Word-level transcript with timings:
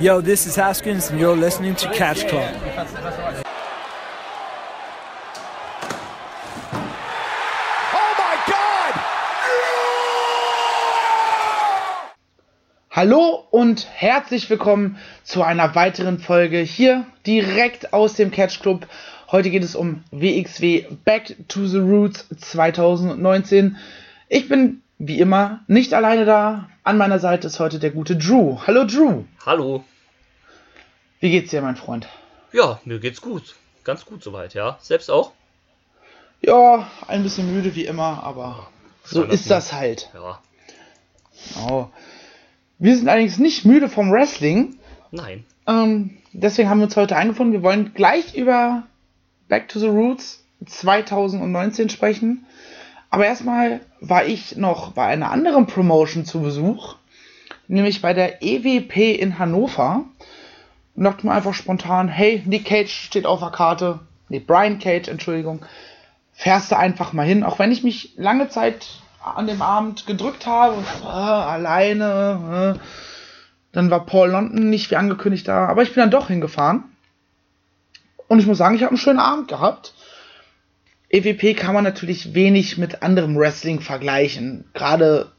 Yo, 0.00 0.22
this 0.22 0.46
is 0.46 0.56
Haskins, 0.56 1.10
and 1.10 1.20
you're 1.20 1.36
listening 1.36 1.74
to 1.74 1.86
Catch 1.92 2.26
Club. 2.26 2.48
Hallo 12.90 13.44
und 13.50 13.86
herzlich 13.92 14.48
willkommen 14.48 14.96
zu 15.22 15.42
einer 15.42 15.74
weiteren 15.74 16.18
Folge 16.18 16.60
hier 16.60 17.04
direkt 17.26 17.92
aus 17.92 18.14
dem 18.14 18.30
Catch 18.30 18.60
Club. 18.62 18.86
Heute 19.30 19.50
geht 19.50 19.64
es 19.64 19.76
um 19.76 20.02
WXW 20.12 20.84
Back 21.04 21.36
to 21.48 21.66
the 21.66 21.78
Roots 21.78 22.26
2019. 22.40 23.76
Ich 24.30 24.48
bin 24.48 24.80
wie 24.96 25.20
immer 25.20 25.60
nicht 25.66 25.92
alleine 25.92 26.24
da. 26.24 26.70
An 26.84 26.96
meiner 26.96 27.18
Seite 27.18 27.48
ist 27.48 27.60
heute 27.60 27.78
der 27.78 27.90
gute 27.90 28.16
Drew. 28.16 28.56
Hallo 28.66 28.84
Drew. 28.86 29.24
Hallo. 29.44 29.84
Wie 31.20 31.30
geht's 31.30 31.50
dir, 31.50 31.60
mein 31.60 31.76
Freund? 31.76 32.08
Ja, 32.50 32.80
mir 32.86 32.98
geht's 32.98 33.20
gut. 33.20 33.54
Ganz 33.84 34.06
gut 34.06 34.22
soweit, 34.22 34.54
ja. 34.54 34.78
Selbst 34.80 35.10
auch? 35.10 35.32
Ja, 36.40 36.90
ein 37.08 37.22
bisschen 37.22 37.54
müde 37.54 37.74
wie 37.74 37.84
immer, 37.84 38.22
aber 38.22 38.68
so 39.04 39.24
ist 39.24 39.50
das 39.50 39.74
halt. 39.74 40.08
Ja. 40.14 40.40
Oh. 41.68 41.88
Wir 42.78 42.96
sind 42.96 43.06
allerdings 43.06 43.38
nicht 43.38 43.66
müde 43.66 43.90
vom 43.90 44.10
Wrestling. 44.10 44.78
Nein. 45.10 45.44
Ähm, 45.66 46.16
deswegen 46.32 46.70
haben 46.70 46.78
wir 46.78 46.86
uns 46.86 46.96
heute 46.96 47.16
eingefunden. 47.16 47.52
Wir 47.52 47.62
wollen 47.62 47.92
gleich 47.92 48.34
über 48.34 48.84
Back 49.48 49.68
to 49.68 49.78
the 49.78 49.88
Roots 49.88 50.42
2019 50.64 51.90
sprechen. 51.90 52.46
Aber 53.10 53.26
erstmal 53.26 53.80
war 54.00 54.24
ich 54.24 54.56
noch 54.56 54.92
bei 54.92 55.04
einer 55.04 55.30
anderen 55.30 55.66
Promotion 55.66 56.24
zu 56.24 56.40
Besuch, 56.40 56.96
nämlich 57.68 58.00
bei 58.00 58.14
der 58.14 58.42
EWP 58.42 59.20
in 59.20 59.38
Hannover. 59.38 60.06
Und 61.00 61.04
dachte 61.04 61.26
mir 61.26 61.32
einfach 61.32 61.54
spontan, 61.54 62.08
hey, 62.08 62.42
Nick 62.44 62.66
Cage 62.66 62.92
steht 62.92 63.24
auf 63.24 63.40
der 63.40 63.48
Karte. 63.48 64.00
Nee, 64.28 64.38
Brian 64.38 64.78
Cage, 64.78 65.08
Entschuldigung. 65.08 65.64
Fährst 66.34 66.70
du 66.70 66.76
einfach 66.76 67.14
mal 67.14 67.24
hin, 67.24 67.42
auch 67.42 67.58
wenn 67.58 67.72
ich 67.72 67.82
mich 67.82 68.12
lange 68.18 68.50
Zeit 68.50 68.86
an 69.24 69.46
dem 69.46 69.62
Abend 69.62 70.06
gedrückt 70.06 70.46
habe, 70.46 70.84
äh, 71.02 71.06
alleine. 71.06 72.76
Äh. 72.76 72.80
Dann 73.72 73.90
war 73.90 74.04
Paul 74.04 74.28
London 74.28 74.68
nicht 74.68 74.90
wie 74.90 74.96
angekündigt 74.96 75.48
da, 75.48 75.68
aber 75.68 75.82
ich 75.82 75.94
bin 75.94 76.02
dann 76.02 76.10
doch 76.10 76.28
hingefahren. 76.28 76.84
Und 78.28 78.38
ich 78.38 78.46
muss 78.46 78.58
sagen, 78.58 78.74
ich 78.74 78.82
habe 78.82 78.90
einen 78.90 78.98
schönen 78.98 79.20
Abend 79.20 79.48
gehabt. 79.48 79.94
EWP 81.08 81.56
kann 81.56 81.72
man 81.72 81.84
natürlich 81.84 82.34
wenig 82.34 82.76
mit 82.76 83.02
anderem 83.02 83.38
Wrestling 83.38 83.80
vergleichen. 83.80 84.66
Gerade 84.74 85.32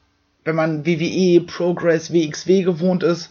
wenn 0.43 0.55
man 0.55 0.87
WWE, 0.87 1.41
Progress, 1.41 2.11
WXW 2.11 2.63
gewohnt 2.63 3.03
ist, 3.03 3.29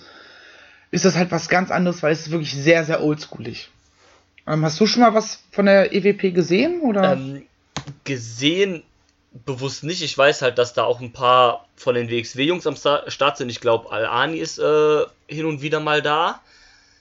ist 0.90 1.04
das 1.04 1.16
halt 1.16 1.30
was 1.30 1.48
ganz 1.48 1.70
anderes, 1.70 2.02
weil 2.02 2.12
es 2.12 2.20
ist 2.20 2.30
wirklich 2.30 2.52
sehr, 2.52 2.84
sehr 2.84 3.02
oldschoolig. 3.02 3.70
Ähm, 4.46 4.64
hast 4.64 4.80
du 4.80 4.86
schon 4.86 5.02
mal 5.02 5.14
was 5.14 5.42
von 5.52 5.66
der 5.66 5.92
EWP 5.94 6.34
gesehen? 6.34 6.80
Oder? 6.80 7.12
Ähm, 7.12 7.42
gesehen 8.04 8.82
bewusst 9.44 9.84
nicht. 9.84 10.02
Ich 10.02 10.16
weiß 10.16 10.42
halt, 10.42 10.58
dass 10.58 10.74
da 10.74 10.84
auch 10.84 11.00
ein 11.00 11.12
paar 11.12 11.66
von 11.76 11.94
den 11.94 12.10
WXW-Jungs 12.10 12.66
am 12.66 12.76
Start 12.76 13.36
sind. 13.36 13.50
Ich 13.50 13.60
glaube, 13.60 13.92
Al-Ani 13.92 14.38
ist 14.38 14.58
äh, 14.58 15.04
hin 15.28 15.46
und 15.46 15.62
wieder 15.62 15.80
mal 15.80 16.02
da. 16.02 16.40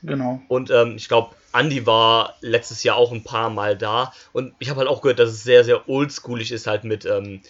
Genau. 0.03 0.41
Und 0.47 0.69
ähm, 0.69 0.95
ich 0.95 1.07
glaube, 1.07 1.35
Andy 1.53 1.85
war 1.85 2.35
letztes 2.41 2.83
Jahr 2.83 2.95
auch 2.95 3.11
ein 3.11 3.23
paar 3.23 3.49
Mal 3.49 3.75
da. 3.75 4.13
Und 4.31 4.53
ich 4.59 4.69
habe 4.69 4.79
halt 4.79 4.89
auch 4.89 5.01
gehört, 5.01 5.19
dass 5.19 5.29
es 5.29 5.43
sehr, 5.43 5.63
sehr 5.63 5.89
oldschoolig 5.89 6.51
ist, 6.51 6.67
halt 6.67 6.83
mit 6.83 7.05
ähm, 7.05 7.41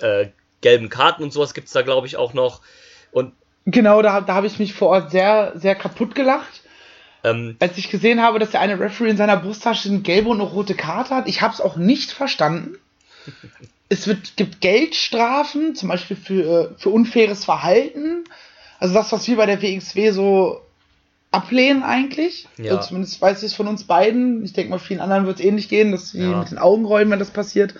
äh, 0.00 0.26
gelben 0.60 0.88
Karten 0.88 1.22
und 1.22 1.32
sowas 1.32 1.54
gibt 1.54 1.68
es 1.68 1.72
da, 1.72 1.82
glaube 1.82 2.06
ich, 2.06 2.16
auch 2.16 2.34
noch. 2.34 2.62
Und 3.12 3.32
genau, 3.66 4.00
da, 4.02 4.20
da 4.20 4.34
habe 4.34 4.46
ich 4.46 4.58
mich 4.58 4.72
vor 4.72 4.88
Ort 4.88 5.10
sehr, 5.10 5.52
sehr 5.56 5.74
kaputt 5.74 6.14
gelacht. 6.14 6.62
Ähm, 7.24 7.56
als 7.58 7.76
ich 7.76 7.90
gesehen 7.90 8.22
habe, 8.22 8.38
dass 8.38 8.52
der 8.52 8.60
eine 8.60 8.78
Referee 8.78 9.10
in 9.10 9.16
seiner 9.16 9.36
Brusttasche 9.36 9.88
eine 9.88 10.00
gelbe 10.00 10.28
und 10.28 10.40
eine 10.40 10.48
rote 10.48 10.74
Karte 10.74 11.14
hat. 11.14 11.28
Ich 11.28 11.42
habe 11.42 11.52
es 11.52 11.60
auch 11.60 11.76
nicht 11.76 12.12
verstanden. 12.12 12.78
es 13.88 14.06
wird, 14.06 14.36
gibt 14.36 14.60
Geldstrafen, 14.60 15.74
zum 15.74 15.88
Beispiel 15.88 16.16
für, 16.16 16.74
für 16.78 16.90
unfaires 16.90 17.44
Verhalten. 17.44 18.24
Also 18.78 18.94
das, 18.94 19.12
was 19.12 19.26
wir 19.26 19.36
bei 19.36 19.46
der 19.46 19.62
WXW 19.62 20.10
so 20.10 20.60
ablehnen 21.32 21.82
eigentlich. 21.82 22.46
Ja. 22.56 22.76
Also 22.76 22.88
zumindest 22.88 23.20
weiß 23.20 23.38
ich 23.38 23.50
es 23.50 23.54
von 23.54 23.68
uns 23.68 23.84
beiden. 23.84 24.44
Ich 24.44 24.52
denke 24.52 24.70
mal, 24.70 24.78
vielen 24.78 25.00
anderen 25.00 25.26
wird 25.26 25.40
es 25.40 25.44
ähnlich 25.44 25.68
gehen, 25.68 25.92
dass 25.92 26.10
sie 26.10 26.22
ja. 26.22 26.38
mit 26.38 26.50
den 26.50 26.58
Augen 26.58 26.84
rollen, 26.84 27.10
wenn 27.10 27.18
das 27.18 27.30
passiert. 27.30 27.74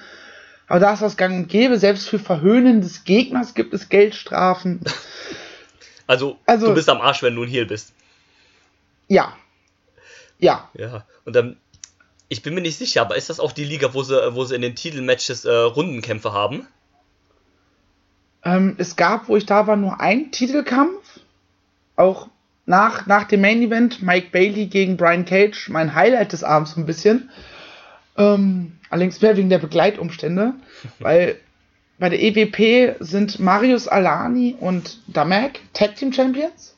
Aber 0.66 0.81
da 0.81 0.93
ist 0.93 1.03
das 1.03 1.16
gang 1.16 1.34
und 1.34 1.49
gäbe. 1.49 1.78
Selbst 1.78 2.09
für 2.09 2.19
Verhöhnen 2.19 2.81
des 2.81 3.05
Gegners 3.05 3.55
gibt 3.55 3.72
es 3.75 3.89
Geldstrafen. 3.89 4.81
Also, 6.06 6.39
also 6.47 6.69
du 6.69 6.75
bist 6.75 6.89
am 6.89 7.00
Arsch, 7.00 7.22
wenn 7.22 7.34
du 7.34 7.43
ein 7.43 7.49
Heal 7.49 7.67
bist. 7.67 7.93
Ja. 9.09 9.37
Ja. 10.39 10.71
Ja. 10.75 11.05
Und 11.25 11.34
dann 11.34 11.56
ich 12.28 12.43
bin 12.43 12.55
mir 12.55 12.61
nicht 12.61 12.78
sicher, 12.78 13.03
aber 13.03 13.17
ist 13.17 13.31
das 13.31 13.41
auch 13.41 13.53
die 13.53 13.65
Liga, 13.65 13.94
wo 13.94 14.03
sie, 14.03 14.34
wo 14.34 14.45
sie 14.45 14.56
in 14.56 14.62
den 14.62 14.75
Titelmatches 14.75 15.45
äh, 15.45 15.50
Rundenkämpfe 15.53 16.33
haben? 16.33 16.66
Ähm, 18.45 18.75
es 18.78 18.97
gab, 18.97 19.28
wo 19.28 19.37
ich 19.37 19.47
da 19.47 19.66
war, 19.66 19.77
nur 19.77 20.00
einen 20.00 20.33
Titelkampf. 20.33 21.21
Auch 21.95 22.28
nach, 22.66 23.06
nach 23.06 23.25
dem 23.25 23.41
Main 23.41 23.62
Event, 23.62 24.03
Mike 24.03 24.28
Bailey 24.33 24.66
gegen 24.66 24.97
Brian 24.97 25.25
Cage, 25.25 25.69
mein 25.69 25.95
Highlight 25.95 26.33
des 26.33 26.43
Abends 26.43 26.72
so 26.72 26.81
ein 26.81 26.87
bisschen. 26.87 27.31
Ähm, 28.16 28.78
allerdings 28.91 29.21
mehr 29.21 29.37
wegen 29.37 29.50
der 29.50 29.59
Begleitumstände, 29.59 30.55
weil 30.99 31.39
bei 31.99 32.09
der 32.09 32.21
EWP 32.21 32.97
sind 33.01 33.39
Marius 33.39 33.89
Alani 33.89 34.57
und 34.61 34.99
Damek 35.07 35.61
Tag 35.73 35.97
Team 35.97 36.12
Champions. 36.12 36.75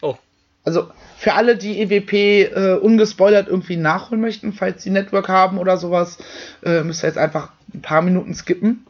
Oh. 0.00 0.16
Also 0.64 0.90
für 1.18 1.34
alle, 1.34 1.56
die 1.56 1.80
EWP 1.82 2.12
äh, 2.14 2.78
ungespoilert 2.80 3.48
irgendwie 3.48 3.76
nachholen 3.76 4.22
möchten, 4.22 4.52
falls 4.52 4.82
sie 4.82 4.90
Network 4.90 5.28
haben 5.28 5.58
oder 5.58 5.76
sowas, 5.76 6.18
äh, 6.64 6.82
müsst 6.82 7.04
ihr 7.04 7.08
jetzt 7.08 7.18
einfach 7.18 7.50
ein 7.74 7.82
paar 7.82 8.00
Minuten 8.00 8.34
skippen. 8.34 8.86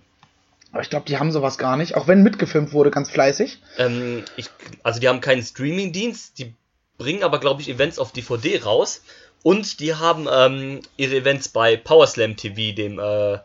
Aber 0.73 0.83
ich 0.83 0.91
glaube, 0.91 1.07
die 1.07 1.19
haben 1.19 1.33
sowas 1.33 1.59
gar 1.59 1.77
nicht, 1.77 1.97
auch 1.97 2.07
wenn 2.07 2.23
mitgefilmt 2.23 2.73
wurde, 2.73 2.93
ganz 2.93 3.11
fleißig. 3.11 3.61
Ähm, 3.79 4.25
ich, 4.37 4.51
also 4.85 5.01
die 5.01 5.09
haben 5.09 5.21
keinen 5.21 5.43
Streaming-Dienst, 5.43 6.39
die 6.39 6.55
bringen 6.97 7.25
aber, 7.25 7.41
glaube 7.41 7.61
ich, 7.63 7.69
Events 7.69 7.99
auf 7.99 8.13
DVD 8.13 8.63
raus. 8.63 9.03
Und 9.43 9.81
die 9.81 9.95
haben 9.95 10.29
ähm, 10.31 10.81
ihre 10.97 11.17
Events 11.17 11.49
bei 11.49 11.77
Powerslam 11.77 12.37
TV, 12.37 12.77
dem 12.77 12.99
äh, 12.99 13.39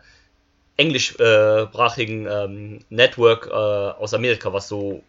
englischsprachigen 0.78 2.28
ähm, 2.30 2.80
Network 2.90 3.48
äh, 3.48 3.54
aus 3.54 4.14
Amerika, 4.14 4.52
was 4.52 4.68
so 4.68 5.04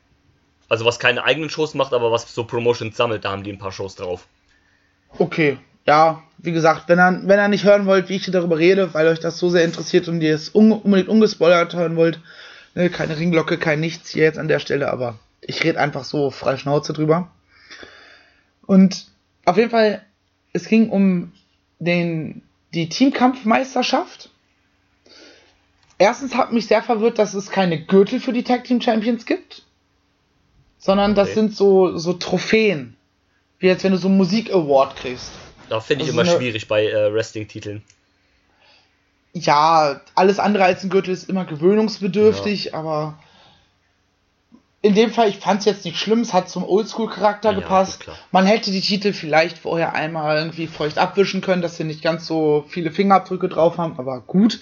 also 0.68 0.84
was 0.84 0.98
keine 0.98 1.24
eigenen 1.24 1.50
Shows 1.50 1.74
macht, 1.74 1.92
aber 1.92 2.10
was 2.10 2.32
so 2.34 2.44
Promotions 2.44 2.96
sammelt, 2.96 3.24
da 3.24 3.30
haben 3.30 3.44
die 3.44 3.52
ein 3.52 3.58
paar 3.58 3.72
Shows 3.72 3.94
drauf. 3.94 4.26
Okay, 5.18 5.58
ja, 5.86 6.22
wie 6.38 6.52
gesagt, 6.52 6.88
wenn 6.88 6.98
ihr, 6.98 7.20
wenn 7.24 7.38
ihr 7.38 7.48
nicht 7.48 7.64
hören 7.64 7.86
wollt, 7.86 8.08
wie 8.08 8.16
ich 8.16 8.30
darüber 8.30 8.58
rede, 8.58 8.92
weil 8.92 9.06
euch 9.06 9.20
das 9.20 9.38
so 9.38 9.48
sehr 9.48 9.64
interessiert 9.64 10.08
und 10.08 10.20
ihr 10.20 10.34
es 10.34 10.54
un 10.54 10.72
unbedingt 10.72 11.08
ungespoilert 11.08 11.74
hören 11.74 11.96
wollt, 11.96 12.20
ne, 12.74 12.90
keine 12.90 13.16
Ringglocke, 13.16 13.58
kein 13.58 13.80
Nichts 13.80 14.10
hier 14.10 14.24
jetzt 14.24 14.38
an 14.38 14.48
der 14.48 14.58
Stelle, 14.58 14.90
aber 14.90 15.18
ich 15.40 15.62
rede 15.62 15.80
einfach 15.80 16.04
so 16.04 16.30
frei 16.30 16.56
Schnauze 16.56 16.92
drüber. 16.92 17.30
Und 18.66 19.06
auf 19.44 19.56
jeden 19.56 19.70
Fall, 19.70 20.02
es 20.52 20.66
ging 20.66 20.90
um 20.90 21.32
den, 21.78 22.42
die 22.74 22.88
Teamkampfmeisterschaft. 22.88 24.30
Erstens 25.98 26.34
hat 26.34 26.52
mich 26.52 26.66
sehr 26.66 26.82
verwirrt, 26.82 27.18
dass 27.18 27.34
es 27.34 27.50
keine 27.50 27.82
Gürtel 27.82 28.20
für 28.20 28.32
die 28.32 28.44
Tag 28.44 28.64
Team 28.64 28.80
Champions 28.80 29.24
gibt 29.24 29.62
sondern 30.86 31.12
okay. 31.12 31.20
das 31.20 31.34
sind 31.34 31.54
so, 31.54 31.98
so 31.98 32.12
Trophäen. 32.14 32.96
Wie 33.58 33.68
als 33.70 33.82
wenn 33.84 33.92
du 33.92 33.98
so 33.98 34.08
einen 34.08 34.16
Musik-Award 34.18 34.96
kriegst. 34.96 35.32
Da 35.68 35.80
finde 35.80 36.04
ich 36.04 36.10
also 36.10 36.20
immer 36.20 36.30
eine, 36.30 36.38
schwierig 36.38 36.68
bei 36.68 36.86
äh, 36.86 37.12
Wrestling-Titeln. 37.12 37.82
Ja, 39.32 40.00
alles 40.14 40.38
andere 40.38 40.64
als 40.64 40.84
ein 40.84 40.90
Gürtel 40.90 41.12
ist 41.12 41.28
immer 41.28 41.44
gewöhnungsbedürftig, 41.44 42.66
ja. 42.66 42.74
aber 42.74 43.18
in 44.80 44.94
dem 44.94 45.10
Fall, 45.10 45.28
ich 45.28 45.38
fand 45.38 45.60
es 45.60 45.64
jetzt 45.66 45.84
nicht 45.84 45.98
schlimm, 45.98 46.20
es 46.20 46.32
hat 46.32 46.48
zum 46.48 46.62
Oldschool-Charakter 46.64 47.50
ja, 47.50 47.58
gepasst. 47.58 48.04
Man 48.30 48.46
hätte 48.46 48.70
die 48.70 48.80
Titel 48.80 49.12
vielleicht 49.12 49.58
vorher 49.58 49.94
einmal 49.94 50.38
irgendwie 50.38 50.68
feucht 50.68 50.98
abwischen 50.98 51.40
können, 51.40 51.62
dass 51.62 51.76
sie 51.76 51.84
nicht 51.84 52.02
ganz 52.02 52.26
so 52.26 52.64
viele 52.68 52.92
Fingerabdrücke 52.92 53.48
drauf 53.48 53.78
haben, 53.78 53.98
aber 53.98 54.20
gut. 54.20 54.60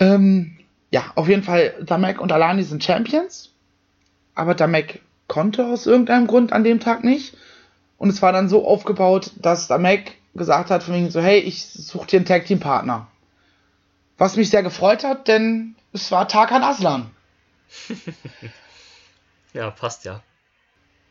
Ähm, 0.00 0.58
ja, 0.90 1.12
auf 1.14 1.28
jeden 1.28 1.44
Fall, 1.44 1.74
Damek 1.82 2.20
und 2.20 2.32
Alani 2.32 2.64
sind 2.64 2.82
Champions 2.82 3.50
aber 4.40 4.54
Damek 4.54 5.02
konnte 5.26 5.66
aus 5.66 5.86
irgendeinem 5.86 6.26
Grund 6.26 6.52
an 6.52 6.64
dem 6.64 6.80
Tag 6.80 7.04
nicht. 7.04 7.36
Und 7.98 8.08
es 8.08 8.22
war 8.22 8.32
dann 8.32 8.48
so 8.48 8.66
aufgebaut, 8.66 9.32
dass 9.36 9.68
Damek 9.68 10.16
gesagt 10.34 10.70
hat 10.70 10.82
von 10.82 10.94
wegen 10.94 11.10
so, 11.10 11.20
hey, 11.20 11.40
ich 11.40 11.66
suche 11.66 12.06
dir 12.06 12.16
einen 12.16 12.26
Tag 12.26 12.46
Team 12.46 12.58
Partner. 12.58 13.08
Was 14.16 14.36
mich 14.36 14.48
sehr 14.48 14.62
gefreut 14.62 15.04
hat, 15.04 15.28
denn 15.28 15.74
es 15.92 16.10
war 16.10 16.26
Tarkan 16.26 16.62
Aslan. 16.62 17.10
ja, 19.52 19.70
passt 19.70 20.06
ja. 20.06 20.22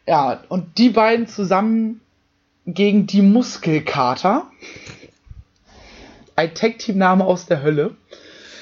Ja, 0.07 0.44
und 0.50 0.80
die 0.80 0.89
beiden 0.89 1.27
zusammen 1.27 2.01
gegen 2.65 3.06
die 3.06 3.21
Muskelkater. 3.21 4.50
Ein 6.36 6.56
Tag 6.56 6.80
Team 6.80 6.97
Name 6.97 7.25
aus 7.25 7.45
der 7.45 7.62
Hölle. 7.62 7.95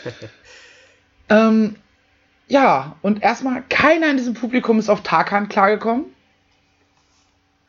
ähm, 1.29 1.75
ja, 2.47 2.95
und 3.01 3.21
erstmal 3.23 3.63
keiner 3.69 4.09
in 4.09 4.17
diesem 4.17 4.33
Publikum 4.33 4.79
ist 4.79 4.89
auf 4.89 5.01
Tarkan 5.01 5.49
klargekommen. 5.49 6.05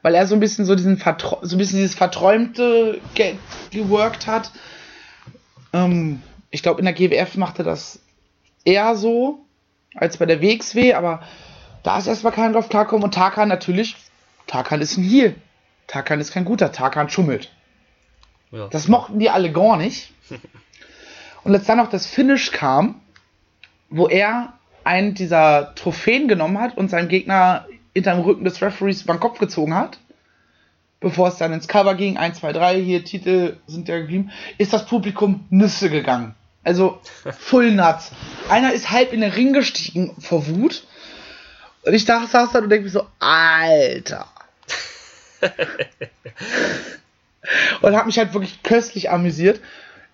weil 0.03 0.15
er 0.15 0.27
so 0.27 0.35
ein 0.35 0.41
bisschen 0.41 0.65
so 0.65 0.75
diesen 0.75 0.97
Vertro 0.97 1.39
so 1.43 1.57
ein 1.57 1.59
bisschen 1.59 1.79
dieses 1.79 1.97
Verträumte 1.97 3.01
ge 3.15 3.35
geworkt 3.71 4.27
hat. 4.27 4.53
Ähm, 5.73 6.23
ich 6.51 6.63
glaube, 6.63 6.79
in 6.81 6.85
der 6.85 6.95
GWF 6.95 7.37
machte 7.37 7.63
das 7.63 8.01
eher 8.65 8.97
so 8.97 9.45
als 9.95 10.17
bei 10.17 10.27
der 10.27 10.41
WXW, 10.41 10.95
aber 10.95 11.23
da 11.83 11.99
ist 11.99 12.07
erstmal 12.07 12.33
keiner 12.33 12.53
drauf 12.53 12.69
klarkommen 12.69 13.05
und 13.05 13.15
Tarkan 13.15 13.49
natürlich, 13.49 13.97
Tarkan 14.47 14.81
ist 14.81 14.97
ein 14.97 15.05
Heal. 15.05 15.35
Tarkan 15.87 16.21
ist 16.21 16.33
kein 16.33 16.45
guter, 16.45 16.71
Tarkan 16.71 17.09
schummelt. 17.09 17.51
Ja. 18.51 18.69
Das 18.69 18.89
mochten 18.89 19.19
die 19.19 19.31
alle 19.31 19.51
gar 19.53 19.77
nicht. 19.77 20.13
Und 21.49 21.55
als 21.55 21.65
dann 21.65 21.79
noch 21.79 21.89
das 21.89 22.07
Finish 22.07 22.53
kam, 22.53 23.01
wo 23.89 24.07
er 24.07 24.53
einen 24.85 25.15
dieser 25.15 25.75
Trophäen 25.77 26.29
genommen 26.29 26.61
hat 26.61 26.77
und 26.77 26.91
seinem 26.91 27.09
Gegner 27.09 27.67
hinterm 27.95 28.21
Rücken 28.21 28.45
des 28.45 28.61
Referees 28.61 29.01
über 29.01 29.15
den 29.15 29.21
Kopf 29.21 29.39
gezogen 29.39 29.75
hat, 29.75 29.99
bevor 31.01 31.29
es 31.29 31.39
dann 31.39 31.55
ins 31.55 31.67
Cover 31.67 31.95
ging, 31.95 32.19
1, 32.19 32.41
2, 32.41 32.53
3, 32.53 32.83
hier 32.83 33.03
Titel 33.03 33.57
sind 33.67 33.89
ja 33.89 33.99
geblieben, 33.99 34.31
ist 34.59 34.75
das 34.75 34.85
Publikum 34.85 35.47
Nüsse 35.49 35.89
gegangen. 35.89 36.35
Also 36.65 37.01
Full 37.39 37.73
Nuts. 37.73 38.13
Einer 38.51 38.75
ist 38.75 38.91
halb 38.91 39.15
in 39.15 39.23
den 39.23 39.33
Ring 39.33 39.55
gestiegen 39.55 40.15
vor 40.21 40.47
Wut. 40.49 40.87
Und 41.81 41.95
ich 41.95 42.05
dachte, 42.05 42.27
saß 42.27 42.53
da 42.53 42.59
und 42.59 42.69
denke 42.69 42.85
mir 42.85 42.91
so, 42.91 43.07
Alter. 43.21 44.27
und 47.81 47.97
habe 47.97 48.05
mich 48.05 48.19
halt 48.19 48.35
wirklich 48.35 48.63
köstlich 48.63 49.11
amüsiert. 49.11 49.63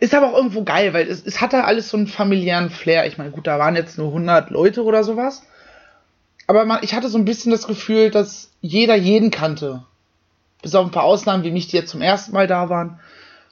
Ist 0.04 0.12
aber 0.12 0.28
auch 0.28 0.36
irgendwo 0.36 0.64
geil, 0.64 0.92
weil 0.92 1.08
es, 1.08 1.24
es 1.24 1.40
hatte 1.40 1.64
alles 1.64 1.88
so 1.88 1.96
einen 1.96 2.08
familiären 2.08 2.68
Flair. 2.68 3.06
Ich 3.06 3.16
meine, 3.16 3.30
gut, 3.30 3.46
da 3.46 3.58
waren 3.58 3.74
jetzt 3.74 3.96
nur 3.96 4.08
100 4.08 4.50
Leute 4.50 4.84
oder 4.84 5.02
sowas. 5.02 5.44
Aber 6.46 6.66
man, 6.66 6.82
ich 6.82 6.92
hatte 6.92 7.08
so 7.08 7.16
ein 7.16 7.24
bisschen 7.24 7.50
das 7.50 7.66
Gefühl, 7.66 8.10
dass 8.10 8.50
jeder 8.60 8.96
jeden 8.96 9.30
kannte. 9.30 9.82
Bis 10.60 10.74
auf 10.74 10.84
ein 10.84 10.90
paar 10.90 11.04
Ausnahmen 11.04 11.42
wie 11.42 11.50
mich, 11.50 11.68
die 11.68 11.78
jetzt 11.78 11.88
zum 11.88 12.02
ersten 12.02 12.32
Mal 12.32 12.46
da 12.46 12.68
waren. 12.68 13.00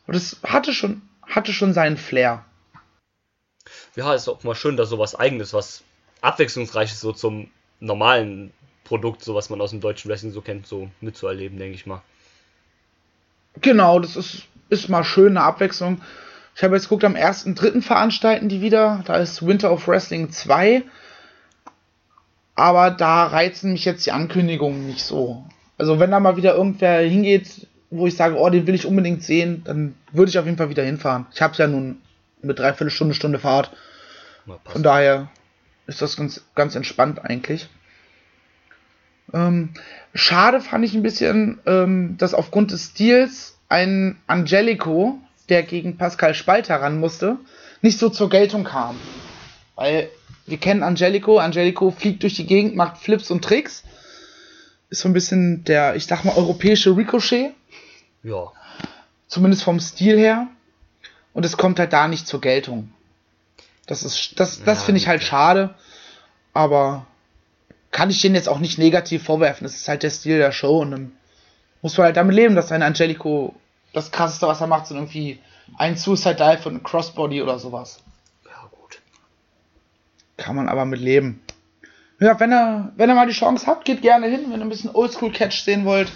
Und 0.06 0.14
es 0.14 0.40
hatte 0.42 0.74
schon, 0.74 1.00
hatte 1.26 1.54
schon 1.54 1.72
seinen 1.72 1.96
Flair. 1.96 2.44
Ja, 3.96 4.12
ist 4.12 4.28
auch 4.28 4.44
mal 4.44 4.54
schön, 4.54 4.76
dass 4.76 4.90
sowas 4.90 5.14
eigenes, 5.14 5.54
was 5.54 5.82
abwechslungsreiches 6.20 7.00
so 7.00 7.12
zum 7.12 7.48
normalen 7.80 8.52
Produkt, 8.84 9.24
so 9.24 9.34
was 9.34 9.48
man 9.48 9.62
aus 9.62 9.70
dem 9.70 9.80
deutschen 9.80 10.10
Wrestling 10.10 10.32
so 10.32 10.42
kennt, 10.42 10.66
so 10.66 10.90
mitzuerleben, 11.00 11.58
denke 11.58 11.76
ich 11.76 11.86
mal. 11.86 12.02
Genau, 13.62 14.00
das 14.00 14.16
ist, 14.16 14.42
ist 14.68 14.90
mal 14.90 15.02
schön, 15.02 15.38
eine 15.38 15.46
Abwechslung. 15.46 16.02
Ich 16.54 16.62
habe 16.62 16.74
jetzt 16.74 16.84
geguckt, 16.84 17.04
am 17.04 17.14
1.3. 17.14 17.82
veranstalten 17.82 18.48
die 18.48 18.60
wieder. 18.60 19.02
Da 19.06 19.16
ist 19.16 19.46
Winter 19.46 19.72
of 19.72 19.88
Wrestling 19.88 20.30
2. 20.30 20.82
Aber 22.54 22.90
da 22.90 23.26
reizen 23.26 23.72
mich 23.72 23.84
jetzt 23.84 24.04
die 24.06 24.12
Ankündigungen 24.12 24.86
nicht 24.86 25.02
so. 25.02 25.44
Also 25.78 25.98
wenn 25.98 26.10
da 26.10 26.20
mal 26.20 26.36
wieder 26.36 26.54
irgendwer 26.54 27.00
hingeht, 27.00 27.66
wo 27.90 28.06
ich 28.06 28.16
sage, 28.16 28.36
oh, 28.36 28.48
den 28.50 28.66
will 28.66 28.74
ich 28.74 28.86
unbedingt 28.86 29.22
sehen, 29.22 29.62
dann 29.64 29.94
würde 30.12 30.30
ich 30.30 30.38
auf 30.38 30.44
jeden 30.44 30.58
Fall 30.58 30.70
wieder 30.70 30.82
hinfahren. 30.82 31.26
Ich 31.32 31.40
habe 31.40 31.52
es 31.52 31.58
ja 31.58 31.66
nun 31.66 32.00
mit 32.42 32.58
dreiviertel 32.58 32.90
Stunde, 32.90 33.14
Stunde 33.14 33.38
Fahrt. 33.38 33.70
Von 34.64 34.82
daher 34.82 35.30
ist 35.86 36.02
das 36.02 36.16
ganz, 36.16 36.44
ganz 36.54 36.74
entspannt 36.74 37.24
eigentlich. 37.24 37.68
Ähm, 39.32 39.70
schade 40.14 40.60
fand 40.60 40.84
ich 40.84 40.94
ein 40.94 41.02
bisschen, 41.02 41.60
ähm, 41.66 42.16
dass 42.18 42.34
aufgrund 42.34 42.72
des 42.72 42.90
Stils 42.90 43.58
ein 43.68 44.16
Angelico, 44.26 45.18
der 45.52 45.62
gegen 45.62 45.98
Pascal 45.98 46.34
Spalter 46.34 46.76
ran 46.76 46.98
musste, 46.98 47.36
nicht 47.82 47.98
so 47.98 48.08
zur 48.08 48.30
Geltung 48.30 48.64
kam. 48.64 48.98
Weil 49.76 50.08
wir 50.46 50.56
kennen 50.56 50.82
Angelico. 50.82 51.38
Angelico 51.38 51.90
fliegt 51.90 52.22
durch 52.22 52.34
die 52.34 52.46
Gegend, 52.46 52.74
macht 52.74 52.96
Flips 52.96 53.30
und 53.30 53.44
Tricks. 53.44 53.84
Ist 54.88 55.00
so 55.00 55.08
ein 55.08 55.12
bisschen 55.12 55.64
der, 55.64 55.94
ich 55.94 56.06
sag 56.06 56.24
mal, 56.24 56.34
europäische 56.34 56.96
Ricochet. 56.96 57.52
Ja. 58.22 58.50
Zumindest 59.28 59.62
vom 59.62 59.78
Stil 59.78 60.16
her. 60.18 60.48
Und 61.34 61.44
es 61.44 61.58
kommt 61.58 61.78
halt 61.78 61.92
da 61.92 62.08
nicht 62.08 62.26
zur 62.26 62.40
Geltung. 62.40 62.90
Das 63.86 64.04
ist, 64.04 64.40
das, 64.40 64.64
das 64.64 64.78
ja, 64.78 64.84
finde 64.84 65.00
ich 65.00 65.08
halt 65.08 65.22
schade. 65.22 65.74
Aber 66.54 67.06
kann 67.90 68.08
ich 68.08 68.22
den 68.22 68.34
jetzt 68.34 68.48
auch 68.48 68.58
nicht 68.58 68.78
negativ 68.78 69.22
vorwerfen. 69.22 69.64
Das 69.66 69.76
ist 69.76 69.86
halt 69.86 70.02
der 70.02 70.10
Stil 70.10 70.38
der 70.38 70.52
Show 70.52 70.80
und 70.80 70.92
dann 70.92 71.12
muss 71.82 71.98
man 71.98 72.06
halt 72.06 72.16
damit 72.16 72.34
leben, 72.34 72.54
dass 72.54 72.72
ein 72.72 72.82
Angelico 72.82 73.54
das 73.92 74.10
krasseste, 74.10 74.46
was 74.46 74.60
er 74.60 74.66
macht, 74.66 74.86
sind 74.86 74.96
irgendwie 74.96 75.38
ein 75.78 75.96
Suicide 75.96 76.34
Dive 76.34 76.68
und 76.68 76.76
ein 76.76 76.82
Crossbody 76.82 77.42
oder 77.42 77.58
sowas. 77.58 78.02
Ja, 78.44 78.68
gut. 78.70 79.00
Kann 80.36 80.56
man 80.56 80.68
aber 80.68 80.84
mit 80.84 81.00
leben. 81.00 81.42
Ja, 82.20 82.38
wenn 82.38 82.52
ihr, 82.52 82.92
wenn 82.96 83.10
ihr 83.10 83.14
mal 83.14 83.26
die 83.26 83.32
Chance 83.32 83.66
habt, 83.66 83.84
geht 83.84 84.02
gerne 84.02 84.28
hin, 84.28 84.44
wenn 84.48 84.60
ihr 84.60 84.66
ein 84.66 84.68
bisschen 84.68 84.94
Oldschool-Catch 84.94 85.62
sehen 85.62 85.84
wollt. 85.84 86.12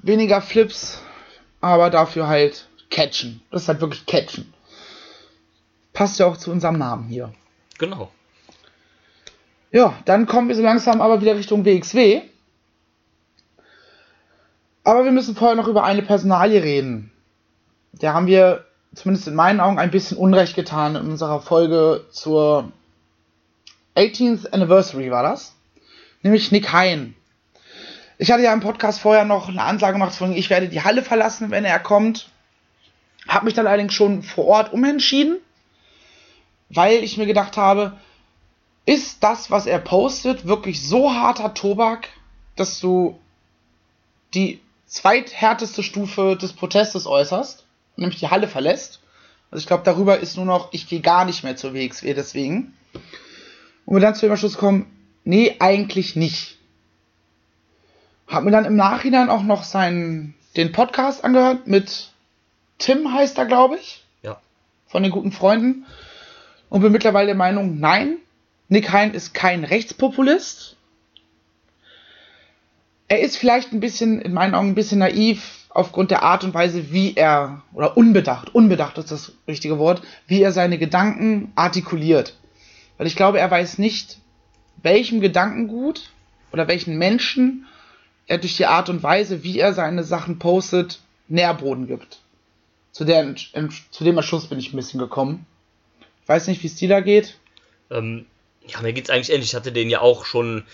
Weniger 0.00 0.42
Flips, 0.42 1.00
aber 1.60 1.88
dafür 1.90 2.26
halt 2.26 2.68
Catchen. 2.90 3.40
Das 3.50 3.62
ist 3.62 3.68
halt 3.68 3.80
wirklich 3.80 4.04
Catchen. 4.06 4.52
Passt 5.92 6.18
ja 6.18 6.26
auch 6.26 6.36
zu 6.36 6.50
unserem 6.50 6.78
Namen 6.78 7.08
hier. 7.08 7.32
Genau. 7.78 8.10
Ja, 9.70 9.94
dann 10.04 10.26
kommen 10.26 10.48
wir 10.48 10.56
so 10.56 10.62
langsam 10.62 11.00
aber 11.00 11.20
wieder 11.20 11.36
Richtung 11.36 11.64
WXW. 11.64 12.22
Aber 14.84 15.04
wir 15.04 15.12
müssen 15.12 15.36
vorher 15.36 15.56
noch 15.56 15.68
über 15.68 15.84
eine 15.84 16.02
Personalie 16.02 16.62
reden. 16.62 17.12
Der 17.92 18.14
haben 18.14 18.26
wir, 18.26 18.64
zumindest 18.94 19.28
in 19.28 19.34
meinen 19.34 19.60
Augen, 19.60 19.78
ein 19.78 19.90
bisschen 19.90 20.16
Unrecht 20.16 20.56
getan 20.56 20.96
in 20.96 21.06
unserer 21.06 21.40
Folge 21.40 22.04
zur 22.10 22.72
18th 23.96 24.50
Anniversary 24.52 25.10
war 25.10 25.22
das. 25.22 25.54
Nämlich 26.22 26.50
Nick 26.50 26.72
Hein. 26.72 27.14
Ich 28.18 28.30
hatte 28.30 28.42
ja 28.42 28.52
im 28.52 28.60
Podcast 28.60 29.00
vorher 29.00 29.24
noch 29.24 29.48
eine 29.48 29.62
Ansage 29.62 29.94
gemacht, 29.94 30.14
von 30.14 30.32
ich 30.32 30.50
werde 30.50 30.68
die 30.68 30.82
Halle 30.82 31.02
verlassen, 31.02 31.50
wenn 31.50 31.64
er 31.64 31.78
kommt. 31.78 32.28
Hab 33.28 33.44
mich 33.44 33.54
dann 33.54 33.66
allerdings 33.66 33.94
schon 33.94 34.22
vor 34.22 34.46
Ort 34.46 34.72
umentschieden, 34.72 35.38
weil 36.70 37.04
ich 37.04 37.18
mir 37.18 37.26
gedacht 37.26 37.56
habe, 37.56 37.98
ist 38.84 39.22
das, 39.22 39.50
was 39.50 39.66
er 39.66 39.78
postet, 39.78 40.46
wirklich 40.46 40.86
so 40.86 41.12
harter 41.12 41.54
Tobak, 41.54 42.08
dass 42.56 42.80
du 42.80 43.18
die 44.34 44.60
zweithärteste 44.92 45.82
Stufe 45.82 46.36
des 46.36 46.52
Protestes 46.52 47.06
äußerst, 47.06 47.64
nämlich 47.96 48.18
die 48.18 48.28
Halle 48.28 48.46
verlässt. 48.46 49.00
Also 49.50 49.62
ich 49.62 49.66
glaube, 49.66 49.84
darüber 49.84 50.20
ist 50.20 50.36
nur 50.36 50.44
noch, 50.44 50.68
ich 50.72 50.86
gehe 50.86 51.00
gar 51.00 51.24
nicht 51.24 51.42
mehr 51.44 51.56
zur 51.56 51.72
WXW 51.72 52.12
deswegen. 52.12 52.74
Und 53.86 53.96
wir 53.96 54.00
dann 54.00 54.14
zu 54.14 54.26
dem 54.26 54.36
Schluss 54.36 54.58
kommen, 54.58 54.86
nee, 55.24 55.56
eigentlich 55.60 56.14
nicht. 56.14 56.58
Hab 58.26 58.44
mir 58.44 58.50
dann 58.50 58.66
im 58.66 58.76
Nachhinein 58.76 59.30
auch 59.30 59.42
noch 59.42 59.64
seinen, 59.64 60.34
den 60.56 60.72
Podcast 60.72 61.24
angehört 61.24 61.66
mit 61.66 62.10
Tim 62.78 63.14
heißt 63.14 63.38
er, 63.38 63.46
glaube 63.46 63.76
ich. 63.76 64.04
Ja. 64.22 64.40
Von 64.86 65.02
den 65.02 65.12
guten 65.12 65.32
Freunden. 65.32 65.86
Und 66.68 66.82
bin 66.82 66.92
mittlerweile 66.92 67.28
der 67.28 67.34
Meinung, 67.34 67.80
nein, 67.80 68.18
Nick 68.68 68.92
Hein 68.92 69.14
ist 69.14 69.32
kein 69.32 69.64
Rechtspopulist. 69.64 70.76
Er 73.08 73.20
ist 73.20 73.36
vielleicht 73.36 73.72
ein 73.72 73.80
bisschen, 73.80 74.20
in 74.20 74.32
meinen 74.32 74.54
Augen, 74.54 74.68
ein 74.68 74.74
bisschen 74.74 75.00
naiv 75.00 75.66
aufgrund 75.68 76.10
der 76.10 76.22
Art 76.22 76.44
und 76.44 76.54
Weise, 76.54 76.92
wie 76.92 77.14
er, 77.14 77.62
oder 77.72 77.96
unbedacht, 77.96 78.54
unbedacht 78.54 78.98
ist 78.98 79.10
das 79.10 79.32
richtige 79.48 79.78
Wort, 79.78 80.02
wie 80.26 80.42
er 80.42 80.52
seine 80.52 80.78
Gedanken 80.78 81.52
artikuliert. 81.54 82.36
Weil 82.98 83.06
ich 83.06 83.16
glaube, 83.16 83.38
er 83.40 83.50
weiß 83.50 83.78
nicht, 83.78 84.18
welchem 84.82 85.20
Gedankengut 85.20 86.10
oder 86.52 86.68
welchen 86.68 86.98
Menschen 86.98 87.66
er 88.26 88.38
durch 88.38 88.56
die 88.56 88.66
Art 88.66 88.88
und 88.88 89.02
Weise, 89.02 89.42
wie 89.42 89.58
er 89.58 89.72
seine 89.72 90.04
Sachen 90.04 90.38
postet, 90.38 91.00
Nährboden 91.28 91.86
gibt. 91.86 92.20
Zu, 92.92 93.04
der, 93.04 93.34
zu 93.34 94.04
dem 94.04 94.16
Entschluss 94.16 94.46
bin 94.46 94.58
ich 94.58 94.72
ein 94.72 94.76
bisschen 94.76 95.00
gekommen. 95.00 95.46
Ich 96.22 96.28
weiß 96.28 96.46
nicht, 96.46 96.62
wie 96.62 96.66
es 96.66 96.76
dir 96.76 96.88
da 96.88 97.00
geht. 97.00 97.38
Ähm, 97.90 98.26
ja, 98.66 98.80
mir 98.80 98.92
geht's 98.92 99.10
eigentlich 99.10 99.30
ähnlich. 99.30 99.50
Ich 99.50 99.54
hatte 99.54 99.72
den 99.72 99.90
ja 99.90 100.00
auch 100.00 100.24
schon, 100.24 100.64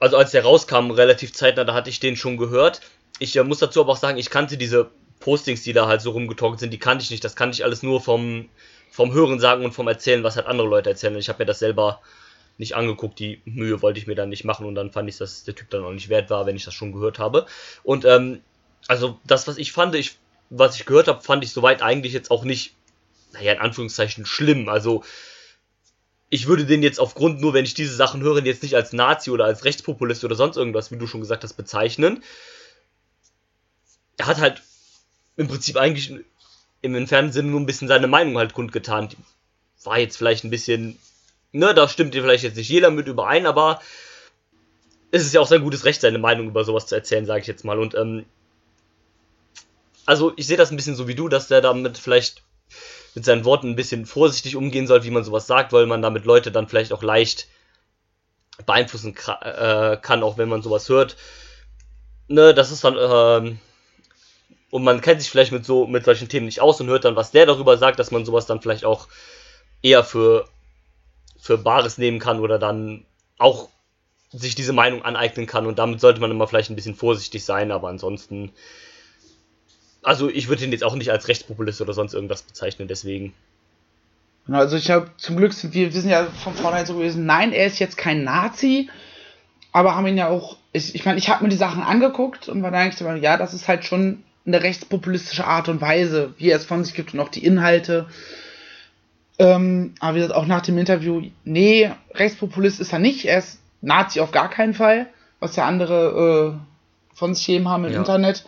also 0.00 0.16
als 0.16 0.32
der 0.32 0.42
rauskam, 0.42 0.90
relativ 0.90 1.32
zeitnah, 1.32 1.64
da 1.64 1.74
hatte 1.74 1.90
ich 1.90 2.00
den 2.00 2.16
schon 2.16 2.36
gehört. 2.36 2.80
Ich 3.18 3.36
äh, 3.36 3.44
muss 3.44 3.58
dazu 3.58 3.80
aber 3.80 3.92
auch 3.92 3.96
sagen, 3.96 4.18
ich 4.18 4.30
kannte 4.30 4.56
diese 4.56 4.90
Postings, 5.20 5.62
die 5.62 5.74
da 5.74 5.86
halt 5.86 6.00
so 6.00 6.10
rumgetalkt 6.10 6.58
sind, 6.58 6.72
die 6.72 6.78
kannte 6.78 7.04
ich 7.04 7.10
nicht. 7.10 7.22
Das 7.22 7.36
kannte 7.36 7.54
ich 7.54 7.64
alles 7.64 7.82
nur 7.82 8.00
vom, 8.00 8.48
vom 8.90 9.12
Hören 9.12 9.38
sagen 9.38 9.64
und 9.64 9.72
vom 9.72 9.86
Erzählen, 9.86 10.24
was 10.24 10.36
halt 10.36 10.46
andere 10.46 10.66
Leute 10.66 10.90
erzählen. 10.90 11.16
Ich 11.16 11.28
habe 11.28 11.42
mir 11.42 11.46
das 11.46 11.58
selber 11.58 12.00
nicht 12.56 12.74
angeguckt, 12.74 13.18
die 13.18 13.40
Mühe 13.44 13.80
wollte 13.82 14.00
ich 14.00 14.06
mir 14.06 14.14
dann 14.14 14.28
nicht 14.30 14.44
machen 14.44 14.66
und 14.66 14.74
dann 14.74 14.90
fand 14.90 15.08
ich, 15.08 15.18
dass 15.18 15.44
der 15.44 15.54
Typ 15.54 15.70
dann 15.70 15.84
auch 15.84 15.92
nicht 15.92 16.08
wert 16.08 16.30
war, 16.30 16.46
wenn 16.46 16.56
ich 16.56 16.64
das 16.64 16.74
schon 16.74 16.92
gehört 16.92 17.18
habe. 17.18 17.46
Und 17.82 18.04
ähm, 18.04 18.40
also 18.88 19.18
das, 19.24 19.46
was 19.46 19.58
ich 19.58 19.72
fand, 19.72 19.94
ich, 19.94 20.16
was 20.50 20.76
ich 20.76 20.86
gehört 20.86 21.08
habe, 21.08 21.22
fand 21.22 21.44
ich 21.44 21.52
soweit 21.52 21.82
eigentlich 21.82 22.12
jetzt 22.12 22.30
auch 22.30 22.44
nicht, 22.44 22.74
naja, 23.32 23.52
in 23.52 23.60
Anführungszeichen 23.60 24.26
schlimm. 24.26 24.68
Also 24.68 25.04
ich 26.30 26.46
würde 26.46 26.64
den 26.64 26.82
jetzt 26.82 27.00
aufgrund, 27.00 27.40
nur 27.40 27.52
wenn 27.54 27.64
ich 27.64 27.74
diese 27.74 27.94
Sachen 27.94 28.22
höre, 28.22 28.44
jetzt 28.44 28.62
nicht 28.62 28.76
als 28.76 28.92
Nazi 28.92 29.30
oder 29.30 29.44
als 29.44 29.64
Rechtspopulist 29.64 30.24
oder 30.24 30.36
sonst 30.36 30.56
irgendwas, 30.56 30.92
wie 30.92 30.96
du 30.96 31.08
schon 31.08 31.20
gesagt 31.20 31.42
hast, 31.42 31.54
bezeichnen. 31.54 32.22
Er 34.16 34.26
hat 34.26 34.38
halt 34.38 34.62
im 35.36 35.48
Prinzip 35.48 35.76
eigentlich 35.76 36.14
im 36.82 36.94
entfernten 36.94 37.32
Sinne 37.32 37.48
nur 37.48 37.60
ein 37.60 37.66
bisschen 37.66 37.88
seine 37.88 38.06
Meinung 38.06 38.38
halt 38.38 38.54
kundgetan. 38.54 39.08
Die 39.08 39.16
war 39.84 39.98
jetzt 39.98 40.16
vielleicht 40.16 40.44
ein 40.44 40.50
bisschen, 40.50 40.98
ne, 41.50 41.74
da 41.74 41.88
stimmt 41.88 42.14
dir 42.14 42.22
vielleicht 42.22 42.44
jetzt 42.44 42.56
nicht 42.56 42.68
jeder 42.68 42.90
mit 42.92 43.08
überein, 43.08 43.46
aber 43.46 43.80
es 45.10 45.26
ist 45.26 45.34
ja 45.34 45.40
auch 45.40 45.48
sein 45.48 45.62
gutes 45.62 45.84
Recht, 45.84 46.00
seine 46.00 46.18
Meinung 46.18 46.46
über 46.46 46.64
sowas 46.64 46.86
zu 46.86 46.94
erzählen, 46.94 47.26
sage 47.26 47.40
ich 47.40 47.48
jetzt 47.48 47.64
mal. 47.64 47.80
Und 47.80 47.96
ähm, 47.96 48.24
also 50.06 50.32
ich 50.36 50.46
sehe 50.46 50.56
das 50.56 50.70
ein 50.70 50.76
bisschen 50.76 50.94
so 50.94 51.08
wie 51.08 51.16
du, 51.16 51.28
dass 51.28 51.48
der 51.48 51.60
damit 51.60 51.98
vielleicht 51.98 52.44
mit 53.14 53.24
seinen 53.24 53.44
Worten 53.44 53.70
ein 53.70 53.76
bisschen 53.76 54.06
vorsichtig 54.06 54.56
umgehen 54.56 54.86
soll, 54.86 55.04
wie 55.04 55.10
man 55.10 55.24
sowas 55.24 55.46
sagt, 55.46 55.72
weil 55.72 55.86
man 55.86 56.02
damit 56.02 56.24
Leute 56.24 56.52
dann 56.52 56.68
vielleicht 56.68 56.92
auch 56.92 57.02
leicht 57.02 57.48
beeinflussen 58.66 59.16
äh, 59.16 59.96
kann, 59.96 60.22
auch 60.22 60.38
wenn 60.38 60.48
man 60.48 60.62
sowas 60.62 60.88
hört. 60.88 61.16
Ne, 62.28 62.54
das 62.54 62.70
ist 62.70 62.84
dann, 62.84 62.96
ähm, 62.98 63.58
und 64.70 64.84
man 64.84 65.00
kennt 65.00 65.20
sich 65.20 65.30
vielleicht 65.30 65.52
mit 65.52 65.64
so, 65.64 65.86
mit 65.86 66.04
solchen 66.04 66.28
Themen 66.28 66.46
nicht 66.46 66.60
aus 66.60 66.80
und 66.80 66.88
hört 66.88 67.04
dann, 67.04 67.16
was 67.16 67.32
der 67.32 67.46
darüber 67.46 67.76
sagt, 67.76 67.98
dass 67.98 68.12
man 68.12 68.24
sowas 68.24 68.46
dann 68.46 68.60
vielleicht 68.60 68.84
auch 68.84 69.08
eher 69.82 70.04
für, 70.04 70.46
für 71.38 71.58
Bares 71.58 71.98
nehmen 71.98 72.20
kann 72.20 72.40
oder 72.40 72.58
dann 72.58 73.04
auch 73.38 73.68
sich 74.32 74.54
diese 74.54 74.72
Meinung 74.72 75.02
aneignen 75.04 75.46
kann 75.46 75.66
und 75.66 75.78
damit 75.78 76.00
sollte 76.00 76.20
man 76.20 76.30
immer 76.30 76.46
vielleicht 76.46 76.70
ein 76.70 76.76
bisschen 76.76 76.94
vorsichtig 76.94 77.44
sein, 77.44 77.72
aber 77.72 77.88
ansonsten, 77.88 78.52
also 80.02 80.28
ich 80.28 80.48
würde 80.48 80.64
ihn 80.64 80.72
jetzt 80.72 80.84
auch 80.84 80.94
nicht 80.94 81.10
als 81.10 81.28
Rechtspopulist 81.28 81.80
oder 81.80 81.92
sonst 81.92 82.14
irgendwas 82.14 82.42
bezeichnen, 82.42 82.88
deswegen. 82.88 83.32
Genau, 84.46 84.58
also 84.58 84.76
ich 84.76 84.90
habe 84.90 85.10
zum 85.16 85.36
Glück 85.36 85.52
sind 85.52 85.74
wir, 85.74 85.92
wir 85.92 86.00
sind 86.00 86.10
ja 86.10 86.26
von 86.26 86.54
vornherein 86.54 86.86
so 86.86 86.94
gewesen, 86.94 87.26
nein, 87.26 87.52
er 87.52 87.66
ist 87.66 87.78
jetzt 87.78 87.96
kein 87.96 88.24
Nazi, 88.24 88.88
aber 89.72 89.94
haben 89.94 90.06
ihn 90.06 90.16
ja 90.16 90.28
auch, 90.28 90.56
ich, 90.72 90.94
ich 90.94 91.04
meine, 91.04 91.18
ich 91.18 91.28
habe 91.28 91.44
mir 91.44 91.50
die 91.50 91.56
Sachen 91.56 91.82
angeguckt 91.82 92.48
und 92.48 92.62
war 92.62 92.70
da 92.70 92.78
eigentlich 92.78 92.96
so, 92.96 93.08
ja, 93.08 93.36
das 93.36 93.54
ist 93.54 93.68
halt 93.68 93.84
schon 93.84 94.24
eine 94.46 94.62
rechtspopulistische 94.62 95.46
Art 95.46 95.68
und 95.68 95.80
Weise, 95.80 96.34
wie 96.38 96.50
er 96.50 96.56
es 96.56 96.64
von 96.64 96.82
sich 96.84 96.94
gibt 96.94 97.12
und 97.12 97.20
auch 97.20 97.28
die 97.28 97.44
Inhalte. 97.44 98.06
Ähm, 99.38 99.94
aber 100.00 100.16
wie 100.16 100.20
gesagt, 100.20 100.34
auch 100.34 100.46
nach 100.46 100.62
dem 100.62 100.78
Interview, 100.78 101.22
nee, 101.44 101.90
Rechtspopulist 102.14 102.80
ist 102.80 102.92
er 102.92 102.98
nicht, 102.98 103.26
er 103.26 103.38
ist 103.38 103.60
Nazi 103.82 104.20
auf 104.20 104.32
gar 104.32 104.50
keinen 104.50 104.74
Fall, 104.74 105.06
was 105.38 105.56
ja 105.56 105.66
andere 105.66 106.58
äh, 106.58 107.16
von 107.16 107.34
sich 107.34 107.46
geben 107.46 107.68
haben 107.68 107.84
im 107.84 107.92
ja. 107.92 107.98
Internet. 107.98 108.44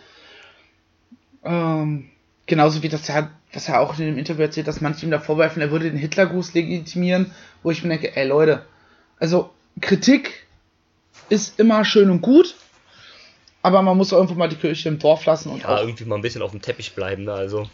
Ähm, 1.45 2.09
genauso 2.47 2.83
wie 2.83 2.89
das 2.89 3.09
ja, 3.09 3.31
was 3.53 3.69
er 3.69 3.81
auch 3.81 3.99
in 3.99 4.07
dem 4.07 4.19
Interview 4.19 4.43
erzählt, 4.43 4.69
dass 4.69 4.81
manche 4.81 5.05
ihm 5.07 5.11
da 5.11 5.19
vorwerfen, 5.19 5.63
er 5.63 5.71
würde 5.71 5.91
den 5.91 5.99
Hitlergruß 5.99 6.55
legitimieren, 6.55 7.33
wo 7.63 7.71
ich 7.71 7.83
mir 7.83 7.91
denke, 7.91 8.17
ey 8.17 8.27
Leute, 8.27 8.65
also 9.19 9.51
Kritik 9.81 10.47
ist 11.29 11.59
immer 11.59 11.85
schön 11.85 12.11
und 12.11 12.21
gut, 12.21 12.55
aber 13.63 13.83
man 13.83 13.97
muss 13.97 14.13
auch 14.13 14.19
irgendwo 14.19 14.35
mal 14.35 14.49
die 14.49 14.57
Kirche 14.57 14.89
im 14.89 14.99
Dorf 14.99 15.25
lassen 15.25 15.51
und 15.51 15.63
ja, 15.63 15.69
auch 15.69 15.81
irgendwie 15.81 16.05
mal 16.05 16.17
ein 16.17 16.23
bisschen 16.23 16.43
auf 16.43 16.51
dem 16.51 16.63
Teppich 16.63 16.95
bleiben, 16.95 17.25
ne? 17.25 17.33
also. 17.33 17.69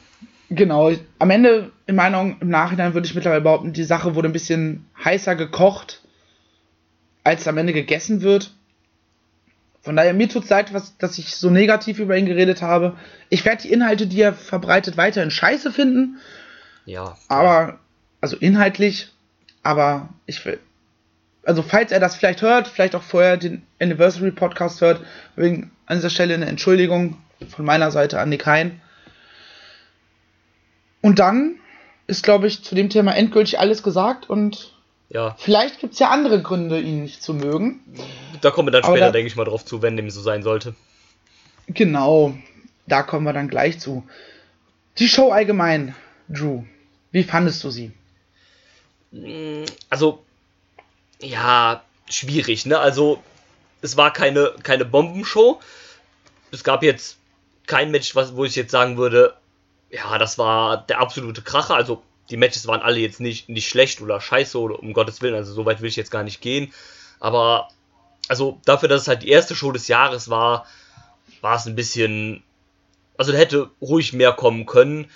Genau, 0.51 0.91
am 1.19 1.31
Ende, 1.31 1.73
in 1.87 1.95
meiner 1.95 2.19
Augen, 2.19 2.39
im 2.41 2.49
Nachhinein 2.49 2.95
würde 2.95 3.07
ich 3.07 3.15
mittlerweile 3.15 3.43
behaupten, 3.43 3.75
die 3.75 3.85
Sache 3.85 4.15
wurde 4.15 4.31
ein 4.31 4.33
bisschen 4.33 4.87
heißer 5.05 5.37
gekocht, 5.37 6.01
als 7.23 7.47
am 7.47 7.59
Ende 7.59 7.75
gegessen 7.75 8.23
wird. 8.23 8.55
Von 9.88 9.97
daher, 9.97 10.12
mir 10.12 10.28
tut 10.28 10.45
es 10.45 10.50
leid, 10.50 10.75
was, 10.75 10.99
dass 10.99 11.16
ich 11.16 11.35
so 11.35 11.49
negativ 11.49 11.99
über 11.99 12.14
ihn 12.14 12.26
geredet 12.26 12.61
habe. 12.61 12.99
Ich 13.30 13.47
werde 13.47 13.62
die 13.62 13.73
Inhalte, 13.73 14.07
die 14.07 14.21
er 14.21 14.35
verbreitet, 14.35 14.99
weiterhin 14.99 15.30
scheiße 15.30 15.73
finden. 15.73 16.18
Ja. 16.85 17.16
Aber, 17.26 17.78
also 18.21 18.37
inhaltlich, 18.37 19.09
aber 19.62 20.11
ich 20.26 20.45
will. 20.45 20.61
Also, 21.42 21.62
falls 21.62 21.90
er 21.90 22.00
das 22.00 22.16
vielleicht 22.16 22.42
hört, 22.42 22.68
vielleicht 22.68 22.95
auch 22.97 23.02
vorher 23.02 23.38
den 23.38 23.62
Anniversary 23.80 24.30
Podcast 24.30 24.83
hört, 24.83 25.00
wegen 25.37 25.71
an 25.87 25.97
dieser 25.97 26.11
Stelle 26.11 26.35
eine 26.35 26.45
Entschuldigung 26.45 27.16
von 27.49 27.64
meiner 27.64 27.90
Seite 27.90 28.21
an 28.21 28.28
Nick 28.28 28.45
Hein. 28.45 28.83
Und 31.00 31.18
dann 31.18 31.54
ist, 32.07 32.25
glaube 32.25 32.47
ich, 32.47 32.62
zu 32.62 32.75
dem 32.75 32.90
Thema 32.90 33.16
endgültig 33.16 33.59
alles 33.59 33.83
gesagt 33.83 34.28
und 34.28 34.78
ja. 35.11 35.35
Vielleicht 35.38 35.81
gibt 35.81 35.95
es 35.95 35.99
ja 35.99 36.11
andere 36.11 36.43
Gründe, 36.43 36.81
ihn 36.81 37.03
nicht 37.03 37.23
zu 37.23 37.33
mögen. 37.33 37.81
Da 38.41 38.50
kommen 38.50 38.69
wir 38.69 38.73
dann 38.73 38.85
später, 38.85 39.07
da, 39.07 39.11
denke 39.11 39.29
ich 39.29 39.37
mal, 39.37 39.45
drauf 39.45 39.65
zu, 39.65 39.81
wenn 39.81 39.97
dem 39.97 40.11
so 40.11 40.21
sein 40.21 40.43
sollte. 40.43 40.75
Genau, 41.67 42.35
da 42.87 43.03
kommen 43.03 43.25
wir 43.25 43.33
dann 43.33 43.49
gleich 43.49 43.81
zu. 43.81 44.07
Die 44.99 45.09
Show 45.09 45.31
allgemein, 45.31 45.95
Drew, 46.29 46.65
wie 47.11 47.25
fandest 47.25 47.65
du 47.65 47.71
sie? 47.71 47.93
Mm, 49.12 49.65
also, 49.88 50.25
ja, 51.21 51.83
schwierig, 52.11 52.67
ne? 52.67 52.79
Also, 52.79 53.23
es 53.81 53.97
war 53.97 54.12
keine, 54.12 54.55
keine 54.62 54.85
Bombenshow. 54.85 55.61
Es 56.50 56.65
gab 56.65 56.83
jetzt 56.83 57.17
kein 57.67 57.91
Match, 57.91 58.15
was, 58.15 58.37
wo 58.37 58.45
ich 58.45 58.57
jetzt 58.57 58.73
sagen 58.73 58.97
würde, 58.97 59.35
ja, 59.91 60.19
das 60.19 60.37
war 60.37 60.85
der 60.87 61.00
absolute 61.00 61.43
Kracher. 61.43 61.75
Also, 61.75 62.03
die 62.31 62.37
Matches 62.37 62.67
waren 62.67 62.83
alle 62.83 62.99
jetzt 62.99 63.21
nicht, 63.21 63.49
nicht 63.49 63.69
schlecht 63.69 64.01
oder 64.01 64.21
scheiße 64.21 64.59
oder 64.59 64.79
um 64.81 64.93
Gottes 64.93 65.23
Willen, 65.23 65.35
also 65.35 65.53
so 65.53 65.65
weit 65.65 65.81
will 65.81 65.89
ich 65.89 65.97
jetzt 65.97 66.11
gar 66.11 66.23
nicht 66.23 66.41
gehen. 66.41 66.73
Aber, 67.21 67.69
also 68.29 68.61
dafür, 68.65 68.89
dass 68.89 69.03
es 69.03 69.09
halt 69.09 69.23
die 69.23 69.31
erste 69.31 69.55
Show 69.55 69.73
des 69.73 69.89
Jahres 69.89 70.29
war, 70.29 70.67
war 71.41 71.57
es 71.57 71.67
ein 71.67 71.75
bisschen. 71.75 72.43
Also 73.17 73.33
da 73.33 73.39
hätte 73.39 73.71
ruhig 73.81 74.13
mehr 74.13 74.33
kommen 74.33 74.67
können. 74.67 75.11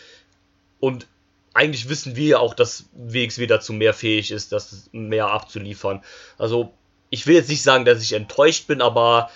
Und 0.81 1.07
eigentlich 1.55 1.89
wissen 1.89 2.17
wir 2.17 2.41
auch, 2.41 2.55
dass 2.55 2.87
WXW 2.93 3.47
dazu 3.47 3.73
mehr 3.73 3.95
fähig 3.95 4.31
ist, 4.31 4.53
das 4.53 4.89
mehr 4.93 5.29
abzuliefern. 5.29 6.03
Also, 6.39 6.73
ich 7.11 7.27
will 7.27 7.37
jetzt 7.37 7.51
nicht 7.51 7.63
sagen, 7.63 7.85
dass 7.85 8.03
ich 8.03 8.15
enttäuscht 8.15 8.67
bin, 8.67 8.81
aber. 8.81 9.31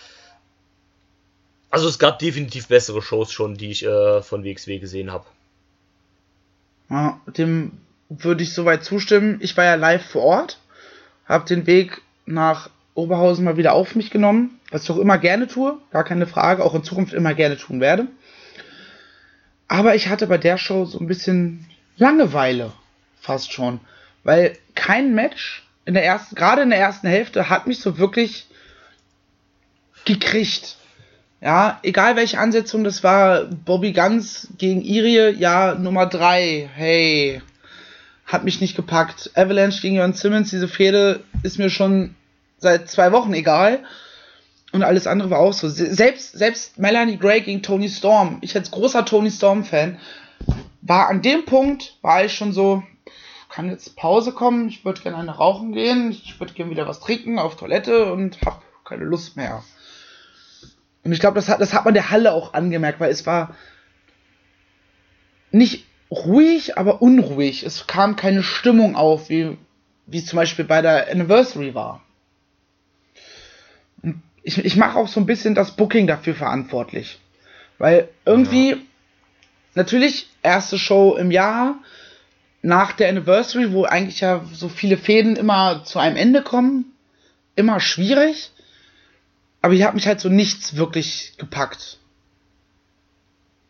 Also 1.69 1.89
es 1.89 1.99
gab 1.99 2.21
definitiv 2.21 2.69
bessere 2.69 3.03
Shows 3.03 3.33
schon, 3.33 3.57
die 3.57 3.71
ich 3.71 3.85
äh, 3.85 4.23
von 4.23 4.45
WXW 4.45 4.79
gesehen 4.79 5.13
habe. 5.13 5.27
Ja, 6.91 7.21
dem 7.27 7.73
würde 8.09 8.43
ich 8.43 8.55
soweit 8.55 8.85
zustimmen. 8.85 9.39
Ich 9.41 9.57
war 9.57 9.65
ja 9.65 9.75
live 9.75 10.05
vor 10.05 10.23
Ort, 10.23 10.61
habe 11.27 11.47
den 11.47 11.67
Weg 11.67 12.03
nach 12.25 12.71
Oberhausen 12.95 13.45
mal 13.45 13.57
wieder 13.57 13.75
auf 13.75 13.95
mich 13.95 14.11
genommen, 14.11 14.59
was 14.71 14.85
ich 14.85 14.91
auch 14.91 14.99
immer 14.99 15.19
gerne 15.19 15.49
tue, 15.49 15.79
gar 15.91 16.05
keine 16.05 16.27
Frage, 16.27 16.65
auch 16.65 16.75
in 16.75 16.85
Zukunft 16.85 17.13
immer 17.13 17.35
gerne 17.35 17.57
tun 17.57 17.81
werde. 17.81 18.07
Aber 19.69 19.95
ich 19.95 20.09
hatte 20.09 20.27
bei 20.27 20.39
der 20.39 20.59
Show 20.59 20.85
so 20.85 20.99
ein 20.99 21.07
bisschen 21.07 21.67
Langeweile, 21.99 22.73
fast 23.21 23.53
schon, 23.53 23.81
weil 24.23 24.57
kein 24.75 25.15
Match 25.15 25.67
in 25.85 25.95
der 25.95 26.05
ersten, 26.05 26.35
gerade 26.35 26.63
in 26.63 26.71
der 26.71 26.79
ersten 26.79 27.09
Hälfte, 27.09 27.49
hat 27.49 27.67
mich 27.67 27.81
so 27.81 27.99
wirklich 27.99 28.47
gekriegt. 30.05 30.77
Ja, 31.41 31.79
egal 31.83 32.17
welche 32.17 32.39
Ansetzung 32.39 32.83
das 32.83 33.05
war, 33.05 33.45
Bobby 33.45 33.93
Guns 33.93 34.49
gegen 34.57 34.83
Irie, 34.83 35.31
ja, 35.39 35.75
Nummer 35.75 36.07
3, 36.07 36.71
hey, 36.75 37.43
hat 38.25 38.45
mich 38.45 38.61
nicht 38.61 38.75
gepackt. 38.75 39.31
Avalanche 39.35 39.83
gegen 39.83 39.97
Jon 39.97 40.15
Simmons, 40.15 40.51
diese 40.51 40.67
Fehde 40.67 41.23
ist 41.43 41.59
mir 41.59 41.71
schon 41.71 42.15
seit 42.59 42.91
zwei 42.91 43.13
Wochen 43.13 43.35
egal. 43.35 43.85
Und 44.73 44.83
alles 44.83 45.07
andere 45.07 45.31
war 45.31 45.39
auch 45.39 45.53
so. 45.53 45.69
Selbst, 45.69 46.37
selbst 46.37 46.79
Melanie 46.79 47.19
Gray 47.19 47.41
gegen 47.41 47.63
Tony 47.63 47.89
Storm, 47.89 48.39
ich 48.41 48.57
als 48.57 48.71
großer 48.71 49.05
Tony 49.05 49.31
Storm-Fan, 49.31 49.99
war 50.83 51.09
an 51.09 51.23
dem 51.23 51.45
Punkt, 51.45 51.97
war 52.03 52.25
ich 52.25 52.35
schon 52.35 52.53
so, 52.53 52.83
kann 53.49 53.71
jetzt 53.71 53.97
Pause 53.97 54.33
kommen, 54.33 54.69
ich 54.69 54.85
würde 54.85 55.03
gerne 55.03 55.19
eine 55.19 55.37
rauchen 55.37 55.73
gehen, 55.73 56.11
ich 56.11 56.39
würde 56.41 56.53
gerne 56.55 56.71
wieder 56.71 56.89
was 56.89 57.01
trinken 57.01 57.39
auf 57.39 57.57
Toilette 57.57 58.13
und 58.13 58.41
hab 58.45 58.63
keine 58.85 59.05
Lust 59.05 59.37
mehr. 59.37 59.63
Und 61.07 61.13
ich 61.13 61.21
glaube, 61.21 61.37
das 61.37 61.49
hat, 61.49 61.61
das 61.61 61.73
hat 61.73 61.85
man 61.85 61.95
der 61.95 62.11
Halle 62.11 62.33
auch 62.33 62.53
angemerkt, 62.53 62.99
weil 62.99 63.13
es 63.13 63.27
war 63.27 63.55
nicht 65.53 65.87
ruhig, 66.11 66.77
aber 66.77 67.01
unruhig. 67.01 67.63
Es 67.63 67.87
kam 67.87 68.17
keine 68.17 68.43
Stimmung 68.43 68.97
auf, 68.97 69.31
wie, 69.31 69.57
wie 70.07 70.19
es 70.19 70.27
zum 70.27 70.39
Beispiel 70.39 70.65
bei 70.65 70.83
der 70.83 71.09
Anniversary 71.09 71.77
war. 71.77 72.03
Und 74.03 74.21
ich, 74.43 74.59
ich 74.65 74.75
mache 74.75 74.99
auch 74.99 75.07
so 75.07 75.21
ein 75.21 75.27
bisschen 75.27 75.55
das 75.55 75.77
Booking 75.77 76.09
dafür 76.09 76.35
verantwortlich. 76.35 77.21
Weil 77.79 78.09
irgendwie, 78.25 78.71
ja. 78.71 78.77
natürlich, 79.77 80.29
erste 80.43 80.77
Show 80.77 81.15
im 81.15 81.31
Jahr, 81.31 81.77
nach 82.63 82.91
der 82.91 83.11
Anniversary, 83.11 83.73
wo 83.73 83.85
eigentlich 83.85 84.19
ja 84.19 84.45
so 84.53 84.69
viele 84.69 84.97
Fäden 84.97 85.37
immer 85.37 85.85
zu 85.85 86.01
einem 86.01 86.17
Ende 86.17 86.43
kommen, 86.43 86.97
immer 87.55 87.79
schwierig 87.79 88.51
aber 89.63 89.75
hier 89.75 89.87
hat 89.87 89.95
mich 89.95 90.07
halt 90.07 90.21
so 90.21 90.29
nichts 90.29 90.77
wirklich 90.77 91.35
gepackt. 91.39 91.99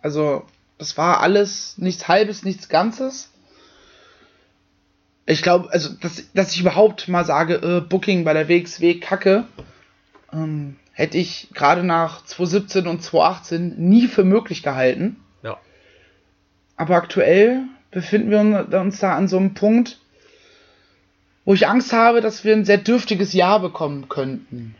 Also, 0.00 0.44
das 0.78 0.96
war 0.96 1.20
alles 1.20 1.78
nichts 1.78 2.08
Halbes, 2.08 2.44
nichts 2.44 2.68
Ganzes. 2.68 3.32
Ich 5.24 5.42
glaube, 5.42 5.70
also, 5.72 5.90
dass, 6.00 6.32
dass 6.32 6.52
ich 6.52 6.60
überhaupt 6.60 7.08
mal 7.08 7.24
sage, 7.24 7.54
äh, 7.54 7.80
Booking 7.80 8.24
bei 8.24 8.32
der 8.32 8.48
WXW 8.48 9.00
kacke, 9.00 9.44
ähm, 10.32 10.76
hätte 10.92 11.18
ich 11.18 11.48
gerade 11.52 11.82
nach 11.82 12.24
2017 12.24 12.86
und 12.86 13.02
2018 13.02 13.74
nie 13.76 14.06
für 14.06 14.24
möglich 14.24 14.62
gehalten. 14.62 15.16
Ja. 15.42 15.58
Aber 16.76 16.94
aktuell 16.94 17.64
befinden 17.90 18.30
wir 18.30 18.80
uns 18.80 19.00
da 19.00 19.16
an 19.16 19.28
so 19.28 19.36
einem 19.38 19.54
Punkt, 19.54 19.98
wo 21.44 21.54
ich 21.54 21.66
Angst 21.66 21.92
habe, 21.92 22.20
dass 22.20 22.44
wir 22.44 22.54
ein 22.54 22.64
sehr 22.64 22.78
dürftiges 22.78 23.32
Jahr 23.32 23.60
bekommen 23.60 24.08
könnten. 24.08 24.74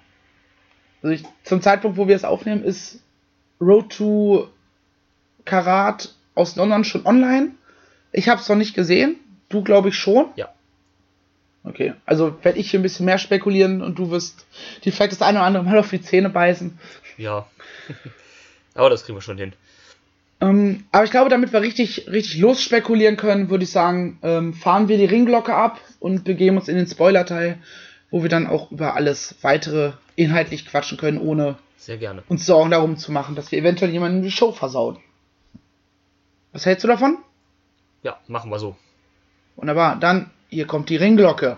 Also 1.06 1.22
ich, 1.22 1.24
zum 1.44 1.62
Zeitpunkt, 1.62 1.96
wo 1.96 2.08
wir 2.08 2.16
es 2.16 2.24
aufnehmen, 2.24 2.64
ist 2.64 2.98
Road 3.60 3.90
to 3.90 4.48
Karat 5.44 6.12
aus 6.34 6.56
London 6.56 6.82
schon 6.82 7.06
online. 7.06 7.50
Ich 8.10 8.28
habe 8.28 8.40
es 8.40 8.48
noch 8.48 8.56
nicht 8.56 8.74
gesehen. 8.74 9.14
Du, 9.48 9.62
glaube 9.62 9.90
ich, 9.90 9.94
schon. 9.94 10.26
Ja. 10.34 10.48
Okay, 11.62 11.94
also 12.06 12.36
werde 12.42 12.58
ich 12.58 12.72
hier 12.72 12.80
ein 12.80 12.82
bisschen 12.82 13.06
mehr 13.06 13.18
spekulieren 13.18 13.82
und 13.82 14.00
du 14.00 14.10
wirst 14.10 14.46
die 14.82 14.90
vielleicht 14.90 15.12
das 15.12 15.22
eine 15.22 15.38
oder 15.38 15.46
andere 15.46 15.62
Mal 15.62 15.78
auf 15.78 15.90
die 15.90 16.02
Zähne 16.02 16.28
beißen. 16.28 16.76
Ja. 17.18 17.46
Aber 18.74 18.90
das 18.90 19.04
kriegen 19.04 19.16
wir 19.16 19.22
schon 19.22 19.38
hin. 19.38 19.52
Ähm, 20.40 20.86
aber 20.90 21.04
ich 21.04 21.12
glaube, 21.12 21.30
damit 21.30 21.52
wir 21.52 21.62
richtig, 21.62 22.08
richtig 22.08 22.38
losspekulieren 22.38 23.16
können, 23.16 23.48
würde 23.48 23.62
ich 23.62 23.70
sagen, 23.70 24.18
ähm, 24.22 24.54
fahren 24.54 24.88
wir 24.88 24.98
die 24.98 25.04
Ringglocke 25.04 25.54
ab 25.54 25.80
und 26.00 26.24
begeben 26.24 26.58
uns 26.58 26.68
in 26.68 26.76
den 26.76 26.88
Spoiler-Teil, 26.88 27.58
wo 28.10 28.22
wir 28.22 28.28
dann 28.28 28.46
auch 28.46 28.70
über 28.70 28.94
alles 28.94 29.36
weitere 29.42 29.92
inhaltlich 30.14 30.66
quatschen 30.66 30.98
können, 30.98 31.18
ohne 31.18 31.56
Sehr 31.76 31.98
gerne. 31.98 32.22
uns 32.28 32.46
Sorgen 32.46 32.70
darum 32.70 32.96
zu 32.96 33.12
machen, 33.12 33.34
dass 33.34 33.52
wir 33.52 33.58
eventuell 33.58 33.90
jemanden 33.90 34.22
die 34.22 34.30
Show 34.30 34.52
versauen. 34.52 34.98
Was 36.52 36.66
hältst 36.66 36.84
du 36.84 36.88
davon? 36.88 37.18
Ja, 38.02 38.18
machen 38.28 38.50
wir 38.50 38.58
so. 38.58 38.76
Wunderbar, 39.56 39.96
dann 39.96 40.30
hier 40.48 40.66
kommt 40.66 40.88
die 40.90 40.96
Ringglocke. 40.96 41.56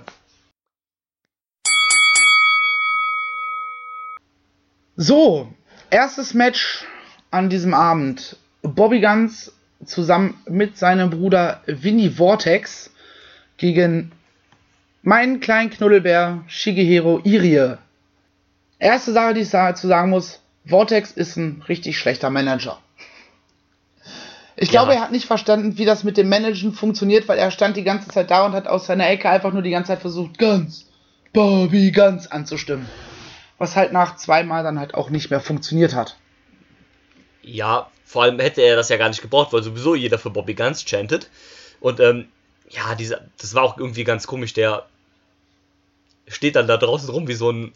So, 4.96 5.52
erstes 5.90 6.34
Match 6.34 6.84
an 7.30 7.48
diesem 7.50 7.74
Abend. 7.74 8.36
Bobby 8.62 9.00
Guns 9.00 9.52
zusammen 9.84 10.42
mit 10.48 10.76
seinem 10.76 11.10
Bruder 11.10 11.62
Winnie 11.66 12.10
Vortex 12.10 12.90
gegen 13.56 14.10
meinen 15.02 15.40
kleinen 15.40 15.70
Knuddelbär 15.70 16.44
Shigehiro 16.46 17.20
Irie. 17.24 17.78
Erste 18.78 19.12
Sache, 19.12 19.34
die 19.34 19.40
ich 19.40 19.50
dazu 19.50 19.86
sagen 19.88 20.10
muss, 20.10 20.40
Vortex 20.66 21.10
ist 21.12 21.36
ein 21.36 21.62
richtig 21.68 21.98
schlechter 21.98 22.30
Manager. 22.30 22.78
Ich 24.56 24.68
Ja. 24.72 24.80
glaube, 24.80 24.94
er 24.94 25.00
hat 25.00 25.12
nicht 25.12 25.26
verstanden, 25.26 25.78
wie 25.78 25.84
das 25.84 26.04
mit 26.04 26.16
dem 26.16 26.28
Managen 26.28 26.72
funktioniert, 26.72 27.28
weil 27.28 27.38
er 27.38 27.50
stand 27.50 27.76
die 27.76 27.84
ganze 27.84 28.08
Zeit 28.08 28.30
da 28.30 28.44
und 28.44 28.52
hat 28.52 28.66
aus 28.66 28.86
seiner 28.86 29.08
Ecke 29.08 29.28
einfach 29.30 29.52
nur 29.52 29.62
die 29.62 29.70
ganze 29.70 29.88
Zeit 29.92 30.00
versucht, 30.00 30.36
ganz, 30.38 30.86
Bobby, 31.32 31.92
ganz 31.92 32.26
anzustimmen. 32.26 32.88
Was 33.58 33.76
halt 33.76 33.92
nach 33.92 34.16
zweimal 34.16 34.62
dann 34.62 34.78
halt 34.78 34.94
auch 34.94 35.10
nicht 35.10 35.30
mehr 35.30 35.40
funktioniert 35.40 35.94
hat. 35.94 36.16
Ja, 37.42 37.88
vor 38.04 38.24
allem 38.24 38.38
hätte 38.40 38.62
er 38.62 38.76
das 38.76 38.88
ja 38.88 38.96
gar 38.96 39.08
nicht 39.08 39.22
gebraucht, 39.22 39.52
weil 39.52 39.62
sowieso 39.62 39.94
jeder 39.94 40.18
für 40.18 40.30
Bobby 40.30 40.54
Guns 40.54 40.84
chantet. 40.84 41.30
Und 41.80 42.00
ähm, 42.00 42.26
ja, 42.70 42.94
dieser, 42.94 43.22
das 43.38 43.54
war 43.54 43.62
auch 43.62 43.78
irgendwie 43.78 44.04
ganz 44.04 44.26
komisch. 44.26 44.52
Der 44.52 44.86
steht 46.26 46.56
dann 46.56 46.66
da 46.66 46.76
draußen 46.76 47.08
rum 47.08 47.28
wie 47.28 47.34
so 47.34 47.50
ein, 47.50 47.72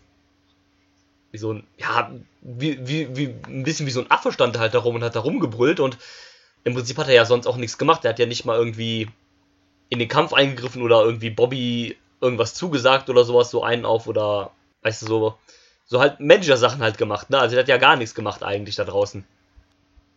wie 1.30 1.38
so 1.38 1.54
ein, 1.54 1.66
ja, 1.78 2.10
wie, 2.42 2.86
wie, 2.86 3.16
wie 3.16 3.34
ein 3.46 3.62
bisschen 3.62 3.86
wie 3.86 3.90
so 3.90 4.00
ein 4.00 4.10
Affe 4.10 4.32
stand 4.32 4.58
halt 4.58 4.74
da 4.74 4.80
rum 4.80 4.96
und 4.96 5.04
hat 5.04 5.16
da 5.16 5.20
rumgebrüllt 5.20 5.80
und 5.80 5.96
im 6.64 6.74
Prinzip 6.74 6.98
hat 6.98 7.08
er 7.08 7.14
ja 7.14 7.24
sonst 7.24 7.46
auch 7.46 7.56
nichts 7.56 7.78
gemacht. 7.78 8.04
Er 8.04 8.10
hat 8.10 8.18
ja 8.18 8.26
nicht 8.26 8.44
mal 8.44 8.56
irgendwie 8.56 9.08
in 9.88 9.98
den 9.98 10.08
Kampf 10.08 10.32
eingegriffen 10.32 10.82
oder 10.82 11.02
irgendwie 11.02 11.30
Bobby 11.30 11.96
irgendwas 12.20 12.54
zugesagt 12.54 13.10
oder 13.10 13.24
sowas, 13.24 13.50
so 13.50 13.62
einen 13.64 13.84
auf 13.84 14.06
oder, 14.06 14.52
weißt 14.82 15.02
du, 15.02 15.06
so, 15.06 15.38
so 15.86 16.00
halt 16.00 16.20
Manager-Sachen 16.20 16.82
halt 16.82 16.98
gemacht, 16.98 17.30
ne? 17.30 17.38
Also 17.38 17.56
er 17.56 17.62
hat 17.62 17.68
ja 17.68 17.78
gar 17.78 17.96
nichts 17.96 18.14
gemacht 18.14 18.42
eigentlich 18.42 18.76
da 18.76 18.84
draußen. 18.84 19.24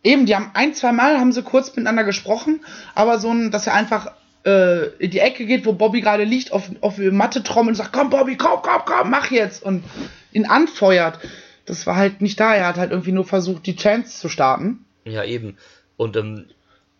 Eben, 0.04 0.24
die 0.26 0.36
haben 0.36 0.50
ein, 0.54 0.72
zwei 0.72 0.92
Mal 0.92 1.18
haben 1.18 1.32
sie 1.32 1.42
kurz 1.42 1.68
miteinander 1.70 2.04
gesprochen, 2.04 2.64
aber 2.94 3.18
so 3.18 3.30
ein, 3.30 3.50
dass 3.50 3.66
er 3.66 3.74
einfach 3.74 4.12
äh, 4.46 4.86
in 4.98 5.10
die 5.10 5.18
Ecke 5.18 5.44
geht, 5.44 5.66
wo 5.66 5.72
Bobby 5.72 6.00
gerade 6.00 6.24
liegt, 6.24 6.52
auf, 6.52 6.70
auf 6.80 6.96
die 6.96 7.10
Matte 7.10 7.42
trommelt 7.42 7.72
und 7.72 7.74
sagt, 7.76 7.92
komm 7.92 8.10
Bobby, 8.10 8.36
komm, 8.36 8.60
komm, 8.62 8.82
komm, 8.86 9.10
mach 9.10 9.30
jetzt 9.30 9.62
und 9.62 9.84
ihn 10.32 10.46
anfeuert. 10.46 11.18
Das 11.66 11.86
war 11.86 11.96
halt 11.96 12.20
nicht 12.20 12.38
da. 12.38 12.54
Er 12.54 12.68
hat 12.68 12.76
halt 12.76 12.92
irgendwie 12.92 13.12
nur 13.12 13.24
versucht, 13.24 13.66
die 13.66 13.76
Chance 13.76 14.20
zu 14.20 14.28
starten. 14.28 14.84
Ja, 15.04 15.24
eben. 15.24 15.56
Und 15.96 16.16
ähm, 16.16 16.46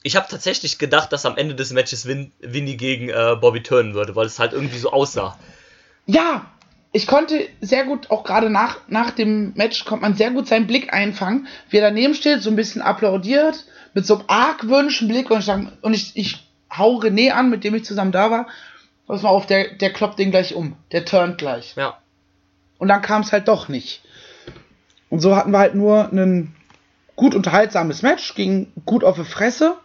ich 0.03 0.17
habe 0.17 0.27
tatsächlich 0.29 0.79
gedacht, 0.79 1.13
dass 1.13 1.25
am 1.25 1.37
Ende 1.37 1.55
des 1.55 1.73
Matches 1.73 2.07
Win 2.07 2.33
Winnie 2.41 2.77
gegen 2.77 3.09
äh, 3.09 3.37
Bobby 3.41 3.63
turnen 3.63 3.95
würde, 3.95 4.17
weil 4.17 4.27
es 4.27 4.39
halt 4.39 4.53
irgendwie 4.53 4.79
so 4.79 4.91
aussah. 4.91 5.39
Ja, 6.07 6.51
ich 6.93 7.07
konnte 7.07 7.49
sehr 7.61 7.85
gut, 7.85 8.11
auch 8.11 8.25
gerade 8.25 8.51
nach, 8.51 8.79
nach 8.89 9.11
dem 9.11 9.53
Match, 9.55 9.85
konnte 9.85 10.03
man 10.03 10.15
sehr 10.15 10.31
gut 10.31 10.49
seinen 10.49 10.67
Blick 10.67 10.93
einfangen, 10.93 11.47
wie 11.71 11.79
er 11.79 11.83
daneben 11.83 12.15
steht, 12.15 12.43
so 12.43 12.51
ein 12.51 12.57
bisschen 12.57 12.83
applaudiert, 12.83 13.67
mit 13.95 14.07
so 14.07 14.15
einem 14.15 14.25
argwöhnischen 14.29 15.09
Blick 15.09 15.31
und 15.31 15.41
ich, 15.41 15.49
und 15.83 15.95
ich, 15.95 16.13
ich 16.15 16.46
hau 16.71 16.99
René 16.99 17.31
an, 17.31 17.51
mit 17.51 17.65
dem 17.65 17.75
ich 17.75 17.85
zusammen 17.85 18.13
da 18.13 18.31
war. 18.31 18.47
Pass 19.07 19.23
mal 19.23 19.29
auf, 19.29 19.47
der, 19.47 19.75
der 19.75 19.93
kloppt 19.93 20.19
den 20.19 20.31
gleich 20.31 20.55
um. 20.55 20.77
Der 20.93 21.05
turnt 21.05 21.39
gleich. 21.39 21.75
Ja. 21.77 21.99
Und 22.79 22.89
dann 22.89 23.03
kam 23.03 23.23
es 23.23 23.33
halt 23.33 23.49
doch 23.49 23.69
nicht. 23.69 24.03
Und 25.09 25.21
so 25.21 25.37
hatten 25.37 25.53
wir 25.53 25.59
halt 25.59 25.75
nur 25.75 26.11
ein 26.13 26.55
gut 27.15 27.35
unterhaltsames 27.35 28.03
Match, 28.03 28.35
ging 28.35 28.73
gut 28.85 29.05
auf 29.05 29.17
die 29.17 29.25
Fresse. 29.25 29.77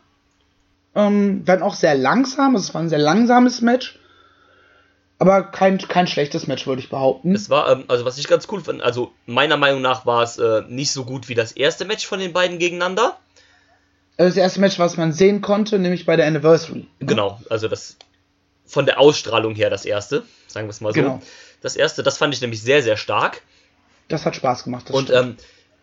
Ähm, 0.93 1.47
werden 1.47 1.63
auch 1.63 1.75
sehr 1.75 1.95
langsam, 1.95 2.55
es 2.55 2.73
war 2.73 2.81
ein 2.81 2.89
sehr 2.89 2.99
langsames 2.99 3.61
Match. 3.61 3.97
Aber 5.19 5.43
kein, 5.43 5.77
kein 5.77 6.07
schlechtes 6.07 6.47
Match, 6.47 6.65
würde 6.65 6.81
ich 6.81 6.89
behaupten. 6.89 7.35
Es 7.35 7.49
war, 7.49 7.71
ähm, 7.71 7.85
also 7.87 8.05
was 8.05 8.17
ich 8.17 8.27
ganz 8.27 8.47
cool 8.51 8.61
fand, 8.61 8.81
also 8.81 9.13
meiner 9.27 9.55
Meinung 9.55 9.81
nach 9.81 10.05
war 10.05 10.23
es 10.23 10.37
äh, 10.39 10.63
nicht 10.67 10.91
so 10.91 11.05
gut 11.05 11.29
wie 11.29 11.35
das 11.35 11.51
erste 11.51 11.85
Match 11.85 12.05
von 12.07 12.19
den 12.19 12.33
beiden 12.33 12.57
gegeneinander. 12.57 13.17
Das 14.25 14.38
erste 14.38 14.60
Match, 14.60 14.77
was 14.79 14.97
man 14.97 15.13
sehen 15.13 15.41
konnte, 15.41 15.79
nämlich 15.79 16.05
bei 16.05 16.15
der 16.15 16.27
Anniversary. 16.27 16.88
Genau, 16.99 17.39
also 17.49 17.67
das 17.67 17.97
von 18.65 18.86
der 18.86 18.99
Ausstrahlung 18.99 19.55
her 19.55 19.69
das 19.69 19.84
erste, 19.86 20.23
sagen 20.47 20.67
wir 20.67 20.71
es 20.71 20.81
mal 20.81 20.93
so. 20.93 21.01
Genau. 21.01 21.21
Das 21.62 21.75
erste, 21.75 22.03
das 22.03 22.17
fand 22.17 22.34
ich 22.34 22.41
nämlich 22.41 22.62
sehr, 22.62 22.81
sehr 22.81 22.97
stark. 22.97 23.41
Das 24.07 24.25
hat 24.25 24.36
Spaß 24.36 24.63
gemacht. 24.63 24.89
Und 24.91 25.10
ähm, 25.10 25.38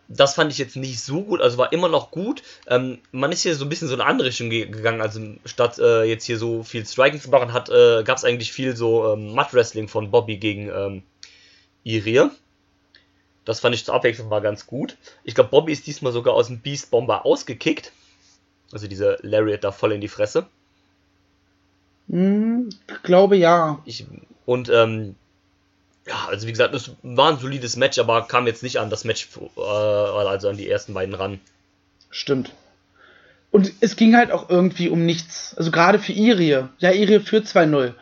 das 0.07 0.33
fand 0.33 0.51
ich 0.51 0.57
jetzt 0.57 0.75
nicht 0.75 0.99
so 0.99 1.23
gut, 1.23 1.39
also 1.41 1.57
war 1.57 1.71
immer 1.71 1.87
noch 1.87 2.11
gut. 2.11 2.41
Ähm, 2.67 2.99
man 3.11 3.31
ist 3.31 3.43
hier 3.43 3.55
so 3.55 3.65
ein 3.65 3.69
bisschen 3.69 3.87
so 3.87 3.93
in 3.93 4.01
eine 4.01 4.09
andere 4.09 4.27
Richtung 4.29 4.49
ge 4.49 4.65
gegangen, 4.65 5.01
also 5.01 5.21
statt 5.45 5.77
äh, 5.77 6.03
jetzt 6.03 6.25
hier 6.25 6.37
so 6.37 6.63
viel 6.63 6.85
Striking 6.85 7.21
zu 7.21 7.29
machen, 7.29 7.53
hat, 7.53 7.69
äh, 7.69 8.03
gab 8.03 8.17
es 8.17 8.25
eigentlich 8.25 8.51
viel 8.51 8.75
so 8.75 9.13
ähm, 9.13 9.33
Mud-Wrestling 9.33 9.87
von 9.87 10.09
Bobby 10.09 10.37
gegen 10.37 10.69
ähm, 10.69 11.03
Irie. 11.83 12.31
Das 13.45 13.59
fand 13.59 13.75
ich 13.75 13.85
zur 13.85 13.93
Abwechslung 13.93 14.29
mal 14.29 14.41
ganz 14.41 14.65
gut. 14.65 14.97
Ich 15.23 15.35
glaube, 15.35 15.51
Bobby 15.51 15.73
ist 15.73 15.87
diesmal 15.87 16.11
sogar 16.11 16.33
aus 16.33 16.47
dem 16.47 16.59
Beast 16.59 16.91
Bomber 16.91 17.25
ausgekickt. 17.25 17.91
Also 18.71 18.87
diese 18.87 19.17
Lariat 19.21 19.63
da 19.63 19.71
voll 19.71 19.93
in 19.93 20.01
die 20.01 20.07
Fresse. 20.07 20.47
Hm, 22.09 22.69
glaube 23.03 23.37
ja. 23.37 23.81
Ich, 23.85 24.05
und 24.45 24.69
ähm, 24.69 25.15
ja, 26.07 26.27
also 26.27 26.47
wie 26.47 26.51
gesagt, 26.51 26.73
es 26.73 26.91
war 27.03 27.31
ein 27.31 27.39
solides 27.39 27.75
Match, 27.75 27.99
aber 27.99 28.23
kam 28.23 28.47
jetzt 28.47 28.63
nicht 28.63 28.77
an 28.79 28.89
das 28.89 29.03
Match, 29.03 29.29
äh, 29.57 29.61
also 29.61 30.49
an 30.49 30.57
die 30.57 30.69
ersten 30.69 30.93
beiden 30.93 31.13
ran. 31.13 31.39
Stimmt. 32.09 32.51
Und 33.51 33.73
es 33.79 33.95
ging 33.95 34.15
halt 34.15 34.31
auch 34.31 34.49
irgendwie 34.49 34.89
um 34.89 35.05
nichts. 35.05 35.55
Also 35.57 35.71
gerade 35.71 35.99
für 35.99 36.13
Irie. 36.13 36.69
Ja, 36.79 36.91
Irie 36.91 37.19
führt 37.19 37.45
2-0. 37.45 37.93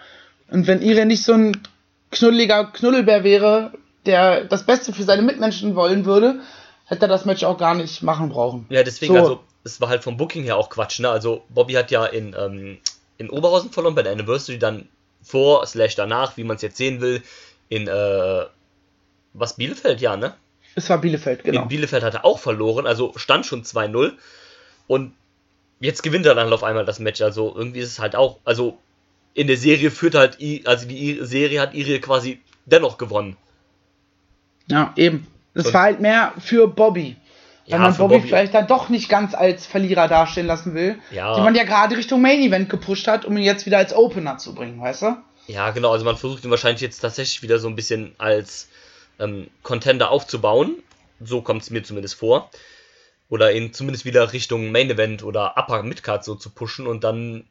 Und 0.50 0.68
wenn 0.68 0.82
Irie 0.82 1.06
nicht 1.06 1.24
so 1.24 1.34
ein 1.34 1.58
knuddeliger 2.12 2.66
Knuddelbär 2.72 3.24
wäre, 3.24 3.72
der 4.06 4.46
das 4.46 4.66
Beste 4.66 4.94
für 4.94 5.04
seine 5.04 5.22
Mitmenschen 5.22 5.76
wollen 5.76 6.06
würde, 6.06 6.42
hätte 6.86 7.06
er 7.06 7.08
das 7.10 7.26
Match 7.26 7.44
auch 7.44 7.58
gar 7.58 7.76
nicht 7.76 8.04
machen 8.04 8.30
brauchen. 8.30 8.66
Ja, 8.70 8.84
deswegen, 8.84 9.14
So. 9.14 9.20
also, 9.20 9.40
es 9.68 9.82
war 9.82 9.90
halt 9.90 10.04
vom 10.04 10.18
Booking 10.18 10.44
her 10.44 10.58
auch 10.58 10.70
Quatsch, 10.70 11.00
ne? 11.00 11.10
Also, 11.10 11.44
Bobby 11.50 11.74
hat 11.74 11.92
ja 11.92 12.06
in, 12.06 12.36
ähm, 12.38 12.78
in 13.18 13.30
Oberhausen 13.30 13.72
verloren, 13.72 13.96
bei 13.96 14.04
der 14.04 14.12
Anniversary 14.14 14.58
dann 14.60 14.88
vor, 15.22 15.66
slash 15.66 15.96
danach, 15.96 16.38
wie 16.38 16.44
man 16.44 16.56
es 16.56 16.62
jetzt 16.62 16.78
sehen 16.78 17.02
will, 17.02 17.22
in, 17.70 17.88
äh, 17.88 18.46
was, 19.34 19.56
Bielefeld, 19.58 20.02
ja, 20.02 20.16
ne? 20.16 20.34
Es 20.76 20.90
war 20.90 21.00
Bielefeld, 21.00 21.44
genau. 21.44 21.64
In 21.64 21.68
Bielefeld 21.68 22.04
hat 22.04 22.14
er 22.14 22.26
auch 22.26 22.40
verloren, 22.40 22.86
also 22.86 23.14
stand 23.16 23.46
schon 23.46 23.64
2-0. 23.64 24.14
Und 24.88 25.14
jetzt 25.80 26.04
gewinnt 26.04 26.26
er 26.26 26.36
dann 26.36 26.54
auf 26.54 26.64
einmal 26.64 26.86
das 26.86 27.00
Match. 27.00 27.22
Also 27.22 27.54
irgendwie 27.56 27.80
ist 27.80 27.90
es 27.92 28.00
halt 28.00 28.16
auch, 28.16 28.40
also 28.46 28.78
in 29.34 29.48
der 29.48 29.58
Serie 29.58 29.92
führt 29.92 30.16
halt, 30.16 30.40
I, 30.40 30.64
also 30.66 30.88
die 30.88 31.12
I 31.20 31.26
Serie 31.26 31.62
hat 31.62 31.74
Irie 31.74 32.00
quasi 32.00 32.42
dennoch 32.66 32.98
gewonnen. 32.98 33.38
Ja, 34.68 34.94
eben. 34.96 35.28
Es 35.54 35.66
Und- 35.68 35.74
war 35.74 35.82
halt 35.84 36.00
mehr 36.00 36.34
für 36.40 36.68
Bobby. 36.68 37.16
Weil 37.68 37.74
Ja, 37.74 37.80
man 37.80 37.98
Bobby, 37.98 38.16
Bobby- 38.16 38.28
vielleicht 38.30 38.54
dann 38.54 38.68
doch 38.68 38.90
nicht 38.90 39.10
ganz 39.10 39.36
als 39.36 39.66
Verlierer 39.66 40.08
dastehen 40.08 40.48
lassen 40.48 40.74
will. 40.74 40.98
Ja. 41.12 41.36
Die 41.36 41.42
man 41.42 41.54
ja 41.56 41.64
gerade 41.64 41.98
Richtung 41.98 42.22
Main 42.22 42.40
Event 42.42 42.70
gepusht 42.70 43.08
hat, 43.08 43.26
um 43.26 43.36
ihn 43.38 43.44
jetzt 43.44 43.66
wieder 43.66 43.78
als 43.78 43.94
Opener 43.94 44.38
zu 44.38 44.56
bringen, 44.56 44.80
weißt 44.82 45.02
du? 45.04 45.18
Ja, 45.48 45.72
genau, 45.72 45.92
also 45.92 46.06
man 46.06 46.18
versucht 46.18 46.44
ihn 46.46 46.52
wahrscheinlich 46.52 46.82
jetzt 46.82 47.00
tatsächlich 47.00 47.42
wieder 47.42 47.60
so 47.60 47.68
ein 47.68 47.76
bisschen 47.76 48.14
als 48.18 48.70
ähm, 49.20 49.48
Contender 49.64 50.12
aufzubauen. 50.12 50.76
So 51.20 51.42
kommt 51.42 51.62
es 51.64 51.70
mir 51.70 51.84
zumindest 51.84 52.16
vor. 52.16 52.50
Oder 53.30 53.52
ihn 53.54 53.74
zumindest 53.74 54.06
wieder 54.06 54.32
Richtung 54.32 54.72
Main 54.72 54.90
Event 54.90 55.24
oder 55.24 55.58
Upper 55.58 55.84
Midcard 55.84 56.24
so 56.24 56.36
zu 56.36 56.50
pushen 56.50 56.88
und 56.88 57.04
dann 57.04 57.44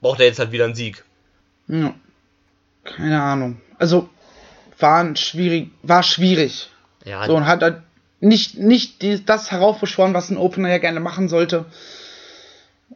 braucht 0.00 0.20
er 0.20 0.26
jetzt 0.26 0.38
halt 0.38 0.52
wieder 0.52 0.64
einen 0.64 0.74
Sieg. 0.74 1.04
Ja. 1.68 1.92
Keine 2.84 3.20
Ahnung. 3.22 3.60
Also, 3.78 4.08
war 4.78 5.00
ein 5.00 5.16
schwierig, 5.16 5.70
war 5.82 6.02
schwierig. 6.02 6.70
Ja, 7.04 7.26
So, 7.26 7.36
und 7.36 7.46
hat 7.46 7.62
nicht, 8.20 8.58
nicht 8.58 9.02
die, 9.02 9.24
das 9.24 9.50
heraufbeschworen, 9.50 10.14
was 10.14 10.30
ein 10.30 10.36
Opener 10.36 10.68
ja 10.68 10.78
gerne 10.78 11.00
machen 11.00 11.28
sollte. 11.28 11.64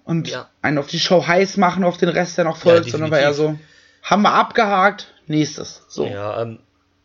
Und 0.04 0.28
Ja. 0.28 0.48
einen 0.60 0.78
auf 0.78 0.87
die 0.87 0.98
Show 1.00 1.26
heiß 1.26 1.56
machen, 1.56 1.84
auf 1.84 1.96
den 1.96 2.08
Rest, 2.08 2.37
der 2.37 2.44
noch 2.44 2.56
folgt, 2.56 2.87
Ja, 2.87 2.92
sondern 2.92 3.10
war 3.10 3.18
eher 3.20 3.32
so, 3.34 3.58
haben 4.02 4.22
wir 4.22 4.32
abgehakt, 4.32 5.12
nächstes. 5.26 5.82
So. 5.88 6.06
Ja, 6.06 6.42
ähm, 6.42 6.58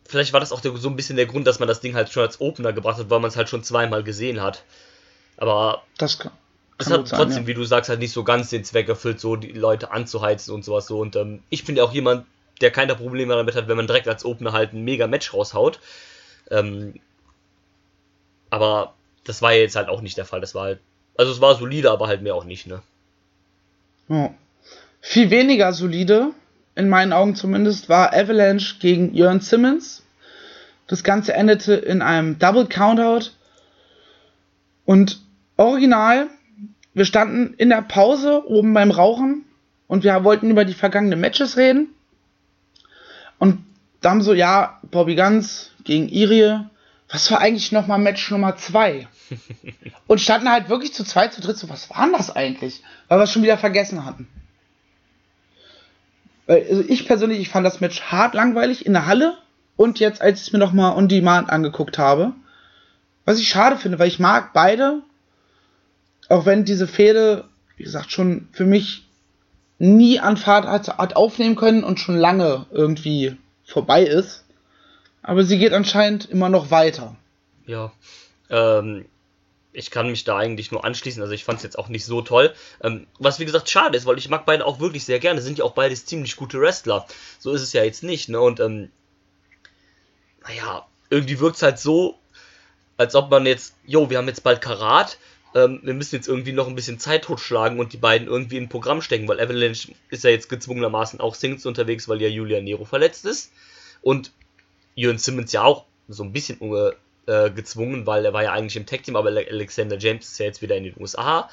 vielleicht 0.06 0.32
war 0.32 0.40
das 0.40 0.52
auch 0.52 0.60
der, 0.60 0.76
so 0.76 0.88
ein 0.88 0.96
bisschen 0.96 1.16
der 1.16 1.26
Grund, 1.26 1.46
dass 1.46 1.60
man 1.60 1.68
das 1.68 1.80
Ding 1.80 1.94
halt 1.94 2.10
schon 2.10 2.22
als 2.22 2.40
Opener 2.40 2.72
gebracht 2.72 2.98
hat, 2.98 3.08
weil 3.08 3.20
man 3.20 3.28
es 3.28 3.36
halt 3.36 3.48
schon 3.48 3.62
zweimal 3.62 4.02
gesehen 4.02 4.42
hat. 4.42 4.64
Aber 5.38 5.82
Das 5.96 6.18
kann, 6.18 6.32
es 6.78 6.86
kann 6.86 6.92
hat 6.94 7.00
gut 7.00 7.08
sein, 7.08 7.18
trotzdem, 7.20 7.42
ja. 7.44 7.46
wie 7.46 7.54
du 7.54 7.64
sagst, 7.64 7.88
halt 7.88 8.00
nicht 8.00 8.12
so 8.12 8.24
ganz 8.24 8.50
den 8.50 8.64
Zweck 8.64 8.88
erfüllt, 8.88 9.20
so 9.20 9.36
die 9.36 9.52
Leute 9.52 9.92
anzuheizen 9.92 10.52
und 10.52 10.64
sowas 10.64 10.86
so. 10.86 10.98
Und 10.98 11.16
ähm, 11.16 11.42
ich 11.48 11.64
bin 11.64 11.76
ja 11.76 11.84
auch 11.84 11.92
jemand, 11.92 12.26
der 12.60 12.70
keine 12.70 12.94
Probleme 12.96 13.34
damit 13.34 13.54
hat, 13.54 13.68
wenn 13.68 13.76
man 13.78 13.86
direkt 13.86 14.08
als 14.08 14.24
Opener 14.26 14.52
halt 14.52 14.74
ein 14.74 14.84
mega 14.84 15.06
Match 15.06 15.32
raushaut. 15.32 15.80
Ähm, 16.50 16.94
aber 18.50 18.94
das 19.24 19.42
war 19.42 19.52
jetzt 19.52 19.76
halt 19.76 19.88
auch 19.88 20.00
nicht 20.00 20.16
der 20.16 20.24
Fall. 20.24 20.40
Das 20.40 20.54
war 20.54 20.64
halt, 20.64 20.80
also 21.16 21.32
es 21.32 21.40
war 21.40 21.54
solide, 21.54 21.90
aber 21.90 22.08
halt 22.08 22.22
mehr 22.22 22.34
auch 22.34 22.44
nicht, 22.44 22.66
ne? 22.66 22.82
Ja. 24.08 24.34
Viel 25.00 25.30
weniger 25.30 25.72
solide, 25.72 26.32
in 26.74 26.88
meinen 26.88 27.12
Augen 27.12 27.34
zumindest, 27.34 27.88
war 27.88 28.12
Avalanche 28.12 28.76
gegen 28.80 29.14
Jörn 29.14 29.40
Simmons. 29.40 30.02
Das 30.86 31.04
Ganze 31.04 31.32
endete 31.32 31.74
in 31.74 32.02
einem 32.02 32.38
Double 32.38 32.66
Countout. 32.66 33.30
Und 34.84 35.20
original, 35.56 36.28
wir 36.94 37.04
standen 37.04 37.54
in 37.54 37.70
der 37.70 37.82
Pause 37.82 38.44
oben 38.46 38.74
beim 38.74 38.90
Rauchen 38.90 39.44
und 39.86 40.04
wir 40.04 40.24
wollten 40.24 40.50
über 40.50 40.64
die 40.64 40.74
vergangenen 40.74 41.20
Matches 41.20 41.56
reden. 41.56 41.94
Und 43.38 43.64
da 44.00 44.10
haben 44.10 44.22
so, 44.22 44.34
ja, 44.34 44.80
Bobby 44.90 45.14
Guns 45.14 45.70
gegen 45.84 46.08
Irie. 46.08 46.68
Was 47.12 47.30
war 47.30 47.40
eigentlich 47.40 47.72
nochmal 47.72 47.98
Match 47.98 48.30
Nummer 48.30 48.56
2? 48.56 49.08
und 50.06 50.20
standen 50.20 50.50
halt 50.50 50.68
wirklich 50.68 50.94
zu 50.94 51.04
zweit, 51.04 51.32
zu 51.32 51.40
dritt, 51.40 51.58
so, 51.58 51.68
was 51.68 51.90
war 51.90 52.04
denn 52.04 52.12
das 52.12 52.34
eigentlich? 52.34 52.82
Weil 53.08 53.18
wir 53.18 53.24
es 53.24 53.32
schon 53.32 53.42
wieder 53.42 53.58
vergessen 53.58 54.04
hatten. 54.04 54.28
Also 56.46 56.82
ich 56.88 57.06
persönlich, 57.06 57.40
ich 57.40 57.48
fand 57.48 57.64
das 57.64 57.80
Match 57.80 58.00
hart 58.02 58.34
langweilig 58.34 58.86
in 58.86 58.92
der 58.92 59.06
Halle 59.06 59.38
und 59.76 60.00
jetzt, 60.00 60.20
als 60.20 60.40
ich 60.40 60.48
es 60.48 60.52
mir 60.52 60.58
nochmal 60.58 60.96
on 60.96 61.08
demand 61.08 61.50
angeguckt 61.50 61.96
habe. 61.96 62.32
Was 63.24 63.38
ich 63.38 63.48
schade 63.48 63.76
finde, 63.76 63.98
weil 63.98 64.08
ich 64.08 64.18
mag 64.18 64.52
beide, 64.52 65.02
auch 66.28 66.46
wenn 66.46 66.64
diese 66.64 66.88
Fehde, 66.88 67.44
wie 67.76 67.84
gesagt, 67.84 68.10
schon 68.10 68.48
für 68.52 68.64
mich 68.64 69.08
nie 69.78 70.20
an 70.20 70.36
Fahrt 70.36 70.66
hat, 70.66 70.98
hat 70.98 71.16
aufnehmen 71.16 71.56
können 71.56 71.84
und 71.84 72.00
schon 72.00 72.16
lange 72.16 72.66
irgendwie 72.70 73.36
vorbei 73.64 74.02
ist. 74.02 74.44
Aber 75.22 75.44
sie 75.44 75.58
geht 75.58 75.72
anscheinend 75.72 76.28
immer 76.30 76.48
noch 76.48 76.70
weiter. 76.70 77.16
Ja. 77.66 77.92
Ähm, 78.48 79.04
ich 79.72 79.90
kann 79.90 80.10
mich 80.10 80.24
da 80.24 80.36
eigentlich 80.36 80.72
nur 80.72 80.84
anschließen. 80.84 81.22
Also 81.22 81.34
ich 81.34 81.44
fand 81.44 81.58
es 81.58 81.62
jetzt 81.62 81.78
auch 81.78 81.88
nicht 81.88 82.04
so 82.04 82.22
toll. 82.22 82.52
Ähm, 82.82 83.06
was 83.18 83.38
wie 83.38 83.44
gesagt 83.44 83.68
schade 83.68 83.96
ist, 83.96 84.06
weil 84.06 84.18
ich 84.18 84.28
mag 84.28 84.46
beide 84.46 84.66
auch 84.66 84.80
wirklich 84.80 85.04
sehr 85.04 85.20
gerne. 85.20 85.40
Sind 85.40 85.58
ja 85.58 85.64
auch 85.64 85.74
beides 85.74 86.06
ziemlich 86.06 86.36
gute 86.36 86.60
Wrestler. 86.60 87.06
So 87.38 87.52
ist 87.52 87.62
es 87.62 87.72
ja 87.72 87.84
jetzt 87.84 88.02
nicht. 88.02 88.28
Ne? 88.28 88.40
Und 88.40 88.60
ähm, 88.60 88.90
naja, 90.42 90.86
irgendwie 91.10 91.38
wirkt 91.38 91.56
es 91.56 91.62
halt 91.62 91.78
so, 91.78 92.18
als 92.96 93.14
ob 93.14 93.30
man 93.30 93.46
jetzt, 93.46 93.74
jo, 93.86 94.10
wir 94.10 94.18
haben 94.18 94.28
jetzt 94.28 94.42
bald 94.42 94.60
Karat. 94.60 95.18
Ähm, 95.54 95.80
wir 95.82 95.94
müssen 95.94 96.14
jetzt 96.16 96.28
irgendwie 96.28 96.52
noch 96.52 96.68
ein 96.68 96.74
bisschen 96.74 96.98
Zeit 96.98 97.24
totschlagen 97.24 97.78
und 97.78 97.92
die 97.92 97.96
beiden 97.96 98.28
irgendwie 98.28 98.56
in 98.56 98.68
Programm 98.68 99.02
stecken, 99.02 99.28
weil 99.28 99.40
Avalanche 99.40 99.92
ist 100.08 100.24
ja 100.24 100.30
jetzt 100.30 100.48
gezwungenermaßen 100.48 101.20
auch 101.20 101.34
Singles 101.34 101.66
unterwegs, 101.66 102.08
weil 102.08 102.22
ja 102.22 102.28
Julia 102.28 102.60
Nero 102.60 102.84
verletzt 102.84 103.24
ist. 103.24 103.52
Und 104.02 104.32
Jürgen 105.00 105.18
Simmons 105.18 105.52
ja 105.52 105.62
auch 105.62 105.86
so 106.08 106.22
ein 106.22 106.32
bisschen 106.32 106.60
äh, 106.60 106.92
äh, 107.26 107.50
gezwungen, 107.50 108.06
weil 108.06 108.24
er 108.24 108.32
war 108.32 108.42
ja 108.42 108.52
eigentlich 108.52 108.76
im 108.76 108.86
Tag-Team, 108.86 109.16
aber 109.16 109.30
Alexander 109.30 109.98
James 109.98 110.30
ist 110.32 110.38
ja 110.38 110.46
jetzt 110.46 110.62
wieder 110.62 110.76
in 110.76 110.84
den 110.84 110.94
USA. 111.00 111.48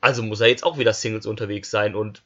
Also 0.00 0.22
muss 0.22 0.40
er 0.40 0.48
jetzt 0.48 0.64
auch 0.64 0.78
wieder 0.78 0.94
Singles 0.94 1.26
unterwegs 1.26 1.70
sein 1.70 1.94
und 1.94 2.22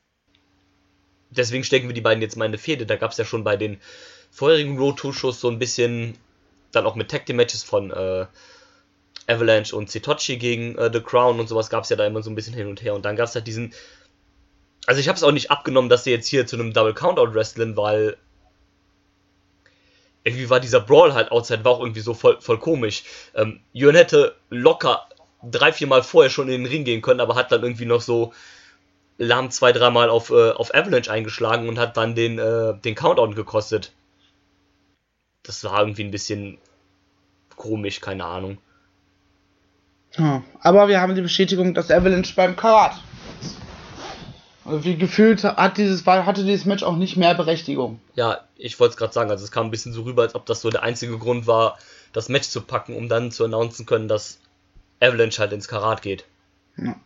deswegen 1.31 1.65
stecken 1.65 1.89
wir 1.89 1.95
die 1.95 2.01
beiden 2.01 2.23
jetzt 2.23 2.37
mal 2.37 2.45
in 2.45 2.51
eine 2.51 2.59
Fehde. 2.59 2.87
Da 2.87 2.97
gab 2.97 3.11
es 3.11 3.17
ja 3.17 3.25
schon 3.25 3.43
bei 3.43 3.57
den 3.57 3.81
vorherigen 4.31 4.79
Road 4.79 4.99
Tour 4.99 5.13
Shows 5.13 5.41
so 5.41 5.49
ein 5.49 5.59
bisschen 5.59 6.17
dann 6.71 6.87
auch 6.87 6.95
mit 6.95 7.11
Tag 7.11 7.27
Team 7.27 7.37
Matches 7.37 7.65
von 7.65 7.91
äh, 7.91 8.27
Avalanche 9.27 9.75
und 9.75 9.91
Sitochi 9.91 10.37
gegen 10.37 10.77
äh, 10.77 10.91
The 10.93 11.01
Crown 11.01 11.41
und 11.41 11.49
sowas 11.49 11.71
gab 11.71 11.85
es 11.85 11.91
ja 11.91 11.97
da 11.97 12.07
immer 12.07 12.23
so 12.23 12.31
ein 12.31 12.35
bisschen 12.35 12.55
hin 12.55 12.69
und 12.69 12.83
her 12.83 12.95
und 12.95 13.05
dann 13.05 13.17
gab 13.17 13.29
es 13.29 13.35
halt 13.35 13.47
diesen 13.47 13.73
also 14.87 15.01
ich 15.01 15.09
habe 15.09 15.17
es 15.17 15.23
auch 15.23 15.33
nicht 15.33 15.51
abgenommen, 15.51 15.89
dass 15.89 16.05
sie 16.05 16.11
jetzt 16.11 16.27
hier 16.27 16.47
zu 16.47 16.57
einem 16.57 16.73
Double 16.73 16.95
Countout 16.95 17.35
wresteln, 17.35 17.77
weil 17.77 18.17
irgendwie 20.25 20.51
war 20.51 20.59
dieser 20.59 20.81
Brawl 20.81 21.15
halt 21.15 21.31
outside, 21.31 21.65
war 21.65 21.73
auch 21.73 21.81
irgendwie 21.81 22.01
so 22.01 22.15
voll, 22.15 22.41
voll 22.41 22.59
komisch. 22.59 23.05
Ähm, 23.35 23.61
Jörn 23.73 23.95
hätte 23.95 24.35
locker 24.49 25.07
drei, 25.43 25.73
vier 25.73 25.87
Mal 25.87 26.03
vorher 26.03 26.31
schon 26.31 26.49
in 26.49 26.63
den 26.63 26.67
Ring 26.67 26.85
gehen 26.85 27.03
können, 27.03 27.21
aber 27.21 27.35
hat 27.35 27.53
dann 27.53 27.63
irgendwie 27.63 27.85
noch 27.85 28.01
so 28.01 28.33
lahm 29.19 29.51
zwei, 29.51 29.73
dreimal 29.73 30.09
auf, 30.09 30.31
äh, 30.31 30.51
auf 30.51 30.75
Avalanche 30.75 31.13
eingeschlagen 31.13 31.69
und 31.69 31.79
hat 31.79 31.97
dann 31.97 32.15
den, 32.15 32.39
äh, 32.39 32.75
den 32.79 32.95
Countdown 32.95 33.35
gekostet. 33.35 33.93
Das 35.43 35.63
war 35.63 35.81
irgendwie 35.81 36.05
ein 36.05 36.11
bisschen 36.11 36.59
komisch, 37.55 38.01
keine 38.01 38.25
Ahnung. 38.25 38.59
Ja, 40.17 40.43
aber 40.61 40.89
wir 40.89 41.01
haben 41.01 41.15
die 41.15 41.23
Bestätigung, 41.23 41.75
dass 41.75 41.91
Avalanche 41.91 42.35
beim 42.35 42.57
Karat 42.57 42.95
also 44.65 44.85
wie 44.85 44.97
gefühlt 44.97 45.45
hat 45.45 45.77
dieses, 45.77 46.07
hatte 46.07 46.45
dieses 46.45 46.65
Match 46.65 46.83
auch 46.83 46.97
nicht 46.97 47.17
mehr 47.17 47.35
Berechtigung. 47.35 48.01
Ja, 48.15 48.41
ich 48.57 48.81
wollte 48.81 48.93
es 48.93 48.97
gerade 48.97 49.13
sagen, 49.13 49.31
also 49.31 49.45
es 49.45 49.51
kam 49.51 49.67
ein 49.67 49.71
bisschen 49.71 49.93
so 49.93 50.03
rüber, 50.03 50.23
als 50.23 50.35
ob 50.35 50.47
das 50.47 50.61
so 50.61 50.71
der 50.71 50.83
einzige 50.83 51.19
Grund 51.19 51.47
war, 51.47 51.79
das 52.13 52.29
Match 52.29 52.49
zu 52.49 52.63
packen, 52.63 52.97
um 52.97 53.09
dann 53.09 53.31
zu 53.31 53.45
announcen 53.45 53.87
können, 53.87 54.09
dass 54.09 54.39
Avalanche 55.01 55.41
halt 55.41 55.53
ins 55.53 55.69
Karat 55.69 56.03
geht. 56.03 56.25
Ja. 56.77 56.97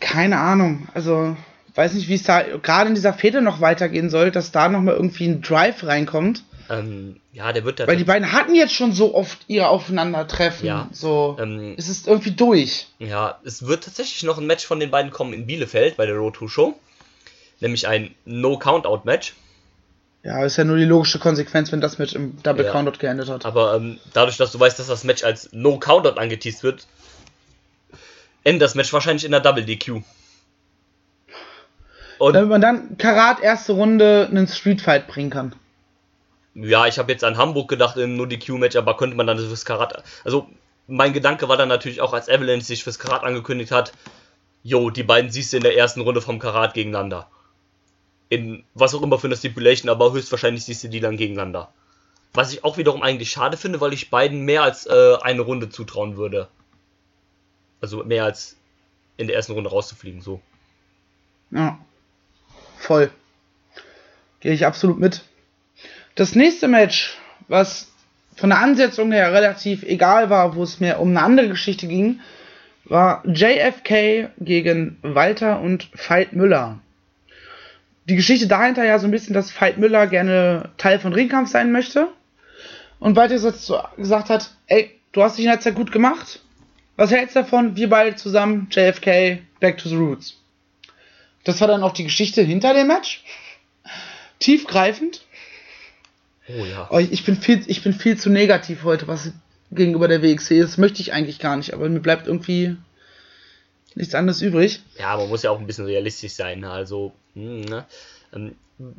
Keine 0.00 0.38
Ahnung, 0.38 0.88
also 0.94 1.36
weiß 1.74 1.94
nicht, 1.94 2.08
wie 2.08 2.14
es 2.14 2.22
da 2.22 2.42
gerade 2.42 2.88
in 2.88 2.94
dieser 2.94 3.12
Fete 3.12 3.40
noch 3.40 3.60
weitergehen 3.60 4.10
soll, 4.10 4.30
dass 4.30 4.52
da 4.52 4.68
nochmal 4.68 4.94
irgendwie 4.94 5.26
ein 5.26 5.42
Drive 5.42 5.84
reinkommt. 5.84 6.44
Ähm, 6.70 7.20
ja, 7.32 7.52
der 7.52 7.64
wird 7.64 7.80
da. 7.80 7.86
Weil 7.86 7.96
die 7.96 8.04
beiden 8.04 8.32
hatten 8.32 8.54
jetzt 8.54 8.74
schon 8.74 8.92
so 8.92 9.14
oft 9.14 9.38
ihr 9.48 9.70
Aufeinandertreffen. 9.70 10.66
Ja. 10.66 10.88
So. 10.92 11.36
Ähm, 11.40 11.74
es 11.78 11.88
ist 11.88 12.06
irgendwie 12.06 12.32
durch. 12.32 12.88
Ja, 12.98 13.38
es 13.44 13.66
wird 13.66 13.84
tatsächlich 13.84 14.22
noch 14.24 14.38
ein 14.38 14.46
Match 14.46 14.66
von 14.66 14.78
den 14.78 14.90
beiden 14.90 15.10
kommen 15.10 15.32
in 15.32 15.46
Bielefeld 15.46 15.96
bei 15.96 16.04
der 16.04 16.16
Road 16.16 16.36
2 16.36 16.48
Show. 16.48 16.78
Nämlich 17.60 17.88
ein 17.88 18.14
No-Countout-Match. 18.24 19.34
Ja, 20.22 20.44
ist 20.44 20.56
ja 20.56 20.64
nur 20.64 20.76
die 20.76 20.84
logische 20.84 21.18
Konsequenz, 21.18 21.72
wenn 21.72 21.80
das 21.80 21.98
Match 21.98 22.14
im 22.14 22.40
Double 22.42 22.64
ja. 22.64 22.72
Countout 22.72 22.98
geendet 22.98 23.30
hat. 23.30 23.46
Aber 23.46 23.74
ähm, 23.74 23.98
dadurch, 24.12 24.36
dass 24.36 24.52
du 24.52 24.60
weißt, 24.60 24.78
dass 24.78 24.88
das 24.88 25.04
Match 25.04 25.24
als 25.24 25.50
No-Countout 25.52 26.20
angeteased 26.20 26.62
wird, 26.62 26.86
endet 28.44 28.62
das 28.62 28.74
Match 28.74 28.92
wahrscheinlich 28.92 29.24
in 29.24 29.30
der 29.30 29.40
Double 29.40 29.64
DQ. 29.64 30.02
Und 32.18 32.34
Damit 32.34 32.50
man 32.50 32.60
dann 32.60 32.98
Karat 32.98 33.40
erste 33.40 33.72
Runde 33.72 34.26
einen 34.28 34.48
Street 34.48 34.82
Fight 34.82 35.06
bringen 35.06 35.30
kann 35.30 35.54
ja, 36.54 36.86
ich 36.86 36.98
habe 36.98 37.12
jetzt 37.12 37.24
an 37.24 37.36
Hamburg 37.36 37.68
gedacht 37.68 37.96
in 37.96 38.16
nur 38.16 38.26
die 38.26 38.38
Q-Match, 38.38 38.76
aber 38.76 38.96
könnte 38.96 39.16
man 39.16 39.26
dann 39.26 39.38
fürs 39.38 39.64
Karat. 39.64 40.02
Also, 40.24 40.48
mein 40.86 41.12
Gedanke 41.12 41.48
war 41.48 41.56
dann 41.56 41.68
natürlich 41.68 42.00
auch, 42.00 42.12
als 42.12 42.28
Avalanche 42.28 42.64
sich 42.64 42.84
fürs 42.84 42.98
Karat 42.98 43.22
angekündigt 43.22 43.70
hat, 43.70 43.92
jo, 44.62 44.90
die 44.90 45.02
beiden 45.02 45.30
siehst 45.30 45.52
du 45.52 45.58
in 45.58 45.62
der 45.62 45.76
ersten 45.76 46.00
Runde 46.00 46.20
vom 46.20 46.38
Karat 46.38 46.74
gegeneinander. 46.74 47.28
In 48.28 48.64
was 48.74 48.94
auch 48.94 49.02
immer 49.02 49.18
für 49.18 49.26
eine 49.26 49.36
Stipulation, 49.36 49.90
aber 49.90 50.12
höchstwahrscheinlich 50.12 50.64
siehst 50.64 50.84
du 50.84 50.88
die 50.88 51.00
dann 51.00 51.16
gegeneinander. 51.16 51.72
Was 52.34 52.52
ich 52.52 52.64
auch 52.64 52.76
wiederum 52.76 53.02
eigentlich 53.02 53.30
schade 53.30 53.56
finde, 53.56 53.80
weil 53.80 53.92
ich 53.92 54.10
beiden 54.10 54.42
mehr 54.42 54.62
als 54.62 54.86
äh, 54.86 55.16
eine 55.22 55.42
Runde 55.42 55.70
zutrauen 55.70 56.16
würde. 56.16 56.48
Also 57.80 58.04
mehr 58.04 58.24
als 58.24 58.56
in 59.16 59.26
der 59.26 59.36
ersten 59.36 59.52
Runde 59.52 59.70
rauszufliegen, 59.70 60.20
so. 60.20 60.40
Ja. 61.50 61.78
Voll. 62.78 63.10
Gehe 64.40 64.52
ich 64.52 64.66
absolut 64.66 64.98
mit. 64.98 65.24
Das 66.18 66.34
nächste 66.34 66.66
Match, 66.66 67.16
was 67.46 67.92
von 68.34 68.50
der 68.50 68.58
Ansetzung 68.58 69.12
her 69.12 69.32
relativ 69.32 69.84
egal 69.84 70.30
war, 70.30 70.56
wo 70.56 70.64
es 70.64 70.80
mir 70.80 70.98
um 70.98 71.10
eine 71.10 71.22
andere 71.22 71.48
Geschichte 71.48 71.86
ging, 71.86 72.18
war 72.86 73.22
JFK 73.24 74.30
gegen 74.40 74.98
Walter 75.02 75.60
und 75.60 75.88
Veit 75.94 76.32
Müller. 76.32 76.80
Die 78.08 78.16
Geschichte 78.16 78.48
dahinter 78.48 78.84
ja 78.84 78.98
so 78.98 79.06
ein 79.06 79.12
bisschen, 79.12 79.32
dass 79.32 79.52
Veit 79.60 79.78
Müller 79.78 80.08
gerne 80.08 80.70
Teil 80.76 80.98
von 80.98 81.12
Ringkampf 81.12 81.50
sein 81.50 81.70
möchte. 81.70 82.08
Und 82.98 83.14
Walter 83.14 83.38
gesagt 83.96 84.28
hat, 84.28 84.50
ey, 84.66 84.90
du 85.12 85.22
hast 85.22 85.38
dich 85.38 85.44
in 85.44 85.52
der 85.52 85.60
Zeit 85.60 85.76
gut 85.76 85.92
gemacht. 85.92 86.40
Was 86.96 87.12
hältst 87.12 87.36
du 87.36 87.42
davon? 87.42 87.76
Wir 87.76 87.88
beide 87.88 88.16
zusammen, 88.16 88.66
JFK, 88.72 89.38
Back 89.60 89.78
to 89.78 89.88
the 89.88 89.94
Roots. 89.94 90.36
Das 91.44 91.60
war 91.60 91.68
dann 91.68 91.84
auch 91.84 91.92
die 91.92 92.02
Geschichte 92.02 92.42
hinter 92.42 92.74
dem 92.74 92.88
Match. 92.88 93.22
Tiefgreifend. 94.40 95.22
Oh 96.48 96.64
ja. 96.64 96.88
Oh, 96.90 96.98
ich, 96.98 97.24
bin 97.24 97.36
viel, 97.36 97.62
ich 97.66 97.82
bin 97.82 97.92
viel 97.92 98.16
zu 98.16 98.30
negativ 98.30 98.84
heute, 98.84 99.06
was 99.06 99.32
gegenüber 99.70 100.08
der 100.08 100.22
WXC 100.22 100.58
ist. 100.58 100.72
Das 100.72 100.78
möchte 100.78 101.00
ich 101.00 101.12
eigentlich 101.12 101.38
gar 101.38 101.56
nicht, 101.56 101.74
aber 101.74 101.88
mir 101.88 102.00
bleibt 102.00 102.26
irgendwie 102.26 102.76
nichts 103.94 104.14
anderes 104.14 104.40
übrig. 104.40 104.80
Ja, 104.98 105.16
man 105.16 105.28
muss 105.28 105.42
ja 105.42 105.50
auch 105.50 105.58
ein 105.58 105.66
bisschen 105.66 105.86
realistisch 105.86 106.32
sein. 106.32 106.64
Also, 106.64 107.12
hm, 107.34 107.60
ne? 107.62 107.84
Ähm, 108.32 108.54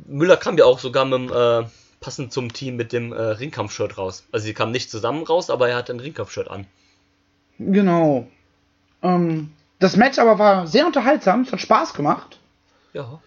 Müller 0.06 0.36
kam 0.36 0.58
ja 0.58 0.64
auch 0.64 0.78
sogar 0.78 1.04
mit 1.04 1.30
dem, 1.30 1.32
äh, 1.32 1.66
passend 2.00 2.32
zum 2.32 2.52
Team 2.52 2.76
mit 2.76 2.92
dem 2.92 3.12
äh, 3.12 3.20
Ringkampf-Shirt 3.20 3.98
raus. 3.98 4.24
Also 4.32 4.46
sie 4.46 4.54
kamen 4.54 4.72
nicht 4.72 4.90
zusammen 4.90 5.24
raus, 5.24 5.50
aber 5.50 5.68
er 5.68 5.76
hatte 5.76 5.92
ein 5.92 6.00
Ringkampf-Shirt 6.00 6.48
an. 6.48 6.66
Genau. 7.58 8.26
Ähm, 9.02 9.52
das 9.78 9.96
Match 9.96 10.18
aber 10.18 10.38
war 10.38 10.66
sehr 10.66 10.86
unterhaltsam, 10.86 11.42
es 11.42 11.52
hat 11.52 11.60
Spaß 11.60 11.94
gemacht. 11.94 12.38
Ja. 12.92 13.20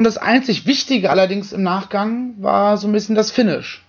Und 0.00 0.04
das 0.04 0.16
einzig 0.16 0.64
Wichtige 0.64 1.10
allerdings 1.10 1.52
im 1.52 1.62
Nachgang 1.62 2.32
war 2.38 2.78
so 2.78 2.88
ein 2.88 2.92
bisschen 2.92 3.16
das 3.16 3.30
Finish. 3.30 3.82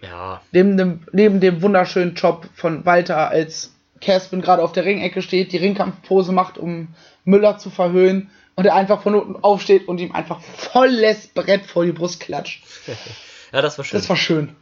Ja. 0.00 0.40
Neben 0.52 0.78
dem, 0.78 1.02
neben 1.12 1.38
dem 1.38 1.60
wunderschönen 1.60 2.14
Job 2.14 2.48
von 2.54 2.86
Walter, 2.86 3.28
als 3.28 3.74
Caspin 4.00 4.40
gerade 4.40 4.62
auf 4.62 4.72
der 4.72 4.86
Ringecke 4.86 5.20
steht, 5.20 5.52
die 5.52 5.58
Ringkampfpose 5.58 6.32
macht, 6.32 6.56
um 6.56 6.94
Müller 7.26 7.58
zu 7.58 7.68
verhöhnen 7.68 8.30
und 8.54 8.64
er 8.64 8.74
einfach 8.74 9.02
von 9.02 9.14
unten 9.14 9.36
aufsteht 9.44 9.86
und 9.86 10.00
ihm 10.00 10.12
einfach 10.12 10.40
volles 10.40 11.26
Brett 11.26 11.66
vor 11.66 11.84
die 11.84 11.92
Brust 11.92 12.20
klatscht. 12.20 12.64
ja, 13.52 13.60
das 13.60 13.76
war 13.76 13.84
schön. 13.84 13.98
Das 13.98 14.08
war 14.08 14.16
schön. 14.16 14.56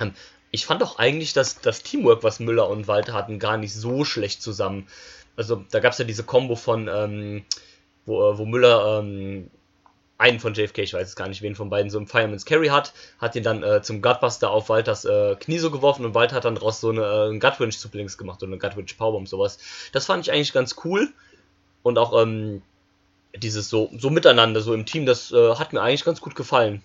Ähm, 0.00 0.14
ich 0.50 0.66
fand 0.66 0.82
auch 0.82 0.98
eigentlich, 0.98 1.32
dass 1.32 1.60
das 1.60 1.84
Teamwork, 1.84 2.24
was 2.24 2.40
Müller 2.40 2.68
und 2.68 2.88
Walter 2.88 3.12
hatten, 3.12 3.38
gar 3.38 3.56
nicht 3.56 3.72
so 3.72 4.04
schlecht 4.04 4.42
zusammen. 4.42 4.88
Also 5.36 5.64
da 5.70 5.78
gab 5.78 5.92
es 5.92 5.98
ja 5.98 6.04
diese 6.04 6.24
Combo 6.24 6.56
von, 6.56 6.88
ähm, 6.92 7.44
wo, 8.04 8.32
äh, 8.32 8.36
wo 8.36 8.46
Müller 8.46 8.98
ähm, 8.98 9.48
einen 10.20 10.38
von 10.38 10.52
JFK, 10.52 10.78
ich 10.82 10.92
weiß 10.92 11.08
es 11.08 11.16
gar 11.16 11.28
nicht, 11.28 11.40
wen 11.40 11.54
von 11.54 11.70
beiden, 11.70 11.90
so 11.90 11.98
im 11.98 12.06
Fireman's 12.06 12.44
Carry 12.44 12.68
hat, 12.68 12.92
hat 13.18 13.34
ihn 13.36 13.42
dann 13.42 13.62
äh, 13.62 13.80
zum 13.80 14.02
Gutbuster 14.02 14.50
auf 14.50 14.68
Walters 14.68 15.06
äh, 15.06 15.34
Knie 15.36 15.58
so 15.58 15.70
geworfen 15.70 16.04
und 16.04 16.14
Walter 16.14 16.36
hat 16.36 16.44
dann 16.44 16.54
daraus 16.54 16.80
so 16.80 16.90
eine 16.90 17.32
äh, 17.32 17.38
Gutwinch 17.38 17.78
zu 17.78 17.88
Blinks 17.88 18.18
gemacht 18.18 18.42
oder 18.42 18.52
eine 18.52 18.58
Gutwinch 18.58 18.96
Powerbomb, 18.98 19.26
sowas. 19.26 19.58
Das 19.92 20.06
fand 20.06 20.26
ich 20.26 20.32
eigentlich 20.32 20.52
ganz 20.52 20.76
cool 20.84 21.08
und 21.82 21.98
auch 21.98 22.20
ähm, 22.22 22.60
dieses 23.34 23.70
so, 23.70 23.90
so 23.96 24.10
miteinander, 24.10 24.60
so 24.60 24.74
im 24.74 24.84
Team, 24.84 25.06
das 25.06 25.32
äh, 25.32 25.54
hat 25.54 25.72
mir 25.72 25.80
eigentlich 25.80 26.04
ganz 26.04 26.20
gut 26.20 26.34
gefallen. 26.34 26.82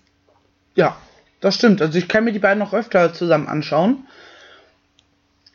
Ja, 0.74 0.96
das 1.40 1.56
stimmt. 1.56 1.82
Also 1.82 1.98
ich 1.98 2.08
kann 2.08 2.24
mir 2.24 2.32
die 2.32 2.38
beiden 2.38 2.58
noch 2.58 2.72
öfter 2.72 3.12
zusammen 3.12 3.48
anschauen. 3.48 4.06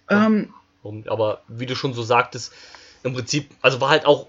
Ähm, 0.08 0.54
aber 1.08 1.42
wie 1.48 1.66
du 1.66 1.76
schon 1.76 1.94
so 1.94 2.04
sagtest, 2.04 2.54
im 3.04 3.14
Prinzip, 3.14 3.50
also 3.62 3.82
war 3.82 3.90
halt 3.90 4.06
auch 4.06 4.28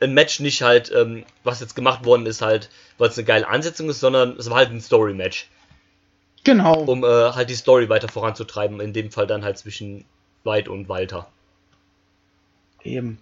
ein 0.00 0.14
Match 0.14 0.40
nicht 0.40 0.62
halt, 0.62 0.90
ähm, 0.94 1.24
was 1.44 1.60
jetzt 1.60 1.76
gemacht 1.76 2.04
worden 2.04 2.26
ist, 2.26 2.42
halt, 2.42 2.70
weil 2.98 3.08
es 3.08 3.18
eine 3.18 3.26
geile 3.26 3.48
Ansetzung 3.48 3.88
ist, 3.88 4.00
sondern 4.00 4.36
es 4.36 4.48
war 4.48 4.56
halt 4.56 4.70
ein 4.70 4.80
Story-Match. 4.80 5.48
Genau. 6.42 6.84
Um 6.84 7.04
äh, 7.04 7.06
halt 7.06 7.50
die 7.50 7.54
Story 7.54 7.88
weiter 7.88 8.08
voranzutreiben, 8.08 8.80
in 8.80 8.92
dem 8.92 9.10
Fall 9.10 9.26
dann 9.26 9.44
halt 9.44 9.58
zwischen 9.58 10.04
White 10.42 10.70
und 10.70 10.88
Walter. 10.88 11.28
Eben. 12.82 13.18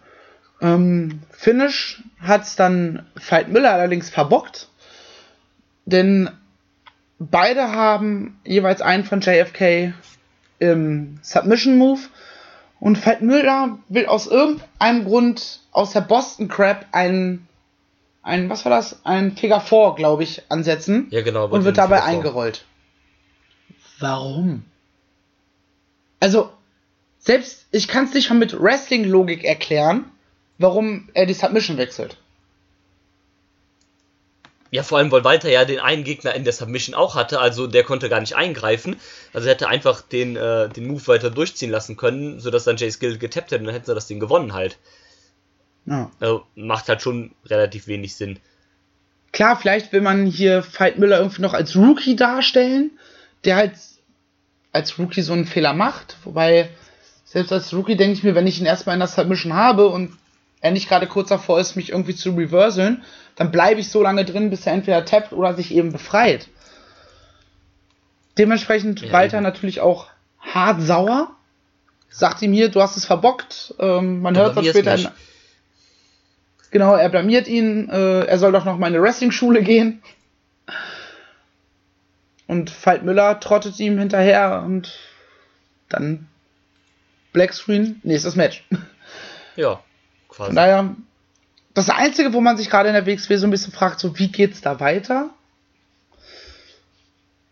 Ähm, 0.60 1.20
Finish 1.30 2.02
hat 2.20 2.42
es 2.42 2.56
dann 2.56 3.06
Veit 3.14 3.48
Müller 3.48 3.72
allerdings 3.72 4.10
verbockt, 4.10 4.68
denn 5.84 6.30
beide 7.18 7.72
haben 7.72 8.40
jeweils 8.44 8.80
einen 8.80 9.04
von 9.04 9.20
JFK 9.20 9.94
im 10.58 11.18
Submission 11.22 11.76
Move 11.76 12.00
und 12.80 13.04
Veit 13.04 13.22
Müller 13.22 13.78
will 13.88 14.06
aus 14.06 14.26
irgendeinem 14.26 15.04
Grund 15.04 15.60
aus 15.72 15.92
der 15.92 16.00
Boston 16.00 16.48
Crab 16.48 16.86
einen, 16.92 17.48
einen 18.22 18.48
was 18.48 18.64
war 18.64 18.70
das? 18.70 19.04
Ein 19.04 19.36
Figure 19.36 19.60
4, 19.60 19.94
glaube 19.96 20.22
ich, 20.22 20.42
ansetzen. 20.48 21.08
Ja, 21.10 21.22
genau. 21.22 21.48
Und 21.48 21.64
wird 21.64 21.78
dabei 21.78 22.02
eingerollt. 22.02 22.64
Warum? 23.98 24.64
Also, 26.20 26.50
selbst 27.18 27.66
ich 27.72 27.88
kann 27.88 28.04
es 28.04 28.14
nicht 28.14 28.30
mal 28.30 28.36
mit 28.36 28.60
Wrestling-Logik 28.60 29.44
erklären, 29.44 30.04
warum 30.58 31.08
er 31.14 31.26
die 31.26 31.34
Submission 31.34 31.78
wechselt. 31.78 32.16
Ja, 34.70 34.82
vor 34.82 34.98
allem, 34.98 35.10
weil 35.10 35.24
Walter 35.24 35.48
ja 35.48 35.64
den 35.64 35.80
einen 35.80 36.04
Gegner 36.04 36.34
in 36.34 36.44
der 36.44 36.52
Submission 36.52 36.94
auch 36.94 37.14
hatte, 37.14 37.40
also 37.40 37.66
der 37.66 37.84
konnte 37.84 38.08
gar 38.08 38.20
nicht 38.20 38.36
eingreifen. 38.36 38.96
Also 39.32 39.48
er 39.48 39.54
hätte 39.54 39.68
einfach 39.68 40.02
den, 40.02 40.36
äh, 40.36 40.68
den 40.68 40.86
Move 40.86 41.06
weiter 41.06 41.30
durchziehen 41.30 41.70
lassen 41.70 41.96
können, 41.96 42.38
sodass 42.38 42.64
dann 42.64 42.76
Jay 42.76 42.90
Skill 42.90 43.16
getappt 43.16 43.50
hätte 43.50 43.60
und 43.60 43.66
dann 43.66 43.74
hätten 43.74 43.86
sie 43.86 43.94
das 43.94 44.06
Ding 44.06 44.20
gewonnen 44.20 44.52
halt. 44.52 44.78
Ja. 45.86 46.10
Also 46.20 46.44
macht 46.54 46.88
halt 46.88 47.00
schon 47.00 47.32
relativ 47.46 47.86
wenig 47.86 48.14
Sinn. 48.14 48.38
Klar, 49.32 49.58
vielleicht 49.58 49.92
will 49.92 50.02
man 50.02 50.26
hier 50.26 50.64
Veit 50.78 50.98
Müller 50.98 51.18
irgendwie 51.18 51.42
noch 51.42 51.54
als 51.54 51.74
Rookie 51.74 52.16
darstellen, 52.16 52.90
der 53.44 53.56
halt 53.56 53.72
als 54.72 54.98
Rookie 54.98 55.22
so 55.22 55.32
einen 55.32 55.46
Fehler 55.46 55.72
macht. 55.72 56.16
Wobei, 56.24 56.68
selbst 57.24 57.52
als 57.52 57.72
Rookie 57.72 57.96
denke 57.96 58.14
ich 58.14 58.22
mir, 58.22 58.34
wenn 58.34 58.46
ich 58.46 58.60
ihn 58.60 58.66
erstmal 58.66 58.94
in 58.94 59.00
der 59.00 59.08
Submission 59.08 59.54
habe 59.54 59.88
und 59.88 60.12
er 60.60 60.70
nicht 60.70 60.88
gerade 60.88 61.06
kurz 61.06 61.28
davor 61.28 61.60
ist, 61.60 61.76
mich 61.76 61.90
irgendwie 61.90 62.14
zu 62.14 62.30
reverseln, 62.30 63.04
dann 63.36 63.50
bleibe 63.50 63.80
ich 63.80 63.90
so 63.90 64.02
lange 64.02 64.24
drin, 64.24 64.50
bis 64.50 64.66
er 64.66 64.72
entweder 64.72 65.04
tappt 65.04 65.32
oder 65.32 65.54
sich 65.54 65.72
eben 65.72 65.92
befreit. 65.92 66.48
Dementsprechend 68.36 69.02
ja, 69.02 69.12
Walter 69.12 69.38
eben. 69.38 69.44
natürlich 69.44 69.80
auch 69.80 70.08
hart 70.40 70.82
sauer. 70.82 71.30
Sagt 72.10 72.42
ihm 72.42 72.52
hier, 72.52 72.70
du 72.70 72.80
hast 72.80 72.96
es 72.96 73.04
verbockt. 73.04 73.74
Ähm, 73.78 74.22
man 74.22 74.36
hört 74.36 74.56
es 74.56 74.68
später. 74.68 74.94
In, 74.94 75.08
genau, 76.70 76.94
er 76.94 77.08
blamiert 77.08 77.46
ihn. 77.46 77.88
Äh, 77.90 78.24
er 78.24 78.38
soll 78.38 78.52
doch 78.52 78.64
noch 78.64 78.78
mal 78.78 78.88
in 78.88 78.94
eine 78.94 79.02
Wrestling-Schule 79.02 79.62
gehen. 79.62 80.02
Und 82.46 82.72
Veit 82.84 83.04
Müller 83.04 83.38
trottet 83.40 83.78
ihm 83.78 83.98
hinterher 83.98 84.62
und 84.64 84.98
dann 85.88 86.28
Black 87.32 87.52
Screen, 87.52 88.00
nächstes 88.02 88.36
Match. 88.36 88.64
Ja. 89.54 89.82
Quasi. 90.38 90.54
Daher, 90.54 90.94
das 91.74 91.90
Einzige, 91.90 92.32
wo 92.32 92.40
man 92.40 92.56
sich 92.56 92.70
gerade 92.70 92.88
in 92.88 92.94
der 92.94 93.06
WXW 93.06 93.36
so 93.38 93.46
ein 93.48 93.50
bisschen 93.50 93.72
fragt, 93.72 93.98
so 93.98 94.16
wie 94.20 94.28
geht's 94.28 94.60
da 94.60 94.78
weiter? 94.78 95.30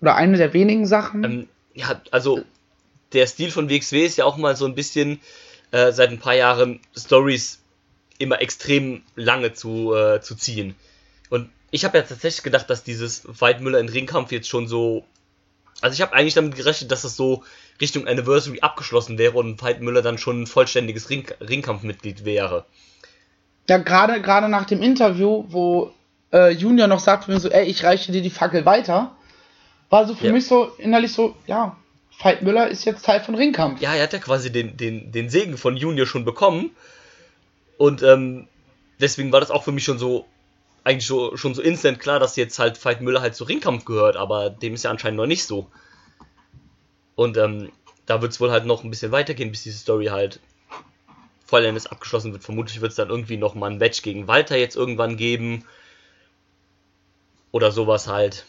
Oder 0.01 0.15
eine 0.15 0.37
der 0.37 0.53
wenigen 0.53 0.87
Sachen. 0.87 1.25
Ähm, 1.25 1.49
ja, 1.75 2.01
also 2.13 2.43
der 3.13 3.27
Stil 3.27 3.51
von 3.51 3.69
WXW 3.69 4.07
ist 4.07 4.19
ja 4.19 4.25
auch 4.25 4.37
mal 4.37 4.55
so 4.55 4.67
ein 4.67 4.77
bisschen 4.77 5.21
äh, 5.73 5.91
seit 5.91 6.11
ein 6.11 6.21
paar 6.21 6.35
Jahren 6.35 6.79
Stories 6.97 7.59
immer 8.19 8.41
extrem 8.41 9.03
lange 9.17 9.53
zu, 9.53 9.93
äh, 9.93 10.21
zu 10.21 10.37
ziehen. 10.37 10.77
Und 11.29 11.51
ich 11.73 11.85
habe 11.85 11.99
ja 11.99 12.05
tatsächlich 12.05 12.45
gedacht, 12.45 12.71
dass 12.71 12.85
dieses 12.85 13.23
Weidmüller 13.27 13.81
in 13.81 13.89
Ringkampf 13.89 14.31
jetzt 14.31 14.49
schon 14.49 14.69
so. 14.69 15.05
Also 15.81 15.95
ich 15.95 16.03
habe 16.03 16.13
eigentlich 16.13 16.35
damit 16.35 16.55
gerechnet, 16.55 16.93
dass 16.93 17.03
das 17.03 17.17
so 17.17 17.43
Richtung 17.81 18.07
Anniversary 18.07 18.61
abgeschlossen 18.61 19.19
wäre 19.19 19.37
und 19.37 19.63
Veit 19.63 19.81
Müller 19.81 20.03
dann 20.03 20.19
schon 20.19 20.43
ein 20.43 20.47
vollständiges 20.47 21.11
Ring 21.11 21.27
Ringkampfmitglied 21.41 22.25
wäre. 22.25 22.65
Ja, 23.69 23.79
gerade 23.79 24.21
gerade 24.23 24.49
nach 24.49 24.65
dem 24.65 24.83
Interview, 24.83 25.45
wo 25.49 25.93
äh, 26.33 26.51
Junior 26.51 26.87
noch 26.87 27.01
sagt 27.01 27.29
mir 27.29 27.41
so, 27.41 27.49
ey, 27.49 27.67
ich 27.67 27.85
reiche 27.85 28.13
dir 28.13 28.23
die 28.23 28.31
Fackel 28.31 28.65
weiter, 28.65 29.15
war 29.91 30.07
so 30.07 30.15
für 30.15 30.27
ja. 30.27 30.33
mich 30.33 30.47
so 30.47 30.71
innerlich 30.79 31.13
so, 31.13 31.37
ja, 31.47 31.77
Veit 32.19 32.43
Müller 32.43 32.69
ist 32.69 32.85
jetzt 32.85 33.05
Teil 33.05 33.21
von 33.21 33.35
Ringkampf. 33.35 33.81
Ja, 33.81 33.95
er 33.95 34.05
hat 34.05 34.13
ja 34.13 34.19
quasi 34.19 34.51
den, 34.51 34.77
den, 34.77 35.13
den 35.13 35.29
Segen 35.29 35.59
von 35.59 35.77
Junior 35.77 36.07
schon 36.07 36.25
bekommen. 36.25 36.71
Und 37.77 38.03
ähm, 38.03 38.49
deswegen 39.01 39.33
war 39.33 39.41
das 39.41 39.51
auch 39.51 39.65
für 39.65 39.73
mich 39.73 39.85
schon 39.85 39.99
so, 39.99 40.25
eigentlich 40.83 41.07
so, 41.07 41.37
schon 41.37 41.55
so 41.55 41.61
instant 41.61 42.01
klar, 42.01 42.19
dass 42.19 42.37
jetzt 42.37 42.59
halt 42.59 42.83
Veit 42.83 43.03
Müller 43.03 43.21
halt 43.21 43.35
zu 43.35 43.45
Ringkampf 43.45 43.85
gehört, 43.85 44.17
aber 44.17 44.49
dem 44.49 44.75
ist 44.75 44.85
ja 44.85 44.91
anscheinend 44.91 45.19
noch 45.19 45.27
nicht 45.27 45.45
so. 45.45 45.69
Und 47.17 47.37
ähm, 47.37 47.73
da 48.05 48.23
wird 48.23 48.33
es 48.33 48.41
wohl 48.41 48.53
halt 48.53 48.67
noch 48.67 48.85
ein 48.85 48.91
bisschen 48.91 49.11
weitergehen, 49.11 49.51
bis 49.51 49.65
diese 49.65 49.79
Story 49.79 50.07
halt 50.07 50.39
vollendes 51.45 51.87
abgeschlossen 51.87 52.33
wird. 52.33 52.45
Vermutlich 52.45 52.81
wird 52.81 52.91
es 52.91 52.97
dann 52.97 53.11
irgendwie 53.11 53.37
noch 53.37 53.55
mal 53.55 53.71
ein 53.71 53.79
Match 53.79 54.03
gegen 54.03 54.29
Walter 54.29 54.57
jetzt 54.57 54.77
irgendwann 54.77 55.17
geben. 55.17 55.65
Oder 57.51 57.73
sowas 57.73 58.07
halt. 58.07 58.45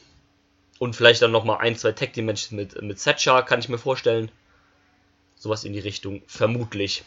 Und 0.79 0.95
vielleicht 0.95 1.21
dann 1.21 1.31
noch 1.31 1.43
mal 1.43 1.57
ein, 1.57 1.75
zwei 1.75 1.93
Tag 1.93 2.13
Team 2.13 2.25
Matches 2.25 2.51
mit, 2.51 2.79
mit 2.81 2.99
Setchar, 2.99 3.43
kann 3.45 3.59
ich 3.59 3.69
mir 3.69 3.77
vorstellen. 3.77 4.29
Sowas 5.35 5.63
in 5.63 5.73
die 5.73 5.79
Richtung, 5.79 6.21
vermutlich. 6.27 7.03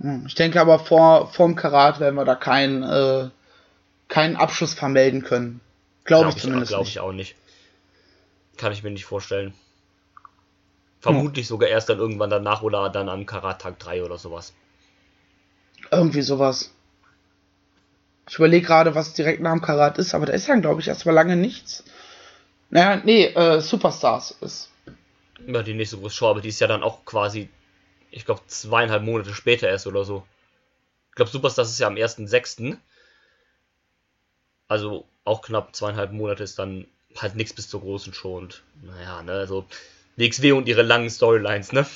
Hm, 0.00 0.24
ich 0.26 0.34
denke 0.34 0.60
aber 0.60 0.78
vor 0.78 1.32
vorm 1.32 1.56
Karat 1.56 2.00
werden 2.00 2.16
wir 2.16 2.24
da 2.24 2.34
keinen 2.34 2.82
äh, 2.82 3.30
keinen 4.08 4.36
Abschluss 4.36 4.74
vermelden 4.74 5.22
können. 5.22 5.60
Glaube 6.04 6.24
glaub 6.24 6.36
ich 6.36 6.42
zumindest. 6.42 6.70
Glaube 6.70 6.88
ich 6.88 7.00
auch 7.00 7.12
nicht. 7.12 7.36
Kann 8.56 8.72
ich 8.72 8.82
mir 8.82 8.90
nicht 8.90 9.04
vorstellen. 9.04 9.54
Vermutlich 11.00 11.46
sogar 11.46 11.68
erst 11.68 11.88
dann 11.88 11.98
irgendwann 11.98 12.30
danach 12.30 12.62
oder 12.62 12.90
dann 12.90 13.08
am 13.08 13.24
Karat-Tag 13.24 13.78
3 13.78 14.04
oder 14.04 14.18
sowas. 14.18 14.52
Irgendwie 15.90 16.22
sowas. 16.22 16.74
Ich 18.28 18.36
überlege 18.36 18.66
gerade, 18.66 18.94
was 18.94 19.14
direkt 19.14 19.40
nach 19.40 19.52
dem 19.52 19.62
Karat 19.62 19.98
ist, 19.98 20.14
aber 20.14 20.26
da 20.26 20.32
ist 20.32 20.48
dann, 20.48 20.60
glaube 20.60 20.80
ich, 20.80 20.88
erstmal 20.88 21.14
lange 21.14 21.36
nichts. 21.36 21.84
Naja, 22.68 23.00
nee, 23.04 23.24
äh, 23.24 23.60
Superstars 23.60 24.36
ist. 24.40 24.70
Ja, 25.46 25.62
die 25.62 25.74
nächste 25.74 25.96
große 25.96 26.14
Show, 26.14 26.28
aber 26.28 26.40
die 26.40 26.50
ist 26.50 26.60
ja 26.60 26.66
dann 26.66 26.82
auch 26.82 27.04
quasi, 27.04 27.48
ich 28.10 28.26
glaube, 28.26 28.42
zweieinhalb 28.46 29.02
Monate 29.02 29.34
später 29.34 29.68
erst 29.68 29.86
oder 29.86 30.04
so. 30.04 30.24
Ich 31.08 31.16
glaube, 31.16 31.30
Superstars 31.30 31.70
ist 31.70 31.80
ja 31.80 31.88
am 31.88 31.96
1.6. 31.96 32.76
Also 34.68 35.06
auch 35.24 35.42
knapp 35.42 35.74
zweieinhalb 35.74 36.12
Monate 36.12 36.44
ist 36.44 36.58
dann 36.58 36.86
halt 37.16 37.34
nichts 37.34 37.54
bis 37.54 37.68
zur 37.68 37.80
großen 37.80 38.14
Show 38.14 38.36
und 38.36 38.62
naja, 38.82 39.22
ne, 39.22 39.32
also 39.32 39.66
WXW 40.16 40.52
und 40.52 40.68
ihre 40.68 40.82
langen 40.82 41.10
Storylines, 41.10 41.72
ne? 41.72 41.86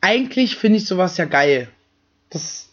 Eigentlich 0.00 0.56
finde 0.56 0.78
ich 0.78 0.86
sowas 0.86 1.16
ja 1.16 1.24
geil. 1.24 1.68
Das 2.30 2.70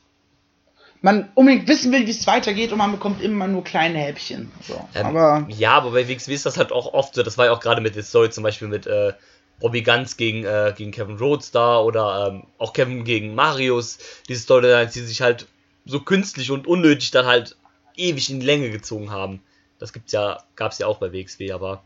man 1.01 1.29
unbedingt 1.35 1.67
wissen 1.67 1.91
will, 1.91 2.05
wie 2.05 2.11
es 2.11 2.27
weitergeht 2.27 2.71
und 2.71 2.79
man 2.79 2.91
bekommt 2.91 3.21
immer 3.21 3.47
nur 3.47 3.63
kleine 3.63 3.99
Häppchen. 3.99 4.51
So. 4.61 4.87
Ähm, 4.95 5.05
aber 5.05 5.45
ja, 5.49 5.71
aber 5.73 5.91
bei 5.91 6.07
WXW 6.07 6.33
ist 6.33 6.45
das 6.45 6.57
halt 6.57 6.71
auch 6.71 6.93
oft 6.93 7.15
so. 7.15 7.23
Das 7.23 7.37
war 7.37 7.45
ja 7.45 7.51
auch 7.51 7.59
gerade 7.59 7.81
mit 7.81 7.95
der 7.95 8.03
Story 8.03 8.29
zum 8.29 8.43
Beispiel 8.43 8.67
mit 8.67 8.87
äh, 8.87 9.13
Bobby 9.59 9.83
Guns 9.83 10.17
gegen, 10.17 10.43
äh, 10.43 10.73
gegen 10.75 10.91
Kevin 10.91 11.17
Rhodes 11.17 11.51
da 11.51 11.79
oder 11.79 12.27
ähm, 12.29 12.43
auch 12.57 12.73
Kevin 12.73 13.03
gegen 13.03 13.35
Marius. 13.35 13.99
Diese 14.27 14.41
Storylines, 14.41 14.93
die 14.93 15.01
sich 15.01 15.21
halt 15.21 15.47
so 15.85 16.01
künstlich 16.01 16.51
und 16.51 16.67
unnötig 16.67 17.11
dann 17.11 17.25
halt 17.25 17.55
ewig 17.95 18.29
in 18.29 18.39
die 18.39 18.45
Länge 18.45 18.69
gezogen 18.69 19.11
haben. 19.11 19.41
Das 19.79 19.93
gibt's 19.93 20.11
ja, 20.11 20.43
gab's 20.55 20.79
ja 20.79 20.87
auch 20.87 20.97
bei 20.97 21.13
WXW, 21.13 21.51
aber 21.51 21.83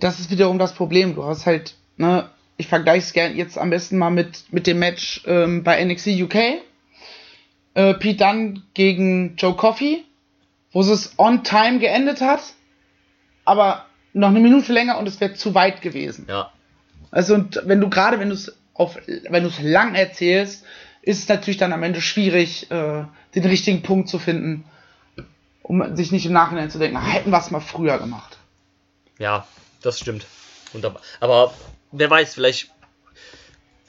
das 0.00 0.20
ist 0.20 0.30
wiederum 0.30 0.58
das 0.58 0.74
Problem. 0.74 1.14
Du 1.14 1.24
hast 1.24 1.46
halt, 1.46 1.74
ne, 1.96 2.30
ich 2.56 2.68
vergleiche 2.68 3.06
es 3.06 3.12
gerne 3.12 3.34
jetzt 3.34 3.58
am 3.58 3.70
besten 3.70 3.98
mal 3.98 4.10
mit, 4.10 4.44
mit 4.52 4.66
dem 4.66 4.78
Match 4.78 5.22
ähm, 5.26 5.64
bei 5.64 5.84
NXT 5.84 6.08
UK. 6.22 6.34
äh, 7.74 7.94
Pete 7.94 8.24
Dunne 8.24 8.62
gegen 8.74 9.36
Joe 9.36 9.54
Coffey, 9.54 10.04
wo 10.72 10.80
es 10.80 11.14
on 11.18 11.42
time 11.44 11.78
geendet 11.78 12.20
hat, 12.20 12.40
aber 13.44 13.86
noch 14.12 14.28
eine 14.28 14.40
Minute 14.40 14.72
länger 14.72 14.98
und 14.98 15.08
es 15.08 15.20
wäre 15.20 15.34
zu 15.34 15.54
weit 15.54 15.82
gewesen. 15.82 16.26
Ja. 16.28 16.50
Also 17.10 17.34
und 17.34 17.60
wenn 17.64 17.80
du 17.80 17.88
gerade, 17.90 18.20
wenn 18.20 18.28
du 18.28 18.34
es 18.34 18.56
auf, 18.74 18.96
wenn 19.28 19.42
du 19.42 19.48
es 19.48 19.60
lang 19.60 19.94
erzählst, 19.94 20.64
ist 21.02 21.18
es 21.18 21.28
natürlich 21.28 21.58
dann 21.58 21.72
am 21.72 21.82
Ende 21.82 22.00
schwierig, 22.00 22.70
äh, 22.70 23.04
den 23.34 23.44
richtigen 23.44 23.82
Punkt 23.82 24.08
zu 24.08 24.18
finden, 24.18 24.64
um 25.62 25.96
sich 25.96 26.12
nicht 26.12 26.26
im 26.26 26.32
Nachhinein 26.32 26.70
zu 26.70 26.78
denken, 26.78 27.00
hätten 27.00 27.30
wir 27.30 27.38
es 27.38 27.50
mal 27.50 27.60
früher 27.60 27.98
gemacht. 27.98 28.38
Ja, 29.18 29.46
das 29.82 30.00
stimmt. 30.00 30.26
Wunderbar. 30.72 31.02
Aber 31.20 31.54
wer 31.92 32.10
weiß, 32.10 32.34
vielleicht 32.34 32.70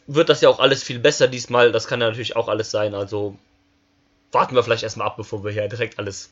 wird 0.07 0.29
das 0.29 0.41
ja 0.41 0.49
auch 0.49 0.59
alles 0.59 0.83
viel 0.83 0.99
besser 0.99 1.27
diesmal. 1.27 1.71
Das 1.71 1.87
kann 1.87 2.01
ja 2.01 2.07
natürlich 2.07 2.35
auch 2.35 2.47
alles 2.47 2.71
sein. 2.71 2.93
Also 2.93 3.37
warten 4.31 4.55
wir 4.55 4.63
vielleicht 4.63 4.83
erstmal 4.83 5.07
ab, 5.07 5.17
bevor 5.17 5.43
wir 5.43 5.51
hier 5.51 5.67
direkt 5.67 5.97
alles. 5.97 6.31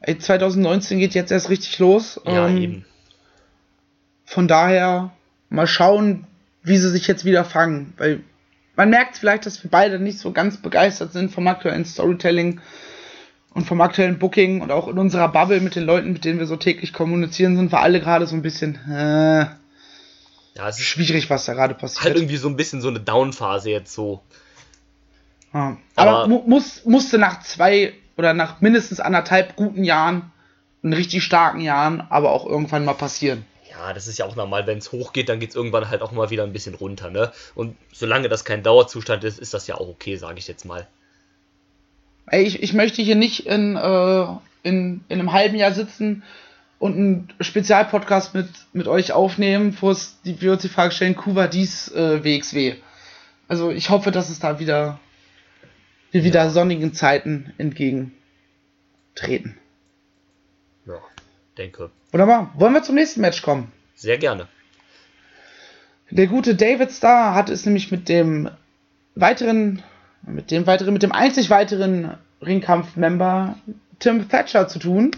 Ey, 0.00 0.18
2019 0.18 0.98
geht 0.98 1.14
jetzt 1.14 1.32
erst 1.32 1.50
richtig 1.50 1.78
los. 1.78 2.20
Ja, 2.24 2.48
ähm, 2.48 2.56
eben. 2.56 2.84
Von 4.24 4.48
daher 4.48 5.12
mal 5.48 5.66
schauen, 5.66 6.26
wie 6.62 6.78
sie 6.78 6.90
sich 6.90 7.06
jetzt 7.06 7.24
wieder 7.24 7.44
fangen. 7.44 7.94
Weil 7.96 8.20
man 8.74 8.90
merkt 8.90 9.16
vielleicht, 9.16 9.46
dass 9.46 9.62
wir 9.62 9.70
beide 9.70 9.98
nicht 9.98 10.18
so 10.18 10.32
ganz 10.32 10.56
begeistert 10.56 11.12
sind 11.12 11.30
vom 11.32 11.46
aktuellen 11.46 11.84
Storytelling 11.84 12.60
und 13.56 13.64
vom 13.64 13.80
aktuellen 13.80 14.18
Booking 14.18 14.60
und 14.60 14.70
auch 14.70 14.86
in 14.86 14.98
unserer 14.98 15.28
Bubble 15.28 15.60
mit 15.60 15.76
den 15.76 15.84
Leuten, 15.84 16.12
mit 16.12 16.26
denen 16.26 16.38
wir 16.38 16.46
so 16.46 16.56
täglich 16.56 16.92
kommunizieren, 16.92 17.56
sind 17.56 17.72
wir 17.72 17.80
alle 17.80 18.00
gerade 18.00 18.26
so 18.26 18.36
ein 18.36 18.42
bisschen 18.42 18.78
äh, 18.86 19.46
ja, 20.56 20.68
es 20.68 20.78
ist 20.78 20.84
schwierig, 20.84 21.30
was 21.30 21.46
da 21.46 21.54
gerade 21.54 21.74
passiert. 21.74 22.04
Halt 22.04 22.16
irgendwie 22.16 22.36
so 22.36 22.48
ein 22.48 22.56
bisschen 22.56 22.82
so 22.82 22.88
eine 22.88 23.00
Down-Phase 23.00 23.70
jetzt 23.70 23.94
so. 23.94 24.20
Ja. 25.54 25.78
Aber, 25.94 26.10
Aber 26.10 26.28
mu 26.28 26.42
muss, 26.46 26.84
musste 26.84 27.16
nach 27.16 27.42
zwei 27.42 27.94
oder 28.18 28.34
nach 28.34 28.60
mindestens 28.60 29.00
anderthalb 29.00 29.56
guten 29.56 29.84
Jahren, 29.84 30.30
einen 30.82 30.92
richtig 30.92 31.24
starken 31.24 31.60
Jahren, 31.60 32.02
aber 32.10 32.32
auch 32.32 32.44
irgendwann 32.44 32.84
mal 32.84 32.94
passieren. 32.94 33.46
Ja, 33.70 33.94
das 33.94 34.06
ist 34.06 34.18
ja 34.18 34.26
auch 34.26 34.36
normal, 34.36 34.66
wenn 34.66 34.78
es 34.78 34.92
hochgeht, 34.92 35.30
dann 35.30 35.40
geht 35.40 35.50
es 35.50 35.56
irgendwann 35.56 35.88
halt 35.88 36.02
auch 36.02 36.12
mal 36.12 36.28
wieder 36.28 36.44
ein 36.44 36.52
bisschen 36.52 36.74
runter, 36.74 37.10
ne? 37.10 37.32
Und 37.54 37.76
solange 37.92 38.28
das 38.28 38.44
kein 38.44 38.62
Dauerzustand 38.62 39.24
ist, 39.24 39.38
ist 39.38 39.54
das 39.54 39.66
ja 39.66 39.76
auch 39.76 39.88
okay, 39.88 40.16
sage 40.16 40.38
ich 40.38 40.46
jetzt 40.46 40.66
mal. 40.66 40.86
Ey, 42.26 42.44
ich, 42.44 42.62
ich 42.62 42.72
möchte 42.72 43.02
hier 43.02 43.16
nicht 43.16 43.46
in, 43.46 43.76
äh, 43.76 44.26
in, 44.62 45.04
in 45.08 45.20
einem 45.20 45.32
halben 45.32 45.56
Jahr 45.56 45.72
sitzen 45.72 46.22
und 46.78 46.94
einen 46.94 47.28
Spezialpodcast 47.40 48.34
mit, 48.34 48.48
mit 48.72 48.88
euch 48.88 49.12
aufnehmen, 49.12 49.76
wo 49.80 49.90
es 49.90 50.20
die, 50.24 50.40
wir 50.40 50.52
uns 50.52 50.62
die 50.62 50.68
Frage 50.68 50.92
stellen, 50.92 51.16
Kuba 51.16 51.46
dies 51.46 51.88
äh, 51.92 52.22
WXW. 52.24 52.74
Also 53.48 53.70
ich 53.70 53.90
hoffe, 53.90 54.10
dass 54.10 54.28
es 54.28 54.40
da 54.40 54.58
wieder, 54.58 54.98
wir 56.10 56.24
wieder 56.24 56.44
ja. 56.44 56.50
sonnigen 56.50 56.92
Zeiten 56.92 57.52
entgegentreten. 57.58 59.56
Ja, 60.86 60.98
denke. 61.56 61.90
Wunderbar. 62.10 62.52
Wollen 62.56 62.74
wir 62.74 62.82
zum 62.82 62.96
nächsten 62.96 63.20
Match 63.20 63.42
kommen? 63.42 63.72
Sehr 63.94 64.18
gerne. 64.18 64.48
Der 66.10 66.26
gute 66.26 66.54
David 66.54 66.92
Starr 66.92 67.34
hat 67.34 67.50
es 67.50 67.64
nämlich 67.64 67.90
mit 67.90 68.08
dem 68.08 68.50
weiteren, 69.14 69.82
mit 70.26 70.50
dem 70.50 70.66
weiteren, 70.66 70.92
mit 70.92 71.02
dem 71.02 71.12
einzig 71.12 71.50
weiteren 71.50 72.14
Ringkampf-Member 72.44 73.56
Tim 73.98 74.28
Thatcher 74.28 74.68
zu 74.68 74.78
tun. 74.78 75.12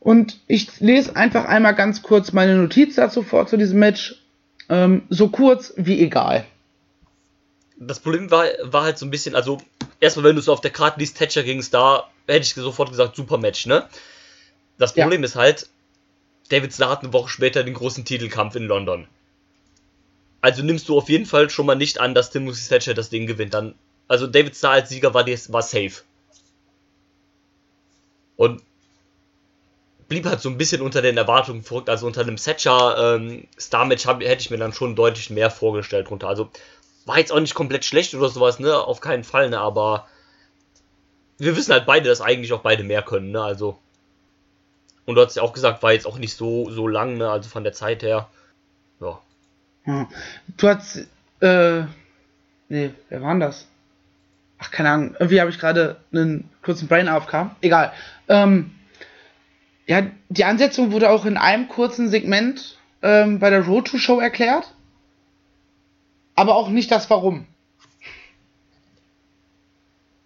Und 0.00 0.38
ich 0.46 0.80
lese 0.80 1.16
einfach 1.16 1.46
einmal 1.46 1.74
ganz 1.74 2.02
kurz 2.02 2.32
meine 2.32 2.56
Notiz 2.56 2.94
dazu 2.96 3.22
vor 3.22 3.46
zu 3.46 3.56
diesem 3.56 3.78
Match. 3.78 4.16
Ähm, 4.68 5.02
so 5.08 5.28
kurz 5.28 5.74
wie 5.76 6.00
egal. 6.00 6.44
Das 7.78 8.00
Problem 8.00 8.30
war, 8.30 8.44
war 8.62 8.84
halt 8.84 8.98
so 8.98 9.06
ein 9.06 9.10
bisschen, 9.10 9.34
also 9.34 9.58
erstmal, 10.00 10.26
wenn 10.26 10.36
du 10.36 10.42
so 10.42 10.52
auf 10.52 10.60
der 10.60 10.70
Karte 10.70 11.00
liest, 11.00 11.18
Thatcher 11.18 11.42
gegen 11.42 11.62
Star, 11.62 12.10
hätte 12.26 12.42
ich 12.42 12.54
sofort 12.54 12.90
gesagt, 12.90 13.16
super 13.16 13.38
Match, 13.38 13.66
ne? 13.66 13.86
Das 14.78 14.94
Problem 14.94 15.20
ja. 15.20 15.26
ist 15.26 15.36
halt, 15.36 15.68
David 16.48 16.72
Starr 16.72 16.90
hat 16.90 17.02
eine 17.02 17.12
Woche 17.12 17.28
später 17.28 17.62
den 17.64 17.74
großen 17.74 18.04
Titelkampf 18.04 18.56
in 18.56 18.66
London. 18.66 19.06
Also 20.44 20.62
nimmst 20.62 20.90
du 20.90 20.98
auf 20.98 21.08
jeden 21.08 21.24
Fall 21.24 21.48
schon 21.48 21.64
mal 21.64 21.74
nicht 21.74 22.00
an, 22.00 22.14
dass 22.14 22.28
Timothy 22.28 22.68
Thatcher 22.68 22.92
das 22.92 23.08
Ding 23.08 23.26
gewinnt. 23.26 23.54
Dann, 23.54 23.74
also 24.08 24.26
David 24.26 24.54
Starr 24.54 24.72
als 24.72 24.90
Sieger 24.90 25.14
war, 25.14 25.26
war 25.26 25.62
safe. 25.62 26.02
Und 28.36 28.60
blieb 30.06 30.26
halt 30.26 30.42
so 30.42 30.50
ein 30.50 30.58
bisschen 30.58 30.82
unter 30.82 31.00
den 31.00 31.16
Erwartungen 31.16 31.62
verrückt. 31.62 31.88
Also 31.88 32.06
unter 32.06 32.20
einem 32.20 32.36
Thatcher 32.36 33.16
ähm, 33.16 33.48
hätte 33.70 34.40
ich 34.40 34.50
mir 34.50 34.58
dann 34.58 34.74
schon 34.74 34.94
deutlich 34.94 35.30
mehr 35.30 35.50
vorgestellt 35.50 36.10
runter. 36.10 36.28
Also 36.28 36.50
war 37.06 37.18
jetzt 37.18 37.32
auch 37.32 37.40
nicht 37.40 37.54
komplett 37.54 37.86
schlecht 37.86 38.14
oder 38.14 38.28
sowas, 38.28 38.58
ne? 38.58 38.78
Auf 38.78 39.00
keinen 39.00 39.24
Fall, 39.24 39.48
ne? 39.48 39.60
Aber 39.60 40.06
wir 41.38 41.56
wissen 41.56 41.72
halt 41.72 41.86
beide, 41.86 42.10
dass 42.10 42.20
eigentlich 42.20 42.52
auch 42.52 42.60
beide 42.60 42.84
mehr 42.84 43.00
können, 43.00 43.30
ne? 43.30 43.42
Also 43.42 43.78
und 45.06 45.14
du 45.14 45.24
hast 45.24 45.36
ja 45.36 45.42
auch 45.42 45.54
gesagt, 45.54 45.82
war 45.82 45.94
jetzt 45.94 46.06
auch 46.06 46.18
nicht 46.18 46.36
so, 46.36 46.68
so 46.68 46.86
lang, 46.86 47.16
ne? 47.16 47.30
Also 47.30 47.48
von 47.48 47.64
der 47.64 47.72
Zeit 47.72 48.02
her. 48.02 48.28
Ja. 49.86 50.08
Du 50.56 50.68
hast, 50.68 51.06
äh, 51.40 51.82
nee, 52.68 52.90
wer 53.08 53.22
war 53.22 53.30
denn 53.30 53.40
das? 53.40 53.66
Ach, 54.58 54.70
keine 54.70 54.90
Ahnung. 54.90 55.16
Irgendwie 55.18 55.40
habe 55.40 55.50
ich 55.50 55.58
gerade 55.58 56.00
einen 56.12 56.48
kurzen 56.62 56.88
Brain 56.88 57.08
AFK. 57.08 57.50
Egal. 57.60 57.92
Ähm, 58.28 58.74
ja, 59.86 60.02
die 60.28 60.44
Ansetzung 60.44 60.92
wurde 60.92 61.10
auch 61.10 61.26
in 61.26 61.36
einem 61.36 61.68
kurzen 61.68 62.08
Segment 62.08 62.78
ähm, 63.02 63.38
bei 63.38 63.50
der 63.50 63.66
Road 63.66 63.88
to 63.88 63.98
Show 63.98 64.20
erklärt. 64.20 64.72
Aber 66.34 66.54
auch 66.54 66.68
nicht 66.68 66.90
das 66.90 67.10
Warum. 67.10 67.46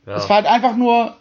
Ja. 0.07 0.17
Es 0.17 0.29
war 0.29 0.37
halt 0.37 0.47
einfach 0.47 0.77
nur, 0.77 1.17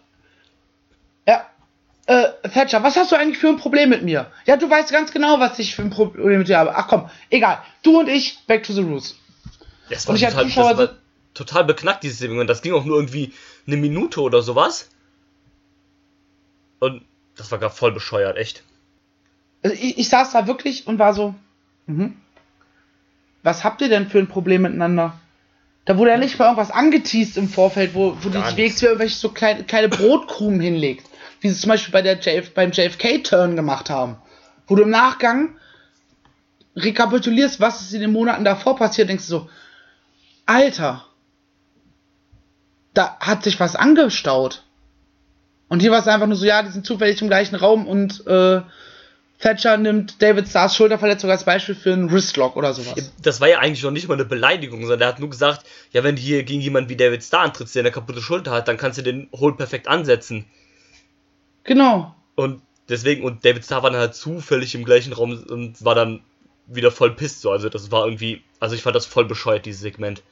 äh, 2.08 2.30
Thatcher, 2.54 2.84
was 2.84 2.96
hast 2.96 3.12
du 3.12 3.18
eigentlich 3.18 3.38
für 3.38 3.50
ein 3.50 3.58
Problem 3.58 3.90
mit 3.90 4.02
mir? 4.02 4.32
Ja, 4.46 4.56
du 4.56 4.70
weißt 4.70 4.92
ganz 4.92 5.12
genau, 5.12 5.42
was 5.42 5.60
ich 5.60 5.76
für 5.76 5.82
ein 5.82 5.90
Problem 5.90 6.40
mit 6.40 6.48
dir 6.48 6.58
habe. 6.58 6.76
Ach 6.76 6.88
komm, 6.88 7.10
egal. 7.30 7.62
Du 7.84 8.00
und 8.00 8.08
ich, 8.08 8.40
back 8.48 8.64
to 8.64 8.72
the 8.72 8.82
roots. 8.82 9.16
Das 9.90 10.08
war, 10.08 10.14
und 10.14 10.22
ich 10.22 10.28
total, 10.28 10.44
Zuschauer, 10.46 10.70
das 10.70 10.80
war 10.80 10.96
total 11.34 11.66
beknackt, 11.66 12.04
dieses 12.04 12.20
Segment. 12.20 12.50
Das 12.50 12.62
ging 12.62 12.74
auch 12.74 12.86
nur 12.86 12.96
irgendwie 12.96 13.34
eine 13.68 13.76
Minute 13.76 14.22
oder 14.22 14.42
sowas. 14.42 14.90
Und 16.80 17.04
das 17.36 17.52
war 17.52 17.60
gar 17.60 17.70
voll 17.70 17.92
bescheuert, 17.92 18.38
echt. 18.38 18.64
Also 19.62 19.76
ich, 19.76 19.98
ich 19.98 20.08
saß 20.08 20.32
da 20.32 20.48
wirklich 20.48 20.88
und 20.88 21.00
war 21.00 21.14
so, 21.14 21.36
mhm. 21.88 22.16
was 23.44 23.66
habt 23.66 23.82
ihr 23.82 23.90
denn 23.90 24.10
für 24.10 24.20
ein 24.20 24.28
Problem 24.28 24.62
miteinander? 24.62 25.20
Da 25.84 25.98
wurde 25.98 26.12
ja 26.12 26.18
nicht 26.18 26.40
mal 26.40 26.46
irgendwas 26.46 26.72
angeteased 26.72 27.36
im 27.36 27.50
Vorfeld, 27.50 27.96
wo, 27.96 28.18
wo 28.22 28.30
die 28.30 28.38
WXW 28.38 28.86
irgendwelche 28.86 29.16
so 29.16 29.30
kleine, 29.30 29.64
kleine 29.64 29.90
Brotkrumen 29.90 30.62
hinlegt 30.62 31.07
wie 31.42 31.50
sie 31.50 31.60
zum 31.60 31.70
Beispiel 31.70 31.92
bei 31.92 32.02
der 32.02 32.20
JF, 32.20 32.54
beim 32.54 32.72
JFK-Turn 32.72 33.56
gemacht 33.56 33.90
haben. 33.90 34.18
Wo 34.68 34.76
du 34.76 34.84
im 34.84 34.90
Nachgang 34.90 35.56
rekapitulierst, 36.76 37.60
was 37.60 37.82
ist 37.82 37.94
in 37.94 38.02
den 38.02 38.12
Monaten 38.12 38.44
davor 38.44 38.76
passiert, 38.76 39.10
denkst 39.10 39.26
du 39.26 39.30
so, 39.30 39.50
Alter, 40.46 41.06
da 42.94 43.18
hat 43.20 43.44
sich 43.44 43.60
was 43.60 43.76
angestaut. 43.76 44.64
Und 45.70 45.82
hier 45.82 45.92
war 45.92 46.00
es 46.00 46.08
einfach 46.08 46.28
nur 46.28 46.38
so, 46.38 46.46
ja, 46.46 46.64
die 46.64 46.72
sind 46.72 46.86
zufällig 46.86 47.22
im 47.22 47.28
gleichen 47.28 47.56
Raum 47.56 47.88
und 47.88 48.26
äh, 48.26 48.62
Thatcher 49.40 49.78
nimmt 49.78 50.22
David 50.22 50.48
Stars 50.48 50.76
Schulterverletzung 50.76 51.30
als 51.30 51.44
Beispiel 51.44 51.76
für 51.76 51.94
einen 51.94 52.12
Wristlock 52.12 52.56
oder 52.56 52.74
sowas. 52.74 53.12
Das 53.22 53.40
war 53.40 53.48
ja 53.48 53.60
eigentlich 53.60 53.84
noch 53.84 53.92
nicht 53.92 54.08
mal 54.08 54.16
eine 54.16 54.26
Beleidigung, 54.26 54.82
sondern 54.82 55.02
er 55.02 55.08
hat 55.10 55.20
nur 55.20 55.30
gesagt, 55.30 55.66
ja, 55.92 56.04
wenn 56.04 56.16
du 56.16 56.22
hier 56.22 56.44
gegen 56.44 56.62
jemanden 56.62 56.90
wie 56.90 56.96
David 56.96 57.24
Starr 57.24 57.42
antrittst, 57.42 57.76
der 57.76 57.82
eine 57.84 57.92
kaputte 57.92 58.22
Schulter 58.22 58.52
hat, 58.52 58.68
dann 58.68 58.78
kannst 58.78 58.98
du 58.98 59.04
den 59.04 59.30
Hold 59.34 59.58
perfekt 59.58 59.88
ansetzen. 59.88 60.46
Genau. 61.68 62.16
Und 62.36 62.62
deswegen, 62.90 63.24
und 63.24 63.46
David 63.46 63.64
Starr 63.64 63.84
war 63.84 63.92
dann 63.92 64.00
halt 64.00 64.16
zufällig 64.16 64.74
im 64.74 64.86
gleichen 64.86 65.14
Raum 65.14 65.44
und 65.48 65.86
war 65.86 65.94
dann 65.94 66.22
wieder 66.66 66.90
voll 66.92 67.12
pisst. 67.12 67.42
So. 67.42 67.52
Also 67.52 67.70
das 67.70 67.92
war 67.92 68.06
irgendwie, 68.06 68.42
also 68.60 68.74
ich 68.74 68.82
fand 68.82 68.96
das 68.96 69.06
voll 69.06 69.26
bescheuert, 69.26 69.68
dieses 69.68 69.82
Segment. 69.82 70.24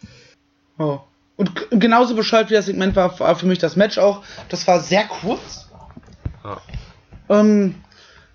Oh. 0.80 1.00
Und 1.38 1.70
genauso 1.70 2.16
bescheuert 2.16 2.50
wie 2.50 2.54
das 2.54 2.66
Segment 2.66 2.96
war, 2.96 3.20
war 3.20 3.36
für 3.36 3.46
mich 3.46 3.60
das 3.60 3.76
Match 3.76 3.98
auch. 3.98 4.24
Das 4.50 4.66
war 4.68 4.80
sehr 4.80 5.06
kurz. 5.06 5.70
Ja. 6.44 6.62
Ähm, 7.30 7.76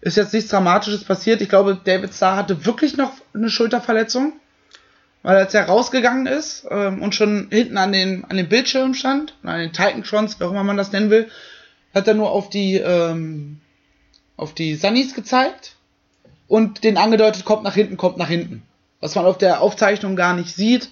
ist 0.03 0.19
jetzt 0.19 0.35
nichts 0.35 0.51
Dramatisches 0.51 1.05
passiert. 1.05 1.41
Ich 1.41 1.49
glaube, 1.49 1.81
David 1.83 2.15
Starr 2.15 2.37
hatte 2.37 2.67
wirklich 2.67 2.97
noch 2.97 3.13
eine 3.33 3.49
Schulterverletzung. 3.49 4.35
Weil 5.23 5.37
als 5.37 5.53
er 5.53 5.67
rausgegangen 5.67 6.27
ist 6.27 6.67
ähm, 6.71 7.03
und 7.03 7.15
schon 7.15 7.49
hinten 7.51 7.77
an 7.77 7.93
den, 7.93 8.25
an 8.25 8.39
den 8.39 8.49
Bildschirm 8.49 8.95
stand, 8.95 9.35
an 9.43 9.59
den 9.59 9.73
Titantrons, 9.73 10.41
wie 10.41 10.45
auch 10.45 10.51
immer 10.51 10.65
man 10.65 10.79
das 10.79 10.93
nennen 10.93 11.11
will, 11.11 11.31
hat 11.95 12.09
er 12.09 12.15
nur 12.15 12.31
auf 12.31 12.49
die, 12.49 12.77
ähm, 12.77 13.61
auf 14.37 14.55
die 14.55 14.75
Sunnies 14.75 15.15
gezeigt 15.15 15.77
und 16.49 16.85
den 16.85 16.97
angedeutet, 16.97 17.45
kommt 17.45 17.63
nach 17.63 17.75
hinten, 17.75 17.97
kommt 17.97 18.17
nach 18.17 18.29
hinten. 18.29 18.63
Was 19.01 19.15
man 19.15 19.25
auf 19.25 19.39
der 19.39 19.61
Aufzeichnung 19.61 20.17
gar 20.17 20.35
nicht 20.35 20.55
sieht. 20.55 20.91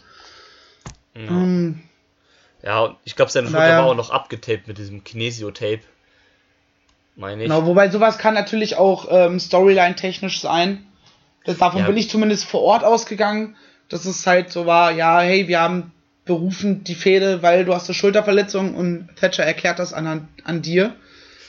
Ja, 1.15 1.23
ähm, 1.23 1.83
ja 2.63 2.97
ich 3.05 3.17
glaube, 3.17 3.31
seine 3.31 3.49
Schulter 3.49 3.79
war 3.79 3.87
auch 3.87 3.95
noch 3.95 4.11
abgetaped 4.11 4.67
mit 4.67 4.79
diesem 4.79 5.05
Kinesio-Tape. 5.05 5.81
Meine 7.17 7.43
ich. 7.43 7.49
Genau, 7.49 7.67
wobei 7.67 7.91
sowas 7.91 8.19
kann 8.19 8.35
natürlich 8.35 8.77
auch 8.77 9.09
ähm, 9.11 9.41
Storyline-technisch 9.41 10.41
sein. 10.41 10.87
Das, 11.45 11.59
davon 11.59 11.81
ja. 11.81 11.87
bin 11.87 11.97
ich 11.97 12.09
zumindest 12.09 12.45
vor 12.45 12.63
Ort 12.63 12.85
ausgegangen, 12.85 13.57
dass 13.89 14.05
es 14.05 14.27
halt 14.27 14.53
so 14.53 14.67
war, 14.67 14.93
ja, 14.93 15.21
hey, 15.21 15.49
wir 15.49 15.61
haben 15.61 15.93
berufen 16.29 16.85
die 16.85 16.95
Fehde, 16.95 17.43
weil 17.43 17.65
du 17.65 17.75
hast 17.75 17.89
eine 17.89 17.95
Schulterverletzung 17.95 18.77
und 18.77 19.09
Thatcher 19.17 19.45
erklärt 19.45 19.81
das 19.81 19.93
an, 19.93 20.29
an 20.45 20.63
dir. 20.63 20.95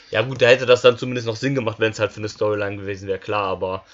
Ja 0.10 0.24
gut, 0.24 0.42
da 0.42 0.48
hätte 0.48 0.66
das 0.66 0.82
dann 0.82 0.98
zumindest 0.98 1.28
noch 1.28 1.36
Sinn 1.36 1.54
gemacht, 1.54 1.80
wenn 1.80 1.92
es 1.92 2.00
halt 2.00 2.12
für 2.12 2.20
eine 2.20 2.30
Storyline 2.30 2.78
gewesen 2.78 3.08
wäre, 3.08 3.20
klar, 3.20 3.46
aber... 3.46 3.86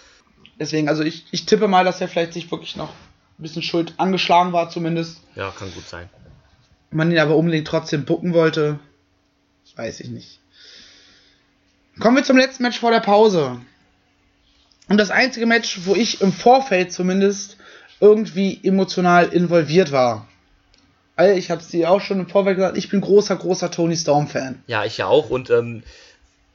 Deswegen, 0.57 0.87
also 0.87 1.03
ich, 1.03 1.25
ich 1.31 1.45
tippe 1.45 1.67
mal, 1.67 1.83
dass 1.83 1.99
er 1.99 2.07
vielleicht 2.07 2.31
sich 2.31 2.49
wirklich 2.49 2.77
noch 2.77 2.89
ein 2.89 3.43
bisschen 3.43 3.63
schuld 3.63 3.93
angeschlagen 3.97 4.53
war 4.53 4.69
zumindest. 4.69 5.19
Ja, 5.35 5.51
kann 5.51 5.73
gut 5.73 5.85
sein. 5.89 6.09
Man 6.91 7.11
ihn 7.11 7.19
aber 7.19 7.35
unbedingt 7.35 7.67
trotzdem 7.67 8.05
bucken 8.05 8.33
wollte, 8.33 8.79
weiß 9.75 9.99
ich 9.99 10.09
nicht. 10.09 10.39
Kommen 11.99 12.15
wir 12.15 12.23
zum 12.23 12.37
letzten 12.37 12.63
Match 12.63 12.79
vor 12.79 12.91
der 12.91 13.01
Pause. 13.01 13.59
Und 14.87 14.97
das 14.97 15.11
einzige 15.11 15.47
Match, 15.47 15.81
wo 15.83 15.95
ich 15.95 16.21
im 16.21 16.31
Vorfeld 16.31 16.93
zumindest 16.93 17.57
irgendwie 17.99 18.59
emotional 18.63 19.27
involviert 19.29 19.91
war. 19.91 20.27
Ich 21.17 21.49
habe 21.49 21.61
es 21.61 21.69
dir 21.69 21.89
auch 21.89 22.01
schon 22.01 22.19
im 22.19 22.27
Vorfeld 22.27 22.57
gesagt, 22.57 22.77
ich 22.77 22.89
bin 22.89 22.99
großer, 22.99 23.37
großer 23.37 23.71
Tony 23.71 23.95
Storm-Fan. 23.95 24.63
Ja, 24.67 24.83
ich 24.83 24.97
ja 24.97 25.07
auch. 25.07 25.29
Und 25.29 25.49
ähm, 25.49 25.83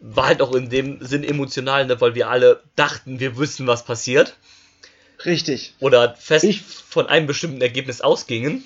war 0.00 0.26
halt 0.26 0.42
auch 0.42 0.54
in 0.54 0.68
dem 0.68 0.98
Sinn 1.00 1.24
emotional, 1.24 1.86
ne, 1.86 2.00
weil 2.00 2.14
wir 2.14 2.28
alle 2.28 2.62
dachten, 2.76 3.20
wir 3.20 3.36
wüssten, 3.36 3.66
was 3.66 3.84
passiert. 3.84 4.36
Richtig. 5.24 5.74
Oder 5.80 6.14
fest 6.16 6.44
ich, 6.44 6.62
von 6.62 7.06
einem 7.06 7.26
bestimmten 7.26 7.60
Ergebnis 7.60 8.00
ausgingen. 8.00 8.64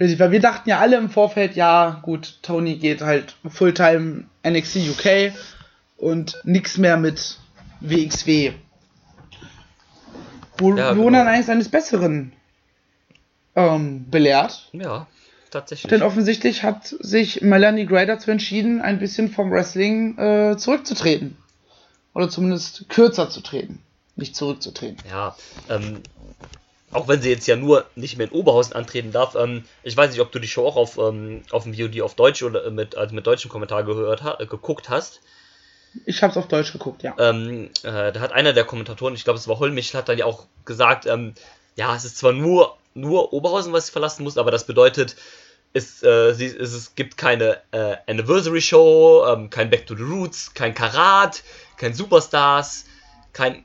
Richtig, 0.00 0.18
weil 0.18 0.32
wir 0.32 0.40
dachten 0.40 0.68
ja 0.68 0.80
alle 0.80 0.96
im 0.96 1.08
Vorfeld, 1.08 1.54
ja, 1.54 2.00
gut, 2.02 2.38
Tony 2.42 2.76
geht 2.76 3.00
halt 3.00 3.36
Fulltime 3.48 4.24
NXT 4.46 4.76
UK 4.90 5.32
und 5.96 6.40
nichts 6.44 6.78
mehr 6.78 6.96
mit 6.96 7.38
WXW. 7.80 8.52
Wo 10.58 10.74
ja, 10.74 10.92
genau. 10.92 11.10
dann 11.10 11.28
eigentlich 11.28 11.48
eines 11.48 11.68
Besseren 11.68 12.32
ähm, 13.56 14.10
belehrt. 14.10 14.68
Ja, 14.72 15.06
tatsächlich. 15.50 15.90
Denn 15.90 16.02
offensichtlich 16.02 16.62
hat 16.62 16.86
sich 16.86 17.42
Melanie 17.42 17.86
Gray 17.86 18.06
dazu 18.06 18.30
entschieden, 18.30 18.80
ein 18.80 18.98
bisschen 18.98 19.30
vom 19.30 19.50
Wrestling 19.50 20.18
äh, 20.18 20.56
zurückzutreten. 20.56 21.36
Oder 22.14 22.30
zumindest 22.30 22.88
kürzer 22.88 23.28
zu 23.28 23.40
treten. 23.40 23.82
Nicht 24.16 24.36
zurückzutreten. 24.36 24.98
Ja, 25.10 25.36
ähm, 25.68 26.00
auch 26.92 27.08
wenn 27.08 27.20
sie 27.20 27.30
jetzt 27.30 27.46
ja 27.48 27.56
nur 27.56 27.86
nicht 27.96 28.16
mehr 28.16 28.28
in 28.28 28.32
Oberhausen 28.32 28.74
antreten 28.74 29.10
darf. 29.10 29.34
Ähm, 29.34 29.64
ich 29.82 29.96
weiß 29.96 30.10
nicht, 30.10 30.20
ob 30.20 30.30
du 30.30 30.38
die 30.38 30.48
Show 30.48 30.66
auch 30.66 30.76
auf, 30.76 30.96
ähm, 30.98 31.42
auf 31.50 31.64
dem 31.64 31.74
VOD 31.74 32.00
auf 32.02 32.14
Deutsch 32.14 32.42
oder 32.42 32.70
mit, 32.70 32.96
also 32.96 33.14
mit 33.14 33.26
deutschem 33.26 33.50
Kommentar 33.50 33.82
gehört, 33.82 34.22
ha, 34.22 34.36
äh, 34.38 34.46
geguckt 34.46 34.88
hast. 34.88 35.20
Ich 36.06 36.22
habe 36.22 36.30
es 36.30 36.36
auf 36.36 36.48
Deutsch 36.48 36.72
geguckt, 36.72 37.02
ja. 37.02 37.14
Ähm, 37.18 37.70
äh, 37.82 38.12
da 38.12 38.20
hat 38.20 38.32
einer 38.32 38.52
der 38.52 38.64
Kommentatoren, 38.64 39.14
ich 39.14 39.24
glaube 39.24 39.38
es 39.38 39.48
war 39.48 39.58
Holmich, 39.58 39.94
hat 39.94 40.08
dann 40.08 40.18
ja 40.18 40.24
auch 40.24 40.46
gesagt, 40.64 41.06
ähm, 41.06 41.34
ja, 41.76 41.94
es 41.94 42.04
ist 42.04 42.18
zwar 42.18 42.32
nur, 42.32 42.76
nur 42.94 43.32
Oberhausen, 43.32 43.72
was 43.72 43.86
sie 43.86 43.92
verlassen 43.92 44.24
muss, 44.24 44.38
aber 44.38 44.50
das 44.50 44.66
bedeutet, 44.66 45.16
es, 45.72 46.02
äh, 46.02 46.32
sie, 46.34 46.46
es, 46.46 46.72
es 46.72 46.94
gibt 46.94 47.16
keine 47.16 47.60
äh, 47.72 47.96
Anniversary 48.06 48.62
Show, 48.62 49.24
ähm, 49.26 49.50
kein 49.50 49.70
Back 49.70 49.86
to 49.86 49.96
the 49.96 50.02
Roots, 50.02 50.54
kein 50.54 50.74
Karat, 50.74 51.42
kein 51.76 51.92
Superstars, 51.92 52.86
kein. 53.32 53.64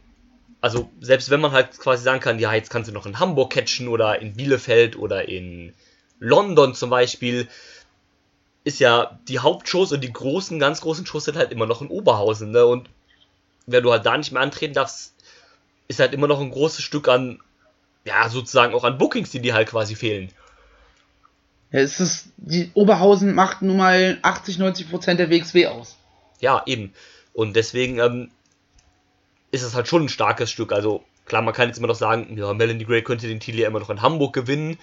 Also, 0.61 0.89
selbst 0.99 1.29
wenn 1.29 1.39
man 1.39 1.51
halt 1.51 1.79
quasi 1.79 2.03
sagen 2.03 2.19
kann, 2.19 2.39
ja, 2.39 2.53
jetzt 2.53 2.69
kannst 2.69 2.89
du 2.89 2.93
noch 2.93 3.05
in 3.05 3.19
Hamburg 3.19 3.53
catchen 3.53 3.87
oder 3.87 4.19
in 4.19 4.35
Bielefeld 4.35 4.97
oder 4.97 5.29
in 5.29 5.73
London 6.19 6.75
zum 6.75 6.89
Beispiel, 6.89 7.47
ist 8.65 8.79
ja 8.79 9.19
die 9.29 9.39
Hauptshows 9.39 9.93
und 9.93 10.01
die 10.01 10.11
großen, 10.11 10.59
ganz 10.59 10.81
großen 10.81 11.05
Shows 11.05 11.25
sind 11.25 11.37
halt 11.37 11.51
immer 11.51 11.65
noch 11.65 11.81
in 11.81 11.87
Oberhausen, 11.87 12.51
ne? 12.51 12.65
Und 12.65 12.89
wenn 13.67 13.83
du 13.83 13.91
halt 13.91 14.05
da 14.05 14.17
nicht 14.17 14.31
mehr 14.31 14.41
antreten 14.41 14.73
darfst, 14.73 15.13
ist 15.87 15.99
halt 15.99 16.13
immer 16.13 16.27
noch 16.27 16.41
ein 16.41 16.51
großes 16.51 16.83
Stück 16.83 17.07
an, 17.07 17.39
ja, 18.05 18.29
sozusagen 18.29 18.73
auch 18.73 18.83
an 18.83 18.97
Bookings, 18.97 19.29
die 19.29 19.39
dir 19.39 19.53
halt 19.53 19.69
quasi 19.69 19.95
fehlen. 19.95 20.29
Ja, 21.71 21.79
es 21.79 21.99
ist, 21.99 22.29
die 22.37 22.71
Oberhausen 22.73 23.35
macht 23.35 23.61
nun 23.61 23.77
mal 23.77 24.17
80, 24.21 24.57
90 24.57 24.89
Prozent 24.89 25.19
der 25.19 25.29
WXW 25.29 25.67
aus. 25.67 25.97
Ja, 26.39 26.63
eben. 26.65 26.93
Und 27.33 27.55
deswegen 27.55 27.99
ähm, 27.99 28.31
ist 29.51 29.63
es 29.63 29.75
halt 29.75 29.87
schon 29.87 30.05
ein 30.05 30.09
starkes 30.09 30.49
Stück. 30.49 30.71
Also, 30.71 31.03
klar, 31.25 31.41
man 31.41 31.53
kann 31.53 31.67
jetzt 31.67 31.77
immer 31.77 31.87
noch 31.87 31.95
sagen, 31.95 32.37
ja, 32.37 32.53
Melanie 32.53 32.85
Gray 32.85 33.03
könnte 33.03 33.27
den 33.27 33.39
Titel 33.39 33.59
ja 33.59 33.67
immer 33.67 33.79
noch 33.79 33.89
in 33.89 34.01
Hamburg 34.01 34.33
gewinnen 34.33 34.79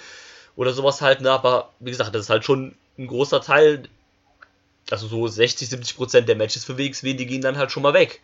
oder 0.55 0.73
sowas 0.73 1.01
halt, 1.03 1.21
ne? 1.21 1.31
aber 1.31 1.71
wie 1.81 1.91
gesagt, 1.91 2.15
das 2.15 2.23
ist 2.23 2.31
halt 2.31 2.45
schon 2.45 2.75
ein 2.99 3.07
großer 3.07 3.43
Teil, 3.43 3.89
also 4.91 5.07
so 5.07 5.27
60, 5.27 5.69
70 5.69 5.97
Prozent 5.97 6.29
der 6.29 6.37
Matches 6.37 6.65
für 6.65 6.79
WXW, 6.79 7.15
die 7.15 7.27
gehen 7.27 7.43
dann 7.43 7.59
halt 7.59 7.71
schon 7.71 7.83
mal 7.83 7.95
weg. 7.95 8.23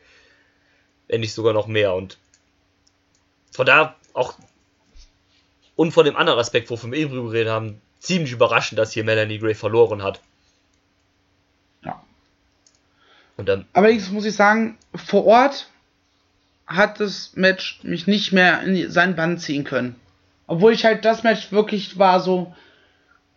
Wenn 1.08 1.20
nicht 1.20 1.34
sogar 1.34 1.52
noch 1.52 1.66
mehr. 1.66 1.94
Und 1.94 2.18
von 3.50 3.66
da 3.66 3.96
auch, 4.14 4.34
und 5.82 5.90
von 5.90 6.04
dem 6.04 6.14
anderen 6.14 6.38
Aspekt, 6.38 6.70
wovon 6.70 6.92
wir 6.92 6.98
eben 7.00 7.10
drüber 7.10 7.32
geredet 7.32 7.52
haben, 7.52 7.82
ziemlich 7.98 8.30
überraschend, 8.30 8.78
dass 8.78 8.92
hier 8.92 9.02
Melanie 9.02 9.40
Gray 9.40 9.56
verloren 9.56 10.04
hat. 10.04 10.20
Ja. 11.84 12.00
Und 13.36 13.48
dann, 13.48 13.66
Allerdings 13.72 14.08
muss 14.12 14.24
ich 14.24 14.36
sagen, 14.36 14.78
vor 14.94 15.26
Ort 15.26 15.66
hat 16.68 17.00
das 17.00 17.32
Match 17.34 17.80
mich 17.82 18.06
nicht 18.06 18.32
mehr 18.32 18.62
in 18.62 18.92
seinen 18.92 19.16
Bann 19.16 19.38
ziehen 19.38 19.64
können. 19.64 19.96
Obwohl 20.46 20.72
ich 20.72 20.84
halt 20.84 21.04
das 21.04 21.24
Match 21.24 21.50
wirklich 21.50 21.98
war 21.98 22.20
so, 22.20 22.54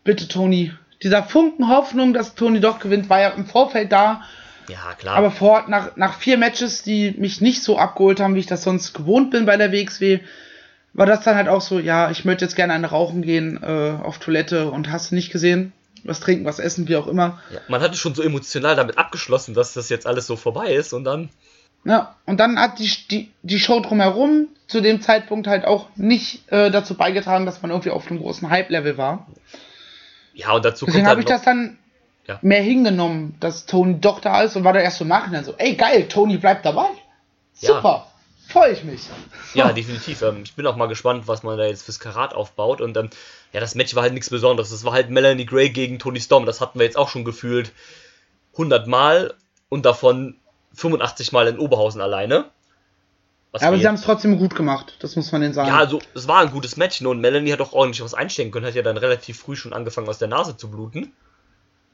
bitte 0.04 0.28
Tony, 0.28 0.72
dieser 1.02 1.24
Funken 1.24 1.68
Hoffnung, 1.68 2.14
dass 2.14 2.36
Tony 2.36 2.60
doch 2.60 2.78
gewinnt, 2.78 3.10
war 3.10 3.22
ja 3.22 3.30
im 3.30 3.48
Vorfeld 3.48 3.91
da. 3.91 4.22
Ja, 4.70 4.93
klar. 4.93 5.16
Aber 5.16 5.32
vor 5.32 5.50
Ort, 5.50 5.70
nach, 5.70 5.96
nach 5.96 6.20
vier 6.20 6.38
Matches, 6.38 6.84
die 6.84 7.16
mich 7.18 7.41
nicht 7.41 7.64
so 7.64 7.80
abgeholt 7.80 8.20
haben, 8.20 8.36
wie 8.36 8.39
ich 8.41 8.46
das 8.46 8.62
sonst 8.62 8.93
gewohnt 8.93 9.32
bin 9.32 9.48
bei 9.48 9.58
der 9.58 9.72
WXW, 9.72 10.20
war 10.96 11.06
das 11.06 11.22
dann 11.26 11.36
halt 11.36 11.50
auch 11.50 11.62
so, 11.62 11.78
ja, 11.80 12.10
ich 12.10 12.24
möchte 12.24 12.46
jetzt 12.46 12.56
gerne 12.56 12.74
eine 12.74 12.88
rauchen 12.88 13.22
gehen, 13.22 13.60
äh, 13.62 13.98
auf 14.02 14.18
Toilette 14.18 14.72
und 14.72 14.91
hast 14.91 15.12
du 15.12 15.16
nicht 15.16 15.32
gesehen? 15.32 15.74
Was 16.06 16.20
trinken, 16.20 16.46
was 16.46 16.60
essen, 16.60 16.88
wie 16.88 16.96
auch 16.96 17.08
immer. 17.08 17.41
Ja, 17.52 17.60
man 17.68 17.82
hatte 17.82 17.98
schon 17.98 18.16
so 18.16 18.22
emotional 18.22 18.76
damit 18.76 18.98
abgeschlossen, 18.98 19.54
dass 19.54 19.74
das 19.74 19.89
jetzt 19.89 20.06
alles 20.06 20.28
so 20.28 20.36
vorbei 20.36 20.74
ist 20.74 20.93
und 20.93 21.04
dann. 21.04 21.30
Ja, 21.84 22.16
und 22.26 22.39
dann 22.39 22.60
hat 22.60 22.80
die, 22.80 22.89
die, 23.10 23.32
die 23.41 23.60
Show 23.60 23.80
drumherum 23.80 24.48
zu 24.68 24.82
dem 24.82 25.02
Zeitpunkt 25.02 25.48
halt 25.48 25.66
auch 25.66 25.88
nicht 25.96 26.50
äh, 26.52 26.72
dazu 26.72 26.96
beigetragen, 26.96 27.46
dass 27.46 27.62
man 27.62 27.72
irgendwie 27.72 27.89
auf 27.89 28.10
einem 28.10 28.20
großen 28.20 28.50
Hype-Level 28.50 28.98
war. 28.98 29.28
Ja, 30.34 30.52
und 30.54 30.64
dazu 30.64 30.86
Deswegen 30.86 31.08
habe 31.08 31.22
ich 31.22 31.26
das 31.26 31.41
dann 31.41 31.78
ja. 32.28 32.39
mehr 32.41 32.62
hingenommen, 32.62 33.36
dass 33.39 33.66
Tony 33.66 34.00
doch 34.00 34.20
da 34.20 34.43
ist 34.43 34.56
und 34.56 34.64
war 34.64 34.74
da 34.74 34.80
erst 34.80 35.00
so 35.00 35.06
nachhinein 35.06 35.43
so, 35.43 35.56
ey 35.58 35.76
geil, 35.76 36.08
Tony 36.08 36.38
bleibt 36.38 36.66
dabei. 36.66 36.88
Super. 37.54 38.08
Ja. 38.08 38.14
Freue 38.48 38.72
ich 38.72 38.84
mich. 38.84 39.10
Ja, 39.54 39.72
definitiv. 39.74 40.22
Ähm, 40.22 40.41
ich 40.43 40.54
bin 40.56 40.68
auch 40.68 40.76
mal 40.76 40.88
gespannt, 40.88 41.28
was 41.28 41.43
man 41.43 41.58
da 41.58 41.66
jetzt 41.66 41.84
fürs 41.84 42.00
Karat 42.00 42.34
aufbaut. 42.34 42.82
Und 42.82 42.96
ähm, 42.98 43.10
ja, 43.54 43.60
das 43.60 43.76
Match 43.76 43.96
war 43.96 44.04
halt 44.04 44.14
nichts 44.14 44.30
Besonderes. 44.30 44.70
Das 44.70 44.84
war 44.84 44.93
halt 44.93 45.10
Melanie 45.10 45.46
Gray 45.46 45.70
gegen 45.70 46.00
Tony 46.00 46.20
Storm. 46.20 46.46
Das 46.46 46.62
hatten 46.62 46.80
wir 46.80 46.86
jetzt 46.86 46.98
auch 46.98 47.10
schon 47.10 47.26
gefühlt 47.26 47.72
100 48.54 48.88
Mal 48.88 49.34
und 49.70 49.86
davon 49.86 50.38
85 50.74 51.32
Mal 51.32 51.48
in 51.48 51.60
Oberhausen 51.60 52.02
alleine. 52.02 52.46
Ja, 53.62 53.70
aber 53.70 53.78
sie 53.78 53.88
haben 53.88 53.96
es 53.96 54.02
trotzdem 54.02 54.38
gut 54.38 54.54
gemacht, 54.54 54.98
das 55.00 55.16
muss 55.16 55.32
man 55.32 55.41
denen 55.41 55.54
sagen. 55.54 55.70
Ja, 55.70 55.78
also 55.78 56.02
es 56.14 56.28
war 56.28 56.41
ein 56.41 56.52
gutes 56.52 56.76
Match 56.76 57.00
ne? 57.00 57.08
und 57.08 57.22
Melanie 57.22 57.54
hat 57.54 57.62
auch 57.62 57.72
ordentlich 57.72 58.04
was 58.04 58.14
einstecken 58.14 58.52
können, 58.52 58.66
hat 58.66 58.76
ja 58.76 58.82
dann 58.82 58.98
relativ 58.98 59.39
früh 59.39 59.56
schon 59.56 59.72
angefangen 59.72 60.10
aus 60.10 60.18
der 60.18 60.28
Nase 60.28 60.58
zu 60.58 60.70
bluten. 60.70 61.14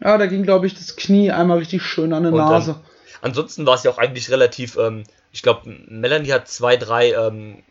Ja, 0.04 0.18
da 0.18 0.26
ging, 0.26 0.42
glaube 0.42 0.66
ich, 0.66 0.74
das 0.74 0.96
Knie 0.96 1.32
einmal 1.32 1.60
richtig 1.60 1.84
schön 1.84 2.14
an 2.14 2.24
der 2.24 2.34
und, 2.34 2.40
Nase. 2.40 2.72
Ähm, 2.72 2.78
ansonsten 3.22 3.68
war 3.68 3.76
es 3.76 3.84
ja 3.84 3.92
auch 3.92 4.00
eigentlich 4.00 4.32
relativ, 4.32 4.76
ähm, 4.78 5.04
ich 5.32 5.42
glaube, 5.42 5.70
Melanie 5.88 6.32
hat 6.32 6.48
zwei, 6.48 6.78
drei 6.78 7.14
ähm, 7.14 7.64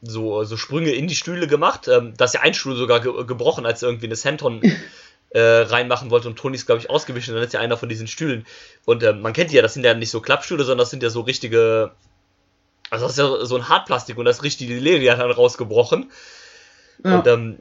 so, 0.00 0.44
so 0.44 0.56
Sprünge 0.56 0.90
in 0.90 1.08
die 1.08 1.14
Stühle 1.14 1.46
gemacht. 1.46 1.88
Ähm, 1.88 2.14
da 2.16 2.24
ist 2.24 2.34
ja 2.34 2.40
ein 2.40 2.54
Stuhl 2.54 2.76
sogar 2.76 3.00
ge 3.00 3.24
gebrochen, 3.24 3.66
als 3.66 3.82
er 3.82 3.88
irgendwie 3.88 4.06
eine 4.06 4.16
Senton 4.16 4.62
äh, 5.30 5.40
reinmachen 5.40 6.10
wollte 6.10 6.28
und 6.28 6.36
Tony 6.36 6.56
ist, 6.56 6.66
glaube 6.66 6.80
ich, 6.80 6.90
ausgewischt 6.90 7.28
und 7.28 7.36
dann 7.36 7.44
ist 7.44 7.52
ja 7.52 7.60
einer 7.60 7.76
von 7.76 7.88
diesen 7.88 8.06
Stühlen. 8.06 8.46
Und 8.84 9.02
ähm, 9.02 9.20
man 9.20 9.32
kennt 9.32 9.50
die 9.50 9.56
ja, 9.56 9.62
das 9.62 9.74
sind 9.74 9.84
ja 9.84 9.94
nicht 9.94 10.10
so 10.10 10.20
Klappstühle, 10.20 10.64
sondern 10.64 10.84
das 10.84 10.90
sind 10.90 11.02
ja 11.02 11.10
so 11.10 11.20
richtige 11.20 11.92
also 12.92 13.06
das 13.06 13.12
ist 13.12 13.18
ja 13.18 13.46
so 13.46 13.56
ein 13.56 13.70
Hartplastik 13.70 14.18
und 14.18 14.26
das 14.26 14.42
richtige 14.42 14.74
Leder 14.74 15.12
hat 15.12 15.20
dann 15.20 15.30
rausgebrochen. 15.30 16.10
Ja. 17.02 17.16
Und, 17.16 17.26
ähm, 17.26 17.58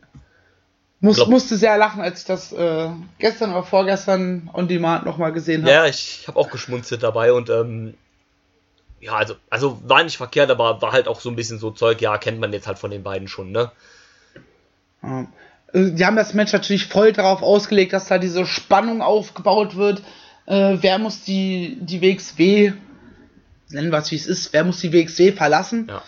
Muss, 1.00 1.16
glaub, 1.16 1.30
musste 1.30 1.56
sehr 1.56 1.78
lachen, 1.78 2.02
als 2.02 2.20
ich 2.20 2.26
das 2.26 2.52
äh, 2.52 2.90
gestern 3.18 3.52
oder 3.52 3.64
vorgestern 3.64 4.50
on 4.54 4.68
Demand 4.68 5.06
nochmal 5.06 5.32
gesehen 5.32 5.62
habe. 5.62 5.72
Ja, 5.72 5.86
ich 5.86 6.26
habe 6.28 6.38
auch 6.38 6.50
geschmunzelt 6.50 7.02
dabei 7.02 7.32
und 7.32 7.50
ähm, 7.50 7.94
ja, 9.02 9.14
also, 9.14 9.36
also 9.50 9.82
war 9.84 10.04
nicht 10.04 10.18
verkehrt, 10.18 10.50
aber 10.50 10.82
war 10.82 10.92
halt 10.92 11.08
auch 11.08 11.20
so 11.20 11.30
ein 11.30 11.36
bisschen 11.36 11.60
so 11.60 11.72
Zeug, 11.72 12.02
ja, 12.02 12.18
kennt 12.18 12.40
man 12.40 12.54
jetzt 12.54 12.68
halt 12.68 12.80
von 12.80 12.92
den 12.92 13.04
beiden 13.04 13.28
schon, 13.28 13.52
ne? 13.52 13.72
Ja. 15.04 15.28
Also, 15.74 15.92
die 15.92 16.06
haben 16.06 16.16
das 16.16 16.34
Match 16.34 16.54
natürlich 16.54 16.88
voll 16.88 17.12
darauf 17.12 17.42
ausgelegt, 17.42 17.94
dass 17.94 18.08
da 18.08 18.18
diese 18.18 18.46
Spannung 18.46 19.02
aufgebaut 19.02 19.76
wird. 19.76 20.02
Äh, 20.46 20.78
wer 20.82 21.00
muss 21.00 21.24
die, 21.24 21.78
die 21.82 22.02
WXW 22.02 22.74
nennen 23.74 23.92
wir 23.92 24.00
es 24.00 24.12
wie 24.12 24.16
es 24.16 24.28
ist, 24.28 24.54
wer 24.54 24.64
muss 24.64 24.80
die 24.80 24.94
WXW 24.94 25.32
verlassen. 25.32 25.88
Ja. 25.90 26.04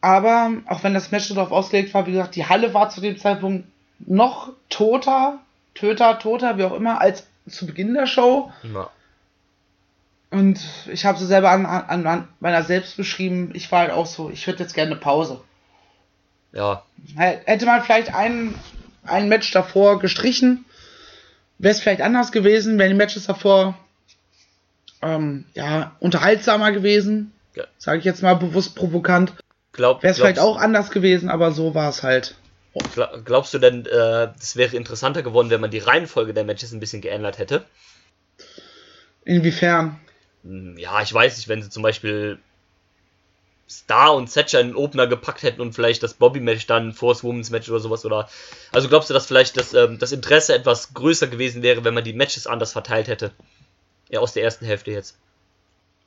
Aber 0.00 0.50
auch 0.66 0.82
wenn 0.82 0.94
das 0.94 1.10
Match 1.10 1.28
darauf 1.28 1.50
ausgelegt 1.50 1.94
war, 1.94 2.06
wie 2.06 2.12
gesagt, 2.12 2.36
die 2.36 2.46
Halle 2.46 2.74
war 2.74 2.90
zu 2.90 3.00
dem 3.00 3.18
Zeitpunkt 3.18 3.66
noch 4.00 4.52
toter, 4.68 5.38
töter, 5.74 6.18
toter, 6.18 6.58
wie 6.58 6.64
auch 6.64 6.74
immer, 6.74 7.00
als 7.00 7.26
zu 7.48 7.66
Beginn 7.66 7.94
der 7.94 8.06
Show. 8.06 8.52
Ja. 8.62 8.90
Und 10.34 10.58
ich 10.90 11.04
habe 11.04 11.16
so 11.16 11.26
selber 11.26 11.50
an, 11.50 11.64
an, 11.64 12.06
an 12.06 12.28
meiner 12.40 12.64
selbst 12.64 12.96
beschrieben, 12.96 13.52
ich 13.54 13.70
war 13.70 13.80
halt 13.80 13.92
auch 13.92 14.06
so, 14.06 14.30
ich 14.30 14.48
hätte 14.48 14.64
jetzt 14.64 14.74
gerne 14.74 14.90
eine 14.90 15.00
Pause. 15.00 15.40
Ja. 16.52 16.82
Hätte 17.16 17.66
man 17.66 17.82
vielleicht 17.84 18.12
ein, 18.12 18.54
ein 19.04 19.28
Match 19.28 19.52
davor 19.52 20.00
gestrichen, 20.00 20.64
wäre 21.58 21.72
es 21.72 21.80
vielleicht 21.80 22.00
anders 22.02 22.32
gewesen, 22.32 22.78
wären 22.80 22.90
die 22.90 22.96
Matches 22.96 23.26
davor 23.26 23.78
ähm, 25.02 25.44
ja, 25.54 25.94
unterhaltsamer 26.00 26.72
gewesen. 26.72 27.32
Ja. 27.54 27.64
Sage 27.78 28.00
ich 28.00 28.04
jetzt 28.04 28.22
mal 28.22 28.34
bewusst 28.34 28.74
provokant. 28.74 29.32
Glaub, 29.72 30.02
Wäre 30.02 30.10
es 30.10 30.18
vielleicht 30.18 30.40
auch 30.40 30.56
anders 30.56 30.90
gewesen, 30.90 31.28
aber 31.28 31.52
so 31.52 31.76
war 31.76 31.90
es 31.90 32.02
halt. 32.02 32.34
Gla- 32.96 33.22
Glaubst 33.24 33.54
du 33.54 33.58
denn, 33.58 33.86
äh, 33.86 34.28
es 34.40 34.56
wäre 34.56 34.76
interessanter 34.76 35.22
geworden, 35.22 35.50
wenn 35.50 35.60
man 35.60 35.70
die 35.70 35.78
Reihenfolge 35.78 36.34
der 36.34 36.42
Matches 36.42 36.72
ein 36.72 36.80
bisschen 36.80 37.02
geändert 37.02 37.38
hätte? 37.38 37.64
Inwiefern? 39.24 40.00
Hm, 40.44 40.76
Ja, 40.78 41.02
ich 41.02 41.12
weiß 41.12 41.36
nicht, 41.36 41.48
wenn 41.48 41.62
sie 41.62 41.70
zum 41.70 41.82
Beispiel 41.82 42.38
Star 43.68 44.14
und 44.14 44.32
Thatcher 44.32 44.60
in 44.60 44.68
den 44.68 44.76
Opener 44.76 45.06
gepackt 45.06 45.42
hätten 45.42 45.60
und 45.60 45.74
vielleicht 45.74 46.02
das 46.02 46.14
Bobby-Match 46.14 46.66
dann 46.66 46.92
vor 46.92 47.14
das 47.14 47.24
Women's-Match 47.24 47.68
oder 47.70 47.80
sowas 47.80 48.04
oder. 48.04 48.28
Also 48.72 48.88
glaubst 48.88 49.08
du, 49.08 49.14
dass 49.14 49.26
vielleicht 49.26 49.56
das, 49.56 49.72
ähm, 49.72 49.98
das 49.98 50.12
Interesse 50.12 50.54
etwas 50.54 50.92
größer 50.92 51.26
gewesen 51.28 51.62
wäre, 51.62 51.82
wenn 51.84 51.94
man 51.94 52.04
die 52.04 52.12
Matches 52.12 52.46
anders 52.46 52.72
verteilt 52.72 53.08
hätte? 53.08 53.32
Ja, 54.10 54.20
aus 54.20 54.34
der 54.34 54.42
ersten 54.42 54.66
Hälfte 54.66 54.90
jetzt. 54.90 55.16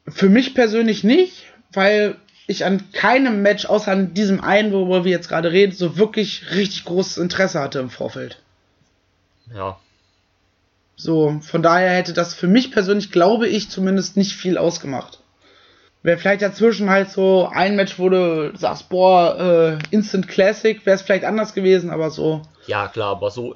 Für 0.08 0.30
mich 0.30 0.54
persönlich 0.54 1.04
nicht, 1.04 1.46
weil 1.74 2.16
ich 2.46 2.64
an 2.64 2.92
keinem 2.94 3.42
Match, 3.42 3.66
außer 3.66 3.92
an 3.92 4.14
diesem 4.14 4.40
einen, 4.40 4.72
worüber 4.72 5.04
wir 5.04 5.12
jetzt 5.12 5.28
gerade 5.28 5.52
reden, 5.52 5.74
so 5.74 5.98
wirklich 5.98 6.52
richtig 6.52 6.86
großes 6.86 7.18
Interesse 7.18 7.60
hatte 7.60 7.80
im 7.80 7.90
Vorfeld. 7.90 8.42
Ja. 9.54 9.80
So, 11.00 11.40
von 11.42 11.62
daher 11.62 11.92
hätte 11.92 12.12
das 12.12 12.34
für 12.34 12.48
mich 12.48 12.72
persönlich, 12.72 13.12
glaube 13.12 13.48
ich, 13.48 13.70
zumindest 13.70 14.18
nicht 14.18 14.34
viel 14.34 14.58
ausgemacht. 14.58 15.20
Wäre 16.02 16.18
vielleicht 16.18 16.42
dazwischen 16.42 16.90
halt 16.90 17.12
so 17.12 17.48
ein 17.54 17.76
Match, 17.76 18.00
wo 18.00 18.10
du 18.10 18.56
sagst, 18.58 18.90
boah, 18.90 19.38
äh, 19.40 19.78
Instant 19.92 20.28
Classic, 20.28 20.84
wäre 20.86 20.96
es 20.96 21.04
vielleicht 21.04 21.24
anders 21.24 21.54
gewesen, 21.54 21.92
aber 21.92 22.10
so. 22.10 22.42
Ja, 22.66 22.88
klar, 22.88 23.12
aber 23.12 23.30
so. 23.30 23.56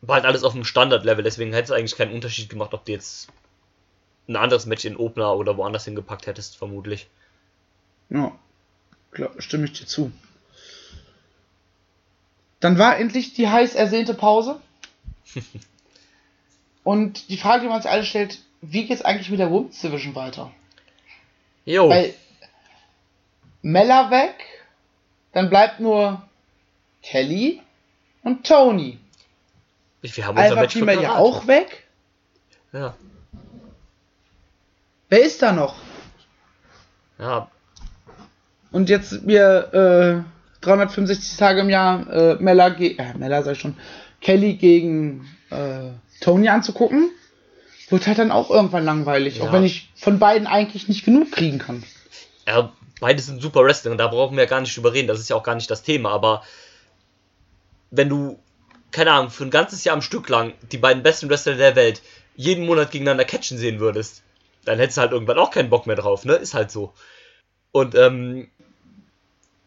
War 0.00 0.16
halt 0.16 0.24
alles 0.24 0.42
auf 0.42 0.54
dem 0.54 0.64
Standard-Level, 0.64 1.22
deswegen 1.22 1.52
hätte 1.52 1.72
es 1.72 1.78
eigentlich 1.78 1.96
keinen 1.96 2.14
Unterschied 2.14 2.48
gemacht, 2.48 2.74
ob 2.74 2.84
du 2.84 2.92
jetzt 2.92 3.28
ein 4.28 4.36
anderes 4.36 4.66
Match 4.66 4.84
in 4.84 4.96
Opener 4.96 5.36
oder 5.36 5.56
woanders 5.56 5.84
hingepackt 5.84 6.26
hättest, 6.26 6.56
vermutlich. 6.56 7.08
Ja, 8.08 8.32
klar, 9.12 9.30
stimme 9.38 9.66
ich 9.66 9.74
dir 9.74 9.86
zu. 9.86 10.10
Dann 12.58 12.76
war 12.76 12.98
endlich 12.98 13.34
die 13.34 13.48
heiß 13.48 13.76
ersehnte 13.76 14.14
Pause. 14.14 14.60
Und 16.84 17.28
die 17.28 17.36
Frage, 17.36 17.62
die 17.62 17.68
man 17.68 17.82
sich 17.82 17.90
alle 17.90 18.04
stellt, 18.04 18.38
wie 18.62 18.86
geht's 18.86 19.02
eigentlich 19.02 19.30
mit 19.30 19.40
der 19.40 19.50
Women's 19.50 19.80
Division 19.80 20.14
weiter? 20.14 20.50
Jo. 21.64 21.88
Weil 21.88 22.14
Mella 23.62 24.10
weg, 24.10 24.34
dann 25.32 25.50
bleibt 25.50 25.80
nur 25.80 26.22
Kelly 27.02 27.60
und 28.22 28.46
Tony. 28.46 28.98
Wir 30.02 30.26
haben 30.26 30.36
unser 30.36 30.42
Alpha 30.42 30.60
Match 30.62 30.74
Female 30.74 31.02
ja 31.02 31.16
auch 31.16 31.46
weg. 31.46 31.86
Ja. 32.72 32.94
Wer 35.08 35.22
ist 35.22 35.42
da 35.42 35.52
noch? 35.52 35.76
Ja, 37.18 37.50
Und 38.70 38.88
jetzt 38.88 39.24
mir 39.24 40.24
äh, 40.24 40.64
365 40.64 41.36
Tage 41.36 41.60
im 41.60 41.68
Jahr 41.68 42.10
äh, 42.10 42.34
Mella, 42.36 42.70
ge 42.70 42.96
äh, 42.96 43.12
Mella 43.14 43.42
sag 43.42 43.52
ich 43.52 43.60
schon, 43.60 43.76
Kelly 44.20 44.54
gegen 44.54 45.26
äh, 45.50 45.90
Tony 46.20 46.48
anzugucken, 46.48 47.10
wird 47.88 48.06
halt 48.06 48.18
dann 48.18 48.30
auch 48.30 48.50
irgendwann 48.50 48.84
langweilig, 48.84 49.38
Ja. 49.38 49.44
auch 49.44 49.52
wenn 49.52 49.64
ich 49.64 49.90
von 49.96 50.18
beiden 50.18 50.46
eigentlich 50.46 50.88
nicht 50.88 51.04
genug 51.04 51.32
kriegen 51.32 51.58
kann. 51.58 51.82
ja, 52.46 52.72
beide 53.00 53.20
sind 53.22 53.40
super 53.42 53.64
Wrestling, 53.64 53.96
da 53.96 54.08
brauchen 54.08 54.36
wir 54.36 54.44
ja 54.44 54.48
gar 54.50 54.60
nicht 54.60 54.76
drüber 54.76 54.92
reden, 54.92 55.08
das 55.08 55.20
ist 55.20 55.30
ja 55.30 55.36
auch 55.36 55.42
gar 55.42 55.54
nicht 55.54 55.70
das 55.70 55.82
Thema, 55.82 56.10
aber 56.10 56.42
wenn 57.90 58.08
du, 58.08 58.38
keine 58.92 59.12
Ahnung, 59.12 59.30
für 59.30 59.44
ein 59.44 59.50
ganzes 59.50 59.84
Jahr 59.84 59.94
am 59.94 60.02
Stück 60.02 60.28
lang 60.28 60.52
die 60.70 60.78
beiden 60.78 61.02
besten 61.02 61.28
Wrestler 61.28 61.54
der 61.54 61.76
Welt 61.76 62.02
jeden 62.36 62.66
Monat 62.66 62.90
gegeneinander 62.90 63.24
catchen 63.24 63.58
sehen 63.58 63.80
würdest, 63.80 64.22
dann 64.64 64.78
hättest 64.78 64.98
du 64.98 65.00
halt 65.02 65.12
irgendwann 65.12 65.38
auch 65.38 65.50
keinen 65.50 65.70
Bock 65.70 65.86
mehr 65.86 65.96
drauf, 65.96 66.24
ne? 66.24 66.34
Ist 66.34 66.54
halt 66.54 66.70
so. 66.70 66.92
Und 67.72 67.94
ähm, 67.94 68.48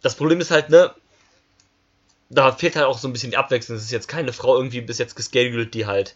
das 0.02 0.16
Problem 0.16 0.40
ist 0.40 0.52
halt, 0.52 0.70
ne, 0.70 0.92
da 2.34 2.52
fehlt 2.52 2.76
halt 2.76 2.86
auch 2.86 2.98
so 2.98 3.08
ein 3.08 3.14
bisschen 3.14 3.32
die 3.32 3.38
Abwechslung. 3.38 3.78
Es 3.78 3.84
ist 3.84 3.92
jetzt 3.92 4.08
keine 4.08 4.34
Frau 4.34 4.56
irgendwie 4.56 4.82
bis 4.82 4.98
jetzt 4.98 5.16
gescheduled, 5.16 5.74
die 5.74 5.86
halt 5.86 6.16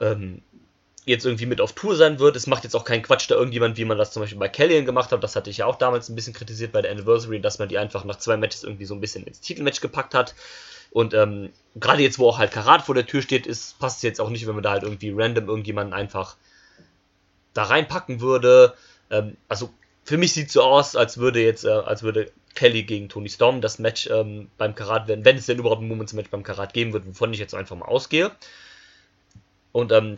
ähm, 0.00 0.42
jetzt 1.04 1.26
irgendwie 1.26 1.46
mit 1.46 1.60
auf 1.60 1.72
Tour 1.72 1.96
sein 1.96 2.18
wird. 2.18 2.36
Es 2.36 2.46
macht 2.46 2.64
jetzt 2.64 2.76
auch 2.76 2.84
keinen 2.84 3.02
Quatsch 3.02 3.30
da 3.30 3.34
irgendjemand, 3.34 3.76
wie 3.76 3.84
man 3.84 3.98
das 3.98 4.12
zum 4.12 4.22
Beispiel 4.22 4.38
bei 4.38 4.48
Kellyan 4.48 4.86
gemacht 4.86 5.10
hat. 5.10 5.22
Das 5.22 5.34
hatte 5.34 5.50
ich 5.50 5.58
ja 5.58 5.66
auch 5.66 5.76
damals 5.76 6.08
ein 6.08 6.14
bisschen 6.14 6.32
kritisiert 6.32 6.72
bei 6.72 6.82
der 6.82 6.92
Anniversary, 6.92 7.40
dass 7.40 7.58
man 7.58 7.68
die 7.68 7.78
einfach 7.78 8.04
nach 8.04 8.18
zwei 8.18 8.36
Matches 8.36 8.62
irgendwie 8.62 8.84
so 8.84 8.94
ein 8.94 9.00
bisschen 9.00 9.24
ins 9.24 9.40
Titelmatch 9.40 9.80
gepackt 9.80 10.14
hat. 10.14 10.34
Und 10.90 11.14
ähm, 11.14 11.50
gerade 11.74 12.02
jetzt, 12.02 12.18
wo 12.18 12.28
auch 12.28 12.38
halt 12.38 12.52
Karat 12.52 12.82
vor 12.82 12.94
der 12.94 13.06
Tür 13.06 13.22
steht, 13.22 13.46
ist, 13.46 13.78
passt 13.78 13.96
es 13.98 14.02
jetzt 14.02 14.20
auch 14.20 14.28
nicht, 14.28 14.46
wenn 14.46 14.54
man 14.54 14.62
da 14.62 14.70
halt 14.70 14.82
irgendwie 14.82 15.12
random 15.14 15.48
irgendjemanden 15.48 15.94
einfach 15.94 16.36
da 17.54 17.64
reinpacken 17.64 18.20
würde. 18.20 18.74
Ähm, 19.10 19.36
also 19.48 19.70
für 20.04 20.18
mich 20.18 20.34
sieht 20.34 20.50
so 20.50 20.62
aus, 20.62 20.94
als 20.94 21.18
würde 21.18 21.42
jetzt, 21.42 21.64
äh, 21.64 21.70
als 21.70 22.02
würde 22.02 22.30
Kelly 22.54 22.82
gegen 22.82 23.08
Tony 23.08 23.28
Storm 23.28 23.60
das 23.60 23.78
Match 23.78 24.08
ähm, 24.10 24.48
beim 24.58 24.74
Karat 24.74 25.08
werden, 25.08 25.24
wenn 25.24 25.36
es 25.36 25.46
denn 25.46 25.58
überhaupt 25.58 25.82
ein 25.82 25.88
Moments 25.88 26.12
Match 26.12 26.30
beim 26.30 26.42
Karat 26.42 26.74
geben 26.74 26.92
wird, 26.92 27.06
wovon 27.06 27.32
ich 27.32 27.38
jetzt 27.38 27.54
einfach 27.54 27.76
mal 27.76 27.86
ausgehe. 27.86 28.30
Und 29.72 29.92
ähm, 29.92 30.16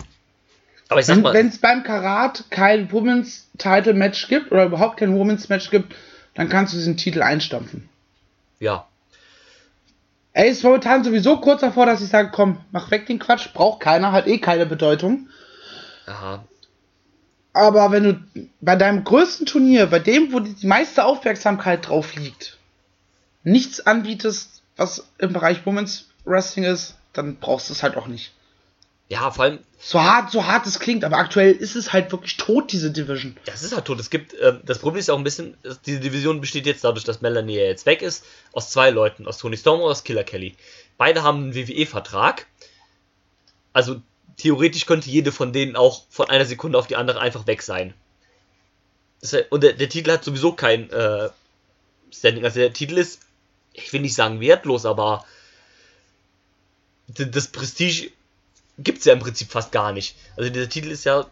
aber 0.89 1.01
ich 1.01 1.07
sag 1.07 1.16
Wenn 1.16 1.22
mal, 1.22 1.32
wenn 1.32 1.49
es 1.49 1.59
beim 1.59 1.82
Karat 1.82 2.45
kein 2.51 2.91
Women's 2.93 3.49
Title 3.59 3.95
Match 3.95 4.28
gibt 4.28 4.53
oder 4.53 4.64
überhaupt 4.64 4.99
kein 4.99 5.16
Women's 5.16 5.49
Match 5.49 5.70
gibt, 5.70 5.95
dann 6.35 6.49
kannst 6.49 6.72
du 6.72 6.76
diesen 6.76 6.97
Titel 6.97 7.22
einstampfen. 7.22 7.89
ja, 8.61 8.87
Er 10.32 10.47
ist 10.47 10.62
momentan 10.64 11.05
sowieso 11.05 11.39
kurz 11.41 11.61
davor, 11.61 11.87
dass 11.87 12.03
ich 12.03 12.09
sage, 12.09 12.30
komm, 12.32 12.59
mach 12.72 12.91
weg 12.91 13.07
den 13.07 13.18
Quatsch, 13.18 13.53
braucht 13.55 13.80
keiner, 13.80 14.12
hat 14.12 14.26
eh 14.26 14.39
keine 14.39 14.66
Bedeutung. 14.66 15.28
aha, 16.07 16.45
Aber 17.55 17.93
wenn 17.93 18.03
du 18.03 18.49
bei 18.61 18.77
deinem 18.77 19.05
größten 19.05 19.47
Turnier, 19.47 19.87
bei 19.87 20.01
dem, 20.01 20.33
wo 20.33 20.41
die 20.41 20.67
meiste 20.67 21.05
Aufmerksamkeit 21.05 21.89
drauf 21.89 22.15
liegt, 22.17 22.59
nichts 23.45 23.81
anbietest, 23.81 24.63
was 24.77 25.09
im 25.19 25.33
Bereich 25.33 25.65
Women's 25.65 26.09
Wrestling 26.25 26.65
ist, 26.65 26.97
dann 27.13 27.37
brauchst 27.37 27.69
du 27.69 27.73
es 27.73 27.83
halt 27.85 27.97
auch 27.97 28.09
nicht. 28.09 28.33
ja, 29.09 29.31
vor 29.31 29.45
allem, 29.45 29.59
So 29.79 30.03
hart, 30.03 30.33
so 30.33 30.45
hart 30.47 30.67
es 30.67 30.81
klingt, 30.81 31.05
aber 31.05 31.19
aktuell 31.19 31.53
ist 31.53 31.77
es 31.77 31.93
halt 31.93 32.11
wirklich 32.11 32.37
tot, 32.39 32.73
diese 32.73 32.91
Division. 32.91 33.37
das 33.45 33.63
ist 33.63 33.73
halt 33.75 33.85
tot. 33.85 34.01
Es 34.01 34.11
gibt, 34.11 34.35
ähm, 34.43 34.61
das 34.65 34.81
Problem 34.81 34.99
ist 34.99 35.11
auch 35.11 35.19
ein 35.19 35.23
bisschen, 35.23 35.57
diese 35.87 36.01
Division 36.01 36.41
besteht 36.41 36.67
jetzt 36.67 36.83
dadurch, 36.83 37.05
dass 37.05 37.21
Melanie 37.21 37.57
ja 37.59 37.65
jetzt 37.67 37.87
weg 37.87 38.03
ist, 38.03 38.25
aus 38.53 38.71
zwei 38.71 38.91
Leuten, 38.91 39.29
aus 39.29 39.39
Tony 39.39 39.57
Storm 39.57 39.81
und 39.81 39.91
aus 39.91 40.03
Killer 40.03 40.25
Kelly. 40.25 40.57
Beide 40.99 41.23
haben 41.23 41.45
einen 41.45 41.55
WWE-Vertrag. 41.55 42.47
Also 43.73 44.01
theoretisch 44.37 44.87
könnte 44.87 45.11
jede 45.11 45.32
von 45.32 45.53
denen 45.53 45.76
auch 45.76 46.05
von 46.11 46.28
einer 46.28 46.45
Sekunde 46.45 46.78
auf 46.78 46.87
die 46.87 46.97
andere 46.97 47.20
einfach 47.20 47.47
weg 47.47 47.62
sein. 47.62 47.95
Und 49.51 49.62
der, 49.62 49.72
der 49.72 49.89
Titel 49.89 50.11
hat 50.11 50.24
sowieso 50.24 50.53
kein 50.53 50.91
äh, 50.91 51.30
Standing. 52.12 52.45
Also 52.45 52.61
der 52.61 52.72
Titel 52.72 52.99
ist, 52.99 53.20
ich 53.72 53.93
will 53.93 54.01
nicht 54.01 54.14
sagen 54.14 54.41
wertlos, 54.41 54.87
aber 54.87 55.24
das 57.09 57.49
Prestige 57.49 58.11
gibt 58.78 58.99
es 58.99 59.05
ja 59.05 59.12
im 59.12 59.20
Prinzip 59.20 59.51
fast 59.51 59.72
gar 59.72 59.93
nicht. 59.93 60.16
Also 60.37 60.51
dieser 60.51 60.68
Titel 60.68 60.91
ist 60.91 61.05
ja, 61.05 61.26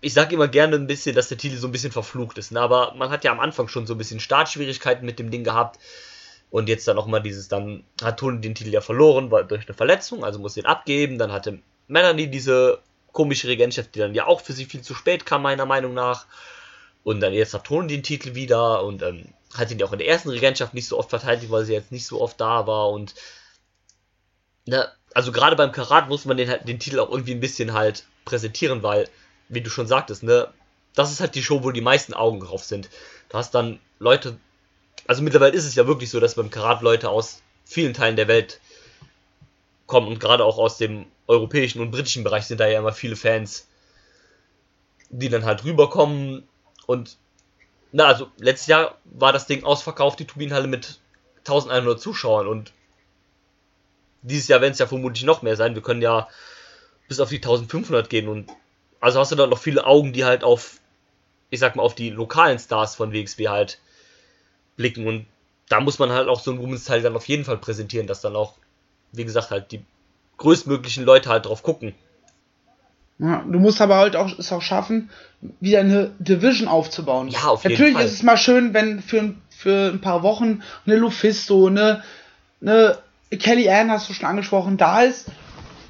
ich 0.00 0.14
sage 0.14 0.34
immer 0.34 0.48
gerne 0.48 0.76
ein 0.76 0.86
bisschen, 0.86 1.14
dass 1.14 1.28
der 1.28 1.38
Titel 1.38 1.56
so 1.56 1.68
ein 1.68 1.72
bisschen 1.72 1.92
verflucht 1.92 2.38
ist. 2.38 2.52
Ne? 2.52 2.60
Aber 2.60 2.94
man 2.94 3.10
hat 3.10 3.24
ja 3.24 3.32
am 3.32 3.40
Anfang 3.40 3.68
schon 3.68 3.86
so 3.86 3.94
ein 3.94 3.98
bisschen 3.98 4.20
Startschwierigkeiten 4.20 5.04
mit 5.04 5.18
dem 5.18 5.30
Ding 5.30 5.44
gehabt. 5.44 5.78
Und 6.50 6.68
jetzt 6.68 6.88
dann 6.88 6.96
auch 6.96 7.06
mal 7.06 7.20
dieses, 7.20 7.48
dann 7.48 7.84
hat 8.00 8.20
Tony 8.20 8.40
den 8.40 8.54
Titel 8.54 8.70
ja 8.70 8.80
verloren 8.80 9.30
weil, 9.30 9.44
durch 9.44 9.66
eine 9.66 9.74
Verletzung, 9.74 10.24
also 10.24 10.38
muss 10.38 10.54
den 10.54 10.64
abgeben. 10.64 11.18
Dann 11.18 11.30
hatte 11.30 11.58
Melanie 11.88 12.28
diese 12.28 12.80
komische 13.12 13.48
Regentschaft, 13.48 13.94
die 13.94 13.98
dann 13.98 14.14
ja 14.14 14.26
auch 14.26 14.40
für 14.40 14.52
sie 14.52 14.64
viel 14.64 14.82
zu 14.82 14.94
spät 14.94 15.26
kam, 15.26 15.42
meiner 15.42 15.66
Meinung 15.66 15.94
nach. 15.94 16.26
Und 17.02 17.20
dann 17.20 17.32
jetzt 17.32 17.54
hat 17.54 17.64
Tony 17.64 17.88
den 17.88 18.02
Titel 18.02 18.34
wieder 18.34 18.84
und 18.84 19.02
ähm, 19.02 19.26
hat 19.56 19.70
ihn 19.70 19.78
ja 19.78 19.86
auch 19.86 19.92
in 19.92 19.98
der 19.98 20.08
ersten 20.08 20.28
Regentschaft 20.28 20.74
nicht 20.74 20.86
so 20.86 20.98
oft 20.98 21.10
verteidigt, 21.10 21.50
weil 21.50 21.64
sie 21.64 21.72
jetzt 21.72 21.90
nicht 21.90 22.06
so 22.06 22.20
oft 22.20 22.40
da 22.40 22.66
war. 22.66 22.90
Und 22.90 23.14
na, 24.66 24.86
also 25.14 25.32
gerade 25.32 25.56
beim 25.56 25.72
Karat 25.72 26.08
muss 26.08 26.26
man 26.26 26.36
den, 26.36 26.48
halt, 26.48 26.68
den 26.68 26.78
Titel 26.78 27.00
auch 27.00 27.10
irgendwie 27.10 27.32
ein 27.32 27.40
bisschen 27.40 27.72
halt 27.72 28.04
präsentieren, 28.24 28.82
weil, 28.82 29.08
wie 29.48 29.62
du 29.62 29.70
schon 29.70 29.86
sagtest, 29.86 30.22
ne, 30.22 30.52
das 30.94 31.10
ist 31.10 31.20
halt 31.20 31.34
die 31.34 31.42
Show, 31.42 31.64
wo 31.64 31.70
die 31.70 31.80
meisten 31.80 32.12
Augen 32.12 32.40
drauf 32.40 32.64
sind. 32.64 32.90
Du 33.30 33.38
hast 33.38 33.54
dann 33.54 33.80
Leute, 33.98 34.36
also 35.06 35.22
mittlerweile 35.22 35.54
ist 35.54 35.64
es 35.64 35.74
ja 35.74 35.86
wirklich 35.86 36.10
so, 36.10 36.20
dass 36.20 36.34
beim 36.34 36.50
Karat 36.50 36.82
Leute 36.82 37.08
aus 37.08 37.42
vielen 37.64 37.94
Teilen 37.94 38.16
der 38.16 38.28
Welt 38.28 38.60
kommen 39.86 40.08
und 40.08 40.20
gerade 40.20 40.44
auch 40.44 40.58
aus 40.58 40.76
dem 40.76 41.06
europäischen 41.28 41.80
und 41.80 41.90
britischen 41.90 42.24
Bereich 42.24 42.46
sind 42.46 42.58
da 42.58 42.66
ja 42.66 42.80
immer 42.80 42.92
viele 42.92 43.14
Fans, 43.14 43.68
die 45.10 45.28
dann 45.28 45.44
halt 45.44 45.62
rüberkommen. 45.64 46.48
Und 46.86 47.18
na, 47.92 48.06
also 48.06 48.28
letztes 48.38 48.66
Jahr 48.66 48.98
war 49.04 49.32
das 49.32 49.46
Ding 49.46 49.62
ausverkauft, 49.62 50.18
die 50.18 50.26
Turbinenhalle 50.26 50.66
mit 50.66 50.98
1100 51.40 52.00
Zuschauern. 52.00 52.48
Und 52.48 52.72
dieses 54.22 54.48
Jahr 54.48 54.60
werden 54.60 54.72
es 54.72 54.78
ja 54.78 54.86
vermutlich 54.86 55.24
noch 55.24 55.42
mehr 55.42 55.56
sein. 55.56 55.74
Wir 55.74 55.82
können 55.82 56.02
ja 56.02 56.28
bis 57.08 57.20
auf 57.20 57.28
die 57.28 57.36
1500 57.36 58.08
gehen. 58.08 58.28
Und 58.28 58.50
also 59.00 59.20
hast 59.20 59.30
du 59.30 59.36
dann 59.36 59.50
noch 59.50 59.60
viele 59.60 59.86
Augen, 59.86 60.12
die 60.12 60.24
halt 60.24 60.44
auf, 60.44 60.80
ich 61.50 61.60
sag 61.60 61.76
mal, 61.76 61.82
auf 61.82 61.94
die 61.94 62.10
lokalen 62.10 62.58
Stars 62.58 62.96
von 62.96 63.12
WXW 63.12 63.48
halt 63.48 63.80
blicken. 64.76 65.06
Und 65.06 65.26
da 65.68 65.80
muss 65.80 65.98
man 65.98 66.10
halt 66.10 66.28
auch 66.28 66.40
so 66.40 66.50
ein 66.50 66.58
Women's 66.58 66.84
Teil 66.84 67.02
dann 67.02 67.16
auf 67.16 67.28
jeden 67.28 67.44
Fall 67.44 67.58
präsentieren, 67.58 68.06
dass 68.06 68.22
dann 68.22 68.34
auch, 68.34 68.54
wie 69.12 69.24
gesagt, 69.24 69.50
halt 69.50 69.72
die 69.72 69.84
größtmöglichen 70.38 71.04
Leute 71.04 71.28
halt 71.28 71.46
drauf 71.46 71.62
gucken. 71.62 71.94
Ja, 73.18 73.44
du 73.48 73.58
musst 73.58 73.80
aber 73.80 73.96
halt 73.96 74.14
auch 74.14 74.38
es 74.38 74.52
auch 74.52 74.62
schaffen, 74.62 75.10
wieder 75.60 75.80
eine 75.80 76.12
Division 76.20 76.68
aufzubauen. 76.68 77.28
Ja, 77.28 77.48
auf 77.48 77.64
jeden 77.64 77.74
Natürlich 77.74 77.94
Fall. 77.96 78.04
ist 78.06 78.12
es 78.12 78.22
mal 78.22 78.36
schön, 78.36 78.74
wenn 78.74 79.02
für, 79.02 79.34
für 79.50 79.90
ein 79.92 80.00
paar 80.00 80.22
Wochen 80.22 80.62
eine 80.86 80.96
Lufisto, 80.96 81.66
eine, 81.66 82.02
eine 82.62 82.96
Kelly 83.40 83.68
Ann 83.68 83.90
hast 83.90 84.08
du 84.08 84.14
schon 84.14 84.26
angesprochen, 84.28 84.76
da 84.76 85.02
ist. 85.02 85.26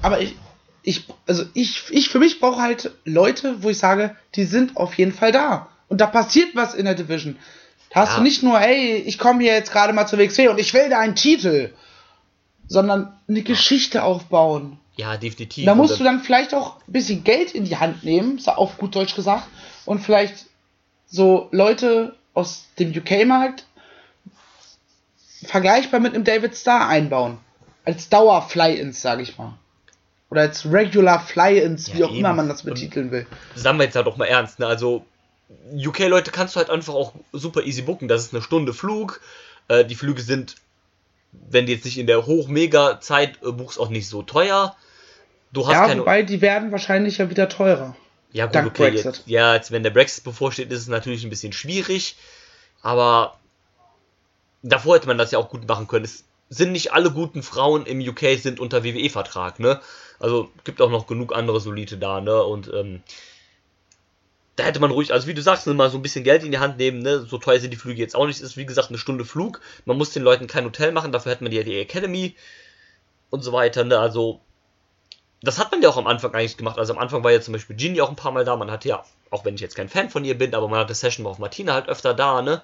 Aber 0.01 0.19
ich, 0.21 0.35
ich, 0.81 1.05
also 1.27 1.43
ich, 1.53 1.83
ich 1.91 2.09
für 2.09 2.17
mich 2.17 2.39
brauche 2.39 2.61
halt 2.61 2.91
Leute, 3.05 3.61
wo 3.61 3.69
ich 3.69 3.77
sage, 3.77 4.15
die 4.33 4.45
sind 4.45 4.75
auf 4.75 4.95
jeden 4.95 5.13
Fall 5.13 5.31
da. 5.31 5.67
Und 5.87 6.01
da 6.01 6.07
passiert 6.07 6.49
was 6.55 6.73
in 6.73 6.85
der 6.85 6.95
Division. 6.95 7.35
Da 7.91 8.01
hast 8.01 8.11
Ja. 8.13 8.17
du 8.17 8.23
nicht 8.23 8.41
nur, 8.41 8.59
ey, 8.59 8.95
ich 9.05 9.19
komme 9.19 9.43
hier 9.43 9.53
jetzt 9.53 9.71
gerade 9.71 9.93
mal 9.93 10.07
zur 10.07 10.17
WXW 10.17 10.47
und 10.47 10.59
ich 10.59 10.73
will 10.73 10.89
da 10.89 10.99
einen 10.99 11.15
Titel, 11.15 11.69
sondern 12.69 13.11
eine 13.27 13.41
Geschichte 13.41 14.03
aufbauen. 14.03 14.79
Ja, 14.95 15.17
definitiv. 15.17 15.65
Da 15.65 15.75
musst 15.75 15.99
du 15.99 16.03
dann 16.05 16.21
vielleicht 16.21 16.53
auch 16.53 16.77
ein 16.87 16.91
bisschen 16.93 17.23
Geld 17.25 17.51
in 17.51 17.65
die 17.65 17.75
Hand 17.77 18.03
nehmen, 18.05 18.39
so 18.39 18.51
auf 18.51 18.77
gut 18.77 18.95
Deutsch 18.95 19.15
gesagt, 19.15 19.47
und 19.85 19.99
vielleicht 19.99 20.45
so 21.07 21.49
Leute 21.51 22.15
aus 22.33 22.65
dem 22.79 22.91
UK-Markt 22.95 23.65
vergleichbar 25.45 25.99
mit 25.99 26.13
einem 26.13 26.23
David 26.23 26.55
Starr 26.55 26.87
einbauen. 26.87 27.37
Als 27.85 28.09
Dauer-Fly-Ins, 28.09 29.01
sag 29.01 29.19
ich 29.19 29.37
mal. 29.37 29.53
Oder 30.29 30.41
als 30.41 30.65
Regular 30.71 31.19
Fly-Ins, 31.19 31.87
Ja, 31.87 31.95
wie 31.95 32.03
auch 32.03 32.09
eben. 32.11 32.19
immer 32.19 32.33
man 32.33 32.49
das 32.49 32.63
betiteln 32.63 33.09
will. 33.11 33.25
sagen 33.55 33.79
wir 33.79 33.85
jetzt 33.85 33.95
halt 33.95 34.05
doch 34.05 34.17
mal 34.17 34.25
ernst, 34.25 34.59
ne? 34.59 34.67
Also, 34.67 35.05
UK-Leute 35.75 36.29
kannst 36.31 36.55
du 36.55 36.59
halt 36.59 36.69
einfach 36.69 36.93
auch 36.93 37.13
super 37.31 37.63
easy 37.63 37.81
booken. 37.81 38.07
Das 38.07 38.21
ist 38.25 38.33
eine 38.33 38.43
Stunde 38.43 38.73
Flug. 38.73 39.21
Äh, 39.69 39.85
die 39.85 39.95
Flüge 39.95 40.21
sind, 40.21 40.55
wenn 41.31 41.65
du 41.65 41.71
jetzt 41.71 41.85
nicht 41.85 41.97
in 41.97 42.07
der 42.07 42.25
Hoch-Mega-Zeit 42.25 43.41
äh, 43.43 43.51
buchst, 43.51 43.79
auch 43.79 43.89
nicht 43.89 44.07
so 44.07 44.21
teuer. 44.23 44.75
Du 45.51 45.65
hast 45.67 45.73
Ja, 45.73 45.87
keine. 45.87 46.01
wobei 46.01 46.23
die 46.23 46.41
werden 46.41 46.71
wahrscheinlich 46.71 47.17
ja 47.17 47.29
wieder 47.29 47.49
teurer. 47.49 47.95
ja, 48.31 48.45
gut, 48.45 48.55
dank 48.55 48.67
okay. 48.67 48.91
Brexit. 48.91 49.05
Jetzt, 49.05 49.23
ja, 49.27 49.55
jetzt, 49.55 49.71
wenn 49.71 49.83
der 49.83 49.89
Brexit 49.89 50.23
bevorsteht, 50.23 50.71
ist 50.71 50.81
es 50.81 50.87
natürlich 50.87 51.23
ein 51.23 51.29
bisschen 51.29 51.53
schwierig. 51.53 52.15
Aber 52.81 53.37
davor 54.61 54.95
hätte 54.95 55.07
man 55.07 55.17
das 55.17 55.31
ja 55.31 55.39
auch 55.39 55.49
gut 55.49 55.67
machen 55.67 55.87
können. 55.87 56.05
Es 56.05 56.23
sind 56.49 56.71
nicht 56.71 56.93
alle 56.93 57.11
guten 57.11 57.43
Frauen 57.43 57.85
im 57.85 57.99
UK 57.99 58.39
sind 58.39 58.59
unter 58.59 58.83
WWE-Vertrag, 58.83 59.59
ne? 59.59 59.79
Also 60.19 60.51
gibt 60.63 60.81
auch 60.81 60.89
noch 60.89 61.07
genug 61.07 61.35
andere 61.35 61.59
Solide 61.59 61.97
da, 61.97 62.21
ne? 62.21 62.43
Und 62.43 62.71
ähm, 62.73 63.01
da 64.59 64.65
hätte 64.65 64.79
man 64.79 64.91
ruhig, 64.91 65.13
also 65.13 65.27
wie 65.27 65.33
du 65.33 65.41
sagst, 65.41 65.67
ne, 65.67 65.73
mal 65.73 65.89
so 65.89 65.97
ein 65.97 66.01
bisschen 66.01 66.23
Geld 66.23 66.43
in 66.43 66.51
die 66.51 66.59
Hand 66.59 66.77
nehmen, 66.77 66.99
ne? 66.99 67.21
So 67.21 67.37
teuer 67.37 67.59
sind 67.59 67.71
die 67.71 67.77
Flüge 67.77 68.01
jetzt 68.01 68.15
auch 68.15 68.27
nicht. 68.27 68.41
Ist 68.41 68.57
wie 68.57 68.65
gesagt 68.65 68.89
eine 68.89 68.97
Stunde 68.97 69.25
Flug. 69.25 69.61
Man 69.85 69.97
muss 69.97 70.11
den 70.11 70.23
Leuten 70.23 70.47
kein 70.47 70.65
Hotel 70.65 70.91
machen, 70.91 71.11
dafür 71.11 71.31
hätte 71.31 71.43
man 71.43 71.53
ja 71.53 71.63
die 71.63 71.79
Academy 71.79 72.35
und 73.29 73.41
so 73.41 73.53
weiter, 73.53 73.83
ne? 73.83 73.97
Also 73.97 74.41
das 75.41 75.57
hat 75.57 75.71
man 75.71 75.81
ja 75.81 75.89
auch 75.89 75.97
am 75.97 76.07
Anfang 76.07 76.33
eigentlich 76.33 76.57
gemacht. 76.57 76.77
Also 76.77 76.93
am 76.93 76.99
Anfang 76.99 77.23
war 77.23 77.31
ja 77.31 77.39
zum 77.39 77.53
Beispiel 77.53 77.75
Ginny 77.75 78.01
auch 78.01 78.09
ein 78.09 78.15
paar 78.15 78.31
Mal 78.31 78.43
da. 78.43 78.55
Man 78.57 78.69
hatte 78.69 78.89
ja, 78.89 79.03
auch 79.29 79.45
wenn 79.45 79.55
ich 79.55 79.61
jetzt 79.61 79.75
kein 79.75 79.87
Fan 79.87 80.09
von 80.09 80.25
ihr 80.25 80.37
bin, 80.37 80.53
aber 80.53 80.67
man 80.67 80.79
hatte 80.79 80.93
Session 80.93 81.25
auf 81.25 81.39
Martina 81.39 81.73
halt 81.73 81.87
öfter 81.87 82.13
da, 82.13 82.41
ne? 82.41 82.61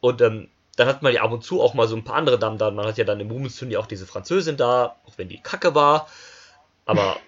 Und 0.00 0.22
ähm, 0.22 0.48
dann 0.76 0.88
hat 0.88 1.02
man 1.02 1.12
ja 1.12 1.22
ab 1.22 1.32
und 1.32 1.44
zu 1.44 1.60
auch 1.60 1.74
mal 1.74 1.88
so 1.88 1.96
ein 1.96 2.04
paar 2.04 2.16
andere 2.16 2.38
Damen 2.38 2.56
da. 2.56 2.70
Man 2.70 2.86
hat 2.86 2.96
ja 2.96 3.04
dann 3.04 3.20
im 3.20 3.28
Women's 3.30 3.56
Turnier 3.58 3.80
auch 3.80 3.86
diese 3.86 4.06
Französin 4.06 4.56
da, 4.56 4.96
auch 5.06 5.18
wenn 5.18 5.28
die 5.28 5.42
kacke 5.42 5.74
war. 5.74 6.08
Aber, 6.86 7.18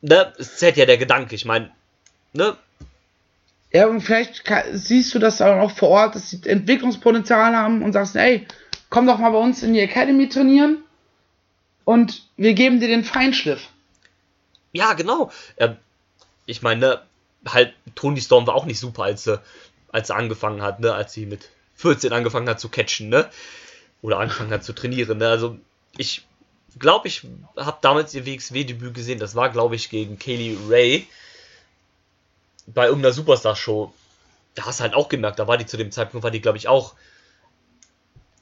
ne, 0.00 0.32
es 0.38 0.56
zählt 0.56 0.76
ja 0.76 0.86
der 0.86 0.98
Gedanke. 0.98 1.36
Ich 1.36 1.44
meine, 1.44 1.70
ne, 2.36 2.56
Ja, 3.72 3.86
und 3.86 4.00
vielleicht 4.00 4.42
siehst 4.72 5.14
du 5.14 5.18
das 5.18 5.40
auch 5.42 5.70
vor 5.70 5.88
Ort, 5.88 6.14
dass 6.14 6.30
sie 6.30 6.40
Entwicklungspotenzial 6.44 7.56
haben 7.56 7.82
und 7.82 7.92
sagst, 7.92 8.16
ey, 8.16 8.46
komm 8.90 9.06
doch 9.06 9.18
mal 9.18 9.30
bei 9.30 9.38
uns 9.38 9.62
in 9.62 9.74
die 9.74 9.80
Academy 9.80 10.28
trainieren 10.28 10.78
und 11.84 12.22
wir 12.36 12.54
geben 12.54 12.80
dir 12.80 12.88
den 12.88 13.04
Feinschliff. 13.04 13.68
Ja, 14.72 14.92
genau. 14.92 15.30
Ähm, 15.56 15.76
ich 16.46 16.62
meine, 16.62 16.80
ne, 16.80 17.02
halt, 17.46 17.74
Tony 17.94 18.20
Storm 18.20 18.46
war 18.46 18.54
auch 18.54 18.66
nicht 18.66 18.78
super, 18.78 19.04
als 19.04 19.24
sie, 19.24 19.40
als 19.90 20.08
sie 20.08 20.14
angefangen 20.14 20.62
hat, 20.62 20.80
ne, 20.80 20.92
als 20.92 21.12
sie 21.12 21.26
mit 21.26 21.50
14 21.76 22.12
angefangen 22.12 22.48
hat 22.48 22.60
zu 22.60 22.68
catchen, 22.68 23.08
ne? 23.08 23.28
Oder 24.02 24.18
angefangen 24.18 24.50
hat 24.50 24.64
zu 24.64 24.72
trainieren, 24.72 25.18
ne? 25.18 25.28
Also, 25.28 25.58
ich 25.96 26.26
glaube, 26.78 27.08
ich 27.08 27.26
habe 27.56 27.78
damals 27.80 28.14
ihr 28.14 28.26
WXW-Debüt 28.26 28.94
gesehen. 28.94 29.18
Das 29.18 29.34
war, 29.34 29.50
glaube 29.50 29.76
ich, 29.76 29.88
gegen 29.88 30.18
Kaylee 30.18 30.56
Ray 30.68 31.06
bei 32.66 32.86
irgendeiner 32.86 33.12
Superstar-Show. 33.12 33.92
Da 34.54 34.64
hast 34.64 34.80
du 34.80 34.84
halt 34.84 34.94
auch 34.94 35.08
gemerkt, 35.08 35.38
da 35.38 35.46
war 35.46 35.58
die 35.58 35.66
zu 35.66 35.76
dem 35.76 35.90
Zeitpunkt, 35.90 36.24
war 36.24 36.30
die, 36.30 36.40
glaube 36.40 36.58
ich, 36.58 36.68
auch 36.68 36.94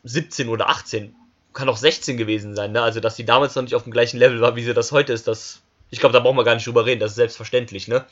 17 0.04 0.48
oder 0.48 0.68
18. 0.68 1.14
Kann 1.52 1.68
auch 1.68 1.76
16 1.76 2.16
gewesen 2.16 2.54
sein, 2.54 2.72
ne? 2.72 2.82
Also, 2.82 3.00
dass 3.00 3.16
die 3.16 3.24
damals 3.24 3.54
noch 3.54 3.62
nicht 3.62 3.74
auf 3.74 3.84
dem 3.84 3.92
gleichen 3.92 4.18
Level 4.18 4.40
war, 4.40 4.56
wie 4.56 4.64
sie 4.64 4.74
das 4.74 4.92
heute 4.92 5.12
ist, 5.12 5.28
das. 5.28 5.60
Ich 5.90 6.00
glaube, 6.00 6.12
da 6.12 6.20
brauchen 6.20 6.36
wir 6.36 6.44
gar 6.44 6.54
nicht 6.54 6.66
drüber 6.66 6.86
reden, 6.86 7.00
das 7.00 7.12
ist 7.12 7.16
selbstverständlich, 7.16 7.88
ne? 7.88 8.04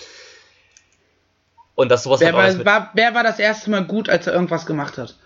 Und 1.74 1.88
dass 1.88 2.04
sowas 2.04 2.20
Wer 2.20 2.32
halt 2.32 2.58
war, 2.58 2.64
war, 2.64 2.90
wer 2.94 3.14
war 3.14 3.24
das 3.24 3.38
erste 3.38 3.70
Mal 3.70 3.84
gut, 3.84 4.08
als 4.08 4.26
er 4.26 4.34
irgendwas 4.34 4.66
gemacht 4.66 4.98
hat? 4.98 5.16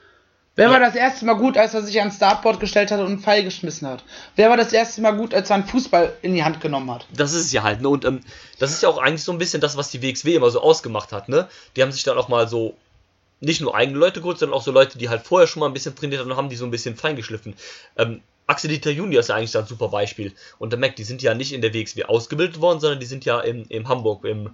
Wer 0.57 0.67
Ja. 0.67 0.73
war 0.73 0.81
das 0.81 0.95
erste 0.95 1.27
Mal 1.27 1.35
gut, 1.35 1.59
als 1.59 1.75
er 1.75 1.83
sich 1.83 1.99
ans 1.99 2.17
Startboard 2.17 2.61
gestellt 2.61 2.91
hat 2.91 2.99
und 3.01 3.07
einen 3.07 3.19
Pfeil 3.19 3.45
geschmissen 3.45 3.87
hat? 3.87 4.03
Wer 4.37 4.49
war 4.49 4.57
das 4.57 4.73
erste 4.73 5.03
Mal 5.03 5.13
gut, 5.13 5.35
als 5.35 5.51
er 5.51 5.57
einen 5.57 5.67
Fußball 5.67 6.15
in 6.23 6.35
die 6.35 6.43
Hand 6.45 6.63
genommen 6.63 6.91
hat? 6.91 7.07
Das 7.15 7.35
ist 7.35 7.45
es 7.47 7.53
ja 7.53 7.63
halt, 7.63 7.83
ne? 7.83 7.91
Und 7.91 8.07
ähm, 8.07 8.23
das 8.59 8.71
ist 8.71 8.83
ja 8.83 8.89
auch 8.89 8.99
eigentlich 8.99 9.23
so 9.23 9.33
ein 9.33 9.39
bisschen 9.39 9.61
das, 9.61 9.77
was 9.77 9.91
die 9.91 10.03
WXW 10.03 10.35
immer 10.35 10.51
so 10.51 10.63
ausgemacht 10.63 11.13
hat, 11.13 11.29
ne? 11.29 11.47
Die 11.77 11.83
haben 11.83 11.93
sich 11.93 12.05
dann 12.05 12.17
auch 12.17 12.29
mal 12.29 12.49
so 12.49 12.75
nicht 13.41 13.61
nur 13.61 13.75
eigene 13.75 13.99
Leute 13.99 14.21
geholt, 14.21 14.39
sondern 14.39 14.57
auch 14.59 14.63
so 14.63 14.73
Leute, 14.73 14.97
die 14.97 15.11
halt 15.11 15.27
vorher 15.27 15.47
schon 15.47 15.61
mal 15.61 15.67
ein 15.67 15.75
bisschen 15.75 15.95
trainiert 15.95 16.23
haben 16.23 16.31
und 16.31 16.37
haben 16.39 16.49
die 16.49 16.57
so 16.57 16.65
ein 16.65 16.71
bisschen 16.71 16.97
feingeschliffen. 16.97 17.55
Ähm, 17.99 18.23
Axel 18.47 18.71
Dieter 18.71 18.91
Junior 18.93 19.21
ist 19.21 19.29
ja 19.29 19.35
eigentlich 19.35 19.51
da 19.51 19.59
ein 19.59 19.67
super 19.67 19.89
Beispiel. 19.89 20.33
Und 20.59 20.71
der 20.73 20.79
merkt, 20.79 20.99
die 20.99 21.05
sind 21.05 21.21
ja 21.21 21.35
nicht 21.35 21.53
in 21.53 21.61
der 21.61 21.75
WXW 21.75 22.05
ausgebildet 22.05 22.63
worden, 22.63 22.81
sondern 22.81 22.99
die 23.01 23.07
sind 23.07 23.27
ja 23.27 23.41
in, 23.41 23.67
in 23.67 23.89
Hamburg 23.89 24.25
im 24.25 24.53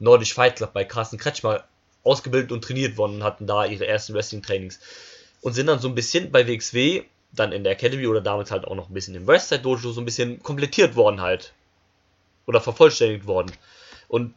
Nordisch 0.00 0.34
Fight 0.34 0.56
Club 0.56 0.72
bei 0.72 0.84
Carsten 0.84 1.16
Kretschmer 1.18 1.62
ausgebildet 2.02 2.50
und 2.50 2.64
trainiert 2.64 2.96
worden 2.96 3.16
und 3.16 3.22
hatten 3.22 3.46
da 3.46 3.64
ihre 3.64 3.86
ersten 3.86 4.14
Wrestling-Trainings. 4.14 4.80
Und 5.44 5.52
sind 5.52 5.66
dann 5.66 5.78
so 5.78 5.88
ein 5.88 5.94
bisschen 5.94 6.32
bei 6.32 6.48
WXW, 6.48 7.02
dann 7.30 7.52
in 7.52 7.64
der 7.64 7.74
Academy 7.74 8.06
oder 8.06 8.22
damals 8.22 8.50
halt 8.50 8.64
auch 8.64 8.74
noch 8.74 8.88
ein 8.88 8.94
bisschen 8.94 9.14
im 9.14 9.26
Westside 9.26 9.60
Dojo 9.60 9.92
so 9.92 10.00
ein 10.00 10.06
bisschen 10.06 10.42
komplettiert 10.42 10.96
worden 10.96 11.20
halt 11.20 11.52
oder 12.46 12.62
vervollständigt 12.62 13.26
worden. 13.26 13.52
Und 14.08 14.32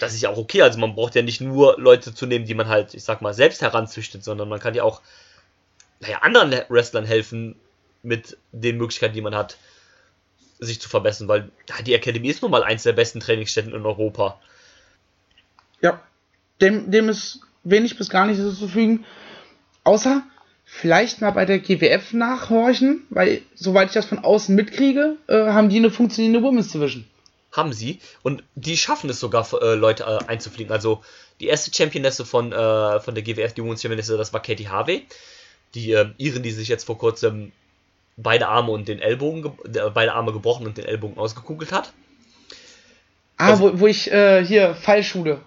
das 0.00 0.14
ist 0.14 0.22
ja 0.22 0.30
auch 0.30 0.38
okay. 0.38 0.62
Also 0.62 0.78
man 0.78 0.94
braucht 0.94 1.14
ja 1.14 1.20
nicht 1.20 1.42
nur 1.42 1.78
Leute 1.78 2.14
zu 2.14 2.24
nehmen, 2.24 2.46
die 2.46 2.54
man 2.54 2.68
halt, 2.68 2.94
ich 2.94 3.04
sag 3.04 3.20
mal, 3.20 3.34
selbst 3.34 3.60
heranzüchtet, 3.60 4.24
sondern 4.24 4.48
man 4.48 4.60
kann 4.60 4.72
ja 4.72 4.82
auch, 4.82 5.02
naja, 6.00 6.20
anderen 6.22 6.52
Wrestlern 6.70 7.04
helfen 7.04 7.56
mit 8.02 8.38
den 8.50 8.78
Möglichkeiten, 8.78 9.12
die 9.12 9.20
man 9.20 9.34
hat, 9.34 9.58
sich 10.58 10.80
zu 10.80 10.88
verbessern, 10.88 11.28
weil 11.28 11.50
die 11.84 11.92
Academy 11.92 12.28
ist 12.28 12.40
nun 12.40 12.50
mal 12.50 12.64
eins 12.64 12.84
der 12.84 12.94
besten 12.94 13.20
Trainingsstätten 13.20 13.74
in 13.74 13.84
Europa. 13.84 14.40
Ja, 15.82 16.00
dem, 16.62 16.90
dem 16.90 17.10
ist 17.10 17.40
wenig 17.62 17.98
bis 17.98 18.08
gar 18.08 18.24
nicht 18.24 18.38
zu 18.38 18.68
fügen. 18.68 19.04
Außer 19.84 20.22
vielleicht 20.64 21.20
mal 21.20 21.30
bei 21.32 21.44
der 21.44 21.58
GWF 21.58 22.12
nachhorchen, 22.12 23.06
weil 23.10 23.42
soweit 23.54 23.88
ich 23.88 23.94
das 23.94 24.06
von 24.06 24.18
außen 24.20 24.54
mitkriege, 24.54 25.16
äh, 25.26 25.46
haben 25.48 25.68
die 25.68 25.76
eine 25.78 25.90
funktionierende 25.90 26.42
Women's 26.42 26.72
Division. 26.72 27.04
Haben 27.50 27.72
sie. 27.72 27.98
Und 28.22 28.44
die 28.54 28.76
schaffen 28.78 29.10
es 29.10 29.20
sogar, 29.20 29.46
äh, 29.60 29.74
Leute 29.74 30.04
äh, 30.04 30.24
einzufliegen. 30.30 30.72
Also 30.72 31.02
die 31.40 31.46
erste 31.48 31.74
Championesse 31.74 32.24
von, 32.24 32.52
äh, 32.52 33.00
von 33.00 33.14
der 33.14 33.22
GWF, 33.22 33.52
die 33.52 33.62
Women's 33.62 33.82
Championesse, 33.82 34.16
das 34.16 34.32
war 34.32 34.40
Katie 34.40 34.68
Harvey. 34.68 35.06
Die 35.74 35.92
äh, 35.92 36.06
Iren, 36.16 36.42
die 36.42 36.50
sich 36.52 36.68
jetzt 36.68 36.84
vor 36.84 36.96
kurzem 36.96 37.52
beide 38.16 38.48
Arme 38.48 38.70
und 38.72 38.88
den 38.88 39.00
Ellbogen, 39.00 39.42
ge- 39.42 39.82
äh, 39.86 39.90
beide 39.90 40.12
Arme 40.14 40.32
gebrochen 40.32 40.66
und 40.66 40.78
den 40.78 40.84
Ellbogen 40.86 41.18
ausgekugelt 41.18 41.72
hat. 41.72 41.92
Ah, 43.36 43.48
Also- 43.50 43.72
wo, 43.74 43.80
wo 43.80 43.86
ich 43.86 44.10
äh, 44.10 44.44
hier 44.44 44.74
Fallschule. 44.74 45.40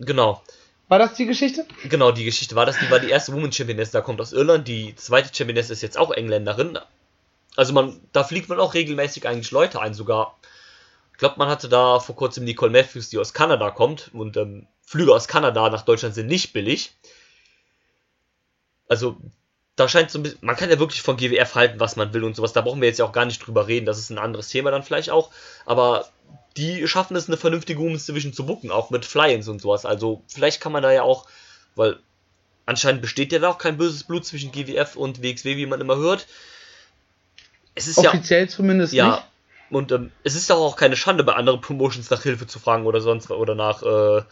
Genau. 0.00 0.42
War 0.88 0.98
das 1.00 1.14
die 1.14 1.26
Geschichte? 1.26 1.66
Genau, 1.88 2.12
die 2.12 2.24
Geschichte 2.24 2.54
war 2.54 2.64
das. 2.64 2.78
Die 2.78 2.90
war 2.90 3.00
die 3.00 3.10
erste 3.10 3.32
Women's 3.32 3.56
Championess, 3.56 3.90
da 3.90 4.00
kommt 4.00 4.20
aus 4.20 4.32
Irland. 4.32 4.68
Die 4.68 4.94
zweite 4.94 5.34
Championess 5.34 5.70
ist 5.70 5.82
jetzt 5.82 5.98
auch 5.98 6.12
Engländerin. 6.12 6.78
Also 7.56 7.72
man, 7.72 8.00
da 8.12 8.22
fliegt 8.22 8.48
man 8.48 8.60
auch 8.60 8.74
regelmäßig 8.74 9.26
eigentlich 9.26 9.50
Leute 9.50 9.80
ein. 9.80 9.94
Sogar, 9.94 10.38
ich 11.12 11.18
glaube, 11.18 11.36
man 11.38 11.48
hatte 11.48 11.68
da 11.68 11.98
vor 11.98 12.14
kurzem 12.14 12.44
Nicole 12.44 12.70
Matthews, 12.70 13.08
die 13.08 13.18
aus 13.18 13.34
Kanada 13.34 13.70
kommt. 13.70 14.10
Und 14.12 14.36
ähm, 14.36 14.68
Flüge 14.82 15.12
aus 15.12 15.26
Kanada 15.26 15.68
nach 15.70 15.82
Deutschland 15.82 16.14
sind 16.14 16.28
nicht 16.28 16.52
billig. 16.52 16.94
Also 18.88 19.16
da 19.76 19.88
scheint 19.88 20.10
so 20.10 20.18
ein 20.18 20.22
bisschen, 20.22 20.38
man 20.40 20.56
kann 20.56 20.70
ja 20.70 20.78
wirklich 20.78 21.02
von 21.02 21.18
GWF 21.18 21.54
halten, 21.54 21.80
was 21.80 21.96
man 21.96 22.12
will 22.14 22.24
und 22.24 22.34
sowas. 22.34 22.54
Da 22.54 22.62
brauchen 22.62 22.80
wir 22.80 22.88
jetzt 22.88 22.98
ja 22.98 23.04
auch 23.04 23.12
gar 23.12 23.26
nicht 23.26 23.46
drüber 23.46 23.68
reden. 23.68 23.84
Das 23.84 23.98
ist 23.98 24.10
ein 24.10 24.18
anderes 24.18 24.48
Thema 24.48 24.70
dann 24.70 24.82
vielleicht 24.82 25.10
auch. 25.10 25.30
Aber 25.66 26.08
die 26.56 26.88
schaffen 26.88 27.14
es, 27.14 27.28
eine 27.28 27.36
vernünftige 27.36 27.78
Women's 27.78 28.06
Division 28.06 28.32
zu 28.32 28.46
booken, 28.46 28.70
auch 28.70 28.88
mit 28.88 29.04
Fly-Ins 29.04 29.48
und 29.48 29.60
sowas. 29.60 29.84
Also 29.84 30.22
vielleicht 30.28 30.62
kann 30.62 30.72
man 30.72 30.82
da 30.82 30.90
ja 30.92 31.02
auch, 31.02 31.26
weil 31.74 31.98
anscheinend 32.64 33.02
besteht 33.02 33.32
ja 33.32 33.38
da 33.38 33.50
auch 33.50 33.58
kein 33.58 33.76
böses 33.76 34.04
Blut 34.04 34.24
zwischen 34.24 34.50
GWF 34.50 34.96
und 34.96 35.22
WXW, 35.22 35.58
wie 35.58 35.66
man 35.66 35.82
immer 35.82 35.96
hört. 35.96 36.26
Es 37.74 37.86
ist 37.86 38.02
ja, 38.02 38.08
Offiziell 38.08 38.48
zumindest 38.48 38.94
ja, 38.94 39.16
nicht. 39.16 39.22
und 39.68 39.92
ähm, 39.92 40.10
es 40.24 40.34
ist 40.34 40.48
doch 40.48 40.56
auch 40.56 40.76
keine 40.76 40.96
Schande, 40.96 41.24
bei 41.24 41.34
anderen 41.34 41.60
Promotions 41.60 42.08
nach 42.08 42.22
Hilfe 42.22 42.46
zu 42.46 42.58
fragen 42.58 42.86
oder 42.86 43.02
sonst 43.02 43.30
oder 43.30 43.54
nach 43.54 43.82
äh, 43.82 44.22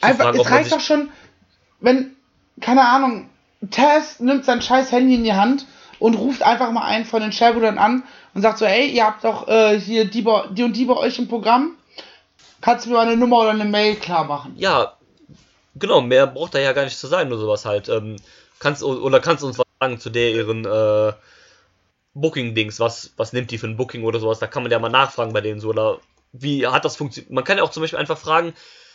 Einfach, 0.00 0.24
fragen, 0.24 0.40
es 0.40 0.50
reicht 0.50 0.72
doch 0.72 0.80
schon, 0.80 1.10
wenn, 1.80 2.14
keine 2.60 2.86
Ahnung, 2.86 3.28
Taz 3.70 4.20
nimmt 4.20 4.44
sein 4.44 4.62
scheiß 4.62 4.92
Handy 4.92 5.14
in 5.14 5.24
die 5.24 5.32
Hand 5.32 5.66
und 5.98 6.14
ruft 6.14 6.42
einfach 6.42 6.70
mal 6.70 6.84
einen 6.84 7.04
von 7.04 7.22
den 7.22 7.32
Shellbrüdern 7.32 7.78
an 7.78 8.04
und 8.34 8.42
sagt 8.42 8.58
so, 8.58 8.64
ey, 8.64 8.88
ihr 8.88 9.04
habt 9.04 9.24
doch 9.24 9.48
äh, 9.48 9.80
hier 9.80 10.04
die, 10.04 10.24
die 10.50 10.62
und 10.62 10.72
die 10.74 10.84
bei 10.84 10.96
euch 10.96 11.18
im 11.18 11.28
Programm. 11.28 11.76
Kannst 12.60 12.86
du 12.86 12.90
mir 12.90 12.96
mal 12.96 13.06
eine 13.06 13.16
Nummer 13.16 13.40
oder 13.40 13.50
eine 13.50 13.64
Mail 13.64 13.96
klar 13.96 14.24
machen? 14.24 14.54
Ja, 14.56 14.94
genau, 15.74 16.00
mehr 16.00 16.26
braucht 16.26 16.54
da 16.54 16.58
ja 16.58 16.72
gar 16.72 16.84
nicht 16.84 16.98
zu 16.98 17.06
sein, 17.06 17.28
nur 17.28 17.38
sowas 17.38 17.64
halt. 17.64 17.88
Ähm, 17.88 18.16
kannst, 18.58 18.82
oder 18.82 19.20
kannst 19.20 19.42
du 19.42 19.46
uns 19.46 19.58
was 19.58 19.66
sagen 19.80 20.00
zu 20.00 20.10
der 20.10 20.32
ihren 20.32 20.64
äh, 20.64 21.12
Booking-Dings? 22.14 22.80
Was, 22.80 23.12
was 23.16 23.32
nimmt 23.32 23.50
die 23.50 23.58
für 23.58 23.66
ein 23.66 23.76
Booking 23.76 24.04
oder 24.04 24.20
sowas? 24.20 24.38
Da 24.38 24.46
kann 24.46 24.62
man 24.62 24.72
ja 24.72 24.78
mal 24.78 24.88
nachfragen 24.88 25.32
bei 25.32 25.40
denen 25.40 25.60
so. 25.60 25.68
Oder 25.68 25.98
wie 26.32 26.66
hat 26.66 26.84
das 26.84 26.96
funktioniert? 26.96 27.32
Man 27.32 27.44
kann 27.44 27.58
ja 27.58 27.64
auch 27.64 27.70
zum 27.70 27.82
Beispiel 27.82 27.98
einfach 27.98 28.18
fragen, 28.18 28.54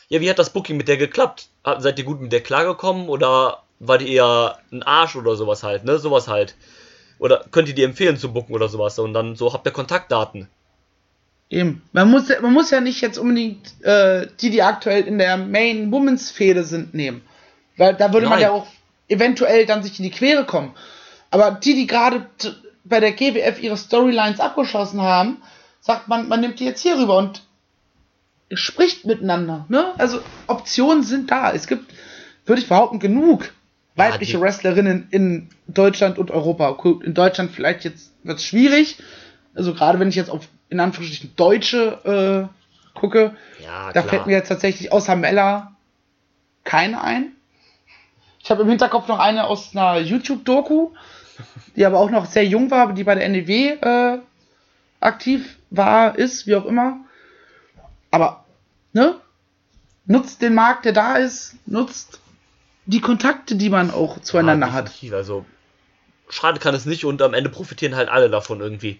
ja, 0.09 0.19
wie 0.21 0.29
hat 0.29 0.39
das 0.39 0.51
Booking 0.51 0.77
mit 0.77 0.87
der 0.87 0.97
geklappt? 0.97 1.47
Seid 1.77 1.97
ihr 1.97 2.05
gut 2.05 2.19
mit 2.19 2.31
der 2.31 2.41
klargekommen 2.41 3.07
oder 3.07 3.63
war 3.81 3.97
die 3.97 4.13
eher 4.13 4.59
ein 4.71 4.83
Arsch 4.83 5.15
oder 5.15 5.35
sowas 5.35 5.63
halt, 5.63 5.83
ne? 5.83 5.97
Sowas 5.97 6.27
halt. 6.27 6.55
Oder 7.17 7.45
könnt 7.51 7.67
ihr 7.67 7.75
die 7.75 7.83
empfehlen 7.83 8.17
zu 8.17 8.31
booken 8.31 8.55
oder 8.55 8.69
sowas? 8.69 8.97
Und 8.99 9.13
dann 9.13 9.35
so 9.35 9.53
habt 9.53 9.65
ihr 9.65 9.71
Kontaktdaten. 9.71 10.47
Eben. 11.49 11.81
Man 11.91 12.09
muss, 12.09 12.29
man 12.41 12.53
muss 12.53 12.69
ja 12.69 12.79
nicht 12.79 13.01
jetzt 13.01 13.17
unbedingt 13.17 13.83
äh, 13.83 14.27
die, 14.39 14.51
die 14.51 14.61
aktuell 14.61 15.03
in 15.03 15.17
der 15.17 15.37
Main 15.37 15.91
Women's 15.91 16.31
Fehde 16.31 16.63
sind, 16.63 16.93
nehmen. 16.93 17.21
Weil 17.77 17.95
da 17.95 18.13
würde 18.13 18.27
Nein. 18.27 18.29
man 18.29 18.41
ja 18.41 18.51
auch 18.51 18.67
eventuell 19.07 19.65
dann 19.65 19.83
sich 19.83 19.99
in 19.99 20.03
die 20.03 20.11
Quere 20.11 20.45
kommen. 20.45 20.73
Aber 21.31 21.51
die, 21.51 21.73
die 21.73 21.87
gerade 21.87 22.27
bei 22.83 22.99
der 22.99 23.11
GWF 23.11 23.61
ihre 23.61 23.77
Storylines 23.77 24.39
abgeschlossen 24.39 25.01
haben, 25.01 25.41
sagt 25.79 26.07
man, 26.07 26.27
man 26.27 26.39
nimmt 26.39 26.59
die 26.59 26.65
jetzt 26.65 26.81
hier 26.81 26.97
rüber 26.97 27.17
und 27.17 27.41
spricht 28.53 29.05
miteinander. 29.05 29.65
Ne? 29.69 29.93
Also 29.97 30.21
Optionen 30.47 31.03
sind 31.03 31.31
da. 31.31 31.51
Es 31.51 31.67
gibt, 31.67 31.91
würde 32.45 32.61
ich 32.61 32.69
behaupten, 32.69 32.99
genug 32.99 33.51
weibliche 33.95 34.33
ja, 34.33 34.41
Wrestlerinnen 34.41 35.07
in 35.11 35.49
Deutschland 35.67 36.17
und 36.17 36.31
Europa. 36.31 36.77
In 37.03 37.13
Deutschland 37.13 37.51
vielleicht 37.51 37.83
jetzt 37.83 38.11
wird 38.23 38.39
es 38.39 38.45
schwierig. 38.45 38.97
Also 39.53 39.73
gerade 39.73 39.99
wenn 39.99 40.09
ich 40.09 40.15
jetzt 40.15 40.29
auf 40.29 40.47
in 40.69 40.79
Anführungsstrichen 40.79 41.35
Deutsche 41.35 42.49
äh, 42.95 42.97
gucke, 42.97 43.35
ja, 43.63 43.91
da 43.91 44.03
fällt 44.03 44.25
mir 44.25 44.33
jetzt 44.33 44.47
tatsächlich 44.47 44.91
außer 44.91 45.15
Mella 45.15 45.75
keine 46.63 47.03
ein. 47.03 47.33
Ich 48.43 48.49
habe 48.49 48.63
im 48.63 48.69
Hinterkopf 48.69 49.07
noch 49.07 49.19
eine 49.19 49.45
aus 49.45 49.75
einer 49.75 49.99
YouTube-Doku, 49.99 50.91
die 51.75 51.85
aber 51.85 51.99
auch 51.99 52.09
noch 52.09 52.25
sehr 52.25 52.45
jung 52.45 52.71
war, 52.71 52.93
die 52.93 53.03
bei 53.03 53.15
der 53.15 53.29
NEW 53.29 53.77
äh, 53.81 54.19
aktiv 54.99 55.57
war, 55.69 56.17
ist, 56.17 56.47
wie 56.47 56.55
auch 56.55 56.65
immer. 56.65 57.01
Aber, 58.09 58.45
ne? 58.93 59.15
Nutzt 60.05 60.41
den 60.41 60.55
Markt, 60.55 60.85
der 60.85 60.93
da 60.93 61.15
ist, 61.15 61.55
nutzt 61.65 62.19
die 62.85 63.01
Kontakte, 63.01 63.55
die 63.55 63.69
man 63.69 63.91
auch 63.91 64.19
zueinander 64.21 64.67
ja, 64.67 64.73
hat. 64.73 64.91
Also, 65.11 65.45
schade 66.29 66.59
kann 66.59 66.75
es 66.75 66.85
nicht 66.85 67.05
und 67.05 67.21
am 67.21 67.33
Ende 67.33 67.49
profitieren 67.49 67.95
halt 67.95 68.09
alle 68.09 68.29
davon 68.29 68.59
irgendwie. 68.59 68.99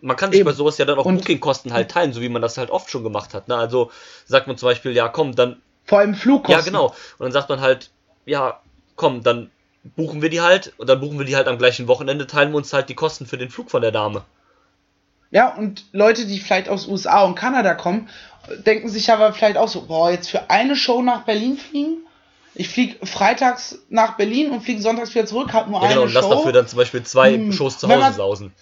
Man 0.00 0.16
kann 0.16 0.30
sich 0.30 0.40
Eben. 0.40 0.48
bei 0.48 0.54
sowas 0.54 0.78
ja 0.78 0.84
dann 0.84 0.98
auch 0.98 1.04
Bookingkosten 1.04 1.72
halt 1.72 1.90
teilen, 1.90 2.12
so 2.12 2.20
wie 2.20 2.28
man 2.28 2.40
das 2.40 2.56
halt 2.56 2.70
oft 2.70 2.88
schon 2.90 3.02
gemacht 3.02 3.34
hat. 3.34 3.48
Ne? 3.48 3.56
Also 3.56 3.90
sagt 4.26 4.46
man 4.46 4.56
zum 4.56 4.68
Beispiel, 4.68 4.92
ja 4.92 5.08
komm, 5.08 5.34
dann. 5.34 5.60
Vor 5.84 5.98
allem 5.98 6.14
Flugkosten. 6.14 6.56
Ja, 6.56 6.64
genau. 6.64 6.86
Und 7.18 7.24
dann 7.24 7.32
sagt 7.32 7.48
man 7.48 7.60
halt, 7.60 7.90
ja, 8.24 8.60
komm, 8.94 9.24
dann 9.24 9.50
buchen 9.96 10.22
wir 10.22 10.30
die 10.30 10.40
halt 10.40 10.72
und 10.76 10.88
dann 10.88 11.00
buchen 11.00 11.18
wir 11.18 11.26
die 11.26 11.34
halt 11.34 11.48
am 11.48 11.58
gleichen 11.58 11.88
Wochenende, 11.88 12.28
teilen 12.28 12.52
wir 12.52 12.58
uns 12.58 12.72
halt 12.72 12.88
die 12.88 12.94
Kosten 12.94 13.26
für 13.26 13.38
den 13.38 13.50
Flug 13.50 13.70
von 13.70 13.82
der 13.82 13.90
Dame. 13.90 14.24
Ja, 15.32 15.54
und 15.54 15.86
Leute, 15.92 16.26
die 16.26 16.38
vielleicht 16.38 16.68
aus 16.68 16.86
USA 16.86 17.22
und 17.22 17.34
Kanada 17.34 17.74
kommen, 17.74 18.08
denken 18.66 18.88
sich 18.88 19.10
aber 19.10 19.32
vielleicht 19.32 19.56
auch 19.56 19.68
so, 19.68 19.82
boah, 19.82 20.10
jetzt 20.10 20.30
für 20.30 20.50
eine 20.50 20.76
Show 20.76 21.02
nach 21.02 21.22
Berlin 21.22 21.56
fliegen? 21.56 21.98
Ich 22.54 22.68
fliege 22.68 23.06
freitags 23.06 23.78
nach 23.88 24.16
Berlin 24.16 24.50
und 24.50 24.62
fliege 24.62 24.82
sonntags 24.82 25.14
wieder 25.14 25.24
zurück, 25.24 25.52
hab 25.52 25.68
nur 25.68 25.82
ja, 25.82 25.88
genau, 25.88 26.02
eine 26.02 26.10
Show. 26.10 26.18
Genau, 26.18 26.26
und 26.26 26.30
lass 26.30 26.38
dafür 26.38 26.52
dann 26.52 26.68
zum 26.68 26.76
Beispiel 26.76 27.02
zwei 27.02 27.34
hm, 27.34 27.52
Shows 27.52 27.78
zu 27.78 27.88
Hause 27.88 27.98
man, 27.98 28.12
sausen. 28.12 28.52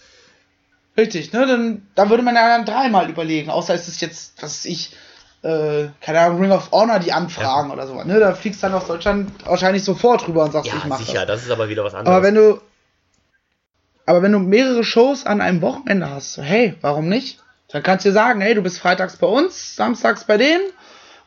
Richtig, 0.97 1.33
ne, 1.33 1.47
dann, 1.47 1.87
dann 1.95 2.11
würde 2.11 2.23
man 2.23 2.35
ja 2.35 2.49
dann 2.49 2.65
dreimal 2.65 3.09
überlegen, 3.09 3.51
außer 3.51 3.75
es 3.75 3.89
ist 3.89 4.01
jetzt, 4.01 4.43
was 4.43 4.65
ich, 4.65 4.95
äh, 5.43 5.87
keine 6.01 6.21
Ahnung, 6.21 6.41
Ring 6.41 6.53
of 6.53 6.71
Honor 6.73 6.99
die 6.99 7.13
anfragen 7.13 7.69
ja. 7.69 7.75
oder 7.75 7.87
so, 7.87 7.95
ne, 8.03 8.21
da 8.21 8.35
fliegst 8.35 8.63
du 8.63 8.67
dann 8.67 8.77
aus 8.77 8.87
Deutschland 8.87 9.31
wahrscheinlich 9.47 9.83
sofort 9.83 10.27
rüber 10.29 10.45
und 10.45 10.53
sagst, 10.53 10.71
ja, 10.71 10.77
ich 10.79 10.85
mache 10.85 11.03
sicher, 11.03 11.27
das. 11.27 11.39
das 11.39 11.47
ist 11.47 11.51
aber 11.51 11.69
wieder 11.69 11.85
was 11.85 11.95
anderes. 11.95 12.15
Aber 12.15 12.25
wenn 12.25 12.35
du, 12.35 12.61
aber 14.07 14.23
wenn 14.23 14.33
du 14.33 14.41
mehrere 14.41 14.85
Shows 14.85 15.27
an 15.27 15.41
einem 15.41 15.63
Wochenende 15.63 16.11
hast, 16.11 16.35
so, 16.35 16.43
hey, 16.43 16.77
warum 16.81 17.09
nicht? 17.09 17.41
Dann 17.73 17.83
kannst 17.83 18.05
du 18.05 18.11
dir 18.11 18.15
sagen, 18.15 18.41
hey, 18.41 18.55
du 18.55 18.63
bist 18.63 18.79
freitags 18.79 19.17
bei 19.17 19.27
uns, 19.27 19.77
samstags 19.77 20.25
bei 20.25 20.37
denen 20.37 20.65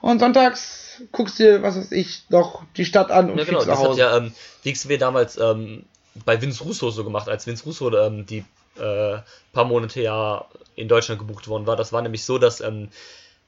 und 0.01 0.19
sonntags 0.19 1.01
guckst 1.11 1.39
dir, 1.39 1.63
was 1.63 1.77
weiß 1.77 1.91
ich, 1.91 2.23
doch 2.29 2.63
die 2.77 2.85
Stadt 2.85 3.11
an 3.11 3.31
und 3.31 3.37
ja, 3.37 3.45
genau, 3.45 3.65
das 3.65 3.79
hat 3.79 3.97
ja 3.97 4.17
ähm, 4.17 4.33
WXW 4.63 4.97
damals 4.97 5.37
ähm, 5.37 5.85
bei 6.25 6.41
Vince 6.41 6.63
Russo 6.63 6.91
so 6.91 7.03
gemacht, 7.03 7.29
als 7.29 7.47
Vince 7.47 7.63
Russo 7.63 7.95
ähm, 7.97 8.25
die 8.25 8.45
äh, 8.77 9.17
paar 9.51 9.65
Monate 9.65 10.01
ja 10.01 10.45
in 10.75 10.87
Deutschland 10.87 11.19
gebucht 11.19 11.47
worden 11.47 11.67
war. 11.67 11.75
Das 11.75 11.93
war 11.93 12.01
nämlich 12.01 12.23
so, 12.23 12.37
dass 12.37 12.61
ähm, 12.61 12.89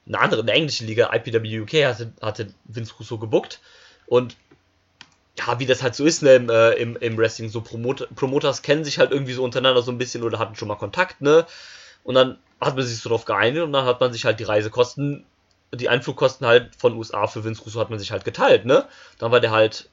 eine 0.08 0.20
andere, 0.20 0.42
eine 0.42 0.52
englische 0.52 0.86
Liga, 0.86 1.12
IPW 1.14 1.62
UK, 1.62 1.86
hatte, 1.86 2.14
hatte 2.22 2.54
Vince 2.66 2.94
Russo 3.00 3.18
gebucht 3.18 3.60
und 4.08 4.36
ja, 5.38 5.60
wie 5.60 5.66
das 5.66 5.84
halt 5.84 5.96
so 5.96 6.06
ist 6.06 6.22
ne, 6.22 6.36
im, 6.36 6.50
äh, 6.50 6.72
im, 6.74 6.96
im 6.98 7.18
Wrestling, 7.18 7.50
so 7.50 7.62
Promot 7.62 8.08
Promoters 8.16 8.62
kennen 8.62 8.86
sich 8.86 9.00
halt 9.00 9.12
irgendwie 9.12 9.34
so 9.34 9.44
untereinander 9.44 9.82
so 9.82 9.92
ein 9.92 9.98
bisschen 9.98 10.24
oder 10.24 10.40
hatten 10.40 10.56
schon 10.56 10.68
mal 10.68 10.76
Kontakt, 10.76 11.22
ne? 11.22 11.46
Und 12.06 12.14
dann 12.14 12.38
hat 12.62 12.76
man 12.76 12.86
sich 12.86 13.00
so 13.00 13.10
drauf 13.10 13.26
geeinigt 13.26 13.64
und 13.64 13.74
dann 13.74 13.86
hat 13.86 14.00
man 14.00 14.14
sich 14.14 14.24
halt 14.26 14.40
die 14.40 14.44
Reisekosten, 14.44 15.26
die 15.74 15.90
Einflugkosten 15.90 16.48
halt 16.48 16.76
von 16.76 16.96
USA 16.96 17.28
für 17.28 17.44
Vince 17.44 17.64
Russo 17.64 17.80
hat 17.80 17.90
man 17.90 18.00
sich 18.00 18.12
halt 18.12 18.24
geteilt, 18.24 18.66
ne? 18.66 18.86
Dann 19.18 19.32
war 19.32 19.40
der 19.42 19.52
halt 19.52 19.90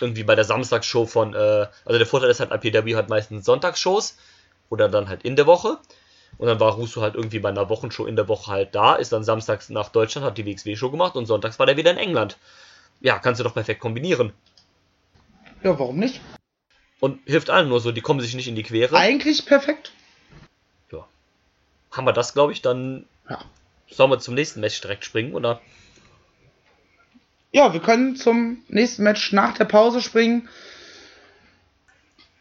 irgendwie 0.00 0.22
bei 0.22 0.34
der 0.34 0.44
Samstagsshow 0.44 1.06
von, 1.06 1.34
äh, 1.34 1.66
also 1.84 1.98
der 1.98 2.06
Vorteil 2.06 2.30
ist 2.30 2.40
halt, 2.40 2.52
IPW 2.52 2.94
hat 2.94 3.08
meistens 3.08 3.46
Sonntagsshows 3.46 4.18
oder 4.68 4.88
dann 4.88 5.08
halt 5.08 5.24
in 5.24 5.34
der 5.34 5.46
Woche. 5.46 5.78
Und 6.36 6.48
dann 6.48 6.60
war 6.60 6.72
Russo 6.72 7.00
halt 7.00 7.14
irgendwie 7.14 7.38
bei 7.38 7.48
einer 7.48 7.68
Wochenshow 7.70 8.06
in 8.06 8.16
der 8.16 8.28
Woche 8.28 8.50
halt 8.50 8.74
da, 8.74 8.96
ist 8.96 9.12
dann 9.12 9.24
samstags 9.24 9.70
nach 9.70 9.88
Deutschland, 9.88 10.26
hat 10.26 10.36
die 10.36 10.44
WXW-Show 10.44 10.90
gemacht 10.90 11.16
und 11.16 11.26
sonntags 11.26 11.58
war 11.58 11.66
der 11.66 11.76
wieder 11.76 11.92
in 11.92 11.96
England. 11.96 12.36
Ja, 13.00 13.18
kannst 13.18 13.40
du 13.40 13.44
doch 13.44 13.54
perfekt 13.54 13.80
kombinieren. 13.80 14.32
Ja, 15.62 15.78
warum 15.78 15.96
nicht? 15.96 16.20
Und 17.00 17.20
hilft 17.24 17.50
allen 17.50 17.68
nur 17.68 17.80
so, 17.80 17.92
die 17.92 18.00
kommen 18.00 18.20
sich 18.20 18.34
nicht 18.34 18.48
in 18.48 18.56
die 18.56 18.62
Quere. 18.62 18.96
Eigentlich 18.96 19.46
perfekt. 19.46 19.92
Haben 21.94 22.06
wir 22.06 22.12
das, 22.12 22.34
glaube 22.34 22.52
ich, 22.52 22.60
dann 22.60 23.06
ja. 23.28 23.38
sollen 23.90 24.10
wir 24.10 24.18
zum 24.18 24.34
nächsten 24.34 24.60
Match 24.60 24.80
direkt 24.80 25.04
springen, 25.04 25.34
oder? 25.34 25.60
Ja, 27.52 27.72
wir 27.72 27.80
können 27.80 28.16
zum 28.16 28.58
nächsten 28.68 29.04
Match 29.04 29.32
nach 29.32 29.56
der 29.56 29.64
Pause 29.64 30.02
springen 30.02 30.48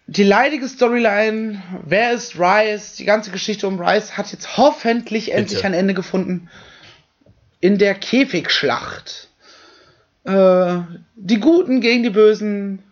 die 0.07 0.23
leidige 0.23 0.67
Storyline, 0.67 1.63
wer 1.85 2.11
ist 2.11 2.37
Rice, 2.37 2.95
die 2.95 3.05
ganze 3.05 3.31
Geschichte 3.31 3.67
um 3.67 3.79
Rice 3.79 4.17
hat 4.17 4.31
jetzt 4.31 4.57
hoffentlich 4.57 5.25
Bitte. 5.25 5.37
endlich 5.37 5.65
ein 5.65 5.73
Ende 5.73 5.93
gefunden. 5.93 6.49
In 7.61 7.77
der 7.77 7.95
Käfigschlacht. 7.95 9.29
Äh, 10.25 10.79
die 11.15 11.39
Guten 11.39 11.79
gegen 11.79 12.03
die 12.03 12.09
Bösen. 12.09 12.83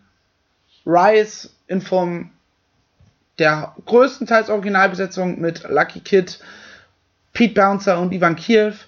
Rice 0.85 1.53
in 1.67 1.81
Form 1.81 2.31
der 3.41 3.75
größtenteils 3.87 4.49
Originalbesetzung 4.49 5.41
mit 5.41 5.63
Lucky 5.67 5.99
Kid, 5.99 6.39
Pete 7.33 7.55
Bouncer 7.55 7.99
und 7.99 8.13
Ivan 8.13 8.35
Kiev 8.35 8.85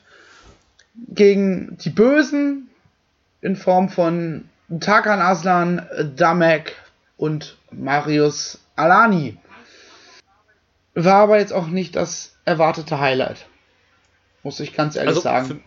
gegen 1.10 1.76
die 1.80 1.90
Bösen 1.90 2.70
in 3.42 3.56
Form 3.56 3.90
von 3.90 4.48
Tarkan 4.80 5.22
Aslan, 5.22 5.88
Damek 6.16 6.76
und 7.18 7.58
Marius 7.72 8.60
Alani. 8.76 9.38
War 10.94 11.24
aber 11.24 11.40
jetzt 11.40 11.52
auch 11.52 11.68
nicht 11.68 11.96
das 11.96 12.36
erwartete 12.46 13.00
Highlight. 13.00 13.48
Muss 14.44 14.60
ich 14.60 14.76
ganz 14.76 14.96
ehrlich 14.96 15.10
also, 15.10 15.22
sagen. 15.22 15.48
Für, 15.48 15.60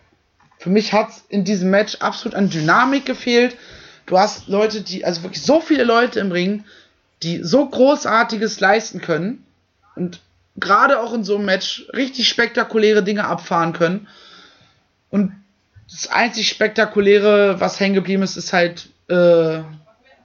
für 0.63 0.69
mich 0.69 0.93
hat 0.93 1.09
in 1.27 1.43
diesem 1.43 1.71
Match 1.71 1.95
absolut 1.95 2.35
an 2.35 2.49
Dynamik 2.49 3.05
gefehlt. 3.05 3.57
Du 4.05 4.17
hast 4.17 4.47
Leute, 4.47 4.81
die, 4.81 5.03
also 5.03 5.23
wirklich 5.23 5.43
so 5.43 5.59
viele 5.59 5.83
Leute 5.83 6.21
im 6.21 6.31
Ring, 6.31 6.63
die 7.23 7.43
so 7.43 7.67
Großartiges 7.67 8.59
leisten 8.59 9.01
können 9.01 9.45
und 9.95 10.21
gerade 10.57 10.99
auch 10.99 11.13
in 11.13 11.23
so 11.23 11.35
einem 11.35 11.45
Match 11.45 11.87
richtig 11.93 12.27
spektakuläre 12.27 13.03
Dinge 13.03 13.25
abfahren 13.25 13.73
können. 13.73 14.07
Und 15.09 15.33
das 15.89 16.07
einzig 16.07 16.49
Spektakuläre, 16.49 17.59
was 17.59 17.79
hängen 17.79 17.95
geblieben 17.95 18.23
ist, 18.23 18.35
ist 18.35 18.53
halt 18.53 18.89
äh, 19.07 19.61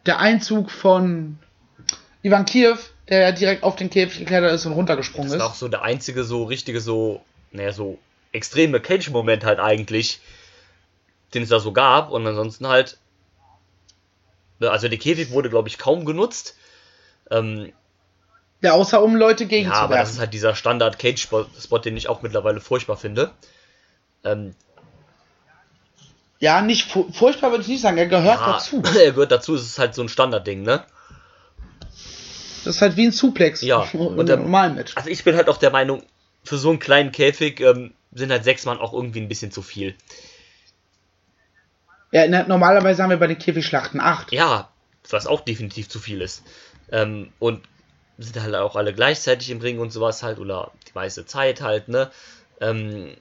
der 0.07 0.19
Einzug 0.19 0.71
von 0.71 1.39
Ivan 2.23 2.45
Kiev, 2.45 2.91
der 3.09 3.21
ja 3.21 3.33
direkt 3.33 3.63
auf 3.63 3.77
den 3.77 3.91
Käfig 3.91 4.21
geklettert 4.21 4.53
ist 4.53 4.67
und 4.67 4.73
runtergesprungen 4.73 5.29
ist. 5.29 5.35
Das 5.35 5.43
ist 5.43 5.49
auch 5.49 5.55
so 5.55 5.69
der 5.69 5.83
einzige 5.83 6.25
so 6.25 6.45
richtige 6.45 6.81
so, 6.81 7.23
naja, 7.53 7.73
so 7.73 7.99
extreme 8.33 8.81
Cage-Moment 8.81 9.45
halt 9.45 9.61
eigentlich, 9.61 10.21
den 11.35 11.43
es 11.43 11.51
da 11.51 11.61
so 11.61 11.73
gab. 11.73 12.11
Und 12.11 12.27
ansonsten 12.27 12.67
halt, 12.67 12.99
also 14.61 14.89
der 14.89 14.99
Käfig 14.99 15.31
wurde, 15.31 15.51
glaube 15.51 15.69
ich, 15.69 15.79
kaum 15.79 16.05
genutzt. 16.05 16.57
Ähm, 17.33 17.73
ja, 18.61 18.73
außer 18.73 19.03
um 19.03 19.17
Leute 19.17 19.47
gegen 19.47 19.71
ja, 19.71 19.75
aber 19.75 19.97
das 19.97 20.13
ist 20.13 20.21
halt 20.21 20.33
dieser 20.33 20.55
Standard-Cage-Spot, 20.55 21.79
den 21.79 21.97
ich 21.97 22.09
auch 22.09 22.23
mittlerweile 22.23 22.61
furchtbar 22.61 22.97
finde. 22.97 23.33
Ähm, 24.23 24.55
Ja, 26.39 26.63
nicht 26.63 26.91
fu 26.91 27.11
furchtbar 27.13 27.51
würde 27.51 27.63
ich 27.63 27.69
nicht 27.69 27.81
sagen, 27.81 27.99
er 27.99 28.07
gehört 28.07 28.39
ja, 28.41 28.53
dazu. 28.53 28.83
Er 28.99 29.13
gehört 29.13 29.33
dazu, 29.33 29.57
es 29.57 29.63
ist 29.63 29.79
halt 29.81 29.95
so 29.95 30.03
ein 30.03 30.09
Standardding, 30.09 30.63
ne? 30.63 30.85
Das 32.65 32.77
ist 32.77 32.83
halt 32.83 32.97
wie 32.97 33.07
ein 33.07 33.13
Suplex. 33.13 33.63
Ja, 33.63 33.79
und 33.93 34.27
der 34.29 34.37
normalen 34.37 34.77
Match. 34.77 34.97
Also 34.97 35.11
ich 35.11 35.25
bin 35.25 35.35
halt 35.35 35.49
auch 35.49 35.57
der 35.57 35.71
Meinung, 35.71 36.05
für 36.45 36.59
so 36.59 36.71
einen 36.71 36.79
kleinen 36.79 37.11
Käfig 37.11 37.61
ähm, 37.61 37.95
sind 38.13 38.31
halt 38.31 38.45
sechs 38.45 38.65
Mann 38.65 38.79
auch 38.79 38.93
irgendwie 38.93 39.21
ein 39.21 39.29
bisschen 39.29 39.51
zu 39.51 39.63
viel. 39.63 39.97
Ja, 42.13 42.29
normalerweise 42.45 43.03
haben 43.03 43.11
wir 43.11 43.17
bei 43.17 43.27
den 43.27 43.39
Käfigschlachten 43.39 43.99
acht. 44.01 44.33
Ja, 44.33 44.69
was 45.11 45.27
auch 45.27 45.41
definitiv 45.41 45.89
zu 45.89 45.99
viel 45.99 46.21
ist. 46.21 46.43
Ähm, 46.93 47.33
und 47.41 47.63
sind 48.19 48.41
halt 48.41 48.55
auch 48.55 48.77
alle 48.77 48.95
gleichzeitig 48.95 49.51
im 49.51 49.61
Ring 49.61 49.81
und 49.81 49.91
sowas 49.91 50.23
halt, 50.23 50.39
oder 50.39 50.71
die 50.87 50.93
meiste 50.95 51.27
Zeit 51.27 51.61
halt, 51.61 51.89
ne? 51.89 52.11
Ähm, 52.61 53.17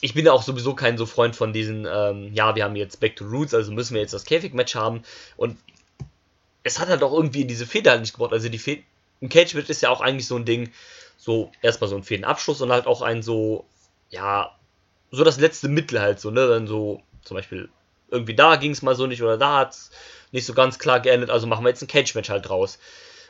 ich 0.00 0.14
bin 0.14 0.26
ja 0.26 0.32
auch 0.32 0.42
sowieso 0.42 0.74
kein 0.74 0.98
so 0.98 1.06
Freund 1.06 1.34
von 1.34 1.52
diesen, 1.52 1.86
ähm, 1.90 2.32
ja, 2.34 2.54
wir 2.54 2.64
haben 2.64 2.76
jetzt 2.76 3.00
Back 3.00 3.16
to 3.16 3.24
Roots, 3.24 3.54
also 3.54 3.72
müssen 3.72 3.94
wir 3.94 4.02
jetzt 4.02 4.12
das 4.12 4.24
Käfig-Match 4.24 4.74
haben. 4.74 5.02
Und 5.36 5.58
es 6.62 6.78
hat 6.78 6.88
halt 6.88 7.02
auch 7.02 7.12
irgendwie 7.12 7.44
diese 7.44 7.66
Feder 7.66 7.92
halt 7.92 8.02
nicht 8.02 8.12
gebraucht. 8.12 8.32
Also 8.32 8.48
die 8.48 8.58
Feder, 8.58 8.82
ein 9.22 9.28
Cage-Match 9.28 9.70
ist 9.70 9.82
ja 9.82 9.88
auch 9.90 10.00
eigentlich 10.00 10.26
so 10.26 10.36
ein 10.36 10.44
Ding, 10.44 10.70
so 11.16 11.50
erstmal 11.62 11.88
so 11.88 11.96
ein 11.96 12.02
Fädenabschluss 12.02 12.60
und 12.60 12.70
halt 12.70 12.86
auch 12.86 13.02
ein 13.02 13.22
so, 13.22 13.64
ja, 14.10 14.54
so 15.10 15.24
das 15.24 15.40
letzte 15.40 15.68
Mittel 15.68 16.00
halt 16.00 16.20
so, 16.20 16.30
ne? 16.30 16.46
Dann 16.46 16.66
so, 16.66 17.02
zum 17.22 17.36
Beispiel, 17.36 17.70
irgendwie 18.10 18.34
da 18.34 18.56
ging 18.56 18.72
es 18.72 18.82
mal 18.82 18.94
so 18.94 19.06
nicht 19.06 19.22
oder 19.22 19.38
da 19.38 19.58
hat 19.60 19.72
es 19.72 19.90
nicht 20.32 20.46
so 20.46 20.54
ganz 20.54 20.78
klar 20.78 21.00
geendet, 21.00 21.30
also 21.30 21.46
machen 21.46 21.64
wir 21.64 21.68
jetzt 21.70 21.82
ein 21.82 21.88
Cage-Match 21.88 22.28
halt 22.30 22.48
draus. 22.48 22.78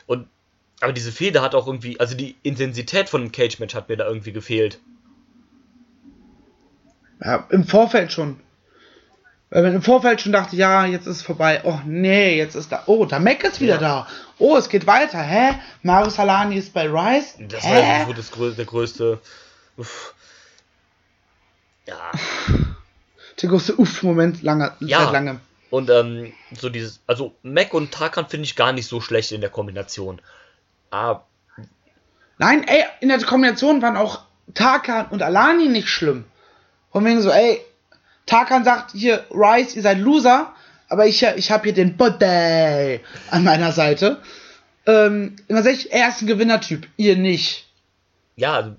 Und, 0.05 0.27
aber 0.81 0.93
diese 0.93 1.11
Feder 1.11 1.41
hat 1.41 1.55
auch 1.55 1.67
irgendwie, 1.67 1.99
also 1.99 2.15
die 2.15 2.35
Intensität 2.43 3.09
von 3.09 3.21
einem 3.21 3.31
Cage-Match 3.31 3.75
hat 3.75 3.89
mir 3.89 3.97
da 3.97 4.05
irgendwie 4.07 4.31
gefehlt. 4.31 4.79
Ja, 7.23 7.47
im 7.49 7.65
Vorfeld 7.65 8.11
schon. 8.11 8.39
Weil 9.49 9.63
man 9.63 9.75
im 9.75 9.81
Vorfeld 9.81 10.19
schon 10.21 10.33
dachte, 10.33 10.55
ja, 10.57 10.85
jetzt 10.85 11.07
ist 11.07 11.17
es 11.17 11.21
vorbei. 11.21 11.61
Oh 11.63 11.79
nee, 11.85 12.35
jetzt 12.37 12.55
ist 12.55 12.71
da. 12.71 12.83
Oh, 12.85 13.05
der 13.05 13.19
Mac 13.21 13.43
ist 13.45 13.61
wieder 13.61 13.75
Ja. 13.75 13.79
da. 13.79 14.07
Oh, 14.39 14.57
es 14.57 14.67
geht 14.67 14.85
weiter. 14.87 15.19
Hä? 15.21 15.53
Mario 15.83 16.09
Salani 16.09 16.57
ist 16.57 16.73
bei 16.73 16.87
Rice. 16.89 17.35
Das 17.39 17.63
Hä? 17.63 17.69
war 17.75 17.79
ja 17.99 18.05
so 18.07 18.13
das, 18.13 18.31
grö- 18.33 18.53
der 18.53 18.65
größte. 18.65 19.19
Uff. 19.77 20.13
Ja, 21.87 22.11
der 23.41 23.49
größte 23.49 23.75
Uff-Moment 23.77 24.43
langer, 24.43 24.75
Ja. 24.81 25.05
seit 25.05 25.13
langem. 25.13 25.39
Und 25.69 25.89
ähm, 25.89 26.33
so 26.55 26.69
dieses. 26.69 27.01
Also, 27.07 27.35
Mac 27.43 27.73
und 27.73 27.91
Tarkan 27.91 28.27
finde 28.27 28.45
ich 28.45 28.55
gar 28.55 28.71
nicht 28.71 28.87
so 28.87 29.01
schlecht 29.01 29.31
in 29.31 29.41
der 29.41 29.49
Kombination. 29.49 30.21
Aber 30.89 31.25
Nein, 32.37 32.65
ey, 32.67 32.83
in 32.99 33.09
der 33.09 33.21
Kombination 33.23 33.81
waren 33.81 33.97
auch 33.97 34.21
Tarkan 34.53 35.07
und 35.07 35.21
Alani 35.23 35.67
nicht 35.67 35.89
schlimm. 35.89 36.25
Von 36.91 37.03
wegen 37.05 37.21
so, 37.21 37.31
ey, 37.31 37.61
Tarkan 38.25 38.63
sagt 38.63 38.91
hier, 38.91 39.25
Rice, 39.31 39.75
ihr 39.75 39.81
seid 39.81 39.97
Loser, 39.97 40.53
aber 40.89 41.07
ich, 41.07 41.23
ich 41.23 41.51
habe 41.51 41.63
hier 41.65 41.73
den 41.73 41.97
Buddy 41.97 42.99
an 43.31 43.43
meiner 43.43 43.71
Seite. 43.71 44.21
Ähm, 44.85 45.35
immer 45.47 45.63
sag 45.63 45.73
ich, 45.73 45.91
er 45.91 46.09
ist 46.09 46.21
ein 46.21 46.27
Gewinnertyp, 46.27 46.87
ihr 46.97 47.17
nicht. 47.17 47.67
ja, 48.35 48.75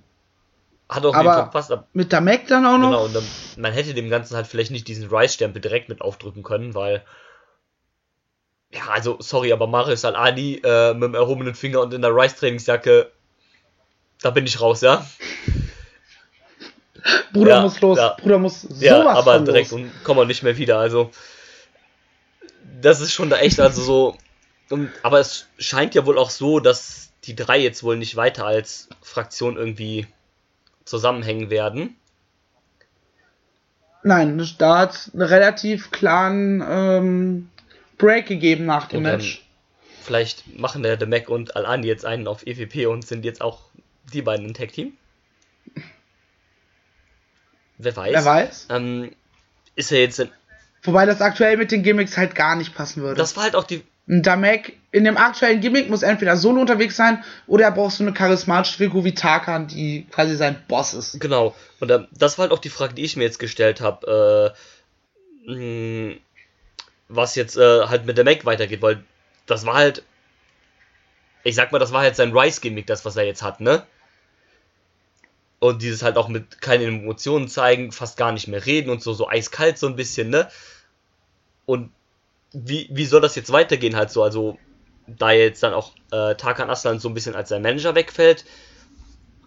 hat 0.88 1.04
auch 1.04 1.14
Aber- 1.14 1.44
gepasst. 1.44 1.70
Aber, 1.70 1.86
Mit 1.92 2.12
der 2.12 2.20
Mac 2.20 2.46
dann 2.48 2.64
auch 2.66 2.78
noch. 2.78 2.88
genau, 2.90 3.04
und 3.04 3.14
dann, 3.14 3.24
man 3.56 3.72
hätte 3.72 3.94
dem 3.94 4.08
Ganzen 4.10 4.36
halt 4.36 4.46
vielleicht 4.46 4.70
nicht 4.70 4.88
diesen 4.88 5.08
Rice-Stempel 5.08 5.60
direkt 5.60 5.88
mit 5.88 6.00
aufdrücken 6.00 6.42
können, 6.42 6.74
weil. 6.74 7.04
Ja, 8.70 8.88
also, 8.88 9.16
sorry, 9.20 9.52
aber 9.52 9.66
Marius 9.66 10.04
Al-Adi 10.04 10.60
äh, 10.62 10.92
mit 10.94 11.02
dem 11.04 11.14
erhobenen 11.14 11.54
Finger 11.54 11.80
und 11.80 11.94
in 11.94 12.02
der 12.02 12.14
Rice-Trainingsjacke, 12.14 13.10
da 14.20 14.30
bin 14.30 14.44
ich 14.46 14.60
raus, 14.60 14.82
ja? 14.82 15.06
Bruder 17.32 17.50
Ja, 17.56 17.60
muss 17.62 17.80
los, 17.80 17.96
ja. 17.98 18.16
Bruder 18.20 18.38
muss 18.38 18.60
sowas 18.62 18.80
Ja, 18.82 19.08
aber 19.08 19.40
direkt 19.40 19.70
los. 19.70 19.80
und 19.80 20.04
kommen 20.04 20.20
wir 20.20 20.26
nicht 20.26 20.42
mehr 20.42 20.56
wieder. 20.58 20.78
Also, 20.78 21.10
das 22.82 23.00
ist 23.00 23.12
schon 23.12 23.30
da 23.30 23.38
echt, 23.38 23.58
also 23.60 23.82
so. 23.82 24.16
Und, 24.70 24.90
aber 25.02 25.20
es 25.20 25.46
scheint 25.58 25.94
ja 25.94 26.04
wohl 26.04 26.18
auch 26.18 26.30
so, 26.30 26.60
dass 26.60 27.10
die 27.24 27.34
drei 27.34 27.58
jetzt 27.58 27.82
wohl 27.82 27.96
nicht 27.96 28.16
weiter 28.16 28.44
als 28.44 28.88
Fraktion 29.02 29.56
irgendwie 29.56 30.06
zusammenhängen 30.88 31.50
werden. 31.50 31.96
Nein, 34.02 34.42
da 34.58 34.78
hat 34.78 35.10
einen 35.12 35.22
relativ 35.22 35.90
klaren 35.90 36.64
ähm, 36.66 37.50
Break 37.98 38.26
gegeben 38.26 38.64
nach 38.64 38.86
dem 38.86 38.98
Und 38.98 39.02
Match. 39.02 39.44
Vielleicht 40.02 40.58
machen 40.58 40.82
der, 40.82 40.96
der 40.96 41.08
Mac 41.08 41.28
und 41.28 41.56
Al-Ani 41.56 41.86
jetzt 41.86 42.04
einen 42.04 42.26
auf 42.26 42.46
EVP 42.46 42.86
und 42.86 43.06
sind 43.06 43.24
jetzt 43.24 43.42
auch 43.42 43.60
die 44.12 44.22
beiden 44.22 44.46
ein 44.46 44.54
Tag-Team. 44.54 44.92
Wer 47.76 47.96
weiß. 47.96 48.12
Wer 48.12 48.24
weiß. 48.24 48.66
Ähm, 48.70 49.14
ist 49.74 49.92
er 49.92 50.00
jetzt. 50.00 50.26
Wobei 50.82 51.06
das 51.06 51.20
aktuell 51.20 51.56
mit 51.56 51.70
den 51.70 51.82
Gimmicks 51.82 52.16
halt 52.16 52.34
gar 52.34 52.56
nicht 52.56 52.74
passen 52.74 53.02
würde. 53.02 53.16
Das 53.16 53.36
war 53.36 53.44
halt 53.44 53.56
auch 53.56 53.64
die. 53.64 53.82
Da 54.10 54.36
Mac 54.36 54.72
in 54.90 55.04
dem 55.04 55.18
aktuellen 55.18 55.60
Gimmick 55.60 55.90
muss 55.90 56.02
entweder 56.02 56.38
solo 56.38 56.62
unterwegs 56.62 56.96
sein 56.96 57.22
oder 57.46 57.64
er 57.64 57.72
braucht 57.72 57.94
so 57.94 58.02
eine 58.02 58.14
charismatische 58.14 58.78
Figur 58.78 59.04
wie 59.04 59.12
Tarkan, 59.12 59.66
die 59.66 60.06
quasi 60.10 60.34
sein 60.34 60.56
Boss 60.66 60.94
ist. 60.94 61.20
Genau. 61.20 61.54
Und 61.78 61.90
ähm, 61.90 62.08
das 62.10 62.38
war 62.38 62.44
halt 62.44 62.52
auch 62.52 62.58
die 62.58 62.70
Frage, 62.70 62.94
die 62.94 63.04
ich 63.04 63.16
mir 63.16 63.24
jetzt 63.24 63.38
gestellt 63.38 63.82
habe. 63.82 64.54
Äh, 65.46 65.50
mh, 65.52 66.16
was 67.08 67.34
jetzt 67.34 67.58
äh, 67.58 67.86
halt 67.86 68.06
mit 68.06 68.16
der 68.16 68.24
Mac 68.24 68.46
weitergeht, 68.46 68.80
weil 68.80 69.04
das 69.46 69.66
war 69.66 69.74
halt. 69.74 70.02
Ich 71.44 71.54
sag 71.54 71.70
mal, 71.70 71.78
das 71.78 71.92
war 71.92 72.00
halt 72.02 72.16
sein 72.16 72.36
Rice-Gimmick, 72.36 72.86
das, 72.86 73.04
was 73.04 73.16
er 73.16 73.24
jetzt 73.24 73.42
hat, 73.42 73.60
ne? 73.60 73.86
Und 75.60 75.82
dieses 75.82 76.02
halt 76.02 76.16
auch 76.16 76.28
mit 76.28 76.60
keine 76.60 76.84
Emotionen 76.84 77.48
zeigen, 77.48 77.92
fast 77.92 78.16
gar 78.16 78.32
nicht 78.32 78.48
mehr 78.48 78.64
reden 78.64 78.90
und 78.90 79.02
so, 79.02 79.12
so 79.12 79.28
eiskalt 79.28 79.78
so 79.78 79.86
ein 79.86 79.96
bisschen, 79.96 80.30
ne? 80.30 80.48
Und 81.64 81.90
wie, 82.52 82.88
wie 82.90 83.06
soll 83.06 83.20
das 83.20 83.36
jetzt 83.36 83.52
weitergehen 83.52 83.96
halt 83.96 84.10
so? 84.10 84.22
Also, 84.22 84.58
da 85.06 85.30
jetzt 85.30 85.62
dann 85.62 85.74
auch 85.74 85.92
äh, 86.12 86.34
Tarkan 86.34 86.70
Aslan 86.70 86.98
so 86.98 87.08
ein 87.08 87.14
bisschen 87.14 87.34
als 87.34 87.48
sein 87.48 87.62
Manager 87.62 87.94
wegfällt, 87.94 88.44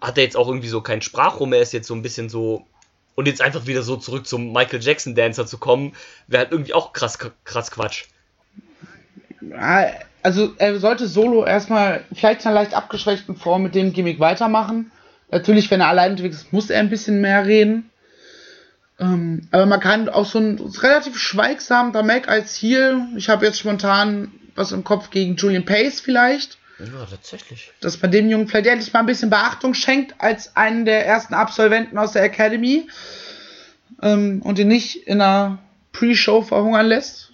hat 0.00 0.18
er 0.18 0.24
jetzt 0.24 0.36
auch 0.36 0.48
irgendwie 0.48 0.68
so 0.68 0.80
kein 0.80 1.02
Sprachrohr 1.02 1.46
mehr, 1.46 1.60
ist 1.60 1.72
jetzt 1.72 1.86
so 1.86 1.94
ein 1.94 2.02
bisschen 2.02 2.28
so. 2.28 2.66
Und 3.14 3.26
jetzt 3.26 3.42
einfach 3.42 3.66
wieder 3.66 3.82
so 3.82 3.96
zurück 3.96 4.26
zum 4.26 4.52
Michael 4.52 4.82
Jackson 4.82 5.14
Dancer 5.14 5.46
zu 5.46 5.58
kommen, 5.58 5.94
wäre 6.28 6.44
halt 6.44 6.52
irgendwie 6.52 6.72
auch 6.72 6.92
krass, 6.94 7.18
krass 7.44 7.70
Quatsch. 7.70 8.04
Also 10.22 10.54
er 10.56 10.78
sollte 10.78 11.06
solo 11.06 11.44
erstmal 11.44 12.04
vielleicht 12.14 12.40
in 12.40 12.46
einer 12.46 12.54
leicht 12.60 12.74
abgeschwächten 12.74 13.36
Form 13.36 13.64
mit 13.64 13.74
dem 13.74 13.92
Gimmick 13.92 14.18
weitermachen. 14.18 14.90
Natürlich, 15.30 15.70
wenn 15.70 15.80
er 15.80 15.88
allein 15.88 16.12
unterwegs 16.12 16.36
ist, 16.36 16.52
muss 16.52 16.70
er 16.70 16.80
ein 16.80 16.90
bisschen 16.90 17.20
mehr 17.20 17.44
reden. 17.44 17.90
Ähm, 19.02 19.48
aber 19.50 19.66
man 19.66 19.80
kann 19.80 20.08
auch 20.08 20.26
so 20.26 20.38
ein 20.38 20.58
relativ 20.80 21.18
schweigsamer 21.18 22.02
Mac 22.02 22.28
als 22.28 22.56
Heel. 22.56 23.06
Ich 23.16 23.28
habe 23.28 23.44
jetzt 23.44 23.58
spontan 23.58 24.30
was 24.54 24.70
im 24.72 24.84
Kopf 24.84 25.10
gegen 25.10 25.36
Julian 25.36 25.64
Pace 25.64 26.00
vielleicht. 26.00 26.58
Ja, 26.78 27.06
tatsächlich. 27.08 27.70
dass 27.80 28.00
man 28.02 28.10
dem 28.10 28.28
Jungen 28.28 28.48
vielleicht 28.48 28.66
endlich 28.66 28.92
mal 28.92 29.00
ein 29.00 29.06
bisschen 29.06 29.30
Beachtung 29.30 29.72
schenkt 29.74 30.14
als 30.18 30.56
einen 30.56 30.84
der 30.84 31.06
ersten 31.06 31.34
Absolventen 31.34 31.96
aus 31.96 32.12
der 32.12 32.22
Academy 32.24 32.88
ähm, 34.02 34.40
und 34.42 34.58
ihn 34.58 34.68
nicht 34.68 34.96
in 35.06 35.20
einer 35.20 35.58
Pre-Show 35.92 36.42
verhungern 36.42 36.86
lässt. 36.86 37.30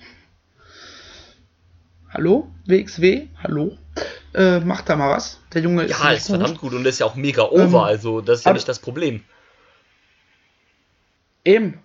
Hallo? 2.13 2.49
WXW? 2.67 3.29
Hallo? 3.43 3.77
Äh, 4.35 4.61
macht 4.61 4.89
da 4.89 4.97
mal 4.97 5.11
was. 5.11 5.41
Der 5.55 5.63
Junge 5.63 5.85
ist, 5.85 5.99
Ja, 5.99 6.11
ist 6.13 6.27
gut. 6.29 6.37
verdammt 6.37 6.59
gut 6.61 6.73
und 6.75 6.87
ist 6.87 7.01
ja 7.01 7.07
auch 7.07 7.15
mega 7.15 7.43
over, 7.43 7.63
Ähm, 7.65 7.75
also 7.85 8.21
das 8.21 8.41
ist 8.41 8.45
ja 8.45 8.53
nicht 8.53 8.69
das 8.69 8.79
Problem. 8.79 9.23
Eben. 11.49 11.79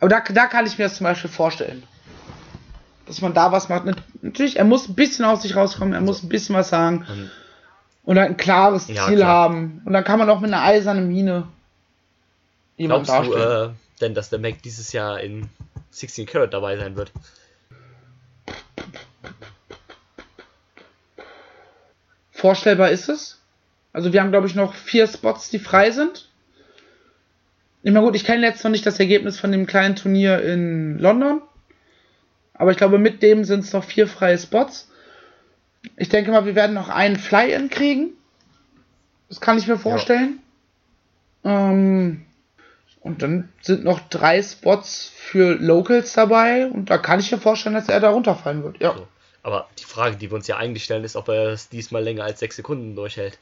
Aber 0.00 0.08
da, 0.08 0.20
da 0.20 0.46
kann 0.46 0.66
ich 0.66 0.78
mir 0.78 0.84
das 0.84 0.96
zum 0.96 1.04
Beispiel 1.04 1.30
vorstellen. 1.30 1.82
Dass 3.06 3.20
man 3.20 3.34
da 3.34 3.50
was 3.52 3.68
macht. 3.68 3.84
Natürlich, 4.22 4.56
er 4.58 4.64
muss 4.64 4.88
ein 4.88 4.94
bisschen 4.94 5.24
aus 5.24 5.42
sich 5.42 5.56
rauskommen, 5.56 5.92
er 5.94 6.00
muss 6.00 6.22
ein 6.22 6.28
bisschen 6.28 6.54
was 6.54 6.68
sagen. 6.68 7.04
Ähm, 7.10 7.30
Und 8.04 8.18
ein 8.18 8.36
klares 8.36 8.86
Ja, 8.88 9.06
Ziel 9.06 9.16
klar. 9.16 9.28
haben. 9.28 9.82
Und 9.84 9.92
dann 9.92 10.04
kann 10.04 10.18
man 10.20 10.30
auch 10.30 10.40
mit 10.40 10.52
einer 10.52 10.62
eisernen 10.62 11.08
Mine 11.08 11.48
jemand 12.76 13.06
Glaubst 13.06 13.26
du 13.28 13.32
darstellen. 13.34 13.70
äh, 13.70 14.00
denn, 14.00 14.14
dass 14.14 14.30
der 14.30 14.38
Mac 14.38 14.62
dieses 14.62 14.92
Jahr 14.92 15.18
in 15.20 15.48
16 15.90 16.26
Karat 16.26 16.54
dabei 16.54 16.76
sein 16.76 16.94
wird? 16.94 17.10
Vorstellbar 22.30 22.90
ist 22.90 23.08
es. 23.08 23.40
Also 23.92 24.12
wir 24.12 24.20
haben, 24.20 24.30
glaube 24.30 24.46
ich, 24.46 24.54
noch 24.54 24.74
vier 24.74 25.06
Spots, 25.08 25.50
die 25.50 25.58
frei 25.58 25.90
sind. 25.90 26.27
Ich 27.82 27.92
meine, 27.92 28.04
gut, 28.04 28.16
ich 28.16 28.24
kenne 28.24 28.46
jetzt 28.46 28.64
noch 28.64 28.70
nicht 28.70 28.86
das 28.86 28.98
Ergebnis 28.98 29.38
von 29.38 29.52
dem 29.52 29.66
kleinen 29.66 29.96
Turnier 29.96 30.42
in 30.42 30.98
London. 30.98 31.42
Aber 32.54 32.72
ich 32.72 32.76
glaube, 32.76 32.98
mit 32.98 33.22
dem 33.22 33.44
sind 33.44 33.60
es 33.60 33.72
noch 33.72 33.84
vier 33.84 34.08
freie 34.08 34.36
Spots. 34.36 34.90
Ich 35.96 36.08
denke 36.08 36.32
mal, 36.32 36.44
wir 36.44 36.56
werden 36.56 36.74
noch 36.74 36.88
einen 36.88 37.16
Fly-In 37.16 37.70
kriegen. 37.70 38.10
Das 39.28 39.40
kann 39.40 39.58
ich 39.58 39.68
mir 39.68 39.78
vorstellen. 39.78 40.40
Ähm, 41.44 42.24
und 43.00 43.22
dann 43.22 43.48
sind 43.60 43.84
noch 43.84 44.00
drei 44.08 44.42
Spots 44.42 45.12
für 45.14 45.54
Locals 45.54 46.14
dabei. 46.14 46.66
Und 46.66 46.90
da 46.90 46.98
kann 46.98 47.20
ich 47.20 47.30
mir 47.30 47.38
vorstellen, 47.38 47.76
dass 47.76 47.88
er 47.88 48.00
da 48.00 48.10
runterfallen 48.10 48.64
wird. 48.64 48.80
Ja. 48.80 48.96
Aber 49.44 49.68
die 49.78 49.84
Frage, 49.84 50.16
die 50.16 50.30
wir 50.30 50.34
uns 50.34 50.48
ja 50.48 50.56
eigentlich 50.56 50.84
stellen, 50.84 51.04
ist, 51.04 51.16
ob 51.16 51.28
er 51.28 51.52
das 51.52 51.68
diesmal 51.68 52.02
länger 52.02 52.24
als 52.24 52.40
6 52.40 52.56
Sekunden 52.56 52.96
durchhält. 52.96 53.38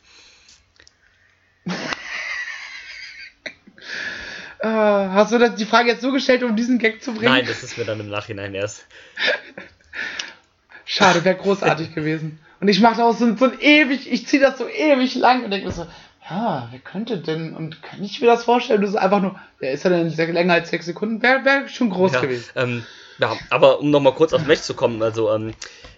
Äh, 4.58 4.68
hast 4.68 5.32
du 5.32 5.38
das, 5.38 5.54
die 5.54 5.66
Frage 5.66 5.90
jetzt 5.90 6.02
so 6.02 6.12
gestellt, 6.12 6.42
um 6.42 6.56
diesen 6.56 6.78
Gag 6.78 7.02
zu 7.02 7.12
bringen? 7.12 7.32
Nein, 7.32 7.46
das 7.46 7.62
ist 7.62 7.76
mir 7.76 7.84
dann 7.84 8.00
im 8.00 8.08
Nachhinein 8.08 8.54
erst. 8.54 8.86
Schade, 10.84 11.24
wäre 11.24 11.36
großartig 11.36 11.94
gewesen. 11.94 12.38
Und 12.60 12.68
ich 12.68 12.80
mache 12.80 12.96
daraus 12.96 13.18
so, 13.18 13.36
so 13.36 13.44
ein 13.46 13.60
ewig, 13.60 14.10
ich 14.10 14.26
ziehe 14.26 14.40
das 14.40 14.56
so 14.56 14.68
ewig 14.68 15.14
lang 15.16 15.44
und 15.44 15.50
denke 15.50 15.66
mir 15.66 15.72
so, 15.72 15.86
ja, 16.28 16.68
wer 16.70 16.80
könnte 16.80 17.18
denn, 17.18 17.54
und 17.54 17.82
kann 17.82 18.02
ich 18.02 18.20
mir 18.20 18.26
das 18.26 18.44
vorstellen? 18.44 18.80
Das 18.80 18.90
ist 18.90 18.96
einfach 18.96 19.20
nur, 19.20 19.38
ja, 19.60 19.70
ist 19.70 19.84
er 19.84 19.90
denn 19.90 20.10
sehr 20.10 20.32
länger 20.32 20.54
als 20.54 20.70
sechs 20.70 20.86
Sekunden? 20.86 21.22
Wäre 21.22 21.44
wär 21.44 21.68
schon 21.68 21.90
groß 21.90 22.12
ja, 22.14 22.20
gewesen. 22.20 22.50
Ähm, 22.56 22.86
ja, 23.18 23.36
aber 23.50 23.80
um 23.80 23.90
nochmal 23.90 24.14
kurz 24.14 24.32
aufs 24.32 24.46
Match 24.46 24.62
zu 24.62 24.74
kommen, 24.74 25.02
also, 25.02 25.32
ähm, 25.32 25.54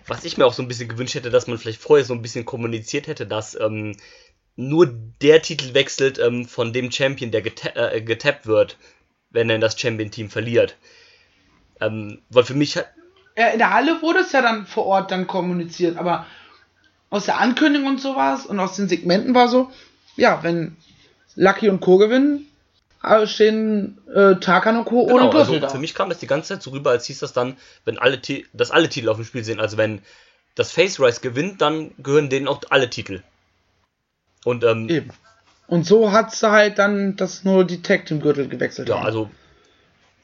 was 0.06 0.24
ich 0.24 0.36
mir 0.36 0.46
auch 0.46 0.52
so 0.52 0.62
ein 0.62 0.68
bisschen 0.68 0.88
gewünscht 0.88 1.14
hätte, 1.14 1.30
dass 1.30 1.46
man 1.46 1.58
vielleicht 1.58 1.80
vorher 1.80 2.04
so 2.04 2.14
ein 2.14 2.22
bisschen 2.22 2.44
kommuniziert 2.44 3.06
hätte, 3.06 3.26
dass 3.26 3.58
ähm, 3.60 3.96
nur 4.58 4.92
der 5.22 5.40
Titel 5.40 5.72
wechselt 5.72 6.18
ähm, 6.18 6.44
von 6.44 6.72
dem 6.72 6.90
Champion, 6.90 7.30
der 7.30 7.42
geta 7.42 7.68
äh, 7.90 8.02
getappt 8.02 8.46
wird, 8.46 8.76
wenn 9.30 9.48
er 9.48 9.60
das 9.60 9.78
Champion-Team 9.78 10.30
verliert. 10.30 10.76
Ähm, 11.80 12.20
weil 12.28 12.42
für 12.42 12.54
mich 12.54 12.76
hat. 12.76 12.88
Ja, 13.36 13.48
in 13.50 13.58
der 13.58 13.72
Halle 13.72 14.02
wurde 14.02 14.18
es 14.18 14.32
ja 14.32 14.42
dann 14.42 14.66
vor 14.66 14.86
Ort 14.86 15.12
dann 15.12 15.28
kommuniziert, 15.28 15.96
aber 15.96 16.26
aus 17.08 17.26
der 17.26 17.38
Ankündigung 17.38 17.86
und 17.86 18.00
sowas 18.00 18.46
und 18.46 18.58
aus 18.58 18.74
den 18.74 18.88
Segmenten 18.88 19.32
war 19.32 19.46
so, 19.46 19.70
ja, 20.16 20.42
wenn 20.42 20.76
Lucky 21.36 21.68
und 21.68 21.78
Co. 21.78 21.98
gewinnen, 21.98 22.48
äh, 23.04 23.28
stehen 23.28 23.98
äh, 24.12 24.40
Tarkan 24.40 24.76
und 24.76 24.86
Co. 24.86 25.06
Genau, 25.06 25.14
ohne 25.14 25.30
Gürtel 25.30 25.38
also 25.38 25.58
da. 25.60 25.68
für 25.68 25.78
mich 25.78 25.94
kam 25.94 26.08
das 26.08 26.18
die 26.18 26.26
ganze 26.26 26.48
Zeit 26.48 26.64
so 26.64 26.70
rüber, 26.70 26.90
als 26.90 27.06
hieß 27.06 27.20
das 27.20 27.32
dann, 27.32 27.56
wenn 27.84 27.96
alle 27.96 28.20
dass 28.52 28.72
alle 28.72 28.88
Titel 28.88 29.08
auf 29.08 29.18
dem 29.18 29.24
Spiel 29.24 29.44
sind. 29.44 29.60
Also 29.60 29.76
wenn 29.76 30.02
das 30.56 30.72
Face 30.72 30.98
Rise 30.98 31.20
gewinnt, 31.20 31.62
dann 31.62 31.92
gehören 31.98 32.28
denen 32.28 32.48
auch 32.48 32.60
alle 32.70 32.90
Titel. 32.90 33.22
Und 34.44 34.64
ähm, 34.64 34.88
Eben. 34.88 35.10
Und 35.66 35.84
so 35.84 36.12
hat 36.12 36.32
es 36.32 36.42
halt 36.42 36.78
dann, 36.78 37.16
dass 37.16 37.44
nur 37.44 37.64
die 37.64 37.82
Tag 37.82 38.06
Team 38.06 38.20
Gürtel 38.20 38.48
gewechselt 38.48 38.88
ja, 38.88 38.96
haben. 38.96 39.06
also 39.06 39.30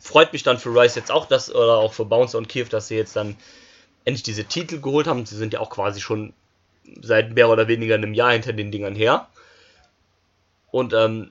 freut 0.00 0.32
mich 0.32 0.42
dann 0.42 0.58
für 0.58 0.70
Rise 0.70 0.98
jetzt 0.98 1.10
auch, 1.10 1.26
dass, 1.26 1.54
oder 1.54 1.76
auch 1.76 1.92
für 1.92 2.06
Bouncer 2.06 2.38
und 2.38 2.48
Kiev, 2.48 2.68
dass 2.70 2.88
sie 2.88 2.96
jetzt 2.96 3.16
dann 3.16 3.36
endlich 4.04 4.22
diese 4.22 4.44
Titel 4.44 4.80
geholt 4.80 5.06
haben. 5.06 5.26
Sie 5.26 5.36
sind 5.36 5.52
ja 5.52 5.60
auch 5.60 5.70
quasi 5.70 6.00
schon 6.00 6.32
seit 7.00 7.34
mehr 7.34 7.48
oder 7.48 7.68
weniger 7.68 7.94
einem 7.94 8.14
Jahr 8.14 8.32
hinter 8.32 8.52
den 8.52 8.70
Dingern 8.70 8.94
her. 8.94 9.28
Und 10.70 10.92
ähm, 10.92 11.30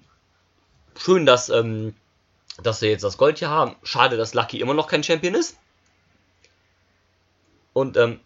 schön, 0.98 1.26
dass, 1.26 1.50
ähm, 1.50 1.96
dass 2.62 2.80
sie 2.80 2.88
jetzt 2.88 3.04
das 3.04 3.18
Gold 3.18 3.40
hier 3.40 3.50
haben. 3.50 3.76
Schade, 3.84 4.18
dass 4.18 4.34
Lucky 4.34 4.60
immer 4.60 4.74
noch 4.74 4.88
kein 4.88 5.04
Champion 5.04 5.36
ist. 5.36 5.58
Und 7.74 7.98
ähm, 7.98 8.20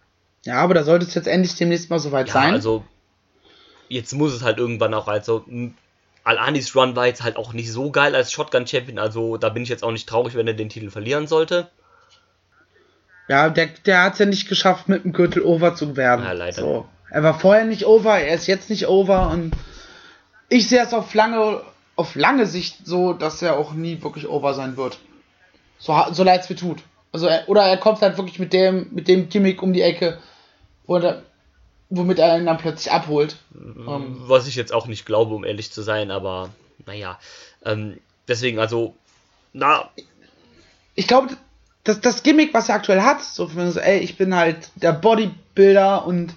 Ja, 0.43 0.61
aber 0.61 0.73
da 0.73 0.83
sollte 0.83 1.05
es 1.05 1.13
jetzt 1.13 1.27
endlich 1.27 1.55
demnächst 1.55 1.89
mal 1.89 1.99
soweit 1.99 2.27
ja, 2.27 2.33
sein. 2.33 2.53
also 2.53 2.85
jetzt 3.89 4.13
muss 4.13 4.33
es 4.33 4.43
halt 4.43 4.57
irgendwann 4.57 4.93
auch 4.93 5.07
also 5.07 5.45
Al-Anis 6.23 6.75
Run 6.75 6.95
war 6.95 7.07
jetzt 7.07 7.23
halt 7.23 7.37
auch 7.37 7.53
nicht 7.53 7.71
so 7.71 7.89
geil 7.89 8.13
als 8.13 8.31
Shotgun 8.31 8.67
Champion, 8.67 8.99
also 8.99 9.37
da 9.37 9.49
bin 9.49 9.63
ich 9.63 9.69
jetzt 9.69 9.83
auch 9.83 9.91
nicht 9.91 10.09
traurig, 10.09 10.35
wenn 10.35 10.47
er 10.47 10.53
den 10.53 10.69
Titel 10.69 10.89
verlieren 10.89 11.27
sollte. 11.27 11.69
ja, 13.29 13.49
der, 13.49 13.67
der 13.85 14.03
hat 14.03 14.13
es 14.13 14.19
ja 14.19 14.25
nicht 14.25 14.49
geschafft, 14.49 14.89
mit 14.89 15.03
dem 15.03 15.13
Gürtel 15.13 15.41
over 15.41 15.75
zu 15.75 15.95
werden. 15.95 16.25
Ja, 16.25 16.33
leider. 16.33 16.61
So. 16.61 16.85
Er 17.09 17.23
war 17.23 17.39
vorher 17.39 17.65
nicht 17.65 17.85
over, 17.85 18.19
er 18.19 18.35
ist 18.35 18.47
jetzt 18.47 18.69
nicht 18.69 18.87
over 18.87 19.29
und 19.29 19.53
ich 20.49 20.67
sehe 20.67 20.81
es 20.81 20.93
auf 20.93 21.13
lange, 21.13 21.61
auf 21.95 22.15
lange 22.15 22.45
Sicht 22.45 22.85
so, 22.85 23.13
dass 23.13 23.41
er 23.41 23.57
auch 23.57 23.73
nie 23.73 24.01
wirklich 24.01 24.27
over 24.27 24.53
sein 24.53 24.75
wird. 24.75 24.99
So, 25.79 25.95
so 26.11 26.23
leid 26.23 26.41
es 26.41 26.49
mir 26.49 26.55
tut. 26.55 26.79
Also 27.11 27.27
er, 27.27 27.47
oder 27.47 27.63
er 27.63 27.77
kommt 27.77 28.01
halt 28.01 28.17
wirklich 28.17 28.39
mit 28.39 28.53
dem, 28.53 28.87
mit 28.91 29.07
dem 29.07 29.29
Gimmick 29.29 29.61
um 29.61 29.73
die 29.73 29.81
Ecke, 29.81 30.17
wo 30.85 30.97
er, 30.97 31.23
womit 31.89 32.19
er 32.19 32.37
ihn 32.37 32.45
dann 32.45 32.57
plötzlich 32.57 32.91
abholt. 32.91 33.37
Ähm, 33.55 34.17
Was 34.27 34.47
ich 34.47 34.55
jetzt 34.55 34.73
auch 34.73 34.87
nicht 34.87 35.05
glaube, 35.05 35.35
um 35.35 35.45
ehrlich 35.45 35.71
zu 35.71 35.81
sein, 35.81 36.11
aber 36.11 36.49
naja. 36.85 37.19
Ähm, 37.65 37.97
deswegen, 38.27 38.59
also, 38.59 38.95
na, 39.53 39.89
ich 40.97 41.07
glaube, 41.07 41.37
das, 41.83 42.01
das 42.01 42.23
Gimmick, 42.23 42.53
was 42.53 42.69
er 42.69 42.75
aktuell 42.75 43.01
hat, 43.01 43.23
so 43.23 43.47
von 43.47 43.71
so, 43.71 43.79
ey, 43.79 43.99
ich 43.99 44.17
bin 44.17 44.35
halt 44.35 44.69
der 44.75 44.91
Bodybuilder 44.91 46.05
und 46.05 46.33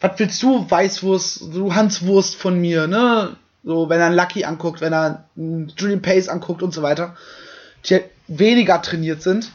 was 0.00 0.18
willst 0.18 0.42
du, 0.42 0.70
Weißwurst, 0.70 1.52
du 1.52 1.74
Hanswurst 1.74 2.36
von 2.36 2.58
mir, 2.58 2.86
ne? 2.86 3.36
So, 3.64 3.88
wenn 3.88 4.00
er 4.00 4.06
einen 4.06 4.16
Lucky 4.16 4.44
anguckt, 4.44 4.80
wenn 4.80 4.92
er 4.92 5.24
einen 5.36 5.72
Julian 5.76 6.00
Pace 6.00 6.28
anguckt 6.28 6.62
und 6.62 6.72
so 6.72 6.82
weiter, 6.82 7.16
die 7.84 7.94
halt 7.94 8.04
weniger 8.28 8.80
trainiert 8.80 9.20
sind. 9.20 9.50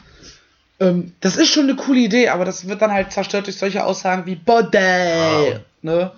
Ähm, 0.80 1.14
das 1.20 1.36
ist 1.36 1.50
schon 1.52 1.64
eine 1.64 1.76
coole 1.76 2.00
Idee, 2.00 2.28
aber 2.30 2.44
das 2.44 2.66
wird 2.66 2.80
dann 2.82 2.92
halt 2.92 3.12
zerstört 3.12 3.46
durch 3.46 3.58
solche 3.58 3.84
Aussagen 3.84 4.26
wie 4.26 4.34
Body, 4.36 4.78
Ah. 4.78 5.60
ne? 5.82 6.12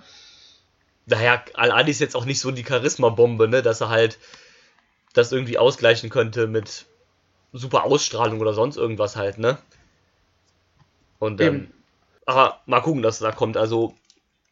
naja, 1.05 1.43
Al-Adi 1.53 1.91
ist 1.91 1.99
jetzt 1.99 2.15
auch 2.15 2.23
nicht 2.25 2.39
so 2.39 2.49
die 2.51 2.63
Charisma-Bombe, 2.65 3.49
ne, 3.49 3.61
dass 3.61 3.81
er 3.81 3.89
halt 3.89 4.19
das 5.13 5.33
irgendwie 5.33 5.57
ausgleichen 5.57 6.09
könnte 6.09 6.47
mit 6.47 6.85
super 7.51 7.83
Ausstrahlung 7.83 8.39
oder 8.39 8.53
sonst 8.53 8.77
irgendwas 8.77 9.15
halt, 9.17 9.37
ne? 9.37 9.57
Und 11.19 11.41
ähm, 11.41 11.55
Eben. 11.55 11.73
aber 12.25 12.61
mal 12.65 12.79
gucken, 12.81 13.03
dass 13.03 13.19
da 13.19 13.31
kommt. 13.33 13.57
Also, 13.57 13.95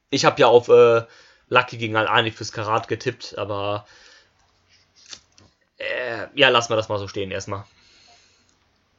ich 0.09 0.25
habe 0.25 0.39
ja 0.41 0.47
auf 0.47 0.67
äh, 0.67 1.03
Lucky 1.47 1.77
gegen 1.77 1.95
Al-Ani 1.95 2.31
fürs 2.31 2.51
Karat 2.51 2.87
getippt, 2.89 3.37
aber 3.37 3.87
äh, 5.77 6.27
ja, 6.35 6.49
lassen 6.49 6.69
wir 6.69 6.75
das 6.75 6.89
mal 6.89 6.99
so 6.99 7.07
stehen 7.07 7.31
erstmal. 7.31 7.63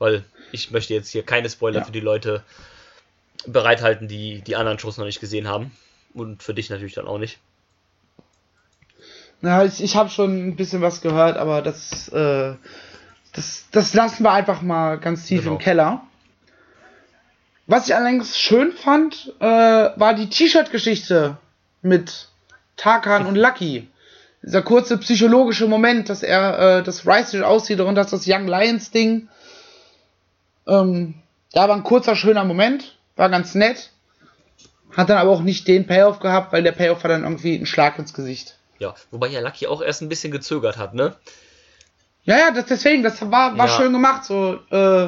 Weil 0.03 0.25
ich 0.51 0.73
möchte 0.73 0.95
jetzt 0.95 1.11
hier 1.11 1.23
keine 1.23 1.49
Spoiler 1.49 1.79
Ja. 1.79 1.85
für 1.85 1.93
die 1.93 2.01
Leute 2.01 2.43
bereithalten, 3.47 4.09
die 4.09 4.41
die 4.43 4.57
anderen 4.57 4.81
Shows 4.81 4.97
noch 4.99 5.05
nicht 5.05 5.21
gesehen 5.21 5.47
haben. 5.47 5.71
Und 6.13 6.43
für 6.43 6.55
dich 6.55 6.71
natürlich 6.71 6.95
dann 6.95 7.07
auch 7.07 7.19
nicht. 7.19 7.39
Na, 9.41 9.65
ich, 9.65 9.81
ich 9.81 9.95
habe 9.95 10.11
schon 10.11 10.49
ein 10.49 10.57
bisschen 10.57 10.83
was 10.83 11.03
gehört, 11.03 11.37
aber 11.37 11.63
das, 11.63 12.09
äh, 12.09 12.55
das, 13.33 13.67
das 13.71 13.95
lassen 13.95 14.25
wir 14.25 14.33
einfach 14.33 14.61
mal 14.61 14.99
ganz 14.99 15.25
tief 15.27 15.43
Genau. 15.43 15.53
im 15.53 15.59
Keller. 15.61 16.03
Was 17.69 17.87
ich 17.87 17.95
allerdings 17.95 18.37
schön 18.41 18.73
fand, 18.73 19.33
äh, 19.39 19.45
war 19.47 20.15
die 20.15 20.29
T-Shirt-Geschichte 20.29 21.37
mit 21.81 22.29
Tarkan 22.77 23.27
und 23.27 23.37
Lucky. 23.37 23.89
Dieser 24.43 24.63
kurze 24.63 24.99
psychologische 24.99 25.69
Moment, 25.69 26.09
dass 26.09 26.25
er 26.25 26.79
äh, 26.79 26.83
das 26.83 27.07
Rice 27.07 27.37
aussieht 27.43 27.79
und 27.79 27.95
dass 27.95 28.11
das 28.11 28.25
Young 28.27 28.49
Lions 28.49 28.91
Ding. 28.91 29.29
Ähm, 30.67 31.15
da 31.53 31.69
war 31.69 31.77
ein 31.77 31.83
kurzer, 31.83 32.17
schöner 32.17 32.45
Moment, 32.45 32.99
war 33.17 33.29
ganz 33.29 33.55
nett. 33.55 33.91
Hat 34.97 35.09
dann 35.09 35.19
aber 35.19 35.31
auch 35.31 35.43
nicht 35.43 35.67
den 35.69 35.87
Payoff 35.87 36.19
gehabt, 36.21 36.53
weil 36.53 36.63
der 36.63 36.73
Payoff 36.73 37.03
war 37.03 37.09
dann 37.11 37.23
irgendwie 37.25 37.57
ein 37.57 37.67
Schlag 37.67 37.99
ins 37.99 38.13
Gesicht. 38.15 38.57
Ja, 38.79 38.95
wobei 39.11 39.29
ja 39.29 39.41
Lucky 39.41 39.67
auch 39.67 39.81
erst 39.83 40.03
ein 40.03 40.09
bisschen 40.09 40.33
gezögert 40.33 40.77
hat, 40.77 40.95
ne? 40.95 41.15
Ja, 42.25 42.39
ja, 42.39 42.51
das, 42.53 42.67
deswegen, 42.67 43.03
das 43.03 43.21
war, 43.31 43.57
war 43.59 43.67
Ja. 43.67 43.77
schön 43.77 43.93
gemacht, 43.93 44.25
so, 44.25 44.59
äh, 44.71 45.05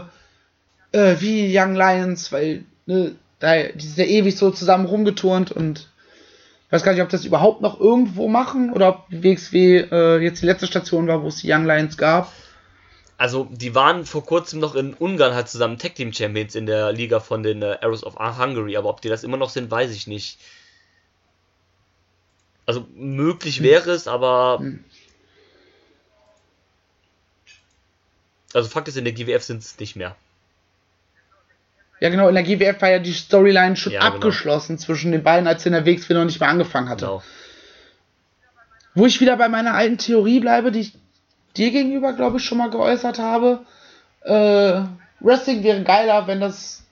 äh, 0.92 1.20
wie 1.20 1.56
Young 1.56 1.74
Lions, 1.74 2.32
weil, 2.32 2.64
ne, 2.86 3.14
da, 3.40 3.62
die 3.62 3.86
sind 3.86 3.98
ja 3.98 4.04
ewig 4.04 4.36
so 4.36 4.50
zusammen 4.50 4.86
rumgeturnt 4.86 5.52
und 5.52 5.88
ich 6.66 6.72
weiß 6.72 6.82
gar 6.82 6.92
nicht, 6.92 7.02
ob 7.02 7.08
das 7.10 7.24
überhaupt 7.24 7.60
noch 7.60 7.78
irgendwo 7.78 8.26
machen 8.26 8.72
oder 8.72 8.88
ob 8.88 9.04
WXW 9.10 9.86
äh, 9.92 10.18
jetzt 10.18 10.42
die 10.42 10.46
letzte 10.46 10.66
Station 10.66 11.06
war, 11.06 11.22
wo 11.22 11.28
es 11.28 11.36
die 11.36 11.52
Young 11.52 11.66
Lions 11.66 11.96
gab. 11.98 12.32
Also, 13.16 13.48
die 13.50 13.74
waren 13.74 14.06
vor 14.06 14.24
kurzem 14.26 14.58
noch 14.58 14.74
in 14.74 14.92
Ungarn 14.94 15.34
halt 15.34 15.48
zusammen 15.48 15.78
Tag 15.78 15.94
Team 15.94 16.12
Champions 16.12 16.54
in 16.54 16.66
der 16.66 16.92
Liga 16.92 17.20
von 17.20 17.42
den 17.42 17.62
äh, 17.62 17.78
Arrows 17.80 18.02
of 18.02 18.16
Hungary, 18.16 18.76
aber 18.76 18.88
ob 18.88 19.00
die 19.00 19.08
das 19.08 19.22
immer 19.22 19.36
noch 19.36 19.50
sind, 19.50 19.70
weiß 19.70 19.92
ich 19.92 20.06
nicht. 20.06 20.38
Also, 22.66 22.86
möglich 22.94 23.62
wäre 23.62 23.92
es, 23.92 24.08
aber. 24.08 24.58
Hm. 24.60 24.84
Also, 28.52 28.68
Fakt 28.68 28.88
ist, 28.88 28.96
in 28.96 29.04
der 29.04 29.12
GWF 29.12 29.42
sind 29.42 29.62
es 29.62 29.78
nicht 29.78 29.94
mehr. 29.96 30.16
Ja, 32.00 32.08
genau, 32.10 32.28
in 32.28 32.34
der 32.34 32.44
GWF 32.44 32.82
war 32.82 32.90
ja 32.90 32.98
die 32.98 33.12
Storyline 33.12 33.76
schon 33.76 33.92
Ja, 33.92 34.00
genau. 34.00 34.14
abgeschlossen 34.14 34.78
zwischen 34.78 35.12
den 35.12 35.22
beiden, 35.22 35.46
als 35.46 35.62
sie 35.62 35.68
in 35.68 35.72
der 35.72 35.86
WXW 35.86 36.14
noch 36.14 36.24
nicht 36.24 36.40
mehr 36.40 36.48
angefangen 36.48 36.88
hatte. 36.88 37.06
Genau. 37.06 37.22
Wo 38.94 39.06
ich 39.06 39.20
wieder 39.20 39.36
bei 39.36 39.48
meiner 39.48 39.74
alten 39.74 39.98
Theorie 39.98 40.40
bleibe, 40.40 40.70
die 40.70 40.80
ich 40.80 40.92
dir 41.56 41.70
gegenüber, 41.70 42.12
glaube 42.12 42.38
ich, 42.38 42.44
schon 42.44 42.58
mal 42.58 42.70
geäußert 42.70 43.18
habe. 43.18 43.60
Äh, 44.22 44.82
Wrestling 45.20 45.62
wäre 45.62 45.82
geiler, 45.82 46.26
wenn 46.26 46.40
das, 46.40 46.84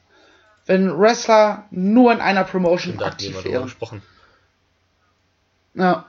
wenn 0.66 0.98
Wrestler 0.98 1.64
nur 1.70 2.12
in 2.12 2.20
einer 2.20 2.44
Promotion 2.44 2.98
wir 2.98 3.06
aktiv 3.06 3.44
wären. 3.44 3.64
gesprochen. 3.64 4.02
Ja. 5.74 6.06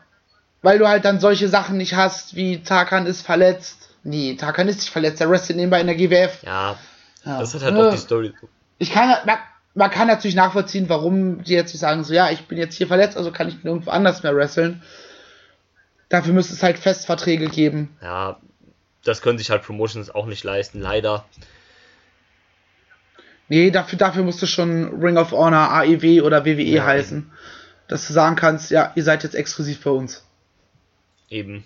Weil 0.62 0.80
du 0.80 0.88
halt 0.88 1.04
dann 1.06 1.20
solche 1.20 1.50
Sachen 1.50 1.78
nicht 1.78 1.96
hast, 1.96 2.36
wie 2.36 2.64
Tarkan 2.64 3.06
ist 3.06 3.22
verletzt. 3.26 3.90
Nee, 4.04 4.36
Tarkan 4.36 4.68
ist 4.68 4.78
nicht 4.78 4.90
verletzt, 4.90 5.20
der 5.20 5.30
wrestelt 5.30 5.58
nebenbei 5.58 5.82
in 5.82 5.88
der 5.88 5.96
GWF. 5.96 6.44
Ja, 6.44 6.78
Ja. 7.26 7.40
das 7.40 7.54
hat 7.54 7.64
halt 7.64 7.76
Äh, 7.76 7.82
auch 7.82 7.92
die 7.92 7.98
Story. 7.98 8.34
Ich 8.78 8.92
kann, 8.92 9.10
man, 9.26 9.38
man 9.76 9.90
kann 9.92 10.08
natürlich 10.08 10.36
nachvollziehen, 10.36 10.88
warum 10.90 11.44
die 11.44 11.54
jetzt 11.54 11.74
nicht 11.74 11.82
sagen, 11.82 12.04
so, 12.04 12.14
ja, 12.14 12.30
ich 12.32 12.48
bin 12.48 12.58
jetzt 12.58 12.76
hier 12.76 12.88
verletzt, 12.88 13.18
also 13.18 13.32
kann 13.32 13.48
ich 13.50 13.64
nirgendwo 13.64 13.92
anders 13.92 14.24
mehr 14.24 14.36
wresteln. 14.36 14.82
Dafür 16.14 16.34
müsste 16.34 16.54
es 16.54 16.62
halt 16.62 16.78
Festverträge 16.78 17.48
geben. 17.48 17.98
Ja, 18.00 18.40
das 19.04 19.24
können 19.24 19.40
sich 19.40 19.50
halt 19.50 19.64
Promotions 19.64 20.12
auch 20.12 20.28
nicht 20.28 20.44
leisten, 20.44 20.80
leider. 20.80 21.26
Nee, 23.50 23.72
dafür, 23.72 23.98
dafür 23.98 24.22
musste 24.22 24.46
schon 24.46 25.02
Ring 25.04 25.18
of 25.18 25.32
Honor, 25.32 25.72
AEW 25.72 26.22
oder 26.22 26.46
WWE 26.46 26.62
Ja. 26.62 26.86
heißen. 26.86 27.32
Dass 27.88 28.06
du 28.06 28.14
sagen 28.14 28.36
kannst, 28.36 28.70
ja, 28.70 28.92
ihr 28.94 29.04
seid 29.04 29.24
jetzt 29.24 29.34
exklusiv 29.34 29.84
bei 29.84 29.90
uns. 29.90 30.24
Eben. 31.32 31.64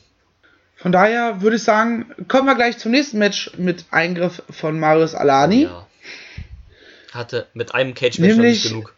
Von 0.77 0.93
daher 0.93 1.41
würde 1.41 1.57
ich 1.57 1.63
sagen, 1.63 2.15
kommen 2.29 2.45
wir 2.45 2.55
gleich 2.55 2.77
zum 2.77 2.93
nächsten 2.93 3.17
Match 3.19 3.51
mit 3.57 3.83
Eingriff 3.91 4.41
von 4.49 4.79
Marius 4.79 5.13
Alani. 5.13 5.63
Ja. 5.63 5.85
Hatte 7.11 7.47
mit 7.53 7.75
einem 7.75 7.93
Cage-Match 7.93 8.37
nicht 8.37 8.69
genug. 8.69 8.95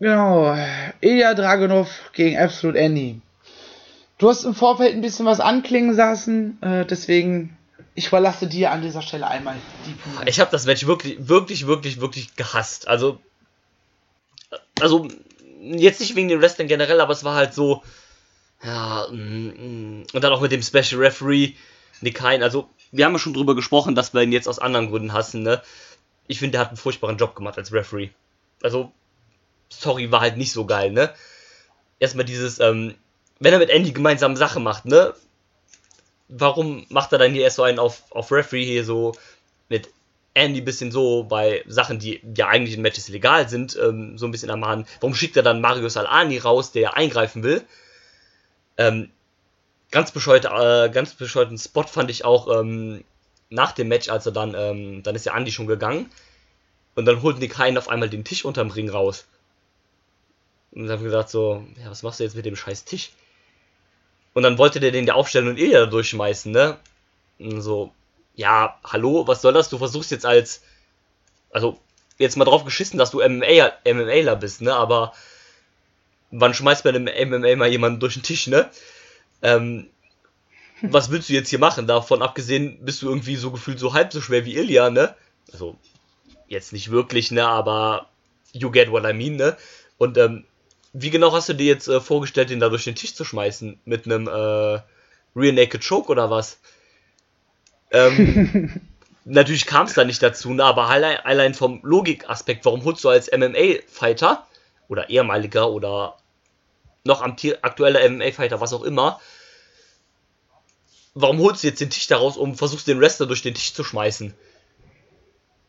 Genau, 0.00 0.56
Ilya 1.02 1.34
Dragunov 1.34 1.90
gegen 2.14 2.38
Absolute 2.38 2.78
Andy. 2.78 3.20
Du 4.18 4.28
hast 4.28 4.44
im 4.44 4.54
Vorfeld 4.54 4.94
ein 4.94 5.02
bisschen 5.02 5.26
was 5.26 5.40
anklingen 5.40 5.94
lassen, 5.94 6.60
äh, 6.62 6.86
deswegen 6.86 7.56
ich 7.96 8.08
überlasse 8.08 8.46
dir 8.46 8.70
an 8.70 8.82
dieser 8.82 9.02
Stelle 9.02 9.26
einmal 9.26 9.56
die 9.86 9.92
Bühne. 9.92 10.28
Ich 10.28 10.38
habe 10.38 10.50
das 10.50 10.66
Match 10.66 10.86
wirklich, 10.86 11.28
wirklich, 11.28 11.66
wirklich, 11.66 12.00
wirklich 12.00 12.36
gehasst. 12.36 12.88
Also, 12.88 13.18
also 14.80 15.08
jetzt 15.60 16.00
nicht 16.00 16.14
wegen 16.14 16.28
den 16.28 16.40
Wrestlern 16.40 16.68
generell, 16.68 17.00
aber 17.00 17.12
es 17.12 17.24
war 17.24 17.34
halt 17.34 17.54
so, 17.54 17.82
ja, 18.62 19.06
mm, 19.10 19.16
mm. 19.16 20.06
und 20.12 20.24
dann 20.24 20.32
auch 20.32 20.42
mit 20.42 20.52
dem 20.52 20.62
Special 20.62 21.00
Referee, 21.00 21.54
Nick 22.02 22.20
Hein. 22.20 22.42
Also, 22.42 22.68
wir 22.92 23.06
haben 23.06 23.12
ja 23.12 23.18
schon 23.18 23.34
drüber 23.34 23.54
gesprochen, 23.54 23.94
dass 23.94 24.12
wir 24.12 24.22
ihn 24.22 24.32
jetzt 24.32 24.48
aus 24.48 24.58
anderen 24.58 24.90
Gründen 24.90 25.14
hassen, 25.14 25.42
ne? 25.42 25.62
Ich 26.26 26.38
finde, 26.38 26.52
der 26.52 26.60
hat 26.60 26.68
einen 26.68 26.76
furchtbaren 26.76 27.16
Job 27.16 27.34
gemacht 27.34 27.56
als 27.56 27.72
Referee. 27.72 28.10
Also, 28.62 28.92
sorry, 29.70 30.10
war 30.12 30.20
halt 30.20 30.36
nicht 30.36 30.52
so 30.52 30.66
geil, 30.66 30.90
ne? 30.90 31.14
Erstmal 31.98 32.26
dieses, 32.26 32.58
ähm, 32.60 32.94
wenn 33.38 33.52
er 33.52 33.58
mit 33.58 33.70
Andy 33.70 33.92
gemeinsam 33.92 34.36
Sache 34.36 34.60
macht, 34.60 34.86
ne? 34.86 35.14
Warum 36.28 36.86
macht 36.88 37.12
er 37.12 37.18
dann 37.18 37.32
hier 37.32 37.42
erst 37.42 37.56
so 37.56 37.62
einen 37.62 37.78
auf, 37.78 38.02
auf 38.10 38.32
Referee 38.32 38.64
hier 38.64 38.84
so 38.84 39.14
mit 39.68 39.88
Andy 40.34 40.60
ein 40.60 40.64
bisschen 40.64 40.90
so 40.90 41.24
bei 41.24 41.64
Sachen, 41.66 41.98
die 41.98 42.20
ja 42.36 42.48
eigentlich 42.48 42.74
in 42.74 42.82
Matches 42.82 43.08
legal 43.08 43.48
sind, 43.48 43.76
ähm, 43.80 44.18
so 44.18 44.26
ein 44.26 44.32
bisschen 44.32 44.50
ermahnen? 44.50 44.86
Warum 45.00 45.14
schickt 45.14 45.36
er 45.36 45.42
dann 45.42 45.60
Mario 45.60 45.88
Salani 45.88 46.38
raus, 46.38 46.72
der 46.72 46.96
eingreifen 46.96 47.42
will? 47.42 47.62
Ähm, 48.76 49.10
ganz 49.90 50.10
bescheuert, 50.10 50.46
äh, 50.46 50.90
ganz 50.90 51.14
bescheuerten 51.14 51.58
Spot 51.58 51.84
fand 51.84 52.10
ich 52.10 52.24
auch 52.24 52.60
ähm, 52.60 53.04
nach 53.48 53.72
dem 53.72 53.88
Match, 53.88 54.08
als 54.08 54.26
er 54.26 54.32
dann, 54.32 54.54
ähm, 54.54 55.02
dann 55.02 55.14
ist 55.14 55.26
ja 55.26 55.36
Andy 55.36 55.52
schon 55.52 55.66
gegangen 55.66 56.10
und 56.96 57.04
dann 57.04 57.22
holt 57.22 57.38
Nick 57.38 57.58
Hein 57.58 57.78
auf 57.78 57.88
einmal 57.88 58.10
den 58.10 58.24
Tisch 58.24 58.44
unterm 58.44 58.70
Ring 58.70 58.88
raus. 58.88 59.26
Und 60.72 60.82
dann 60.82 60.92
haben 60.92 61.04
wir 61.04 61.10
gesagt 61.10 61.30
so, 61.30 61.64
ja, 61.82 61.90
was 61.90 62.02
machst 62.02 62.20
du 62.20 62.24
jetzt 62.24 62.36
mit 62.36 62.44
dem 62.44 62.56
scheiß 62.56 62.84
Tisch? 62.84 63.12
Und 64.36 64.42
dann 64.42 64.58
wollte 64.58 64.80
der 64.80 64.90
den 64.90 65.06
ja 65.06 65.14
aufstellen 65.14 65.48
und 65.48 65.58
Ilya 65.58 65.80
da 65.80 65.86
durchschmeißen, 65.86 66.52
ne? 66.52 66.76
Und 67.38 67.62
so, 67.62 67.94
ja, 68.34 68.78
hallo, 68.84 69.26
was 69.26 69.40
soll 69.40 69.54
das? 69.54 69.70
Du 69.70 69.78
versuchst 69.78 70.10
jetzt 70.10 70.26
als, 70.26 70.60
also, 71.50 71.80
jetzt 72.18 72.36
mal 72.36 72.44
drauf 72.44 72.62
geschissen, 72.62 72.98
dass 72.98 73.10
du 73.12 73.26
MMA, 73.26 73.72
MMAler 73.86 74.36
bist, 74.36 74.60
ne? 74.60 74.74
Aber 74.74 75.14
wann 76.30 76.52
schmeißt 76.52 76.84
man 76.84 77.06
im 77.06 77.30
MMA 77.30 77.56
mal 77.56 77.70
jemanden 77.70 77.98
durch 77.98 78.12
den 78.12 78.24
Tisch, 78.24 78.46
ne? 78.46 78.68
Ähm, 79.40 79.88
was 80.82 81.10
willst 81.10 81.30
du 81.30 81.32
jetzt 81.32 81.48
hier 81.48 81.58
machen? 81.58 81.86
Davon 81.86 82.20
abgesehen 82.20 82.84
bist 82.84 83.00
du 83.00 83.08
irgendwie 83.08 83.36
so 83.36 83.50
gefühlt 83.50 83.78
so 83.78 83.94
halb 83.94 84.12
so 84.12 84.20
schwer 84.20 84.44
wie 84.44 84.58
Ilya, 84.58 84.90
ne? 84.90 85.16
Also, 85.50 85.78
jetzt 86.46 86.74
nicht 86.74 86.90
wirklich, 86.90 87.30
ne? 87.30 87.48
Aber 87.48 88.10
you 88.52 88.70
get 88.70 88.90
what 88.90 89.06
I 89.06 89.14
mean, 89.14 89.36
ne? 89.36 89.56
Und 89.96 90.18
ähm, 90.18 90.44
wie 90.98 91.10
genau 91.10 91.32
hast 91.32 91.48
du 91.50 91.52
dir 91.52 91.66
jetzt 91.66 91.88
äh, 91.88 92.00
vorgestellt, 92.00 92.50
den 92.50 92.60
da 92.60 92.70
durch 92.70 92.84
den 92.84 92.94
Tisch 92.94 93.14
zu 93.14 93.24
schmeißen? 93.24 93.78
Mit 93.84 94.06
einem 94.06 94.28
äh, 94.28 94.80
Real 95.36 95.52
Naked 95.52 95.86
Choke 95.86 96.10
oder 96.10 96.30
was? 96.30 96.58
Ähm, 97.90 98.80
natürlich 99.24 99.66
kam 99.66 99.86
es 99.86 99.94
da 99.94 100.04
nicht 100.04 100.22
dazu, 100.22 100.54
ne? 100.54 100.64
aber 100.64 100.88
allein, 100.88 101.54
vom 101.54 101.80
Logikaspekt, 101.82 102.64
warum 102.64 102.84
holst 102.84 103.04
du 103.04 103.10
als 103.10 103.30
MMA-Fighter 103.30 104.46
oder 104.88 105.10
ehemaliger 105.10 105.70
oder 105.70 106.16
noch 107.04 107.20
aktueller 107.20 108.08
MMA-Fighter, 108.08 108.60
was 108.60 108.72
auch 108.72 108.82
immer, 108.82 109.20
warum 111.14 111.38
holst 111.40 111.62
du 111.62 111.68
jetzt 111.68 111.80
den 111.80 111.90
Tisch 111.90 112.06
daraus 112.06 112.38
und 112.38 112.56
versuchst 112.56 112.88
den 112.88 113.00
Wrestler 113.00 113.26
durch 113.26 113.42
den 113.42 113.54
Tisch 113.54 113.74
zu 113.74 113.84
schmeißen? 113.84 114.32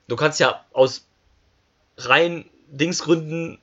Du 0.07 0.15
kannst 0.15 0.39
ja 0.39 0.63
aus 0.71 1.05
rein 1.97 2.49
Dingsgründen 2.69 3.59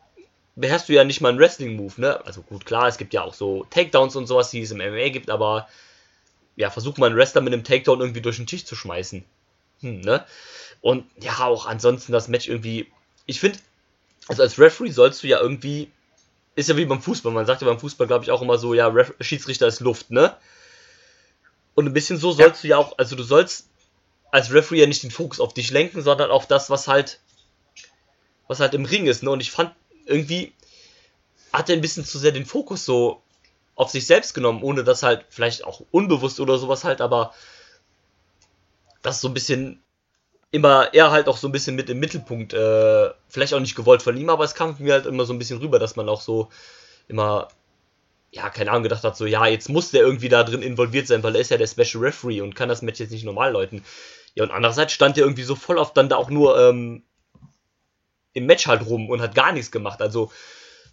beherrschst 0.56 0.88
du 0.88 0.92
ja 0.92 1.04
nicht 1.04 1.20
mal 1.20 1.30
einen 1.30 1.38
Wrestling-Move, 1.38 2.00
ne? 2.00 2.24
Also 2.24 2.42
gut, 2.42 2.64
klar, 2.66 2.88
es 2.88 2.98
gibt 2.98 3.12
ja 3.12 3.22
auch 3.22 3.34
so 3.34 3.64
Takedowns 3.70 4.16
und 4.16 4.26
sowas, 4.26 4.50
die 4.50 4.62
es 4.62 4.70
im 4.70 4.78
MMA 4.78 5.08
gibt, 5.08 5.30
aber 5.30 5.68
ja, 6.56 6.70
versuch 6.70 6.96
mal 6.98 7.06
einen 7.06 7.16
Wrestler 7.16 7.40
mit 7.40 7.52
einem 7.52 7.64
Takedown 7.64 8.00
irgendwie 8.00 8.20
durch 8.20 8.36
den 8.36 8.46
Tisch 8.46 8.64
zu 8.64 8.76
schmeißen. 8.76 9.24
Hm, 9.80 10.00
ne? 10.00 10.24
Und 10.80 11.06
ja, 11.20 11.38
auch 11.38 11.66
ansonsten 11.66 12.12
das 12.12 12.28
Match 12.28 12.48
irgendwie. 12.48 12.92
Ich 13.26 13.40
finde, 13.40 13.58
also 14.28 14.42
als 14.42 14.58
Referee 14.58 14.90
sollst 14.90 15.22
du 15.22 15.26
ja 15.26 15.40
irgendwie. 15.40 15.90
Ist 16.56 16.68
ja 16.68 16.76
wie 16.76 16.84
beim 16.84 17.02
Fußball. 17.02 17.32
Man 17.32 17.46
sagt 17.46 17.62
ja 17.62 17.66
beim 17.66 17.80
Fußball, 17.80 18.06
glaube 18.06 18.24
ich, 18.24 18.30
auch 18.30 18.40
immer 18.40 18.58
so, 18.58 18.74
ja, 18.74 18.86
Ref 18.86 19.12
Schiedsrichter 19.20 19.66
ist 19.66 19.80
Luft, 19.80 20.10
ne? 20.10 20.36
Und 21.74 21.86
ein 21.86 21.92
bisschen 21.92 22.16
so 22.16 22.30
sollst 22.30 22.62
ja. 22.62 22.68
du 22.68 22.68
ja 22.68 22.76
auch, 22.76 22.98
also 22.98 23.16
du 23.16 23.24
sollst 23.24 23.68
als 24.30 24.52
Referee 24.52 24.80
ja 24.80 24.86
nicht 24.86 25.02
den 25.02 25.10
Fokus 25.10 25.40
auf 25.40 25.52
dich 25.52 25.72
lenken, 25.72 26.02
sondern 26.02 26.30
auf 26.30 26.46
das, 26.46 26.70
was 26.70 26.86
halt, 26.86 27.18
was 28.46 28.60
halt 28.60 28.74
im 28.74 28.84
Ring 28.84 29.06
ist, 29.06 29.24
ne? 29.24 29.30
Und 29.30 29.40
ich 29.40 29.50
fand 29.50 29.74
irgendwie 30.06 30.52
hat 31.52 31.68
er 31.68 31.76
ein 31.76 31.80
bisschen 31.80 32.04
zu 32.04 32.18
sehr 32.18 32.32
den 32.32 32.46
Fokus 32.46 32.84
so 32.84 33.22
auf 33.76 33.90
sich 33.90 34.06
selbst 34.06 34.34
genommen, 34.34 34.62
ohne 34.62 34.84
das 34.84 35.02
halt 35.02 35.24
vielleicht 35.28 35.64
auch 35.64 35.82
unbewusst 35.90 36.40
oder 36.40 36.58
sowas 36.58 36.84
halt, 36.84 37.00
aber 37.00 37.32
das 39.02 39.20
so 39.20 39.28
ein 39.28 39.34
bisschen 39.34 39.82
immer 40.50 40.94
er 40.94 41.10
halt 41.10 41.26
auch 41.26 41.36
so 41.36 41.48
ein 41.48 41.52
bisschen 41.52 41.74
mit 41.74 41.90
im 41.90 41.98
Mittelpunkt, 41.98 42.54
äh, 42.54 43.10
vielleicht 43.28 43.54
auch 43.54 43.60
nicht 43.60 43.74
gewollt 43.74 44.02
von 44.02 44.16
ihm, 44.16 44.30
aber 44.30 44.44
es 44.44 44.54
kam 44.54 44.76
mir 44.78 44.92
halt 44.92 45.06
immer 45.06 45.24
so 45.24 45.32
ein 45.32 45.38
bisschen 45.38 45.58
rüber, 45.58 45.80
dass 45.80 45.96
man 45.96 46.08
auch 46.08 46.20
so 46.20 46.48
immer, 47.08 47.48
ja, 48.30 48.48
keine 48.50 48.70
Ahnung, 48.70 48.84
gedacht 48.84 49.02
hat, 49.02 49.16
so, 49.16 49.26
ja, 49.26 49.46
jetzt 49.46 49.68
muss 49.68 49.90
der 49.90 50.02
irgendwie 50.02 50.28
da 50.28 50.44
drin 50.44 50.62
involviert 50.62 51.08
sein, 51.08 51.24
weil 51.24 51.34
er 51.34 51.40
ist 51.40 51.50
ja 51.50 51.56
der 51.56 51.66
Special 51.66 52.04
Referee 52.04 52.40
und 52.40 52.54
kann 52.54 52.68
das 52.68 52.82
Match 52.82 53.00
jetzt 53.00 53.10
nicht 53.10 53.24
normal 53.24 53.52
läuten. 53.52 53.84
Ja, 54.34 54.44
und 54.44 54.52
andererseits 54.52 54.92
stand 54.92 55.18
er 55.18 55.24
irgendwie 55.24 55.42
so 55.42 55.56
voll 55.56 55.78
oft 55.78 55.96
dann 55.96 56.08
da 56.08 56.16
auch 56.16 56.30
nur 56.30 56.56
ähm, 56.56 57.02
im 58.34 58.46
Match 58.46 58.66
halt 58.66 58.84
rum 58.86 59.08
und 59.08 59.22
hat 59.22 59.34
gar 59.34 59.52
nichts 59.52 59.70
gemacht. 59.70 60.02
Also, 60.02 60.30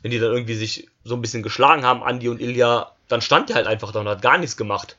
wenn 0.01 0.11
die 0.11 0.19
dann 0.19 0.31
irgendwie 0.31 0.55
sich 0.55 0.87
so 1.03 1.15
ein 1.15 1.21
bisschen 1.21 1.43
geschlagen 1.43 1.83
haben, 1.83 2.01
Andy 2.07 2.29
und 2.29 2.39
Ilya, 2.39 2.91
dann 3.07 3.21
stand 3.21 3.49
er 3.49 3.57
halt 3.57 3.67
einfach 3.67 3.91
da 3.91 3.99
und 3.99 4.07
hat 4.07 4.21
gar 4.21 4.37
nichts 4.37 4.55
gemacht. 4.55 4.97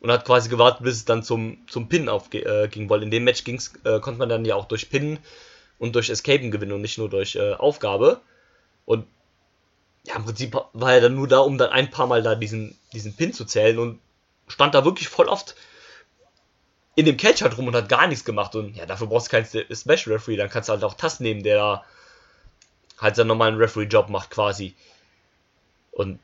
Und 0.00 0.10
hat 0.10 0.24
quasi 0.24 0.48
gewartet, 0.48 0.82
bis 0.82 0.96
es 0.96 1.04
dann 1.04 1.22
zum, 1.22 1.58
zum 1.68 1.88
Pin 1.88 2.08
aufging, 2.08 2.42
äh, 2.42 2.90
weil 2.90 3.04
in 3.04 3.12
dem 3.12 3.22
Match 3.22 3.44
ging's, 3.44 3.72
äh, 3.84 4.00
konnte 4.00 4.18
man 4.18 4.28
dann 4.28 4.44
ja 4.44 4.56
auch 4.56 4.64
durch 4.66 4.90
Pinnen 4.90 5.20
und 5.78 5.94
durch 5.94 6.10
Escapen 6.10 6.50
gewinnen 6.50 6.72
und 6.72 6.80
nicht 6.80 6.98
nur 6.98 7.08
durch 7.08 7.36
äh, 7.36 7.52
Aufgabe. 7.52 8.20
Und 8.84 9.06
ja, 10.04 10.16
im 10.16 10.24
Prinzip 10.24 10.56
war 10.72 10.92
er 10.92 11.00
dann 11.00 11.14
nur 11.14 11.28
da, 11.28 11.38
um 11.38 11.56
dann 11.56 11.70
ein 11.70 11.90
paar 11.90 12.08
Mal 12.08 12.22
da 12.22 12.34
diesen, 12.34 12.76
diesen 12.92 13.14
Pin 13.14 13.32
zu 13.32 13.44
zählen 13.44 13.78
und 13.78 14.00
stand 14.48 14.74
da 14.74 14.84
wirklich 14.84 15.08
voll 15.08 15.28
oft 15.28 15.54
in 16.94 17.06
dem 17.06 17.16
Catch 17.16 17.42
halt 17.42 17.56
rum 17.56 17.68
und 17.68 17.74
hat 17.74 17.88
gar 17.88 18.06
nichts 18.06 18.24
gemacht. 18.24 18.54
Und 18.54 18.76
ja, 18.76 18.86
dafür 18.86 19.06
brauchst 19.06 19.28
du 19.28 19.30
keinen 19.30 19.46
Special 19.46 20.14
Referee. 20.14 20.36
Dann 20.36 20.50
kannst 20.50 20.68
du 20.68 20.72
halt 20.72 20.84
auch 20.84 20.94
Tass 20.94 21.20
nehmen, 21.20 21.42
der 21.42 21.56
da 21.56 21.84
halt 22.98 23.16
seinen 23.16 23.28
normalen 23.28 23.56
Referee-Job 23.56 24.08
macht 24.08 24.30
quasi. 24.30 24.74
Und, 25.90 26.18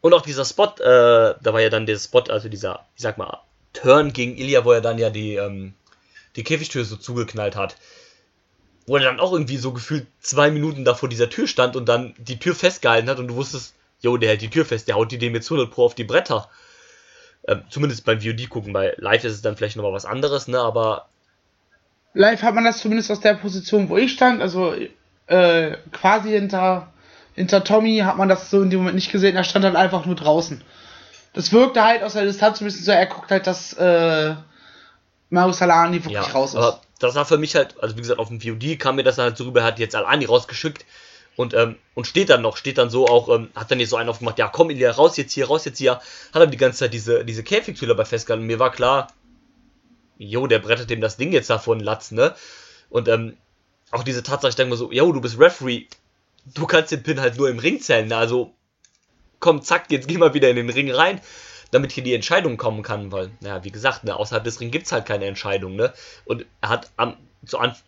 und 0.00 0.14
auch 0.14 0.22
dieser 0.22 0.44
Spot, 0.44 0.74
äh, 0.78 1.34
da 1.40 1.52
war 1.52 1.60
ja 1.60 1.68
dann 1.68 1.86
der 1.86 1.98
Spot, 1.98 2.24
also 2.28 2.48
dieser, 2.48 2.86
ich 2.96 3.02
sag 3.02 3.18
mal, 3.18 3.40
Turn 3.72 4.12
gegen 4.12 4.36
Ilya, 4.36 4.64
wo 4.64 4.72
er 4.72 4.80
dann 4.80 4.98
ja 4.98 5.10
die, 5.10 5.34
ähm, 5.34 5.74
die 6.36 6.44
Käfigtür 6.44 6.84
so 6.84 6.96
zugeknallt 6.96 7.56
hat. 7.56 7.76
Wo 8.86 8.96
er 8.96 9.04
dann 9.04 9.20
auch 9.20 9.32
irgendwie 9.32 9.56
so 9.56 9.72
gefühlt 9.72 10.06
zwei 10.20 10.50
Minuten 10.50 10.84
da 10.84 10.94
vor 10.94 11.08
dieser 11.08 11.30
Tür 11.30 11.46
stand 11.46 11.76
und 11.76 11.86
dann 11.86 12.14
die 12.18 12.38
Tür 12.38 12.54
festgehalten 12.54 13.08
hat 13.08 13.18
und 13.18 13.28
du 13.28 13.36
wusstest, 13.36 13.74
jo, 14.00 14.16
der 14.16 14.30
hält 14.30 14.42
die 14.42 14.50
Tür 14.50 14.64
fest, 14.64 14.88
der 14.88 14.96
haut 14.96 15.12
die 15.12 15.18
dem 15.18 15.34
jetzt 15.34 15.50
100 15.50 15.70
Pro 15.70 15.84
auf 15.84 15.94
die 15.94 16.04
Bretter. 16.04 16.48
Ähm, 17.46 17.62
zumindest 17.68 18.04
beim 18.04 18.20
VOD 18.20 18.48
gucken, 18.48 18.72
bei 18.72 18.94
Live 18.98 19.24
ist 19.24 19.32
es 19.32 19.42
dann 19.42 19.56
vielleicht 19.56 19.76
nochmal 19.76 19.92
was 19.92 20.04
anderes, 20.04 20.48
ne, 20.48 20.60
aber. 20.60 21.06
Live 22.14 22.42
hat 22.42 22.54
man 22.54 22.64
das 22.64 22.78
zumindest 22.78 23.10
aus 23.10 23.20
der 23.20 23.34
Position, 23.34 23.88
wo 23.88 23.96
ich 23.96 24.12
stand, 24.12 24.40
also 24.40 24.74
äh, 25.26 25.76
quasi 25.92 26.30
hinter, 26.30 26.92
hinter 27.34 27.64
Tommy 27.64 27.98
hat 27.98 28.16
man 28.16 28.28
das 28.28 28.50
so 28.50 28.62
in 28.62 28.70
dem 28.70 28.80
Moment 28.80 28.96
nicht 28.96 29.10
gesehen, 29.10 29.34
er 29.34 29.44
stand 29.44 29.64
halt 29.64 29.76
einfach 29.76 30.06
nur 30.06 30.14
draußen. 30.14 30.62
Das 31.32 31.52
wirkte 31.52 31.82
halt 31.82 32.02
aus 32.02 32.12
der 32.12 32.24
Distanz 32.24 32.60
ein 32.60 32.66
bisschen 32.66 32.84
so, 32.84 32.92
er 32.92 33.06
guckt 33.06 33.30
halt, 33.30 33.46
dass 33.46 33.72
äh, 33.72 34.34
Marius 35.30 35.62
Alani 35.62 36.04
wirklich 36.04 36.26
ja, 36.26 36.32
raus 36.32 36.50
ist. 36.50 36.56
Aber 36.56 36.80
das 36.98 37.14
war 37.14 37.24
für 37.24 37.38
mich 37.38 37.56
halt, 37.56 37.82
also 37.82 37.96
wie 37.96 38.02
gesagt, 38.02 38.20
auf 38.20 38.28
dem 38.28 38.40
VOD 38.40 38.78
kam 38.78 38.96
mir 38.96 39.02
das 39.02 39.18
halt 39.18 39.36
so 39.36 39.44
rüber, 39.44 39.60
er 39.60 39.66
hat 39.66 39.78
jetzt 39.78 39.96
Alani 39.96 40.26
rausgeschickt 40.26 40.84
und, 41.36 41.54
ähm, 41.54 41.76
und 41.94 42.06
steht 42.06 42.30
dann 42.30 42.42
noch, 42.42 42.56
steht 42.56 42.78
dann 42.78 42.90
so 42.90 43.06
auch, 43.06 43.28
ähm, 43.28 43.50
hat 43.54 43.70
dann 43.70 43.78
hier 43.78 43.86
so 43.86 43.96
einen 43.96 44.08
aufgemacht, 44.08 44.38
ja 44.38 44.48
komm 44.48 44.70
Ilya, 44.70 44.90
raus 44.92 45.16
jetzt 45.16 45.32
hier, 45.32 45.46
raus 45.46 45.64
jetzt 45.64 45.78
hier, 45.78 45.94
hat 45.94 46.42
dann 46.42 46.50
die 46.50 46.56
ganze 46.56 46.80
Zeit 46.80 46.94
diese, 46.94 47.24
diese 47.24 47.42
Käfigtür 47.42 47.88
dabei 47.88 48.04
festgehalten. 48.04 48.42
Und 48.42 48.48
mir 48.48 48.58
war 48.58 48.70
klar, 48.70 49.08
jo, 50.18 50.46
der 50.46 50.58
brettet 50.58 50.90
dem 50.90 51.00
das 51.00 51.16
Ding 51.16 51.32
jetzt 51.32 51.50
davon 51.50 51.80
Latz, 51.80 52.10
ne? 52.10 52.34
Und 52.90 53.08
ähm, 53.08 53.36
auch 53.90 54.04
diese 54.04 54.22
Tatsache, 54.22 54.50
ich 54.50 54.56
denke 54.56 54.70
mir 54.70 54.76
so, 54.76 54.92
jo, 54.92 55.10
du 55.12 55.20
bist 55.20 55.38
Referee, 55.38 55.86
du 56.54 56.66
kannst 56.66 56.92
den 56.92 57.02
Pin 57.02 57.20
halt 57.20 57.36
nur 57.36 57.48
im 57.48 57.58
Ring 57.58 57.80
zählen, 57.80 58.08
ne? 58.08 58.16
Also 58.16 58.54
komm, 59.40 59.62
zack, 59.62 59.90
jetzt 59.90 60.08
geh 60.08 60.18
mal 60.18 60.34
wieder 60.34 60.50
in 60.50 60.56
den 60.56 60.70
Ring 60.70 60.90
rein, 60.90 61.20
damit 61.70 61.92
hier 61.92 62.04
die 62.04 62.14
Entscheidung 62.14 62.58
kommen 62.58 62.82
kann, 62.82 63.10
weil, 63.10 63.30
naja, 63.40 63.64
wie 63.64 63.72
gesagt, 63.72 64.04
ne, 64.04 64.14
außerhalb 64.14 64.44
des 64.44 64.60
Rings 64.60 64.72
gibt's 64.72 64.92
halt 64.92 65.06
keine 65.06 65.24
Entscheidung, 65.24 65.76
ne? 65.76 65.92
Und 66.26 66.44
er 66.60 66.68
hat 66.68 66.90
am, 66.96 67.16
zu 67.46 67.58
Anfang 67.58 67.82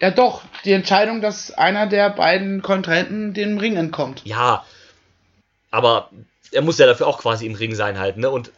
ja, 0.00 0.10
doch, 0.10 0.42
die 0.64 0.72
Entscheidung, 0.72 1.20
dass 1.20 1.52
einer 1.52 1.86
der 1.86 2.10
beiden 2.10 2.62
Kontrahenten 2.62 3.34
dem 3.34 3.58
Ring 3.58 3.76
entkommt. 3.76 4.22
Ja, 4.24 4.64
aber 5.70 6.10
er 6.52 6.62
muss 6.62 6.78
ja 6.78 6.86
dafür 6.86 7.06
auch 7.06 7.18
quasi 7.18 7.46
im 7.46 7.54
Ring 7.54 7.74
sein 7.74 7.98
halt, 7.98 8.16
ne? 8.16 8.30
Und 8.30 8.50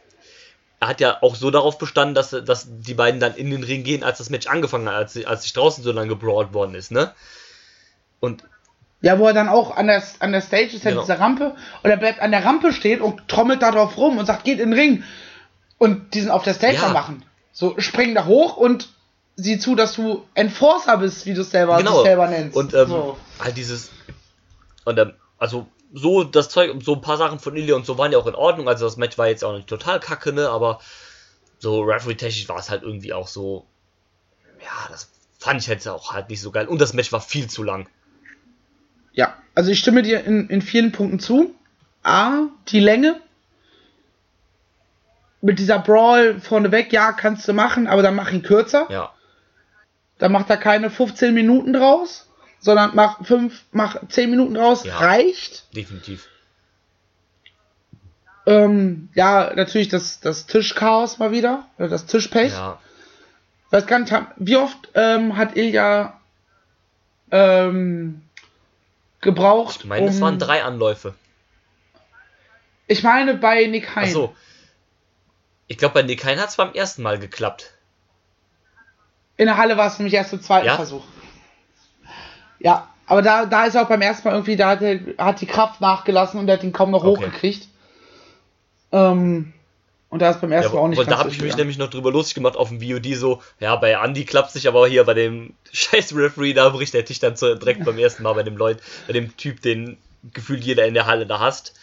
er 0.81 0.89
hat 0.89 1.01
ja 1.01 1.23
auch 1.23 1.37
so 1.37 1.51
darauf 1.51 1.79
bestanden, 1.79 2.15
dass, 2.15 2.31
dass 2.31 2.67
die 2.69 2.95
beiden 2.95 3.21
dann 3.21 3.35
in 3.37 3.51
den 3.51 3.63
Ring 3.63 3.85
gehen, 3.85 4.03
als 4.03 4.19
das 4.19 4.31
Match 4.31 4.47
angefangen 4.47 4.89
hat, 4.89 4.95
als, 4.95 5.25
als 5.25 5.43
sich 5.43 5.53
draußen 5.53 5.85
so 5.85 5.93
lange 5.93 6.09
gebrawlt 6.09 6.55
worden 6.55 6.75
ist, 6.75 6.91
ne? 6.91 7.13
Und 8.21 8.45
Ja, 9.01 9.19
wo 9.19 9.27
er 9.27 9.35
dann 9.35 9.49
auch 9.49 9.77
an 9.77 9.89
der, 9.89 10.03
an 10.21 10.33
der 10.33 10.41
Stage 10.41 10.77
ist, 10.77 10.85
Genau. 10.85 11.01
diese 11.03 11.19
Rampe, 11.19 11.55
und 11.83 11.91
er 11.91 11.97
bleibt 11.97 12.21
an 12.21 12.31
der 12.31 12.45
Rampe 12.45 12.73
stehen 12.73 13.01
und 13.01 13.29
trommelt 13.29 13.63
da 13.63 13.71
drauf 13.73 13.97
rum 13.97 14.17
und 14.19 14.27
sagt, 14.27 14.45
geht 14.45 14.59
in 14.61 14.71
den 14.71 14.79
Ring. 14.79 15.05
Und 15.79 16.15
die 16.15 16.21
sind 16.21 16.31
auf 16.31 16.45
der 16.45 16.55
Stage 16.55 16.75
Ja. 16.75 16.89
machen. 16.91 17.25
So, 17.53 17.75
spring 17.79 18.15
da 18.15 18.25
hoch 18.27 18.57
und 18.57 18.89
sieh 19.37 19.59
zu, 19.59 19.75
dass 19.75 19.95
du 19.95 20.25
Enforcer 20.35 20.99
bist, 20.99 21.27
wie 21.27 21.35
du 21.35 21.43
es 21.43 21.51
selber, 21.51 21.79
genau. 21.79 22.03
selber 22.03 22.29
nennst. 22.29 22.57
Und 22.57 22.75
ähm, 22.75 22.89
so. 22.89 23.17
halt 23.39 23.57
dieses. 23.57 23.91
Und 24.85 24.99
ähm, 24.99 25.13
also 25.39 25.67
so 25.93 26.25
das 26.25 26.49
Zeug, 26.49 26.75
so 26.83 26.95
ein 26.95 27.01
paar 27.01 27.17
Sachen 27.17 27.39
von 27.39 27.57
Ilya 27.57 27.75
und 27.75 27.87
so 27.87 27.99
waren 27.99 28.13
ja 28.13 28.19
auch 28.19 28.27
in 28.27 28.35
Ordnung. 28.35 28.69
Also 28.69 28.85
das 28.85 28.97
Match 28.97 29.19
war 29.19 29.29
jetzt 29.29 29.45
auch 29.45 29.55
nicht 29.55 29.69
total 29.69 30.01
kacke, 30.01 30.33
ne? 30.33 30.49
Aber 30.49 30.81
so 31.59 31.83
Referee-technisch 31.83 32.49
war 32.49 32.59
es 32.59 32.71
halt 32.71 32.83
irgendwie 32.83 33.13
auch 33.13 33.29
so. 33.29 33.67
Ja, 34.61 34.89
das 34.91 35.11
fand 35.39 35.61
ich 35.61 35.67
jetzt 35.67 35.89
auch 35.89 36.13
halt 36.13 36.29
nicht 36.31 36.41
so 36.41 36.51
geil. 36.51 36.67
Und 36.67 36.81
das 36.81 36.93
Match 36.93 37.13
war 37.13 37.21
viel 37.21 37.49
zu 37.49 37.63
lang. 37.63 37.89
Ja, 39.13 39.37
also 39.55 39.71
ich 39.71 39.79
stimme 39.79 40.03
dir 40.03 40.25
in, 40.25 40.49
in 40.49 40.63
vielen 40.63 40.93
Punkten 40.93 41.21
zu. 41.21 41.55
A, 42.03 42.47
die 42.69 42.81
Länge. 42.81 43.21
Mit 45.41 45.59
dieser 45.59 45.81
Brawl 45.81 46.41
vorneweg, 46.41 46.93
ja, 46.93 47.13
kannst 47.13 47.49
du 47.49 47.53
machen, 47.53 47.89
aber 47.89 48.03
dann 48.03 48.15
mach 48.15 48.31
ihn 48.31 48.43
kürzer. 48.43 48.87
Ja. 48.91 49.13
Dann 50.23 50.31
macht 50.31 50.49
er 50.51 50.57
keine 50.57 50.89
15 50.89 51.35
Minuten 51.35 51.73
draus, 51.73 52.29
sondern 52.61 52.93
mach 52.95 53.25
5, 53.27 53.61
mach 53.73 53.97
10 54.09 54.31
Minuten 54.31 54.55
draus, 54.55 54.85
Ja. 54.85 54.97
reicht. 54.99 55.67
Definitiv. 55.75 56.29
Ähm, 58.47 59.09
ja, 59.17 59.53
natürlich 59.53 59.89
das, 59.89 60.21
das 60.21 60.47
Tischchaos 60.47 61.19
mal 61.19 61.33
wieder, 61.33 61.67
oder 61.77 61.89
das 61.89 62.07
Tischpech. 62.07 62.53
Ja. 62.53 62.79
Weiß 63.71 63.85
gar 63.89 63.99
nicht, 63.99 64.15
wie 64.37 64.57
oft 64.57 64.91
ähm, 64.95 65.37
hat 65.37 65.57
Ilja 65.57 66.21
ähm, 67.33 68.23
gebraucht? 69.23 69.79
Ich 69.81 69.87
meine, 69.87 70.07
es 70.07 70.15
um- 70.19 70.21
waren 70.23 70.39
drei 70.39 70.63
Anläufe. 70.63 71.15
Ich 72.87 73.03
meine 73.03 73.35
bei 73.35 73.67
Nick 73.67 73.97
Hein. 73.97 74.05
Achso. 74.05 74.37
Ich 75.67 75.79
glaube, 75.79 75.95
bei 75.95 76.03
Nick 76.03 76.25
Hein 76.25 76.39
hat 76.39 76.51
es 76.51 76.57
beim 76.57 76.73
ersten 76.75 77.03
Mal 77.03 77.19
geklappt. 77.19 77.72
In 79.37 79.47
der 79.47 79.57
Halle 79.57 79.77
war 79.77 79.87
es 79.87 79.99
nämlich 79.99 80.15
erst 80.15 80.33
der 80.33 80.41
zweite 80.41 80.67
Ja? 80.67 80.77
Versuch. 80.77 81.05
Ja, 82.61 82.89
aber 83.07 83.23
da, 83.23 83.47
da 83.47 83.65
ist 83.65 83.75
er 83.75 83.83
auch 83.83 83.89
beim 83.89 84.03
ersten 84.03 84.29
Mal 84.29 84.35
irgendwie, 84.35 84.57
da 84.57 84.69
hat, 84.71 84.83
er, 84.83 85.01
hat 85.19 85.41
die 85.41 85.47
Kraft 85.47 85.81
nachgelassen 85.81 86.39
und 86.39 86.49
er 86.49 86.55
hat 86.57 86.65
ihn 86.65 86.73
kaum 86.73 86.91
noch 86.91 87.05
Okay. 87.05 87.27
hochgekriegt. 87.27 87.69
Ähm, 88.93 89.53
und 90.11 90.21
da 90.21 90.31
ist 90.31 90.41
beim 90.41 90.53
Ja, 90.53 90.59
ersten 90.59 90.77
Mal 90.77 90.83
auch 90.83 90.89
nicht 90.89 90.99
da 91.01 91.05
ganz 91.05 91.19
habe 91.19 91.31
so 91.31 91.37
ich 91.37 91.43
mich 91.43 91.57
nämlich 91.57 91.79
noch 91.79 91.89
drüber 91.91 92.13
lustig 92.13 92.35
gemacht 92.35 92.57
auf 92.57 92.69
dem 92.69 92.81
VOD 92.81 93.15
so, 93.17 93.43
ja, 93.59 93.75
bei 93.77 93.93
Andy 93.93 94.25
klappt 94.25 94.55
nicht, 94.55 94.67
aber 94.69 94.87
hier 94.87 95.05
bei 95.05 95.15
dem 95.15 95.55
scheiß 95.73 96.15
Referee, 96.15 96.53
da 96.53 96.69
bricht 96.69 96.95
der 96.95 97.05
Tisch 97.05 97.19
dann 97.19 97.35
so 97.37 97.55
direkt 97.55 97.85
beim 97.85 97.99
ersten 97.99 98.23
Mal 98.23 98.35
bei 98.35 98.43
dem 98.43 98.57
Leut, 98.57 98.79
bei 99.07 99.15
dem 99.15 99.37
Typ, 99.37 99.63
den 99.63 99.99
gefühlt 100.33 100.63
jeder 100.63 100.87
in 100.87 100.95
der 100.95 101.07
Halle 101.07 101.27
da 101.27 101.41
hasst. 101.41 101.75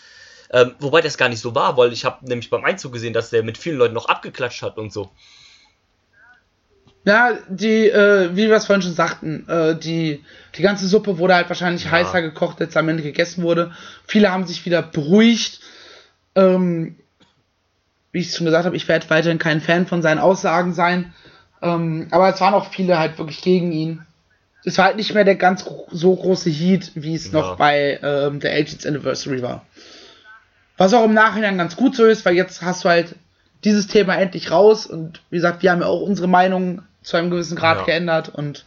Ähm, 0.52 0.76
wobei 0.80 1.02
das 1.02 1.18
gar 1.18 1.30
nicht 1.30 1.42
so 1.42 1.54
war, 1.54 1.78
weil 1.78 1.92
ich 1.92 2.06
habe 2.06 2.26
nämlich 2.26 2.50
beim 2.50 2.64
Einzug 2.64 2.94
gesehen, 2.94 3.14
dass 3.14 3.30
der 3.30 3.44
mit 3.44 3.58
vielen 3.58 3.78
Leuten 3.78 3.94
noch 3.94 4.08
abgeklatscht 4.08 4.62
hat 4.62 4.78
und 4.78 4.94
so. 4.94 5.12
Ja, 7.10 7.32
die, 7.50 7.90
äh, 7.90 8.30
wie 8.36 8.48
wir 8.50 8.56
es 8.56 8.68
vorhin 8.68 8.84
schon 8.84 8.94
sagten, 8.94 9.50
äh, 9.50 9.76
die, 9.76 10.24
die 10.56 10.62
ganze 10.62 10.88
Suppe 10.88 11.18
wurde 11.18 11.34
halt 11.34 11.50
wahrscheinlich 11.50 11.86
Ja. 11.86 11.92
heißer 11.92 12.22
gekocht, 12.22 12.62
als 12.62 12.78
am 12.78 12.88
Ende 12.88 13.02
gegessen 13.02 13.42
wurde. 13.44 13.72
Viele 14.06 14.32
haben 14.32 14.46
sich 14.46 14.64
wieder 14.66 14.84
beruhigt. 14.84 15.60
Ähm, 16.36 16.98
wie 18.12 18.20
ich 18.20 18.36
schon 18.36 18.46
gesagt 18.46 18.66
habe, 18.66 18.76
ich 18.76 18.88
werde 18.88 19.10
weiterhin 19.10 19.40
kein 19.40 19.60
Fan 19.60 19.88
von 19.88 20.04
seinen 20.04 20.20
Aussagen 20.20 20.74
sein. 20.74 21.14
Ähm, 21.64 22.08
aber 22.12 22.30
es 22.32 22.40
waren 22.42 22.54
auch 22.54 22.72
viele 22.72 23.00
halt 23.00 23.18
wirklich 23.18 23.42
gegen 23.42 23.72
ihn. 23.72 24.06
Es 24.64 24.78
war 24.78 24.86
halt 24.86 24.98
nicht 24.98 25.14
mehr 25.16 25.24
der 25.26 25.36
ganz 25.36 25.66
so 25.92 26.16
große 26.16 26.50
Heat, 26.52 26.92
wie 26.94 27.16
es 27.16 27.26
Ja. 27.32 27.40
noch 27.40 27.58
bei 27.58 28.00
ähm, 28.04 28.40
der 28.40 28.54
Agents 28.54 28.86
Anniversary 28.86 29.42
war. 29.42 29.66
Was 30.78 30.94
auch 30.94 31.06
im 31.06 31.14
Nachhinein 31.16 31.58
ganz 31.58 31.76
gut 31.76 31.96
so 31.96 32.06
ist, 32.06 32.24
weil 32.26 32.36
jetzt 32.36 32.62
hast 32.62 32.84
du 32.86 32.90
halt 32.90 33.16
dieses 33.64 33.88
Thema 33.88 34.16
endlich 34.16 34.52
raus 34.52 34.86
und 34.86 35.22
wie 35.32 35.38
gesagt, 35.38 35.64
wir 35.64 35.72
haben 35.72 35.82
ja 35.82 35.88
auch 35.88 36.02
unsere 36.02 36.28
Meinung 36.30 36.82
zu 37.02 37.18
einem 37.18 37.30
gewissen 37.30 37.58
Grad 37.58 37.80
Ja. 37.80 37.86
geändert 37.86 38.30
und 38.30 38.66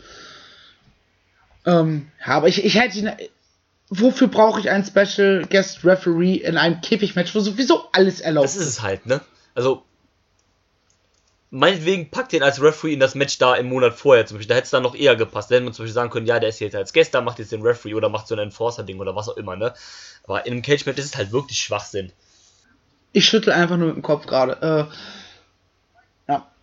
ähm, 1.65 2.11
ja, 2.21 2.33
aber 2.35 2.49
ich, 2.49 2.65
ich 2.65 2.79
hätte 2.79 2.99
ihn, 2.99 3.13
wofür 3.89 4.29
brauche 4.29 4.59
ich 4.61 4.71
einen 4.71 4.85
Special 4.85 5.45
Guest 5.49 5.85
Referee 5.85 6.35
in 6.35 6.57
einem 6.57 6.81
Käfigmatch, 6.81 7.35
wo 7.35 7.41
sowieso 7.41 7.85
alles 7.93 8.21
erlaubt 8.21 8.47
Das 8.47 8.57
ist 8.57 8.67
es 8.67 8.83
halt, 8.83 9.07
ne? 9.07 9.21
Also, 9.55 9.85
meinetwegen 11.51 12.11
packt 12.11 12.33
den 12.33 12.43
als 12.43 12.61
Referee 12.61 12.95
in 12.95 13.01
das 13.01 13.15
Match 13.15 13.39
da 13.39 13.55
im 13.55 13.69
Monat 13.69 13.95
vorher 13.95 14.27
zum 14.27 14.39
Beispiel. 14.39 14.49
Da 14.49 14.55
hätte 14.55 14.65
es 14.65 14.71
dann 14.71 14.83
noch 14.83 14.95
eher 14.95 15.15
gepasst. 15.15 15.51
Da 15.51 15.57
hätte 15.57 15.65
man 15.65 15.75
zum 15.75 15.85
Beispiel 15.85 15.95
sagen 15.95 16.11
können, 16.11 16.27
ja, 16.27 16.41
der 16.41 16.49
ist 16.49 16.59
jetzt 16.61 16.75
als 16.75 16.93
Gast, 16.93 17.15
da 17.15 17.21
macht 17.21 17.39
jetzt 17.39 17.53
den 17.53 17.63
Referee 17.63 17.95
oder 17.95 18.09
macht 18.09 18.27
so 18.27 18.35
ein 18.35 18.39
Enforcer-Ding 18.41 18.99
oder 18.99 19.15
was 19.15 19.29
auch 19.29 19.37
immer, 19.37 19.55
ne? 19.55 19.75
Aber 20.25 20.47
in 20.47 20.53
einem 20.53 20.63
Cage-Match 20.63 20.99
ist 20.99 21.05
es 21.07 21.17
halt 21.17 21.31
wirklich 21.33 21.59
Schwachsinn. 21.59 22.13
Ich 23.13 23.27
schüttel 23.27 23.53
einfach 23.53 23.77
nur 23.77 23.89
mit 23.89 23.97
dem 23.97 24.03
Kopf 24.03 24.27
gerade. 24.27 24.89
Äh. 24.91 24.95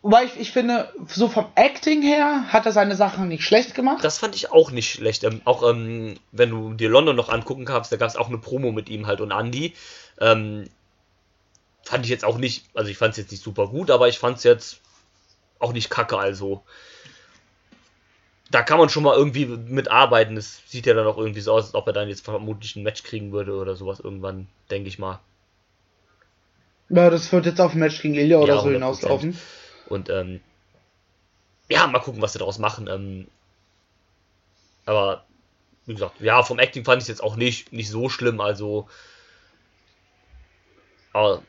Wobei 0.01 0.23
ich, 0.23 0.39
ich 0.39 0.51
finde, 0.51 0.91
so 1.07 1.27
vom 1.27 1.47
Acting 1.55 2.01
her 2.01 2.45
hat 2.47 2.65
er 2.65 2.71
seine 2.71 2.95
Sachen 2.95 3.27
nicht 3.27 3.43
schlecht 3.43 3.76
gemacht. 3.76 4.03
Das 4.03 4.17
fand 4.17 4.34
ich 4.35 4.51
auch 4.51 4.71
nicht 4.71 4.89
schlecht. 4.91 5.26
Ähm, 5.26 5.41
auch 5.43 5.61
ähm, 5.69 6.15
wenn 6.31 6.49
du 6.49 6.73
dir 6.73 6.89
London 6.89 7.17
noch 7.17 7.27
angucken 7.30 7.65
kannst, 7.65 7.91
da 7.91 7.97
gab 7.97 8.07
es 8.07 8.15
auch 8.15 8.30
eine 8.30 8.38
Promo 8.38 8.71
mit 8.71 8.88
ihm 8.88 9.07
halt 9.07 9.19
und 9.19 9.31
Andy. 9.31 9.73
Ähm, 10.21 10.69
fand 11.84 12.05
ich 12.05 12.09
jetzt 12.11 12.23
auch 12.23 12.38
nicht, 12.38 12.65
also 12.73 12.89
ich 12.89 12.97
fand 12.97 13.11
es 13.11 13.17
jetzt 13.17 13.31
nicht 13.31 13.43
super 13.43 13.67
gut, 13.67 13.91
aber 13.91 14.07
ich 14.07 14.19
fand 14.19 14.38
es 14.38 14.43
jetzt 14.43 14.80
auch 15.59 15.73
nicht 15.73 15.89
kacke, 15.89 16.17
also. 16.17 16.63
Da 18.51 18.61
kann 18.63 18.80
man 18.80 18.89
schon 18.89 19.03
mal 19.03 19.15
irgendwie 19.15 19.45
mitarbeiten. 19.45 20.38
Es 20.38 20.61
sieht 20.65 20.85
ja 20.85 20.93
dann 20.93 21.05
auch 21.05 21.17
irgendwie 21.17 21.41
so 21.41 21.51
aus, 21.53 21.65
als 21.65 21.76
ob 21.76 21.88
er 21.88 21.93
dann 21.93 22.07
jetzt 22.09 22.23
vermutlich 22.23 22.76
ein 22.76 22.84
Match 22.84 23.03
kriegen 23.03 23.31
würde 23.31 23.53
oder 23.53 23.76
sowas 23.76 23.99
irgendwann, 23.99 24.47
denke 24.71 24.88
ich 24.88 24.97
mal. 24.97 25.19
Ja, 26.89 27.09
das 27.09 27.31
wird 27.31 27.45
jetzt 27.45 27.61
auf 27.61 27.73
ein 27.73 27.80
Match 27.80 28.01
gegen 28.01 28.15
Ilya 28.15 28.39
oder 28.39 28.55
Ja, 28.55 28.61
so 28.61 28.69
100%. 28.69 28.71
hinauslaufen. 28.71 29.38
Und 29.90 30.10
ähm, 30.10 30.41
ja, 31.70 31.86
mal 31.88 31.99
gucken, 31.99 32.22
was 32.22 32.34
sie 32.34 32.40
daraus 32.40 32.57
machen. 32.60 32.88
Ähm, 32.88 33.28
aber 34.86 35.24
wie 35.86 35.94
gesagt, 35.94 36.20
ja, 36.22 36.41
vom 36.44 36.60
Acting 36.60 36.86
fand 36.86 36.98
ich 36.98 37.03
es 37.03 37.07
jetzt 37.10 37.24
auch 37.24 37.36
nicht, 37.36 37.74
nicht 37.74 37.90
so 37.90 38.10
schlimm. 38.10 38.41
Also, 38.41 38.88
aber 41.14 41.41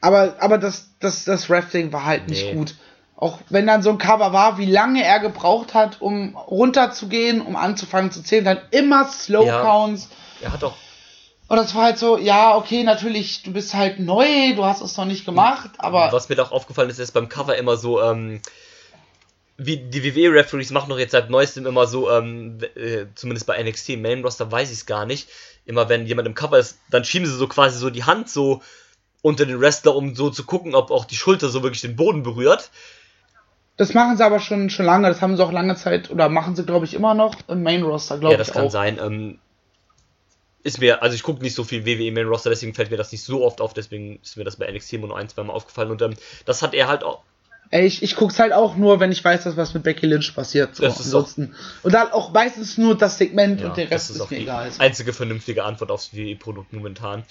Aber, 0.00 0.36
aber 0.40 0.58
das, 0.58 0.90
das, 1.00 1.24
das 1.24 1.50
Rafting 1.50 1.92
war 1.92 2.04
halt 2.04 2.28
nicht 2.28 2.44
Nee. 2.46 2.54
gut. 2.54 2.74
Auch 3.16 3.38
wenn 3.50 3.66
dann 3.68 3.82
so 3.82 3.90
ein 3.90 3.98
Cover 3.98 4.32
war, 4.32 4.58
wie 4.58 4.66
lange 4.66 5.04
er 5.04 5.20
gebraucht 5.20 5.74
hat, 5.74 6.00
um 6.00 6.36
runterzugehen, 6.36 7.40
um 7.40 7.54
anzufangen 7.54 8.10
zu 8.10 8.22
zählen, 8.22 8.44
dann 8.44 8.60
immer 8.72 9.04
Slow 9.06 9.46
Ja. 9.46 9.62
Counts. 9.62 10.08
er 10.40 10.52
hat 10.52 10.62
doch 10.62 10.76
Und 11.52 11.58
das 11.58 11.74
war 11.74 11.82
halt 11.82 11.98
so, 11.98 12.16
ja, 12.16 12.56
okay, 12.56 12.82
natürlich, 12.82 13.42
du 13.42 13.52
bist 13.52 13.74
halt 13.74 14.00
neu, 14.00 14.54
du 14.56 14.64
hast 14.64 14.80
es 14.80 14.96
noch 14.96 15.04
nicht 15.04 15.26
gemacht, 15.26 15.68
aber 15.76 16.10
Was 16.10 16.30
mir 16.30 16.34
doch 16.34 16.50
aufgefallen 16.50 16.88
ist, 16.88 16.98
ist 16.98 17.12
beim 17.12 17.28
Cover 17.28 17.54
immer 17.58 17.76
so, 17.76 18.00
ähm, 18.00 18.40
wie 19.58 19.76
die 19.76 20.02
WWE-Referees 20.02 20.70
machen 20.70 20.88
doch 20.88 20.98
jetzt 20.98 21.10
seit 21.10 21.28
neuestem 21.28 21.66
immer 21.66 21.86
so, 21.86 22.10
ähm, 22.10 22.56
äh, 22.74 23.04
zumindest 23.16 23.46
bei 23.46 23.62
NXT 23.62 23.90
im 23.90 24.00
Main 24.00 24.22
Roster 24.22 24.50
weiß 24.50 24.70
ich 24.70 24.78
es 24.78 24.86
gar 24.86 25.04
nicht. 25.04 25.28
Immer 25.66 25.90
wenn 25.90 26.06
jemand 26.06 26.26
im 26.26 26.34
Cover 26.34 26.58
ist, 26.58 26.78
dann 26.88 27.04
schieben 27.04 27.26
sie 27.28 27.36
so 27.36 27.46
quasi 27.48 27.76
so 27.78 27.90
die 27.90 28.04
Hand 28.04 28.30
so 28.30 28.62
unter 29.20 29.44
den 29.44 29.60
Wrestler, 29.60 29.94
um 29.94 30.14
so 30.14 30.30
zu 30.30 30.44
gucken, 30.46 30.74
ob 30.74 30.90
auch 30.90 31.04
die 31.04 31.16
Schulter 31.16 31.50
so 31.50 31.62
wirklich 31.62 31.82
den 31.82 31.96
Boden 31.96 32.22
berührt. 32.22 32.70
das 33.76 33.92
machen 33.92 34.16
sie 34.16 34.24
aber 34.24 34.40
schon, 34.40 34.70
schon 34.70 34.86
lange, 34.86 35.08
das 35.08 35.20
haben 35.20 35.36
sie 35.36 35.44
auch 35.44 35.52
lange 35.52 35.76
Zeit, 35.76 36.10
oder 36.10 36.30
machen 36.30 36.56
sie, 36.56 36.64
glaube 36.64 36.86
ich, 36.86 36.94
immer 36.94 37.12
noch 37.12 37.34
im 37.48 37.62
Main 37.62 37.82
Roster, 37.82 38.16
glaube 38.16 38.36
Ja, 38.36 38.40
ich 38.40 38.46
das 38.46 38.54
kann 38.54 38.68
auch. 38.68 38.70
sein. 38.70 38.98
Ähm, 38.98 39.38
ist 40.62 40.80
mir, 40.80 41.02
also 41.02 41.14
ich 41.14 41.22
gucke 41.22 41.42
nicht 41.42 41.54
so 41.54 41.64
viel 41.64 41.84
WWE 41.84 42.12
Main 42.12 42.26
Roster, 42.26 42.50
deswegen 42.50 42.74
fällt 42.74 42.90
mir 42.90 42.96
das 42.96 43.12
nicht 43.12 43.24
so 43.24 43.44
oft 43.44 43.60
auf, 43.60 43.74
deswegen 43.74 44.20
ist 44.22 44.36
mir 44.36 44.44
das 44.44 44.56
bei 44.56 44.70
NXT 44.70 44.94
nur 44.94 45.16
ein, 45.16 45.28
zwei 45.28 45.42
Mal 45.42 45.52
aufgefallen 45.52 45.90
und 45.90 46.02
ähm, 46.02 46.14
das 46.44 46.62
hat 46.62 46.74
er 46.74 46.88
halt 46.88 47.02
auch. 47.02 47.22
Ey, 47.70 47.86
ich, 47.86 48.02
ich 48.02 48.16
guck's 48.16 48.38
halt 48.38 48.52
auch 48.52 48.76
nur, 48.76 49.00
wenn 49.00 49.10
ich 49.10 49.24
weiß, 49.24 49.44
dass 49.44 49.56
was 49.56 49.72
mit 49.72 49.82
Becky 49.82 50.06
Lynch 50.06 50.34
passiert. 50.34 50.76
So, 50.76 50.84
ansonsten. 50.84 51.54
Und 51.82 51.94
dann 51.94 52.12
auch 52.12 52.30
meistens 52.30 52.76
nur 52.76 52.98
das 52.98 53.16
Segment 53.16 53.62
Ja, 53.62 53.68
und 53.68 53.78
der 53.78 53.90
Rest 53.90 54.10
ist 54.10 54.16
ist, 54.16 54.30
mir 54.30 54.36
die 54.36 54.42
egal. 54.42 54.70
einzige 54.78 55.14
vernünftige 55.14 55.64
Antwort 55.64 55.90
aufs 55.90 56.12
WWE-Produkt 56.14 56.74
momentan. 56.74 57.24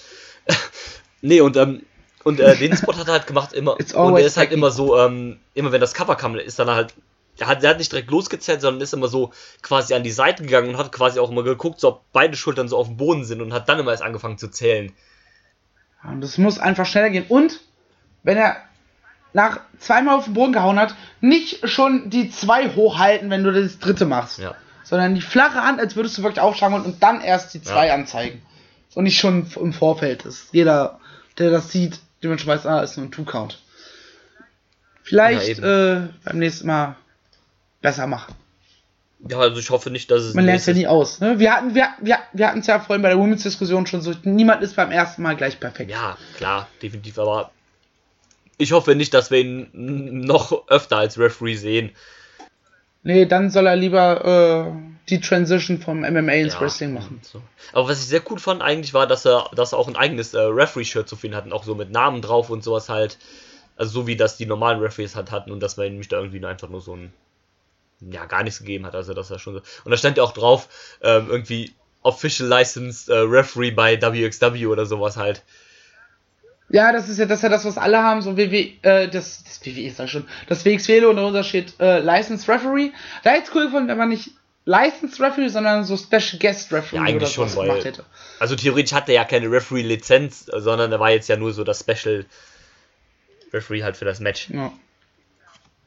nee, 1.22 1.42
und 1.42 1.58
ähm, 1.58 1.84
und 2.24 2.40
äh, 2.40 2.56
den 2.58 2.76
Spot 2.76 2.96
hat 2.96 3.08
er 3.08 3.14
halt 3.14 3.28
gemacht 3.28 3.54
immer 3.54 3.74
und 3.74 3.92
der 3.92 3.98
always 4.00 4.26
ist 4.26 4.38
halt 4.38 4.50
Becky. 4.50 4.60
immer 4.60 4.72
so, 4.72 4.98
ähm, 4.98 5.40
immer 5.54 5.72
wenn 5.72 5.82
das 5.82 5.94
Cover 5.94 6.16
kam, 6.16 6.36
ist 6.36 6.58
dann 6.58 6.70
halt 6.70 6.94
der 7.42 7.48
hat, 7.48 7.64
der 7.64 7.72
hat 7.72 7.80
nicht 7.80 7.92
direkt 7.92 8.12
losgezählt, 8.12 8.62
sondern 8.62 8.82
ist 8.82 8.94
immer 8.94 9.08
so 9.08 9.32
quasi 9.64 9.96
an 9.96 10.04
die 10.04 10.12
Seite 10.12 10.44
gegangen 10.44 10.70
und 10.70 10.78
hat 10.78 10.92
quasi 10.92 11.20
auch 11.20 11.32
immer 11.32 11.42
geguckt, 11.42 11.80
so 11.80 11.88
ob 11.90 12.04
beide 12.14 12.38
Schultern 12.38 12.70
so 12.70 12.78
auf 12.78 12.86
dem 12.86 12.98
Boden 12.98 13.26
sind 13.26 13.42
und 13.42 13.52
hat 13.52 13.68
dann 13.68 13.80
immer 13.80 13.90
erst 13.90 14.04
angefangen 14.04 14.38
zu 14.38 14.50
zählen. 14.50 14.94
Und 16.04 16.22
das 16.22 16.38
muss 16.38 16.60
einfach 16.60 16.86
schneller 16.86 17.10
gehen. 17.10 17.26
Und 17.28 17.60
wenn 18.22 18.38
er 18.38 18.58
nach 19.34 19.62
zweimal 19.80 20.18
auf 20.18 20.26
den 20.26 20.36
Boden 20.36 20.54
gehauen 20.54 20.78
hat, 20.78 20.94
nicht 21.20 21.68
schon 21.68 22.12
die 22.12 22.30
zwei 22.30 22.70
hochhalten, 22.70 23.32
wenn 23.32 23.44
du 23.44 23.52
das 23.52 23.80
dritte 23.80 24.06
machst. 24.06 24.38
Ja. 24.38 24.54
Sondern 24.84 25.16
die 25.16 25.22
flache 25.22 25.64
Hand, 25.64 25.80
als 25.80 25.96
würdest 25.96 26.20
du 26.20 26.24
wirklich 26.24 26.42
aufschlagen 26.42 26.82
und 26.82 27.02
dann 27.02 27.22
erst 27.22 27.56
die 27.56 27.62
zwei 27.64 27.88
Ja. 27.88 27.96
anzeigen. 27.96 28.42
Und 28.94 29.06
nicht 29.06 29.20
schon 29.20 29.48
im 29.60 29.74
Vorfeld 29.74 30.26
ist. 30.26 30.50
Jeder, 30.52 31.00
der 31.40 31.50
das 31.50 31.72
sieht, 31.72 32.00
dementsprechend 32.22 32.66
weiß, 32.66 32.72
ah, 32.72 32.82
ist 32.84 32.98
nur 32.98 33.08
ein 33.08 33.12
Two-Count. 33.12 33.60
vielleicht 35.04 35.58
ja, 35.58 35.96
äh, 35.96 36.10
beim 36.24 36.38
nächsten 36.38 36.68
Mal 36.68 36.96
besser 37.82 38.08
machen. 38.08 38.36
Ja, 39.28 39.40
also 39.40 39.60
ich 39.60 39.70
hoffe 39.70 39.92
nicht, 39.92 40.10
dass 40.10 40.24
es. 40.24 40.34
Man 40.34 40.46
lernt 40.46 40.66
ja 40.66 40.74
nie 40.74 40.88
aus. 40.88 41.20
Ne? 41.20 41.38
Wir 41.38 41.54
hatten 41.54 41.76
wir, 41.76 41.90
wir, 42.00 42.18
wir 42.34 42.48
hatten 42.48 42.60
es 42.60 42.68
ja 42.68 42.80
vorhin 42.80 43.04
bei 43.04 43.10
der 43.10 43.20
Women's-Diskussion 43.20 43.86
schon 43.86 44.02
so, 44.02 44.14
niemand 44.24 44.64
ist 44.64 44.76
beim 44.76 44.92
ersten 44.92 45.22
Mal 45.22 45.36
gleich 45.36 45.60
perfekt. 45.60 45.92
Ja, 45.92 46.18
klar, 46.38 46.68
definitiv, 46.82 47.20
aber 47.20 47.52
ich 48.58 48.72
hoffe 48.72 48.96
nicht, 48.96 49.14
dass 49.14 49.30
wir 49.30 49.40
ihn 49.40 49.70
noch 49.74 50.68
öfter 50.68 50.98
als 50.98 51.20
Referee 51.20 51.56
sehen. 51.56 51.92
Nee, 53.04 53.26
dann 53.26 53.50
soll 53.50 53.68
er 53.68 53.76
lieber 53.76 54.74
äh, 54.74 54.92
die 55.10 55.20
Transition 55.20 55.80
vom 55.80 56.02
MMA 56.02 56.34
ins 56.34 56.54
ja, 56.54 56.62
Wrestling 56.62 56.94
machen. 56.94 57.20
So. 57.24 57.42
Aber 57.74 57.90
was 57.90 58.00
ich 58.00 58.08
sehr 58.08 58.22
cool 58.30 58.40
fand 58.40 58.62
eigentlich 58.62 58.94
war, 58.94 59.08
dass 59.08 59.26
er, 59.26 59.50
dass 59.56 59.74
er 59.74 59.80
auch 59.80 59.88
ein 59.88 59.96
eigenes 59.96 60.34
äh, 60.34 60.40
Referee-Shirt 60.40 61.10
zu 61.10 61.16
finden 61.16 61.36
hatten, 61.36 61.52
auch 61.52 61.64
so 61.64 61.74
mit 61.74 61.92
Namen 61.92 62.22
drauf 62.22 62.50
und 62.50 62.64
sowas 62.64 62.90
halt. 62.90 63.18
Also 63.76 64.02
so 64.02 64.08
wie 64.08 64.16
das 64.16 64.38
die 64.38 64.46
normalen 64.46 64.80
Referees 64.80 65.16
halt 65.16 65.32
hatten 65.32 65.50
und 65.50 65.60
dass 65.60 65.78
man 65.78 65.88
nämlich 65.88 66.08
da 66.08 66.18
irgendwie 66.18 66.40
nur 66.40 66.50
einfach 66.50 66.70
nur 66.70 66.82
so 66.82 66.96
ein 66.96 67.12
ja 68.10 68.26
gar 68.26 68.44
nichts 68.44 68.60
gegeben 68.60 68.86
hat. 68.86 68.96
Also 68.96 69.14
das 69.14 69.30
war 69.30 69.40
schon 69.40 69.56
so. 69.56 69.62
Und 69.84 69.92
da 69.92 69.98
stand 69.98 70.18
ja 70.18 70.24
auch 70.24 70.34
drauf 70.34 70.68
ähm, 71.02 71.28
irgendwie 71.30 71.74
Official 72.02 72.50
Licensed 72.50 73.10
äh, 73.10 73.18
Referee 73.18 73.72
bei 73.72 74.02
WXW 74.02 74.66
oder 74.68 74.86
sowas 74.86 75.18
halt. 75.18 75.44
Ja, 76.70 76.94
das 76.94 77.10
ist 77.10 77.20
ja 77.20 77.26
das, 77.26 77.40
ist 77.40 77.44
ja 77.44 77.50
das 77.50 77.66
was 77.66 77.78
alle 77.78 78.02
haben, 78.02 78.22
so 78.22 78.38
WWE, 78.38 78.74
äh, 78.82 79.10
das, 79.10 79.44
das 79.44 79.66
WWE 79.66 79.82
ist 79.88 80.00
ja 80.00 80.08
schon, 80.08 80.26
das 80.48 80.64
WXW 80.64 81.06
und 81.06 81.18
darunter 81.18 81.44
steht 81.44 81.74
äh, 81.80 82.00
Licensed 82.00 82.48
Referee. 82.48 82.92
Da 83.24 83.32
hätte 83.32 83.50
es 83.50 83.56
cool 83.56 83.66
gefunden, 83.66 83.90
wenn 83.90 83.98
man 83.98 84.10
nicht 84.10 84.32
Licensed 84.66 85.20
Referee, 85.20 85.50
sondern 85.50 85.84
so 85.84 85.98
Special 85.98 86.40
Guest 86.40 86.72
Referee 86.72 86.98
ja, 86.98 87.04
eigentlich 87.04 87.38
oder 87.38 87.50
schon, 87.50 87.56
weil, 87.58 87.68
gemacht 87.68 87.86
hätte. 87.86 88.06
Also 88.40 88.56
theoretisch 88.56 88.94
hat 88.94 89.10
er 89.10 89.16
ja 89.16 89.26
keine 89.26 89.52
Referee-Lizenz, 89.52 90.46
sondern 90.46 90.92
er 90.92 91.00
war 91.00 91.12
jetzt 91.12 91.28
ja 91.28 91.36
nur 91.36 91.52
so 91.52 91.64
das 91.64 91.82
Special 91.82 92.26
Referee 93.52 93.84
halt 93.84 93.98
für 93.98 94.06
das 94.06 94.22
Match. 94.22 94.50
Ja. 94.50 94.72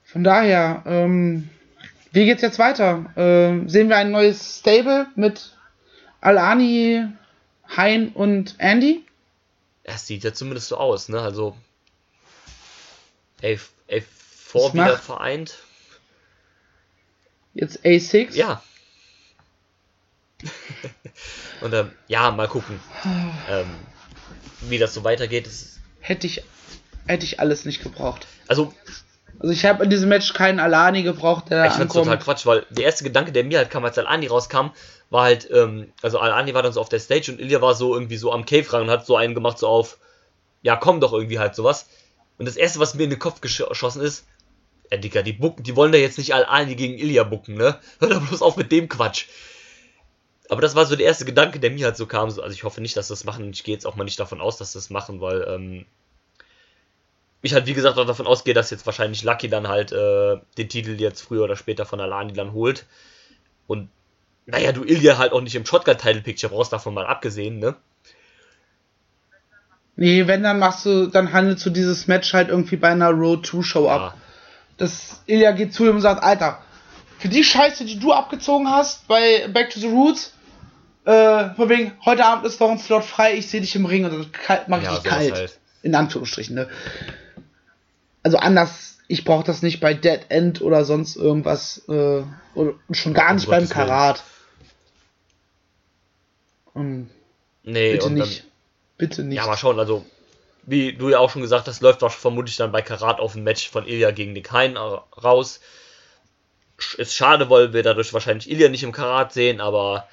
Von 0.05 0.23
daher, 0.23 0.83
ähm, 0.87 1.49
wie 2.15 2.27
geht's 2.27 2.43
jetzt 2.43 2.59
weiter? 2.59 3.13
Ähm, 3.17 3.69
sehen 3.69 3.89
wir 3.89 3.97
ein 3.97 4.13
neues 4.13 4.61
Stable 4.61 5.07
mit 5.17 5.57
Alani, 6.21 7.09
Hein 7.77 8.13
und 8.15 8.55
Andy? 8.59 9.05
Es 9.83 10.07
sieht 10.07 10.23
ja 10.25 10.33
zumindest 10.33 10.69
so 10.69 10.77
aus, 10.77 11.09
ne? 11.09 11.21
Also 11.21 11.57
A4 13.43 14.73
wieder 14.73 14.97
vereint. 14.99 15.59
Jetzt 17.53 17.85
A6? 17.85 18.35
Ja. 18.35 18.63
und 21.61 21.73
ähm, 21.73 21.91
ja, 22.09 22.31
mal 22.31 22.49
gucken, 22.49 22.81
ähm, 23.49 23.71
wie 24.63 24.79
das 24.79 24.95
so 24.95 25.05
weitergeht. 25.05 25.47
Das 25.47 25.79
hätte 26.01 26.27
ich, 26.27 26.43
hätte 27.07 27.25
ich 27.25 27.41
alles 27.41 27.65
nicht 27.65 27.83
gebraucht. 27.83 28.27
Also 28.49 28.73
also 29.39 29.53
ich 29.53 29.65
habe 29.65 29.85
in 29.85 29.91
diesem 29.91 30.09
Match 30.09 30.33
keinen 30.33 30.61
Alani 30.61 31.03
gebraucht, 31.03 31.51
der 31.51 31.67
Ich 31.67 31.73
find's 31.73 31.95
total 31.95 32.19
Quatsch, 32.19 32.47
weil 32.47 32.67
der 32.71 32.85
erste 32.85 33.05
Gedanke, 33.05 33.33
der 33.33 33.45
mir 33.45 33.59
halt 33.59 33.71
kam, 33.71 33.85
als 33.85 33.99
Alani 33.99 34.27
rauskam, 34.27 34.71
war 35.11 35.25
halt, 35.25 35.49
ähm, 35.53 35.93
also 36.03 36.19
Alani 36.19 36.55
war 36.55 36.63
dann 36.63 36.73
so 36.73 36.81
auf 36.81 36.89
der 36.89 37.01
Stage 37.01 37.33
und 37.33 37.41
Ilya 37.41 37.61
war 37.61 37.75
so 37.75 37.95
irgendwie 37.95 38.17
so 38.17 38.33
am 38.33 38.47
Cave 38.47 38.73
ran 38.73 38.83
und 38.83 38.91
hat 38.91 39.07
so 39.07 39.17
einen 39.17 39.35
gemacht, 39.35 39.59
so 39.59 39.69
auf, 39.69 39.99
ja 40.63 40.77
komm 40.77 41.01
doch 41.01 41.13
irgendwie 41.13 41.39
halt 41.39 41.55
sowas. 41.55 41.89
Und 42.39 42.47
das 42.47 42.57
erste, 42.57 42.81
was 42.81 42.95
mir 42.95 43.05
in 43.05 43.11
den 43.11 43.19
Kopf 43.19 43.41
geschossen 43.41 44.03
ist, 44.03 44.27
ja 44.91 44.97
Dicker, 44.97 45.23
die 45.23 45.33
bucken, 45.33 45.63
die 45.63 45.77
wollen 45.77 45.93
da 45.93 45.99
jetzt 45.99 46.19
nicht 46.19 46.35
Alani 46.35 46.75
gegen 46.75 46.99
Ilya 46.99 47.25
bucken, 47.25 47.55
ne? 47.55 47.79
Hör 48.01 48.09
doch 48.09 48.27
bloß 48.27 48.43
auf 48.43 48.57
mit 48.57 48.73
dem 48.73 48.89
Quatsch. 48.89 49.27
Aber 50.49 50.61
das 50.61 50.75
war 50.75 50.85
so 50.85 50.95
der 50.95 51.07
erste 51.07 51.25
Gedanke, 51.25 51.59
der 51.59 51.71
mir 51.71 51.87
halt 51.87 51.97
so 51.97 52.07
kam. 52.07 52.27
Also 52.27 52.47
ich 52.49 52.65
hoffe 52.65 52.81
nicht, 52.81 52.97
dass 52.97 53.09
das 53.09 53.25
machen. 53.25 53.51
Ich 53.51 53.65
gehe 53.65 53.75
jetzt 53.75 53.87
auch 53.87 53.97
mal 53.97 54.05
nicht 54.05 54.21
davon 54.21 54.41
aus, 54.41 54.59
dass 54.59 54.75
das 54.75 54.91
machen, 54.91 55.21
weil 55.21 55.43
ähm, 55.49 55.87
ich 57.47 57.55
halt, 57.55 57.67
wie 57.67 57.75
gesagt, 57.75 57.99
auch 57.99 58.07
davon 58.07 58.27
ausgehe, 58.27 58.55
dass 58.55 58.71
jetzt 58.71 58.87
wahrscheinlich 58.87 59.23
Lucky 59.23 59.49
dann 59.49 59.69
halt 59.69 59.93
äh, 59.93 60.37
den 60.59 60.69
Titel 60.69 61.01
jetzt 61.01 61.23
früher 61.23 61.45
oder 61.45 61.57
später 61.57 61.85
von 61.85 62.01
Alani 62.01 62.33
dann 62.33 62.53
holt. 62.53 62.87
Und 63.67 63.89
naja, 64.47 64.73
du 64.73 64.85
Ilya 64.85 65.19
halt 65.19 65.33
auch 65.33 65.41
nicht 65.41 65.55
im 65.55 65.67
Shotgun-Title-Picture 65.67 66.53
brauchst, 66.53 66.73
davon 66.73 66.95
mal 66.95 67.07
abgesehen, 67.07 67.59
ne? 67.59 67.77
Nee, 69.97 70.27
wenn, 70.27 70.43
dann 70.43 70.59
machst 70.59 70.87
du, 70.87 71.07
dann 71.07 71.33
handelst 71.33 71.65
du 71.65 71.71
dieses 71.71 72.09
Match 72.09 72.33
halt 72.33 72.49
irgendwie 72.49 72.77
bei 72.77 72.89
einer 72.89 73.11
Road 73.11 73.47
2 73.47 73.63
Show 73.63 73.89
ab. 73.89 74.01
Ja. 74.01 74.21
Das 74.77 75.23
Ilya 75.27 75.53
geht 75.53 75.73
zu 75.73 75.85
ihm 75.85 75.97
und 75.97 76.01
sagt, 76.01 76.23
Alter, 76.23 76.61
für 77.19 77.29
die 77.29 77.45
Scheiße, 77.45 77.85
die 77.85 77.99
du 77.99 78.13
abgezogen 78.13 78.69
hast 78.69 79.07
bei 79.07 79.49
Back 79.49 79.71
to 79.71 79.79
the 79.79 79.87
Roots, 79.87 80.35
äh, 81.05 81.55
von 81.55 81.69
wegen, 81.69 81.93
heute 82.05 82.25
Abend 82.25 82.45
ist 82.45 82.61
doch 82.61 82.71
ein 82.71 82.79
Slot 82.79 83.05
frei, 83.05 83.35
ich 83.35 83.49
sehe 83.49 83.61
dich 83.61 83.77
im 83.77 83.87
Ring 83.87 84.05
und 84.05 84.11
dann 84.11 84.61
mach 84.67 84.79
ich 84.79 84.85
ja, 84.85 84.95
dich 84.95 85.05
kalt. 85.05 85.35
Halt. 85.35 85.59
In 85.83 85.95
Anführungsstrichen, 85.95 86.55
ne? 86.55 86.69
Also 88.25 88.39
anders, 88.39 88.99
ich 89.07 89.25
brauche 89.25 89.45
das 89.45 89.63
nicht 89.63 89.79
bei 89.79 89.95
Dead 89.95 90.21
End 90.31 90.61
oder 90.61 90.85
sonst 90.85 91.15
irgendwas, 91.15 91.85
äh, 91.89 92.23
oder 92.55 92.75
schon 92.91 93.15
gar 93.15 93.35
nicht 93.35 93.49
beim 93.49 93.69
Karat. 93.69 94.25
Um, 96.73 97.09
nee, 97.63 97.93
bitte 97.93 98.11
nicht. 98.11 98.41
Dann, 98.41 98.51
bitte 98.99 99.23
nicht. 99.23 99.37
Ja, 99.37 99.47
mal 99.47 99.57
schauen, 99.57 99.79
also, 99.79 100.05
wie 100.65 100.95
du 100.95 101.11
ja 101.11 101.19
auch 101.19 101.31
schon 101.31 101.43
gesagt 101.43 101.69
hast, 101.69 101.83
läuft 101.83 102.03
doch 102.03 102.11
vermutlich 102.11 102.57
dann 102.57 102.73
bei 102.73 102.83
Karat 102.83 103.21
auf 103.21 103.35
ein 103.37 103.45
Match 103.45 103.69
von 103.69 103.87
Ilya 103.87 104.11
gegen 104.11 104.33
Nick 104.33 104.51
Hein 104.51 104.77
raus. 104.77 105.61
Ist 106.97 107.15
schade, 107.15 107.51
weil 107.51 107.73
wir 107.73 107.83
dadurch 107.83 108.13
wahrscheinlich 108.13 108.51
Ilya 108.51 108.69
nicht 108.71 108.83
im 108.83 108.91
Karat 108.91 109.33
sehen, 109.33 109.61
aber 109.61 110.09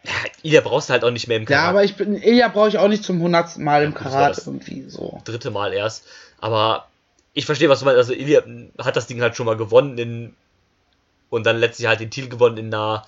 ja, 0.04 0.12
Ilya 0.42 0.60
brauchst 0.62 0.88
du 0.88 0.92
halt 0.92 1.04
auch 1.04 1.10
nicht 1.10 1.28
mehr 1.28 1.36
im 1.36 1.44
Karat. 1.44 1.62
Ja, 1.62 1.68
aber 1.70 1.84
ich 1.84 1.96
bin, 1.96 2.20
Ilya 2.20 2.48
brauche 2.48 2.68
ich 2.68 2.78
auch 2.78 2.88
nicht 2.88 3.04
zum 3.04 3.20
hundertsten 3.20 3.64
Mal 3.64 3.84
im 3.84 3.92
ja, 3.92 3.98
Karat 3.98 4.38
irgendwie 4.38 4.88
so. 4.88 5.20
Dritte 5.24 5.50
Mal 5.50 5.72
erst. 5.72 6.04
Aber 6.40 6.88
ich 7.34 7.46
verstehe, 7.46 7.68
was 7.68 7.80
du 7.80 7.84
meinst. 7.84 7.98
Also 7.98 8.12
Ilya 8.12 8.42
hat 8.78 8.96
das 8.96 9.06
Ding 9.06 9.20
halt 9.20 9.36
schon 9.36 9.46
mal 9.46 9.56
gewonnen 9.56 9.98
in, 9.98 10.34
und 11.28 11.44
dann 11.44 11.58
letztlich 11.58 11.88
halt 11.88 12.00
den 12.00 12.10
Titel 12.10 12.28
gewonnen 12.28 12.56
in 12.56 12.74
einer 12.74 13.06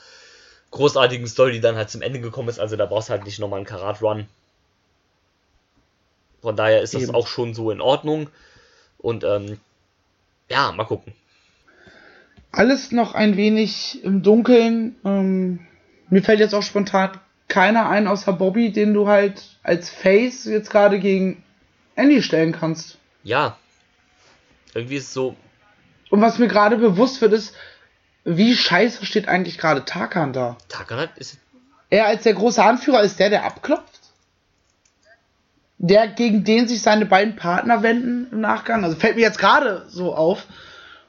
großartigen 0.70 1.27
Story, 1.27 1.52
die 1.52 1.60
dann 1.60 1.77
halt 1.77 1.90
zum 1.90 2.02
Ende 2.02 2.20
gekommen 2.20 2.48
ist. 2.48 2.60
Also 2.60 2.77
da 2.77 2.86
brauchst 2.86 3.09
du 3.09 3.12
halt 3.12 3.24
nicht 3.24 3.39
nochmal 3.39 3.59
einen 3.59 3.66
Karat-Run. 3.66 4.27
Von 6.40 6.56
daher 6.56 6.82
ist 6.82 6.94
das 6.94 7.05
Eben. 7.05 7.14
auch 7.14 7.27
schon 7.27 7.55
so 7.55 7.70
in 7.70 7.81
Ordnung. 7.81 8.28
Und 8.98 9.24
ähm, 9.24 9.59
ja, 10.48 10.73
mal 10.73 10.85
gucken. 10.85 11.12
Alles 12.51 12.93
noch 12.93 13.14
ein 13.14 13.36
wenig 13.36 14.05
im 14.05 14.23
Dunkeln. 14.23 14.97
Ähm, 15.05 15.66
mir 16.12 16.22
fällt 16.22 16.40
jetzt 16.40 16.55
auch 16.55 16.62
spontan 16.62 17.10
keiner 17.48 17.89
ein 17.89 18.06
außer 18.06 18.32
Bobby, 18.32 18.72
den 18.72 18.94
du 18.94 19.09
halt 19.09 19.59
als 19.62 19.90
Face 19.90 20.44
jetzt 20.44 20.70
gerade 20.70 20.98
gegen 20.98 21.43
Andy 21.97 22.22
stellen 22.22 22.52
kannst 22.52 22.98
ja, 23.22 23.56
irgendwie 24.74 24.97
ist 24.97 25.09
es 25.09 25.14
so. 25.14 25.36
Und 26.10 26.20
was 26.20 26.39
mir 26.39 26.48
gerade 26.48 26.76
bewusst 26.76 27.20
wird, 27.20 27.32
ist, 27.32 27.55
wie 28.24 28.55
scheiße 28.55 29.06
steht 29.06 29.28
eigentlich 29.28 29.59
gerade 29.59 29.84
Tarkan 29.84 30.32
da? 30.32 30.56
Tarkan 30.68 31.09
ist. 31.16 31.39
Er 31.90 32.06
als 32.06 32.22
der 32.22 32.34
große 32.34 32.62
Anführer 32.62 33.02
ist 33.02 33.18
der, 33.18 33.30
der 33.30 33.44
abklopft? 33.44 34.01
Der, 35.78 36.06
gegen 36.09 36.44
den 36.44 36.68
sich 36.68 36.80
seine 36.80 37.06
beiden 37.06 37.36
Partner 37.36 37.82
wenden 37.82 38.28
im 38.30 38.40
Nachgang? 38.40 38.84
Also 38.84 38.97
fällt 38.97 39.16
mir 39.16 39.22
jetzt 39.22 39.39
gerade 39.39 39.86
so 39.89 40.14
auf. 40.14 40.47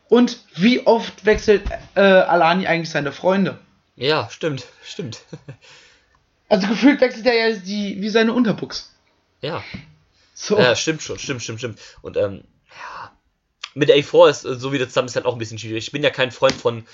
Und 0.09 0.39
wie 0.55 0.85
oft 0.85 1.25
wechselt 1.25 1.63
äh, 1.95 2.01
Alani 2.01 2.67
eigentlich 2.67 2.89
seine 2.89 3.11
Freunde? 3.11 3.59
Ja, 3.95 4.29
stimmt, 4.29 4.65
stimmt. 4.83 5.21
also 6.49 6.67
gefühlt 6.67 7.01
wechselt 7.01 7.25
er 7.25 7.49
ja 7.49 7.55
die, 7.55 8.01
wie 8.01 8.09
seine 8.09 8.33
Unterbuchs. 8.33 8.91
Ja. 9.41 9.63
So. 10.33 10.57
Ja, 10.57 10.75
stimmt 10.75 11.01
schon, 11.01 11.19
stimmt, 11.19 11.43
stimmt, 11.43 11.59
stimmt. 11.59 11.79
Und 12.01 12.17
ähm, 12.17 12.43
ja, 12.69 13.11
mit 13.75 13.91
A4 13.91 14.29
ist 14.29 14.45
äh, 14.45 14.55
so 14.55 14.71
wie 14.71 14.79
das 14.79 14.89
zusammen 14.89 15.07
ist 15.07 15.15
halt 15.15 15.25
auch 15.25 15.33
ein 15.33 15.39
bisschen 15.39 15.59
schwierig. 15.59 15.85
Ich 15.85 15.91
bin 15.91 16.03
ja 16.03 16.09
kein 16.09 16.31
Freund 16.31 16.55
von 16.55 16.85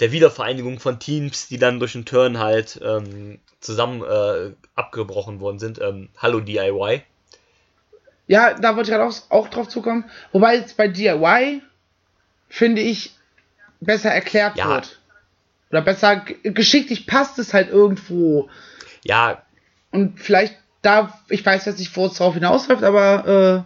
der 0.00 0.12
Wiedervereinigung 0.12 0.80
von 0.80 1.00
Teams, 1.00 1.48
die 1.48 1.58
dann 1.58 1.80
durch 1.80 1.94
einen 1.94 2.04
Turn 2.04 2.38
halt 2.38 2.78
ähm, 2.82 3.40
zusammen 3.60 4.02
äh, 4.02 4.52
abgebrochen 4.74 5.40
worden 5.40 5.58
sind. 5.58 5.80
Ähm, 5.80 6.10
Hallo 6.18 6.40
DIY. 6.40 7.02
Ja, 8.26 8.54
da 8.54 8.76
wollte 8.76 8.90
ich 8.90 8.96
gerade 8.96 9.08
auch, 9.08 9.30
auch 9.30 9.48
drauf 9.48 9.68
zukommen. 9.68 10.04
Wobei 10.32 10.56
jetzt 10.56 10.76
bei 10.76 10.88
DIY, 10.88 11.62
finde 12.48 12.82
ich, 12.82 13.16
besser 13.80 14.10
erklärt 14.10 14.56
ja. 14.56 14.68
wird. 14.68 15.00
Oder 15.70 15.82
besser 15.82 16.24
geschicklich 16.42 17.06
passt 17.06 17.38
es 17.38 17.52
halt 17.52 17.68
irgendwo. 17.68 18.48
Ja. 19.04 19.42
Und 19.90 20.20
vielleicht 20.20 20.56
da, 20.82 21.18
ich 21.28 21.44
weiß 21.44 21.66
jetzt 21.66 21.78
nicht, 21.78 21.96
wo 21.96 22.06
es 22.06 22.14
drauf 22.14 22.34
hinausläuft, 22.34 22.84
aber 22.84 23.64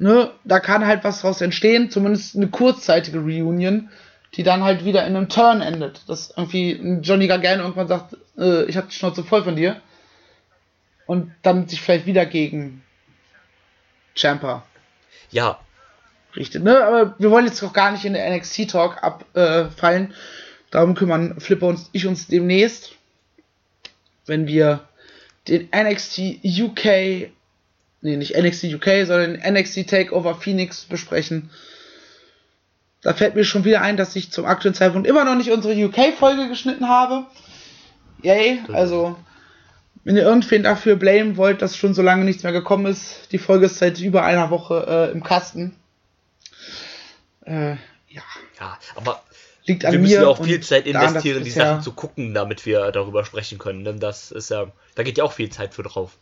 äh, 0.00 0.02
ne, 0.02 0.30
da 0.44 0.60
kann 0.60 0.86
halt 0.86 1.04
was 1.04 1.20
draus 1.20 1.40
entstehen, 1.40 1.90
zumindest 1.90 2.36
eine 2.36 2.48
kurzzeitige 2.48 3.18
Reunion, 3.18 3.90
die 4.34 4.42
dann 4.42 4.64
halt 4.64 4.84
wieder 4.84 5.06
in 5.06 5.16
einem 5.16 5.28
Turn 5.28 5.62
endet. 5.62 6.08
Dass 6.08 6.34
irgendwie 6.36 6.98
Johnny 7.02 7.28
Gargano 7.28 7.62
irgendwann 7.62 7.88
sagt, 7.88 8.16
äh, 8.36 8.64
ich 8.64 8.76
hab 8.76 8.88
die 8.88 8.94
Schnauze 8.94 9.24
voll 9.24 9.44
von 9.44 9.56
dir. 9.56 9.80
Und 11.06 11.32
dann 11.42 11.68
sich 11.68 11.80
vielleicht 11.80 12.06
wieder 12.06 12.26
gegen 12.26 12.82
Champa. 14.14 14.64
Ja. 15.30 15.58
Richtet, 16.34 16.64
ne? 16.64 16.82
Aber 16.82 17.14
wir 17.18 17.30
wollen 17.30 17.46
jetzt 17.46 17.62
auch 17.62 17.72
gar 17.72 17.92
nicht 17.92 18.04
in 18.04 18.14
der 18.14 18.34
NXT-Talk 18.34 19.02
abfallen. 19.02 20.10
Äh, 20.10 20.14
Darum 20.74 20.94
kümmern 20.94 21.38
Flipper 21.38 21.68
und 21.68 21.80
ich 21.92 22.06
uns 22.06 22.26
demnächst, 22.26 22.96
wenn 24.26 24.48
wir 24.48 24.88
den 25.46 25.68
NXT 25.72 26.40
UK 26.44 27.30
nee, 28.04 28.16
nicht 28.16 28.36
NXT 28.36 28.64
UK, 28.74 29.06
sondern 29.06 29.40
NXT 29.54 29.88
Takeover 29.88 30.34
Phoenix 30.34 30.84
besprechen. 30.84 31.50
Da 33.02 33.14
fällt 33.14 33.34
mir 33.34 33.44
schon 33.44 33.64
wieder 33.64 33.82
ein, 33.82 33.96
dass 33.96 34.16
ich 34.16 34.30
zum 34.30 34.46
aktuellen 34.46 34.74
Zeitpunkt 34.74 35.06
immer 35.08 35.24
noch 35.24 35.34
nicht 35.34 35.50
unsere 35.50 35.74
UK-Folge 35.74 36.48
geschnitten 36.48 36.88
habe. 36.88 37.26
Yay, 38.22 38.60
also 38.72 39.16
wenn 40.04 40.16
ihr 40.16 40.22
irgendwen 40.22 40.62
dafür 40.62 40.96
blamen 40.96 41.36
wollt, 41.36 41.62
dass 41.62 41.76
schon 41.76 41.94
so 41.94 42.02
lange 42.02 42.24
nichts 42.24 42.42
mehr 42.42 42.52
gekommen 42.52 42.86
ist, 42.86 43.32
die 43.32 43.38
Folge 43.38 43.66
ist 43.66 43.78
seit 43.78 44.00
über 44.00 44.24
einer 44.24 44.50
Woche 44.50 44.86
äh, 44.88 45.12
im 45.12 45.22
Kasten. 45.22 45.74
Äh, 47.44 47.76
ja. 48.08 48.22
Ja, 48.60 48.78
aber 48.96 49.22
Liegt 49.66 49.84
an 49.84 49.92
wir 49.92 49.98
müssen 49.98 50.16
mir 50.16 50.22
ja 50.22 50.28
auch 50.28 50.44
viel 50.44 50.60
Zeit 50.60 50.86
daran, 50.86 51.08
investieren, 51.08 51.38
die 51.38 51.44
bisher- 51.44 51.66
Sachen 51.66 51.82
zu 51.82 51.92
gucken, 51.92 52.34
damit 52.34 52.66
wir 52.66 52.92
darüber 52.92 53.24
sprechen 53.24 53.58
können. 53.58 53.84
Denn 53.84 53.98
das 53.98 54.30
ist 54.30 54.50
ja, 54.50 54.66
da 54.94 55.02
geht 55.02 55.18
ja 55.18 55.24
auch 55.24 55.32
viel 55.32 55.48
Zeit 55.48 55.74
für 55.74 55.82
drauf. 55.82 56.18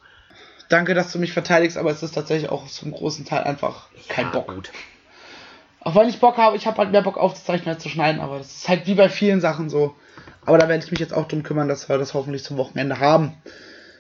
Danke, 0.69 0.94
dass 0.94 1.12
du 1.12 1.19
mich 1.19 1.32
verteidigst, 1.32 1.77
aber 1.77 1.90
es 1.90 2.02
ist 2.02 2.14
tatsächlich 2.14 2.51
auch 2.51 2.66
zum 2.66 2.93
großen 2.93 3.24
Teil 3.24 3.43
einfach 3.44 3.89
kein 4.09 4.27
ja, 4.27 4.31
Bock. 4.31 4.55
Gut. 4.55 4.70
Auch 5.81 5.97
wenn 5.97 6.09
ich 6.09 6.20
Bock 6.20 6.36
habe, 6.39 6.56
ich 6.56 6.66
habe 6.66 6.78
halt 6.78 6.93
mehr 6.93 7.02
Bock 7.02 7.19
aufzuzeichnen 7.19 7.74
als 7.74 7.82
zu 7.82 7.89
schneiden, 7.89 8.20
aber 8.20 8.39
das 8.39 8.55
ist 8.55 8.69
halt 8.69 8.86
wie 8.86 8.94
bei 8.94 9.09
vielen 9.09 9.40
Sachen 9.40 9.69
so. 9.69 9.94
Aber 10.47 10.59
da 10.59 10.69
werde 10.69 10.85
ich 10.85 10.90
mich 10.90 11.01
jetzt 11.01 11.12
auch 11.12 11.27
drum 11.27 11.43
kümmern, 11.43 11.69
dass 11.69 11.89
wir 11.89 11.98
das 11.98 12.14
hoffentlich 12.14 12.44
zum 12.44 12.56
Wochenende 12.56 13.01
haben. 13.01 13.35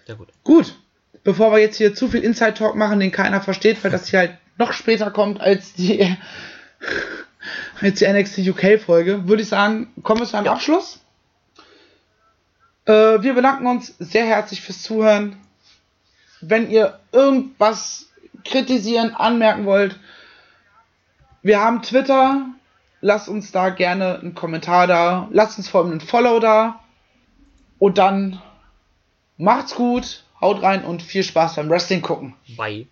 Ja, 0.06 0.14
gut. 0.14 0.28
Gut, 0.44 0.76
bevor 1.24 1.52
wir 1.52 1.58
jetzt 1.58 1.76
hier 1.76 1.94
zu 1.94 2.08
viel 2.08 2.22
Inside 2.22 2.54
Talk 2.54 2.76
machen, 2.76 3.00
den 3.00 3.10
keiner 3.10 3.40
versteht, 3.40 3.82
weil 3.82 3.90
das 3.90 4.08
hier 4.08 4.20
halt 4.20 4.38
noch 4.56 4.72
später 4.72 5.10
kommt 5.10 5.40
als 5.40 5.74
die, 5.74 6.16
als 7.80 7.98
die 7.98 8.06
NXT 8.06 8.38
UK 8.48 8.80
Folge, 8.80 9.26
würde 9.28 9.42
ich 9.42 9.48
sagen, 9.48 9.92
kommen 10.02 10.20
wir 10.20 10.26
zu 10.26 10.36
einem 10.36 10.46
Ja. 10.46 10.52
Abschluss. 10.52 11.00
Äh, 12.84 13.22
wir 13.22 13.34
bedanken 13.34 13.66
uns 13.66 13.94
sehr 13.98 14.26
herzlich 14.26 14.60
fürs 14.60 14.82
Zuhören. 14.82 15.36
Wenn 16.40 16.70
ihr 16.70 16.98
irgendwas 17.12 18.08
kritisieren, 18.44 19.14
anmerken 19.14 19.64
wollt, 19.66 19.98
wir 21.42 21.60
haben 21.60 21.82
Twitter. 21.82 22.46
Lasst 23.00 23.28
uns 23.28 23.50
da 23.50 23.70
gerne 23.70 24.20
einen 24.20 24.34
Kommentar 24.34 24.86
da. 24.86 25.28
Lasst 25.32 25.58
uns 25.58 25.68
vor 25.68 25.82
allem 25.82 25.90
einen 25.92 26.00
Follow 26.00 26.38
da. 26.40 26.80
Und 27.78 27.98
dann 27.98 28.40
macht's 29.38 29.74
gut, 29.74 30.24
haut 30.40 30.62
rein 30.62 30.84
und 30.84 31.02
viel 31.02 31.24
Spaß 31.24 31.56
beim 31.56 31.68
Wrestling 31.68 32.00
gucken. 32.00 32.34
Bye. 32.56 32.86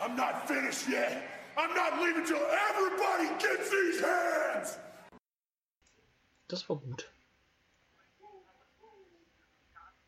I'm 0.00 0.16
not 0.16 0.48
finished 0.48 0.88
yet. 0.88 1.31
I'm 1.62 1.74
not 1.76 2.02
leaving 2.02 2.24
till 2.24 2.44
everybody 2.70 3.28
gets 3.38 3.70
these 3.70 4.00
hands. 4.00 4.78
Das 6.48 6.68
war 6.68 6.80
gut. 6.80 7.11